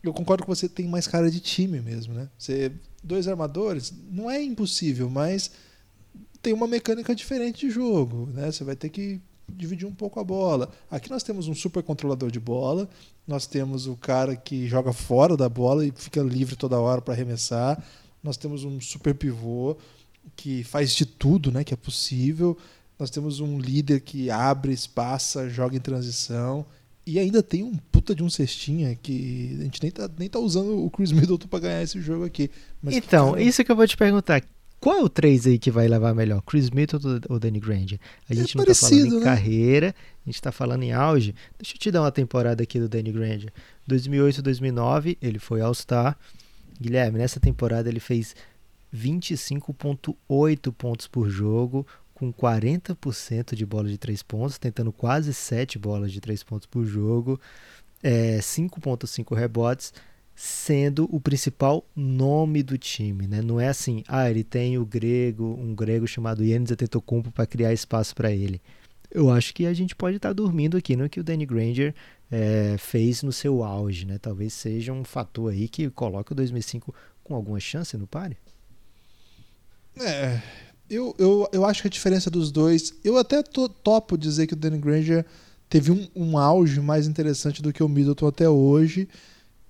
Eu 0.02 0.14
concordo 0.14 0.44
com 0.44 0.54
você, 0.54 0.66
tem 0.66 0.88
mais 0.88 1.06
cara 1.06 1.30
de 1.30 1.40
time 1.40 1.78
mesmo, 1.80 2.14
né? 2.14 2.28
Você, 2.38 2.72
dois 3.02 3.28
armadores, 3.28 3.92
não 4.10 4.30
é 4.30 4.42
impossível, 4.42 5.10
mas 5.10 5.50
tem 6.40 6.54
uma 6.54 6.66
mecânica 6.66 7.14
diferente 7.14 7.66
de 7.66 7.70
jogo, 7.70 8.26
né? 8.32 8.50
Você 8.50 8.64
vai 8.64 8.74
ter 8.74 8.88
que 8.88 9.20
dividir 9.46 9.86
um 9.86 9.94
pouco 9.94 10.18
a 10.18 10.24
bola. 10.24 10.70
Aqui 10.90 11.10
nós 11.10 11.22
temos 11.22 11.48
um 11.48 11.54
super 11.54 11.82
controlador 11.82 12.30
de 12.30 12.40
bola, 12.40 12.88
nós 13.26 13.46
temos 13.46 13.86
o 13.86 13.94
cara 13.94 14.34
que 14.36 14.66
joga 14.66 14.92
fora 14.92 15.36
da 15.36 15.50
bola 15.50 15.84
e 15.84 15.92
fica 15.94 16.22
livre 16.22 16.56
toda 16.56 16.80
hora 16.80 17.02
para 17.02 17.12
arremessar, 17.12 17.82
nós 18.22 18.38
temos 18.38 18.64
um 18.64 18.80
super 18.80 19.14
pivô 19.14 19.76
que 20.40 20.64
faz 20.64 20.94
de 20.94 21.04
tudo, 21.04 21.52
né, 21.52 21.62
que 21.62 21.74
é 21.74 21.76
possível. 21.76 22.56
Nós 22.98 23.10
temos 23.10 23.40
um 23.40 23.58
líder 23.58 24.00
que 24.00 24.30
abre, 24.30 24.72
espaça, 24.72 25.50
joga 25.50 25.76
em 25.76 25.80
transição. 25.80 26.64
E 27.06 27.18
ainda 27.18 27.42
tem 27.42 27.62
um 27.62 27.74
puta 27.92 28.14
de 28.14 28.22
um 28.22 28.30
cestinha 28.30 28.94
que 28.94 29.58
a 29.60 29.64
gente 29.64 29.82
nem 29.82 29.90
tá, 29.90 30.10
nem 30.18 30.28
tá 30.30 30.38
usando 30.38 30.82
o 30.82 30.90
Chris 30.90 31.12
Middleton 31.12 31.46
para 31.46 31.60
ganhar 31.60 31.82
esse 31.82 32.00
jogo 32.00 32.24
aqui. 32.24 32.50
Então, 32.84 33.34
que, 33.34 33.42
isso 33.42 33.62
que 33.62 33.70
eu 33.70 33.76
vou 33.76 33.86
te 33.86 33.98
perguntar. 33.98 34.42
Qual 34.78 34.96
é 34.96 35.02
o 35.02 35.10
3 35.10 35.46
aí 35.46 35.58
que 35.58 35.70
vai 35.70 35.86
levar 35.86 36.14
melhor? 36.14 36.40
Chris 36.40 36.70
Middleton 36.70 37.20
ou 37.28 37.38
Danny 37.38 37.60
Granger? 37.60 38.00
A 38.28 38.34
gente 38.34 38.54
é 38.54 38.56
não 38.56 38.64
parecido, 38.64 38.88
tá 38.88 38.96
falando 38.96 39.12
em 39.12 39.18
né? 39.18 39.24
carreira, 39.24 39.94
a 40.26 40.30
gente 40.30 40.40
tá 40.40 40.52
falando 40.52 40.82
em 40.84 40.92
auge. 40.92 41.34
Deixa 41.58 41.74
eu 41.74 41.78
te 41.78 41.90
dar 41.90 42.00
uma 42.00 42.12
temporada 42.12 42.62
aqui 42.62 42.80
do 42.80 42.88
Danny 42.88 43.12
Granger. 43.12 43.52
2008 43.86 44.40
2009, 44.40 45.18
ele 45.20 45.38
foi 45.38 45.60
All-Star. 45.60 46.16
Guilherme, 46.80 47.18
nessa 47.18 47.38
temporada 47.38 47.90
ele 47.90 48.00
fez 48.00 48.34
25,8 48.94 50.72
pontos 50.72 51.06
por 51.06 51.28
jogo, 51.28 51.86
com 52.14 52.32
40% 52.32 53.54
de 53.54 53.64
bola 53.64 53.88
de 53.88 53.96
3 53.96 54.22
pontos, 54.22 54.58
tentando 54.58 54.92
quase 54.92 55.32
7 55.32 55.78
bolas 55.78 56.12
de 56.12 56.20
3 56.20 56.42
pontos 56.42 56.66
por 56.66 56.84
jogo, 56.84 57.40
é, 58.02 58.38
5,5 58.38 59.34
rebotes, 59.34 59.94
sendo 60.34 61.08
o 61.14 61.20
principal 61.20 61.84
nome 61.94 62.62
do 62.62 62.76
time. 62.76 63.26
Né? 63.26 63.40
Não 63.42 63.60
é 63.60 63.68
assim, 63.68 64.02
ah, 64.08 64.30
ele 64.30 64.44
tem 64.44 64.78
o 64.78 64.84
grego, 64.84 65.56
um 65.58 65.74
grego 65.74 66.06
chamado 66.06 66.44
Yannis 66.44 66.72
Antetokounmpo 66.72 67.30
para 67.30 67.46
criar 67.46 67.72
espaço 67.72 68.14
para 68.14 68.30
ele. 68.30 68.60
Eu 69.10 69.30
acho 69.30 69.52
que 69.52 69.66
a 69.66 69.72
gente 69.74 69.96
pode 69.96 70.16
estar 70.16 70.30
tá 70.30 70.32
dormindo 70.32 70.76
aqui 70.76 70.94
no 70.96 71.08
que 71.08 71.20
o 71.20 71.24
Danny 71.24 71.44
Granger 71.44 71.94
é, 72.30 72.76
fez 72.78 73.22
no 73.22 73.32
seu 73.32 73.64
auge. 73.64 74.06
Né? 74.06 74.18
Talvez 74.18 74.52
seja 74.52 74.92
um 74.92 75.04
fator 75.04 75.52
aí 75.52 75.68
que 75.68 75.90
coloque 75.90 76.32
o 76.32 76.34
2005 76.34 76.94
com 77.24 77.34
alguma 77.34 77.58
chance 77.58 77.96
no 77.96 78.06
páreo. 78.06 78.36
É, 79.98 80.40
eu, 80.88 81.14
eu, 81.18 81.48
eu 81.52 81.64
acho 81.64 81.82
que 81.82 81.88
a 81.88 81.90
diferença 81.90 82.30
dos 82.30 82.50
dois. 82.50 82.92
Eu 83.04 83.16
até 83.16 83.42
to, 83.42 83.68
topo 83.68 84.18
dizer 84.18 84.46
que 84.46 84.54
o 84.54 84.56
Danny 84.56 84.78
Granger 84.78 85.24
teve 85.68 85.92
um, 85.92 86.08
um 86.14 86.36
auge 86.36 86.80
mais 86.80 87.06
interessante 87.06 87.62
do 87.62 87.72
que 87.72 87.82
o 87.82 87.88
Middleton 87.88 88.26
até 88.26 88.48
hoje. 88.48 89.08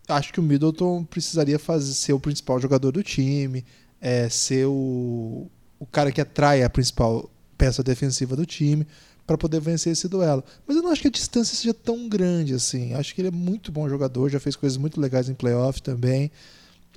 Acho 0.09 0.33
que 0.33 0.41
o 0.41 0.43
Middleton 0.43 1.05
precisaria 1.05 1.59
fazer, 1.59 1.93
ser 1.93 2.13
o 2.15 2.21
principal 2.21 2.59
jogador 2.59 2.91
do 2.91 3.03
time, 3.03 3.65
é, 4.01 4.29
ser 4.29 4.67
o, 4.67 5.47
o 5.79 5.87
cara 5.87 6.11
que 6.11 6.21
atrai 6.21 6.63
a 6.63 6.71
principal 6.71 7.31
peça 7.57 7.83
defensiva 7.83 8.35
do 8.35 8.47
time 8.47 8.87
para 9.27 9.37
poder 9.37 9.61
vencer 9.61 9.93
esse 9.93 10.09
duelo. 10.09 10.43
Mas 10.67 10.77
eu 10.77 10.83
não 10.83 10.91
acho 10.91 11.03
que 11.03 11.09
a 11.09 11.11
distância 11.11 11.55
seja 11.55 11.75
tão 11.75 12.09
grande 12.09 12.55
assim. 12.55 12.95
Acho 12.95 13.15
que 13.15 13.21
ele 13.21 13.29
é 13.29 13.31
muito 13.31 13.71
bom 13.71 13.89
jogador, 13.89 14.31
já 14.31 14.41
fez 14.41 14.57
coisas 14.57 14.79
muito 14.79 15.01
legais 15.01 15.29
em 15.29 15.35
playoff 15.35 15.83
também. 15.83 16.33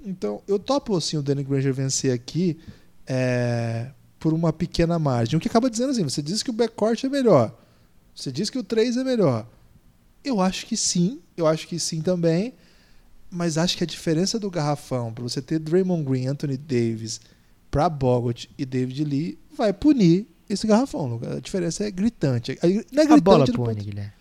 Então, 0.05 0.41
eu 0.47 0.57
topo 0.57 0.95
assim 0.95 1.17
o 1.17 1.21
Danny 1.21 1.43
Granger 1.43 1.73
vencer 1.73 2.11
aqui 2.11 2.57
é, 3.07 3.91
por 4.19 4.33
uma 4.33 4.53
pequena 4.53 4.97
margem. 4.97 5.37
O 5.37 5.39
que 5.39 5.47
acaba 5.47 5.69
dizendo 5.69 5.91
assim: 5.91 6.03
você 6.03 6.21
diz 6.21 6.43
que 6.43 6.49
o 6.49 6.53
backcourt 6.53 7.03
é 7.03 7.09
melhor, 7.09 7.53
você 8.15 8.31
diz 8.31 8.49
que 8.49 8.57
o 8.57 8.63
3 8.63 8.97
é 8.97 9.03
melhor. 9.03 9.47
Eu 10.23 10.39
acho 10.39 10.65
que 10.65 10.77
sim, 10.77 11.19
eu 11.35 11.45
acho 11.45 11.67
que 11.67 11.77
sim 11.79 12.01
também, 12.01 12.53
mas 13.29 13.57
acho 13.57 13.77
que 13.77 13.83
a 13.83 13.87
diferença 13.87 14.39
do 14.39 14.49
garrafão 14.49 15.13
para 15.13 15.23
você 15.23 15.41
ter 15.41 15.59
Draymond 15.59 16.03
Green, 16.03 16.27
Anthony 16.27 16.55
Davis, 16.55 17.19
para 17.69 17.89
Bogut 17.89 18.49
e 18.57 18.65
David 18.65 19.03
Lee 19.03 19.39
vai 19.57 19.73
punir 19.73 20.27
esse 20.47 20.67
garrafão. 20.67 21.19
A 21.35 21.39
diferença 21.39 21.83
é 21.83 21.91
gritante. 21.91 22.57
Não 22.61 23.03
é 23.03 23.05
gritante 23.05 23.13
a 23.13 23.17
bola 23.17 23.45
pune, 23.45 23.57
ponto... 23.57 23.75
Guilherme. 23.75 24.13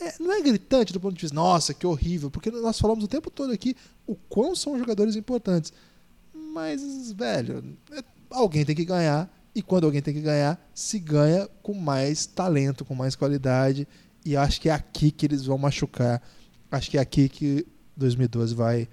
É, 0.00 0.14
não 0.18 0.32
é 0.32 0.40
gritante 0.40 0.92
do 0.92 1.00
ponto 1.00 1.14
de 1.14 1.20
vista, 1.20 1.34
nossa, 1.34 1.74
que 1.74 1.86
horrível, 1.86 2.30
porque 2.30 2.50
nós 2.50 2.78
falamos 2.78 3.04
o 3.04 3.08
tempo 3.08 3.30
todo 3.30 3.52
aqui 3.52 3.76
o 4.06 4.14
quão 4.14 4.54
são 4.54 4.78
jogadores 4.78 5.16
importantes. 5.16 5.72
Mas, 6.34 7.12
velho, 7.12 7.76
é 7.92 8.02
alguém 8.32 8.64
tem 8.64 8.74
que 8.74 8.84
ganhar. 8.84 9.30
E 9.54 9.62
quando 9.62 9.84
alguém 9.84 10.00
tem 10.00 10.14
que 10.14 10.20
ganhar, 10.20 10.58
se 10.74 10.98
ganha 10.98 11.46
com 11.62 11.74
mais 11.74 12.24
talento, 12.24 12.84
com 12.84 12.94
mais 12.94 13.14
qualidade. 13.14 13.86
E 14.24 14.36
acho 14.36 14.60
que 14.60 14.68
é 14.68 14.72
aqui 14.72 15.10
que 15.10 15.26
eles 15.26 15.44
vão 15.44 15.58
machucar. 15.58 16.22
Acho 16.70 16.90
que 16.90 16.96
é 16.96 17.00
aqui 17.00 17.28
que 17.28 17.66
2012 17.96 18.54
vai 18.54 18.88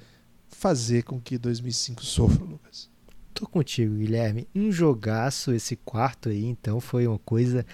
fazer 0.50 1.04
com 1.04 1.20
que 1.20 1.38
2005 1.38 2.04
sofra, 2.04 2.44
Lucas. 2.44 2.90
Tô 3.34 3.48
contigo, 3.48 3.96
Guilherme. 3.96 4.48
Um 4.54 4.70
jogaço 4.70 5.54
esse 5.54 5.78
quarto 5.78 6.28
aí, 6.28 6.44
então 6.44 6.82
foi 6.82 7.08
uma 7.08 7.20
coisa 7.20 7.66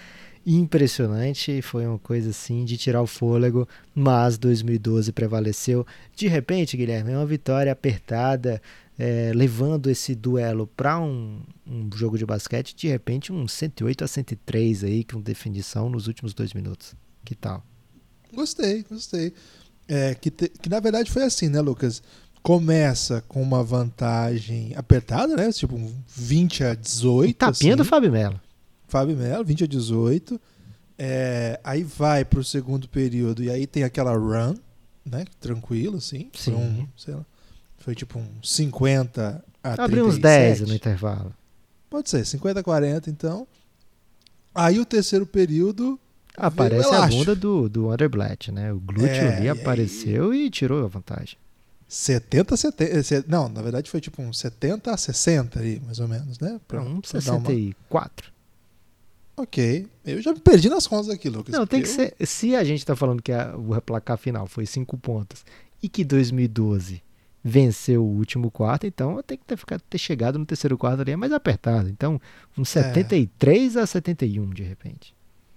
impressionante, 0.46 1.60
foi 1.60 1.84
uma 1.84 1.98
coisa 1.98 2.30
assim 2.30 2.64
de 2.64 2.76
tirar 2.76 3.02
o 3.02 3.06
fôlego, 3.06 3.66
mas 3.92 4.38
2012 4.38 5.10
prevaleceu. 5.10 5.84
De 6.14 6.28
repente, 6.28 6.76
Guilherme, 6.76 7.10
é 7.10 7.16
uma 7.16 7.26
vitória 7.26 7.72
apertada, 7.72 8.62
é, 8.98 9.32
levando 9.34 9.90
esse 9.90 10.14
duelo 10.14 10.66
para 10.66 10.98
um, 10.98 11.42
um, 11.66 11.88
jogo 11.94 12.16
de 12.16 12.24
basquete, 12.24 12.74
de 12.74 12.88
repente 12.88 13.32
um 13.32 13.46
108 13.46 14.04
a 14.04 14.08
103 14.08 14.84
aí, 14.84 15.04
com 15.04 15.20
definição 15.20 15.90
nos 15.90 16.06
últimos 16.06 16.32
dois 16.32 16.54
minutos. 16.54 16.94
Que 17.24 17.34
tal? 17.34 17.64
Gostei, 18.32 18.84
gostei. 18.88 19.34
É, 19.86 20.14
que, 20.14 20.30
te, 20.30 20.48
que 20.48 20.68
na 20.68 20.80
verdade 20.80 21.10
foi 21.10 21.24
assim, 21.24 21.48
né, 21.48 21.60
Lucas? 21.60 22.02
Começa 22.42 23.22
com 23.28 23.42
uma 23.42 23.62
vantagem 23.62 24.72
apertada, 24.76 25.36
né? 25.36 25.50
Tipo 25.52 25.76
um 25.76 25.92
20 26.08 26.64
a 26.64 26.74
18. 26.74 27.30
Um 27.30 27.32
tapinha 27.32 27.74
assim. 27.74 27.76
do 27.76 27.84
Fábio 27.84 28.10
Melo. 28.10 28.40
Fábio 28.88 29.16
Melo, 29.16 29.44
20 29.44 29.64
a 29.64 29.66
18. 29.66 30.40
É, 30.98 31.60
aí 31.62 31.82
vai 31.82 32.24
para 32.24 32.38
o 32.38 32.44
segundo 32.44 32.88
período 32.88 33.42
e 33.42 33.50
aí 33.50 33.66
tem 33.66 33.82
aquela 33.82 34.16
run, 34.16 34.54
né? 35.04 35.24
Tranquilo, 35.40 35.98
assim. 35.98 36.30
Sim. 36.32 36.54
Um, 36.54 36.88
sei 36.96 37.14
lá 37.14 37.26
foi 37.86 37.94
tipo 37.94 38.18
um 38.18 38.26
50 38.42 39.44
a 39.62 39.84
Abriu 39.84 40.08
uns 40.08 40.18
10 40.18 40.62
no 40.62 40.74
intervalo. 40.74 41.32
Pode 41.88 42.10
ser, 42.10 42.26
50 42.26 42.58
a 42.58 42.62
40 42.64 43.08
então. 43.08 43.46
Aí 44.52 44.80
o 44.80 44.84
terceiro 44.84 45.24
período. 45.24 45.96
Aparece 46.36 46.92
a 46.92 47.06
bunda 47.06 47.36
do, 47.36 47.68
do 47.68 47.92
Underblatt, 47.92 48.50
né? 48.50 48.72
O 48.72 48.80
glúteo 48.80 49.06
é, 49.06 49.36
ali 49.36 49.48
apareceu 49.48 50.34
e, 50.34 50.46
e 50.46 50.50
tirou 50.50 50.84
a 50.84 50.88
vantagem. 50.88 51.38
70 51.86 52.54
a 52.54 52.56
70. 52.56 53.24
Não, 53.28 53.48
na 53.48 53.62
verdade 53.62 53.88
foi 53.88 54.00
tipo 54.00 54.20
um 54.20 54.32
70 54.32 54.92
a 54.92 54.96
60 54.96 55.60
aí, 55.60 55.80
mais 55.86 56.00
ou 56.00 56.08
menos, 56.08 56.40
né? 56.40 56.60
Pra, 56.66 56.82
um 56.82 57.00
64. 57.04 58.32
Uma... 59.38 59.44
Ok. 59.44 59.86
Eu 60.04 60.20
já 60.20 60.32
me 60.32 60.40
perdi 60.40 60.68
nas 60.68 60.88
contas 60.88 61.08
aqui, 61.08 61.30
Lucas. 61.30 61.54
Não, 61.54 61.64
tem 61.64 61.82
que 61.82 61.88
eu... 61.88 61.94
ser. 61.94 62.16
Se 62.26 62.56
a 62.56 62.64
gente 62.64 62.84
tá 62.84 62.96
falando 62.96 63.22
que 63.22 63.30
a, 63.30 63.56
o 63.56 63.80
placar 63.80 64.18
final 64.18 64.48
foi 64.48 64.66
5 64.66 64.98
pontos 64.98 65.44
e 65.80 65.88
que 65.88 66.04
2012 66.04 67.06
venceu 67.48 68.04
o 68.04 68.16
último 68.16 68.50
quarto, 68.50 68.88
então 68.88 69.22
tem 69.22 69.38
que 69.38 69.44
ter, 69.44 69.56
ficado, 69.56 69.80
ter 69.88 69.98
chegado 69.98 70.36
no 70.36 70.44
terceiro 70.44 70.76
quarto 70.76 71.02
ali 71.02 71.12
é 71.12 71.16
mais 71.16 71.32
apertado. 71.32 71.88
Então, 71.88 72.20
um 72.58 72.64
73 72.64 73.76
é. 73.76 73.80
a 73.80 73.86
71, 73.86 74.50
de 74.50 74.64
repente. 74.64 75.14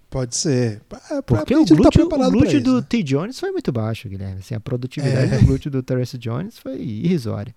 Pode 0.08 0.36
ser. 0.36 0.82
É, 1.10 1.20
Porque 1.22 1.54
o 1.54 1.64
glúteo, 1.64 2.08
tá 2.08 2.16
o 2.16 2.30
glúteo 2.30 2.62
do 2.62 2.76
né? 2.76 2.86
T. 2.88 3.02
Jones 3.02 3.40
foi 3.40 3.50
muito 3.50 3.72
baixo, 3.72 4.08
Guilherme. 4.08 4.38
Assim, 4.38 4.54
a 4.54 4.60
produtividade 4.60 5.34
é. 5.34 5.38
do 5.38 5.46
glúteo 5.46 5.68
do 5.68 5.82
Terence 5.82 6.16
Jones 6.16 6.58
foi 6.58 6.80
irrisória. 6.80 7.52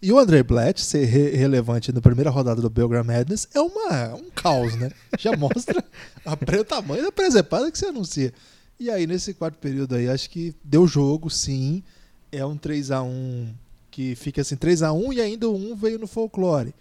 E 0.00 0.12
o 0.12 0.18
André 0.18 0.44
Blatt 0.44 0.80
ser 0.80 1.04
re 1.06 1.30
relevante 1.30 1.92
na 1.92 2.00
primeira 2.00 2.30
rodada 2.30 2.62
do 2.62 2.70
Belgram 2.70 3.02
Madness 3.02 3.48
é 3.52 3.60
uma, 3.60 4.14
um 4.14 4.30
caos, 4.30 4.76
né? 4.76 4.92
Já 5.18 5.34
mostra 5.36 5.84
a, 6.24 6.32
o 6.32 6.64
tamanho 6.64 7.02
da 7.02 7.10
presepada 7.10 7.72
que 7.72 7.78
você 7.78 7.86
anuncia. 7.86 8.32
E 8.78 8.88
aí, 8.88 9.04
nesse 9.04 9.34
quarto 9.34 9.58
período 9.58 9.96
aí, 9.96 10.08
acho 10.08 10.30
que 10.30 10.54
deu 10.62 10.86
jogo, 10.86 11.28
sim 11.28 11.82
é 12.30 12.44
um 12.44 12.56
3 12.56 12.90
a 12.90 13.02
1 13.02 13.54
que 13.90 14.14
fica 14.14 14.42
assim 14.42 14.56
3 14.56 14.82
a 14.82 14.92
1 14.92 15.12
e 15.12 15.20
ainda 15.20 15.48
o 15.48 15.56
1 15.56 15.76
veio 15.76 15.98
no 15.98 16.06
folclore. 16.06 16.74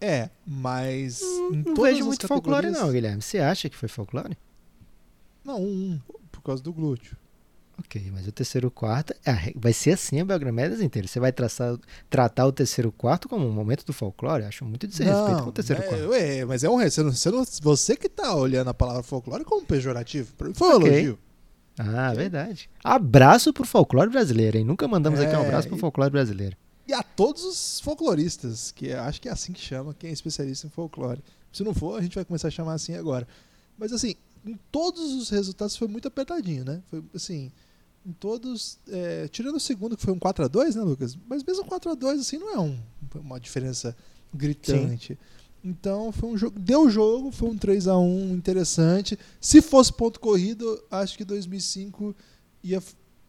É, 0.00 0.28
mas 0.46 1.22
hum, 1.22 1.62
não 1.66 1.74
vejo 1.74 2.04
muito 2.04 2.28
folclore 2.28 2.70
não, 2.70 2.92
Guilherme. 2.92 3.22
Você 3.22 3.38
acha 3.38 3.68
que 3.68 3.76
foi 3.76 3.88
folclore? 3.88 4.36
Não, 5.44 5.60
um, 5.60 6.00
um 6.08 6.18
por 6.30 6.42
causa 6.42 6.62
do 6.62 6.72
glúteo. 6.72 7.16
Ok, 7.78 8.10
mas 8.10 8.26
o 8.26 8.32
terceiro 8.32 8.70
quarto 8.70 9.14
é, 9.24 9.52
vai 9.54 9.72
ser 9.72 9.92
assim 9.92 10.18
a 10.20 10.24
Belgramedas 10.24 10.80
inteira. 10.80 11.06
Você 11.06 11.20
vai 11.20 11.30
traçar, 11.30 11.76
tratar 12.08 12.46
o 12.46 12.52
terceiro 12.52 12.90
quarto 12.90 13.28
como 13.28 13.46
um 13.46 13.52
momento 13.52 13.84
do 13.84 13.92
folclore? 13.92 14.44
Acho 14.44 14.64
muito 14.64 14.86
desrespeito 14.86 15.42
com 15.42 15.50
o 15.50 15.52
terceiro 15.52 15.82
é, 15.82 15.86
quarto. 15.86 16.14
É, 16.14 16.44
mas 16.46 16.64
é 16.64 16.70
um 16.70 16.78
você, 16.78 17.02
não, 17.02 17.12
você, 17.12 17.30
não, 17.30 17.44
você 17.62 17.96
que 17.96 18.06
está 18.06 18.34
olhando 18.34 18.68
a 18.68 18.74
palavra 18.74 19.02
folclore 19.02 19.44
como 19.44 19.66
pejorativo. 19.66 20.32
Foi 20.54 20.68
um 20.68 20.76
okay. 20.76 20.88
elogio. 20.88 21.18
Ah, 21.78 22.12
verdade. 22.14 22.70
Abraço 22.82 23.52
pro 23.52 23.66
folclore 23.66 24.10
brasileiro, 24.10 24.56
hein? 24.56 24.64
Nunca 24.64 24.88
mandamos 24.88 25.20
é, 25.20 25.26
aqui 25.26 25.36
um 25.36 25.42
abraço 25.42 25.68
pro 25.68 25.76
folclore 25.76 26.10
brasileiro. 26.10 26.56
E 26.88 26.92
a 26.92 27.02
todos 27.02 27.44
os 27.44 27.80
folcloristas, 27.80 28.70
que 28.70 28.92
acho 28.92 29.20
que 29.20 29.28
é 29.28 29.32
assim 29.32 29.52
que 29.52 29.60
chama 29.60 29.92
quem 29.92 30.10
é 30.10 30.12
especialista 30.12 30.66
em 30.66 30.70
folclore. 30.70 31.22
Se 31.52 31.64
não 31.64 31.74
for, 31.74 31.98
a 31.98 32.02
gente 32.02 32.14
vai 32.14 32.24
começar 32.24 32.48
a 32.48 32.50
chamar 32.50 32.74
assim 32.74 32.94
agora. 32.94 33.26
Mas 33.76 33.92
assim, 33.92 34.14
em 34.46 34.58
todos 34.70 35.14
os 35.14 35.30
resultados 35.30 35.76
foi 35.76 35.88
muito 35.88 36.06
apertadinho, 36.06 36.64
né? 36.64 36.82
Foi 36.88 37.02
assim, 37.14 37.50
em 38.06 38.12
todos, 38.12 38.78
é, 38.88 39.26
tirando 39.28 39.56
o 39.56 39.60
segundo 39.60 39.96
que 39.96 40.02
foi 40.02 40.14
um 40.14 40.18
4 40.18 40.44
a 40.44 40.48
2 40.48 40.76
né, 40.76 40.82
Lucas? 40.82 41.18
Mas 41.28 41.42
mesmo 41.42 41.64
4 41.64 41.90
a 41.90 41.94
2 41.94 42.20
assim 42.20 42.38
não 42.38 42.54
é 42.54 42.58
um, 42.58 42.78
uma 43.16 43.40
diferença 43.40 43.96
gritante. 44.32 45.14
Sim. 45.14 45.18
Então 45.66 46.12
foi 46.12 46.30
um 46.30 46.38
jogo, 46.38 46.56
deu 46.56 46.88
jogo, 46.88 47.32
foi 47.32 47.48
um 47.48 47.58
3 47.58 47.88
a 47.88 47.98
1 47.98 48.34
interessante. 48.34 49.18
Se 49.40 49.60
fosse 49.60 49.92
ponto 49.92 50.20
corrido, 50.20 50.80
acho 50.88 51.18
que 51.18 51.24
2005 51.24 52.14
ia 52.62 52.80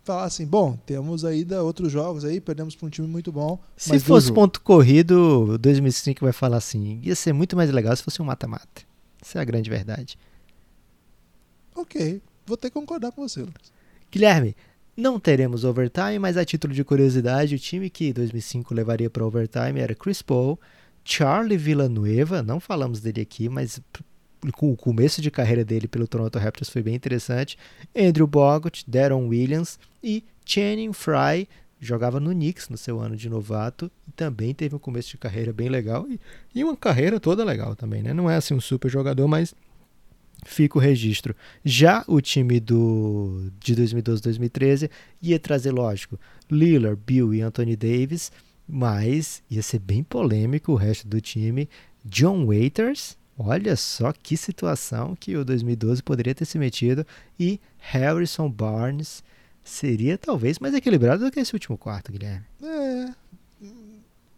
falar 0.03 0.25
assim, 0.25 0.45
bom, 0.45 0.77
temos 0.85 1.25
ainda 1.25 1.63
outros 1.63 1.91
jogos 1.91 2.23
aí, 2.23 2.39
perdemos 2.39 2.75
para 2.75 2.85
um 2.85 2.89
time 2.91 3.07
muito 3.07 3.31
bom. 3.31 3.59
Se 3.75 3.99
fosse 3.99 4.31
ponto 4.31 4.61
corrido, 4.61 5.57
2005 5.57 6.23
vai 6.23 6.31
falar 6.31 6.57
assim, 6.57 7.01
ia 7.03 7.15
ser 7.15 7.33
muito 7.33 7.55
mais 7.55 7.71
legal 7.71 7.95
se 7.95 8.03
fosse 8.03 8.21
um 8.21 8.25
mata-mata. 8.25 8.83
Essa 9.19 9.39
é 9.39 9.41
a 9.41 9.45
grande 9.45 9.67
verdade. 9.67 10.15
Ok, 11.75 12.21
vou 12.45 12.55
ter 12.55 12.69
que 12.69 12.75
concordar 12.75 13.11
com 13.11 13.27
você, 13.27 13.41
Lucas. 13.41 13.73
Guilherme, 14.11 14.55
não 14.95 15.19
teremos 15.19 15.63
overtime, 15.63 16.19
mas 16.19 16.37
a 16.37 16.45
título 16.45 16.71
de 16.71 16.83
curiosidade, 16.83 17.55
o 17.55 17.59
time 17.59 17.89
que 17.89 18.13
2005 18.13 18.75
levaria 18.75 19.09
para 19.09 19.25
overtime 19.25 19.79
era 19.79 19.95
Chris 19.95 20.21
Paul, 20.21 20.59
Charlie 21.09 21.57
Villanueva, 21.57 22.43
não 22.43 22.59
falamos 22.59 22.99
dele 22.99 23.21
aqui, 23.21 23.47
mas 23.47 23.79
o 24.61 24.75
começo 24.75 25.21
de 25.21 25.31
carreira 25.31 25.63
dele 25.63 25.87
pelo 25.87 26.05
Toronto 26.05 26.37
Raptors 26.37 26.69
foi 26.69 26.83
bem 26.83 26.93
interessante. 26.93 27.57
Andrew 27.95 28.27
Bogut, 28.27 28.83
Darren 28.85 29.25
Williams 29.25 29.79
e 30.03 30.21
Channing 30.45 30.91
Frye, 30.91 31.47
jogava 31.79 32.19
no 32.19 32.31
Knicks 32.31 32.67
no 32.67 32.77
seu 32.77 32.99
ano 32.99 33.15
de 33.15 33.29
novato 33.29 33.89
e 34.05 34.11
também 34.11 34.53
teve 34.53 34.75
um 34.75 34.79
começo 34.79 35.11
de 35.11 35.17
carreira 35.17 35.53
bem 35.53 35.69
legal 35.69 36.05
e, 36.09 36.19
e 36.53 36.61
uma 36.61 36.75
carreira 36.75 37.21
toda 37.21 37.45
legal 37.45 37.73
também, 37.73 38.03
né? 38.03 38.13
Não 38.13 38.29
é 38.29 38.35
assim 38.35 38.53
um 38.53 38.59
super 38.59 38.91
jogador, 38.91 39.29
mas 39.29 39.55
fica 40.45 40.77
o 40.77 40.81
registro. 40.81 41.33
Já 41.63 42.03
o 42.05 42.19
time 42.19 42.59
do 42.59 43.49
de 43.61 43.73
2012-2013 43.77 44.89
ia 45.21 45.39
trazer, 45.39 45.71
lógico, 45.71 46.19
Lillard, 46.51 46.99
Bill 47.05 47.33
e 47.33 47.41
Anthony 47.41 47.77
Davis, 47.77 48.29
mas 48.67 49.41
ia 49.49 49.63
ser 49.63 49.79
bem 49.79 50.03
polêmico 50.03 50.71
o 50.71 50.75
resto 50.75 51.07
do 51.07 51.21
time. 51.21 51.69
John 52.03 52.45
Waiters, 52.45 53.17
olha 53.37 53.75
só 53.75 54.11
que 54.11 54.35
situação 54.35 55.15
que 55.15 55.35
o 55.37 55.45
2012 55.45 56.03
poderia 56.03 56.35
ter 56.35 56.45
se 56.45 56.59
metido, 56.59 57.05
e 57.39 57.59
Harrison 57.77 58.49
Barnes 58.49 59.23
seria 59.63 60.17
talvez 60.17 60.59
mais 60.59 60.73
equilibrado 60.73 61.25
do 61.25 61.31
que 61.31 61.39
esse 61.39 61.53
último 61.53 61.77
quarto, 61.77 62.11
Guilherme. 62.11 62.45
É, 62.63 63.13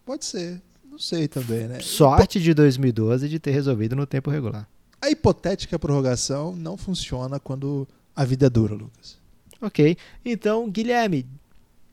pode 0.06 0.26
ser. 0.26 0.62
Não 0.90 0.98
sei 0.98 1.28
também, 1.28 1.68
né? 1.68 1.80
Sorte 1.80 2.40
de 2.42 2.54
2012 2.54 3.30
de 3.30 3.40
ter 3.40 3.52
resolvido 3.52 3.96
no 3.96 4.06
tempo 4.06 4.30
regular. 4.30 4.68
A 5.02 5.10
hipotética 5.10 5.80
prorrogação 5.80 6.56
não 6.56 6.76
funciona 6.76 7.40
quando 7.40 7.88
a 8.16 8.26
vida 8.26 8.48
é 8.48 8.50
dura, 8.50 8.74
Lucas. 8.74 9.18
Ok. 9.62 9.96
Então, 10.26 10.70
Guilherme, 10.70 11.26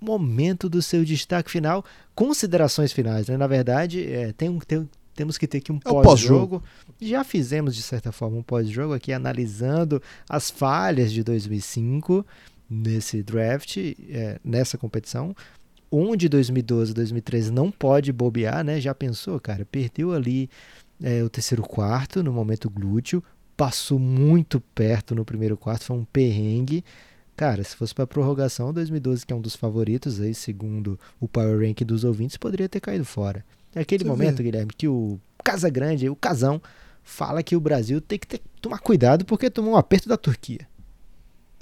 momento 0.01 0.69
do 0.69 0.83
seu 0.83 1.05
destaque 1.05 1.51
final. 1.51 1.85
Considerações 2.15 2.93
finais, 2.93 3.29
né? 3.29 3.37
Na 3.37 3.47
verdade, 3.47 4.07
é, 4.11 4.33
tem 4.33 4.49
um, 4.49 4.59
tem, 4.59 4.89
temos 5.15 5.39
que 5.39 5.47
ter 5.47 5.59
aqui 5.59 5.73
um 5.73 5.81
é 5.85 5.89
pós-jogo. 5.89 6.61
Pós 6.61 7.09
Já 7.09 7.25
fizemos, 7.25 7.75
de 7.75 7.83
certa 7.83 8.13
forma, 8.13 8.37
um 8.37 8.43
pós-jogo 8.43 8.93
aqui 8.93 9.13
analisando 9.13 10.01
as 10.29 10.51
falhas 10.51 11.13
de 11.13 11.25
2005 11.25 12.25
nesse 12.69 13.23
draft, 13.23 13.77
é, 13.77 14.39
nessa 14.45 14.77
competição. 14.77 15.35
Um 15.91 16.17
de 16.17 16.29
2012 16.29 16.93
2013 16.93 17.51
não 17.51 17.71
pode 17.71 18.13
bobear, 18.13 18.65
né? 18.65 18.81
Já 18.81 18.95
pensou, 18.95 19.41
cara? 19.41 19.65
Perdeu 19.65 20.13
ali 20.13 20.51
é, 21.03 21.23
o 21.23 21.31
terceiro 21.31 21.63
quarto, 21.63 22.23
no 22.23 22.33
momento 22.33 22.69
glúteo, 22.69 23.23
passou 23.57 23.99
muito 23.99 24.61
perto 24.75 25.15
no 25.15 25.25
primeiro 25.25 25.57
quarto, 25.57 25.85
foi 25.85 25.97
um 25.97 26.05
perrengue. 26.05 26.85
Cara, 27.37 27.63
se 27.63 27.77
fosse 27.77 27.95
para 27.95 28.07
prorrogação, 28.07 28.73
2012, 28.73 29.27
que 29.27 29.33
é 29.33 29.37
um 29.37 29.41
dos 29.41 29.55
favoritos, 29.55 30.21
aí, 30.21 30.35
segundo 30.35 30.99
o 31.21 31.29
Power 31.29 31.61
Rank 31.61 31.83
dos 31.83 32.03
ouvintes, 32.03 32.39
poderia 32.39 32.69
ter 32.69 32.81
caído 32.81 33.05
fora. 33.05 33.45
É 33.75 33.81
aquele 33.81 34.05
Você 34.05 34.09
momento, 34.09 34.39
vê. 34.39 34.45
Guilherme, 34.45 34.73
que 34.77 34.89
o 34.89 35.21
Casa 35.45 35.69
Grande, 35.69 36.09
o 36.09 36.17
Casão, 36.17 36.63
fala 37.03 37.43
que 37.43 37.55
o 37.55 37.61
Brasil 37.61 38.01
tem 38.01 38.19
que 38.19 38.27
ter, 38.27 38.41
tomar 38.61 38.79
cuidado 38.79 39.27
porque 39.27 39.51
tomou 39.51 39.75
um 39.75 39.77
aperto 39.77 40.09
da 40.09 40.17
Turquia. 40.17 40.67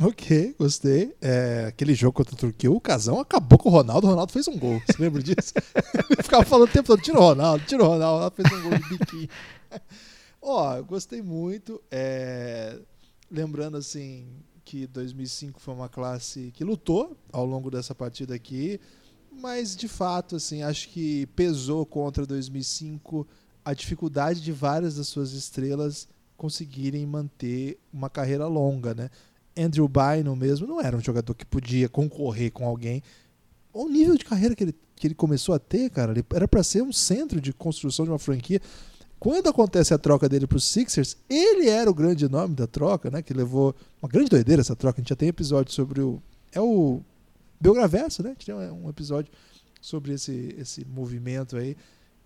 Ok, 0.00 0.54
gostei. 0.58 1.12
É, 1.20 1.66
aquele 1.68 1.94
jogo 1.94 2.12
contra 2.12 2.36
a 2.36 2.38
Turquia, 2.38 2.70
o 2.70 2.80
Casão 2.80 3.20
acabou 3.20 3.58
com 3.58 3.68
o 3.68 3.72
Ronaldo, 3.72 4.06
o 4.06 4.10
Ronaldo 4.10 4.32
fez 4.32 4.46
um 4.46 4.56
gol. 4.56 4.80
Você 4.86 5.02
lembra 5.02 5.22
disso? 5.22 5.52
Ele 6.10 6.22
ficava 6.22 6.44
falando 6.44 6.68
o 6.68 6.72
tempo 6.72 6.86
todo: 6.86 7.02
tira 7.02 7.18
o 7.18 7.20
Ronaldo, 7.20 7.64
tira 7.64 7.82
o 7.82 7.86
Ronaldo, 7.86 8.04
o 8.04 8.14
Ronaldo 8.14 8.36
fez 8.36 8.52
um 8.52 8.62
gol 8.62 8.78
de 8.78 8.88
biquinho. 8.88 9.28
Ó, 10.40 10.78
oh, 10.78 10.84
gostei 10.84 11.22
muito. 11.22 11.80
É, 11.90 12.78
lembrando 13.30 13.76
assim 13.76 14.26
que 14.64 14.86
2005 14.86 15.60
foi 15.60 15.74
uma 15.74 15.88
classe 15.88 16.50
que 16.54 16.64
lutou 16.64 17.16
ao 17.32 17.44
longo 17.44 17.70
dessa 17.70 17.94
partida 17.94 18.34
aqui, 18.34 18.80
mas 19.30 19.76
de 19.76 19.88
fato, 19.88 20.36
assim, 20.36 20.62
acho 20.62 20.88
que 20.88 21.26
pesou 21.34 21.84
contra 21.84 22.26
2005 22.26 23.26
a 23.64 23.74
dificuldade 23.74 24.40
de 24.40 24.52
várias 24.52 24.96
das 24.96 25.08
suas 25.08 25.32
estrelas 25.32 26.06
conseguirem 26.36 27.06
manter 27.06 27.78
uma 27.92 28.10
carreira 28.10 28.46
longa, 28.46 28.94
né? 28.94 29.10
Andrew 29.56 29.88
Bynum 29.88 30.36
mesmo 30.36 30.66
não 30.66 30.80
era 30.80 30.96
um 30.96 31.00
jogador 31.00 31.34
que 31.34 31.46
podia 31.46 31.88
concorrer 31.88 32.50
com 32.50 32.66
alguém. 32.66 33.02
O 33.72 33.88
nível 33.88 34.16
de 34.16 34.24
carreira 34.24 34.54
que 34.54 34.64
ele, 34.64 34.74
que 34.96 35.06
ele 35.06 35.14
começou 35.14 35.54
a 35.54 35.58
ter, 35.58 35.90
cara, 35.90 36.12
ele 36.12 36.24
era 36.32 36.46
para 36.46 36.62
ser 36.62 36.82
um 36.82 36.92
centro 36.92 37.40
de 37.40 37.52
construção 37.52 38.04
de 38.04 38.10
uma 38.10 38.18
franquia. 38.18 38.60
Quando 39.24 39.48
acontece 39.48 39.94
a 39.94 39.96
troca 39.96 40.28
dele 40.28 40.46
para 40.46 40.58
os 40.58 40.64
Sixers, 40.64 41.16
ele 41.30 41.66
era 41.66 41.90
o 41.90 41.94
grande 41.94 42.28
nome 42.28 42.54
da 42.54 42.66
troca, 42.66 43.10
né? 43.10 43.22
Que 43.22 43.32
levou 43.32 43.74
uma 44.02 44.06
grande 44.06 44.28
doideira 44.28 44.60
essa 44.60 44.76
troca. 44.76 44.98
A 44.98 45.00
gente 45.00 45.08
já 45.08 45.16
tem 45.16 45.30
episódio 45.30 45.72
sobre 45.72 46.02
o. 46.02 46.20
É 46.52 46.60
o 46.60 47.00
Belgraverso, 47.58 48.22
né? 48.22 48.28
A 48.28 48.32
gente 48.34 48.44
tem 48.44 48.54
um 48.54 48.86
episódio 48.86 49.32
sobre 49.80 50.12
esse, 50.12 50.54
esse 50.58 50.84
movimento 50.84 51.56
aí. 51.56 51.74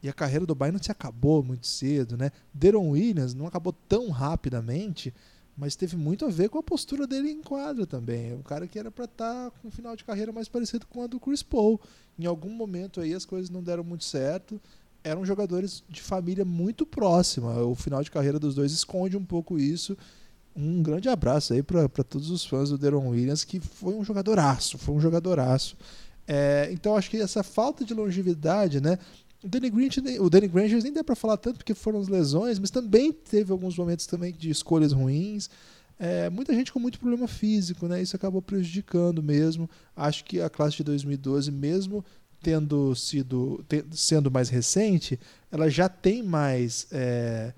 E 0.03 0.09
a 0.09 0.13
carreira 0.13 0.45
do 0.45 0.57
Bynum 0.57 0.83
se 0.83 0.91
acabou 0.91 1.41
muito 1.41 1.69
cedo, 1.69 2.17
né? 2.17 2.33
Deron 2.53 2.89
Williams 2.89 3.33
não 3.33 3.47
acabou 3.47 3.73
tão 3.73 4.11
rapidamente 4.11 5.15
mas 5.59 5.75
teve 5.75 5.97
muito 5.97 6.25
a 6.25 6.29
ver 6.29 6.49
com 6.49 6.59
a 6.59 6.63
postura 6.63 7.05
dele 7.05 7.33
em 7.33 7.43
quadra 7.43 7.85
também. 7.85 8.31
É 8.31 8.35
um 8.35 8.43
cara 8.43 8.69
que 8.69 8.79
era 8.79 8.93
para 8.93 9.07
estar 9.07 9.51
tá 9.51 9.51
com 9.51 9.67
um 9.67 9.71
final 9.73 9.97
de 9.97 10.05
carreira 10.05 10.31
mais 10.31 10.49
parecido 10.49 10.87
com 10.87 11.03
a 11.03 11.09
do 11.09 11.19
Chris 11.19 11.43
Paul. 11.43 11.81
Em 12.17 12.27
algum 12.27 12.51
momento 12.51 13.01
aí 13.01 13.13
as 13.13 13.25
coisas 13.25 13.51
não 13.51 13.61
deram 13.61 13.83
muito 13.83 14.05
certo. 14.05 14.61
Eram 15.09 15.25
jogadores 15.25 15.83
de 15.89 16.03
família 16.03 16.45
muito 16.45 16.85
próxima. 16.85 17.63
O 17.63 17.75
final 17.75 18.03
de 18.03 18.11
carreira 18.11 18.39
dos 18.39 18.55
dois 18.55 18.73
esconde 18.73 19.17
um 19.17 19.25
pouco 19.25 19.59
isso. 19.59 19.97
Um 20.55 20.83
grande 20.83 21.09
abraço 21.09 21.53
aí 21.53 21.63
para 21.63 21.89
todos 22.05 22.31
os 22.31 22.45
fãs 22.45 22.71
do 22.71 22.77
Deron 22.77 23.09
Williams, 23.09 23.45
que 23.45 23.61
foi 23.61 23.95
um 23.95 24.05
jogadoraço, 24.05 24.77
foi 24.77 24.95
um 24.95 25.01
jogadoraço. 25.01 25.77
É, 26.27 26.69
então 26.73 26.97
acho 26.97 27.09
que 27.09 27.17
essa 27.17 27.43
falta 27.43 27.85
de 27.85 27.95
longevidade, 27.95 28.81
né? 28.81 28.99
O 29.43 29.49
Danny, 29.49 29.71
Granger, 29.71 30.03
o 30.21 30.29
Danny 30.29 30.49
Granger 30.49 30.83
nem 30.83 30.93
dá 30.93 31.05
para 31.05 31.15
falar 31.15 31.37
tanto 31.37 31.59
porque 31.59 31.75
foram 31.75 32.01
as 32.01 32.09
lesões, 32.09 32.59
mas 32.59 32.71
também 32.71 33.13
teve 33.13 33.53
alguns 33.53 33.79
momentos 33.79 34.05
também 34.05 34.33
de 34.33 34.51
escolhas 34.51 34.93
ruins. 34.93 35.49
É, 35.99 36.29
muita 36.29 36.53
gente 36.53 36.73
com 36.73 36.79
muito 36.79 36.99
problema 36.99 37.27
físico, 37.27 37.87
né? 37.87 38.03
Isso 38.03 38.15
acabou 38.15 38.43
prejudicando 38.43 39.23
mesmo. 39.23 39.71
Acho 39.97 40.25
que 40.25 40.41
a 40.41 40.51
classe 40.51 40.77
de 40.77 40.85
2012, 40.85 41.51
mesmo 41.51 42.05
tendo 42.43 42.95
sido 42.95 43.65
sendo 43.93 44.31
mais 44.31 44.49
recente, 44.49 45.19
ela 45.51 45.69
já 45.69 45.89
tem 45.89 46.23
mais 46.23 46.87
é, 46.91 47.53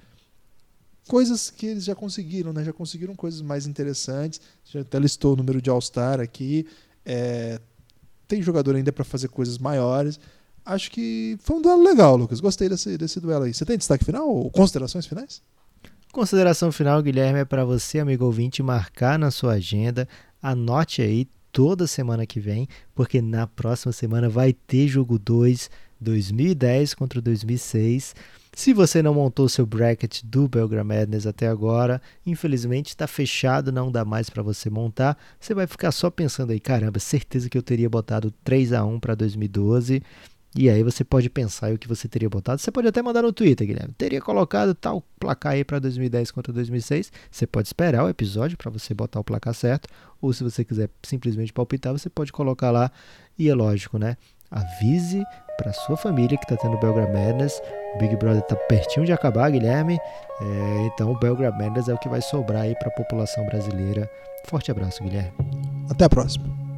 coisas 1.09 1.51
que 1.51 1.67
eles 1.67 1.85
já 1.85 1.95
conseguiram, 1.95 2.53
né? 2.53 2.65
Já 2.65 2.73
conseguiram 2.73 3.15
coisas 3.15 3.43
mais 3.43 3.67
interessantes. 3.67 4.41
Já 4.65 4.81
até 4.81 4.99
listou 4.99 5.35
o 5.35 5.37
número 5.37 5.61
de 5.61 5.71
All-Star 5.71 6.21
aqui. 6.21 6.67
É, 7.05 7.61
tem 8.27 8.43
jogador 8.43 8.77
ainda 8.77 8.93
para 8.93 9.05
fazer 9.05 9.29
coisas 9.29 9.59
maiores 9.59 10.19
acho 10.65 10.91
que 10.91 11.37
foi 11.41 11.57
um 11.57 11.63
duelo 11.63 11.83
legal, 11.83 12.17
Lucas. 12.17 12.41
Gostei 12.41 12.69
desse, 12.69 12.97
desse 12.97 13.21
duelo 13.21 13.45
aí. 13.45 13.55
Você 13.55 13.65
tem 13.65 13.79
destaque 13.79 14.05
final 14.05 14.29
ou 14.29 14.51
considerações 14.51 15.07
finais? 15.07 15.43
Consideração 16.13 16.73
final, 16.73 17.03
Guilherme, 17.03 17.41
é 17.41 17.45
para 17.45 17.65
você, 17.65 18.01
amigo 18.01 18.25
ouvinte, 18.25 18.63
marcar 18.63 19.19
na 19.19 19.31
sua 19.31 19.55
agenda. 19.55 20.09
Anote 20.43 21.03
aí 21.03 21.29
toda 21.53 21.87
semana 21.87 22.27
que 22.27 22.41
vem, 22.41 22.69
porque 22.95 23.21
na 23.21 23.47
próxima 23.47 23.93
semana 23.93 24.29
vai 24.29 24.53
ter 24.53 24.89
jogo 24.89 25.19
2, 25.19 25.71
2010 26.01 26.95
contra 26.95 27.21
2006. 27.21 28.15
Se 28.53 28.75
você 28.75 29.01
não 29.01 29.15
montou 29.15 29.49
seu 29.49 29.65
bracket 29.65 30.23
do 30.25 30.49
Belgram 30.49 30.85
Madness 30.85 31.27
até 31.27 31.47
agora, 31.47 32.03
infelizmente 32.27 32.89
está 32.89 33.07
fechado, 33.07 33.71
não 33.71 33.93
dá 33.93 34.05
mais 34.05 34.29
para 34.29 34.43
você 34.43 34.69
montar. 34.69 35.17
Você 35.39 35.55
vai 35.55 35.67
ficar 35.67 35.93
só 35.93 36.11
pensando 36.11 36.51
aí, 36.51 36.59
caramba, 36.59 36.99
certeza 36.99 37.49
que 37.49 37.57
eu 37.57 37.63
teria 37.63 37.89
botado 37.89 38.33
3 38.45 38.73
a 38.73 38.85
1 38.85 38.99
para 38.99 39.15
2012. 39.15 40.03
E 40.57 40.69
aí 40.69 40.83
você 40.83 41.05
pode 41.05 41.31
pensar 41.31 41.73
o 41.73 41.79
que 41.79 41.87
você 41.87 42.09
teria 42.09 42.29
botado. 42.29 42.61
Você 42.61 42.73
pode 42.73 42.89
até 42.89 43.01
mandar 43.01 43.23
no 43.23 43.33
Twitter, 43.33 43.67
Guilherme. 43.67 43.95
Teria 43.97 44.21
colocado 44.21 44.75
tal 44.75 45.03
placar 45.19 45.53
aí 45.53 45.65
para 45.65 45.79
2010 45.79 46.31
contra 46.33 46.53
2006. 46.53 47.13
Você 47.31 47.47
pode 47.47 47.69
esperar 47.69 48.05
o 48.05 48.09
episódio 48.09 48.59
para 48.59 48.71
você 48.71 48.93
botar 48.93 49.21
o 49.21 49.25
placar 49.25 49.55
certo. 49.55 49.89
Ou 50.21 50.33
se 50.33 50.43
você 50.43 50.65
quiser 50.65 50.91
simplesmente 51.05 51.53
palpitar, 51.53 51.93
você 51.93 52.11
pode 52.11 52.33
colocar 52.33 52.71
lá. 52.71 52.91
E 53.39 53.49
é 53.49 53.55
lógico, 53.55 53.97
né? 53.97 54.17
avise 54.51 55.25
para 55.57 55.73
sua 55.73 55.97
família 55.97 56.37
que 56.37 56.45
está 56.45 56.57
tendo 56.57 56.79
Belgram 56.79 57.13
Madness. 57.13 57.63
O 57.95 57.99
Big 57.99 58.17
Brother 58.17 58.43
está 58.43 58.57
pertinho 58.57 59.07
de 59.07 59.13
acabar, 59.13 59.51
Guilherme. 59.51 59.99
É, 60.41 60.87
então 60.87 61.13
o 61.13 61.19
Belgram 61.19 61.53
Madness 61.53 61.89
é 61.89 61.95
o 61.95 61.99
que 61.99 62.09
vai 62.09 62.21
sobrar 62.21 62.63
aí 62.63 62.75
para 62.77 62.89
a 62.89 62.93
população 62.93 63.45
brasileira. 63.47 64.11
Forte 64.47 64.71
abraço, 64.71 65.03
Guilherme. 65.03 65.33
Até 65.89 66.05
a 66.05 66.09
próxima. 66.09 66.70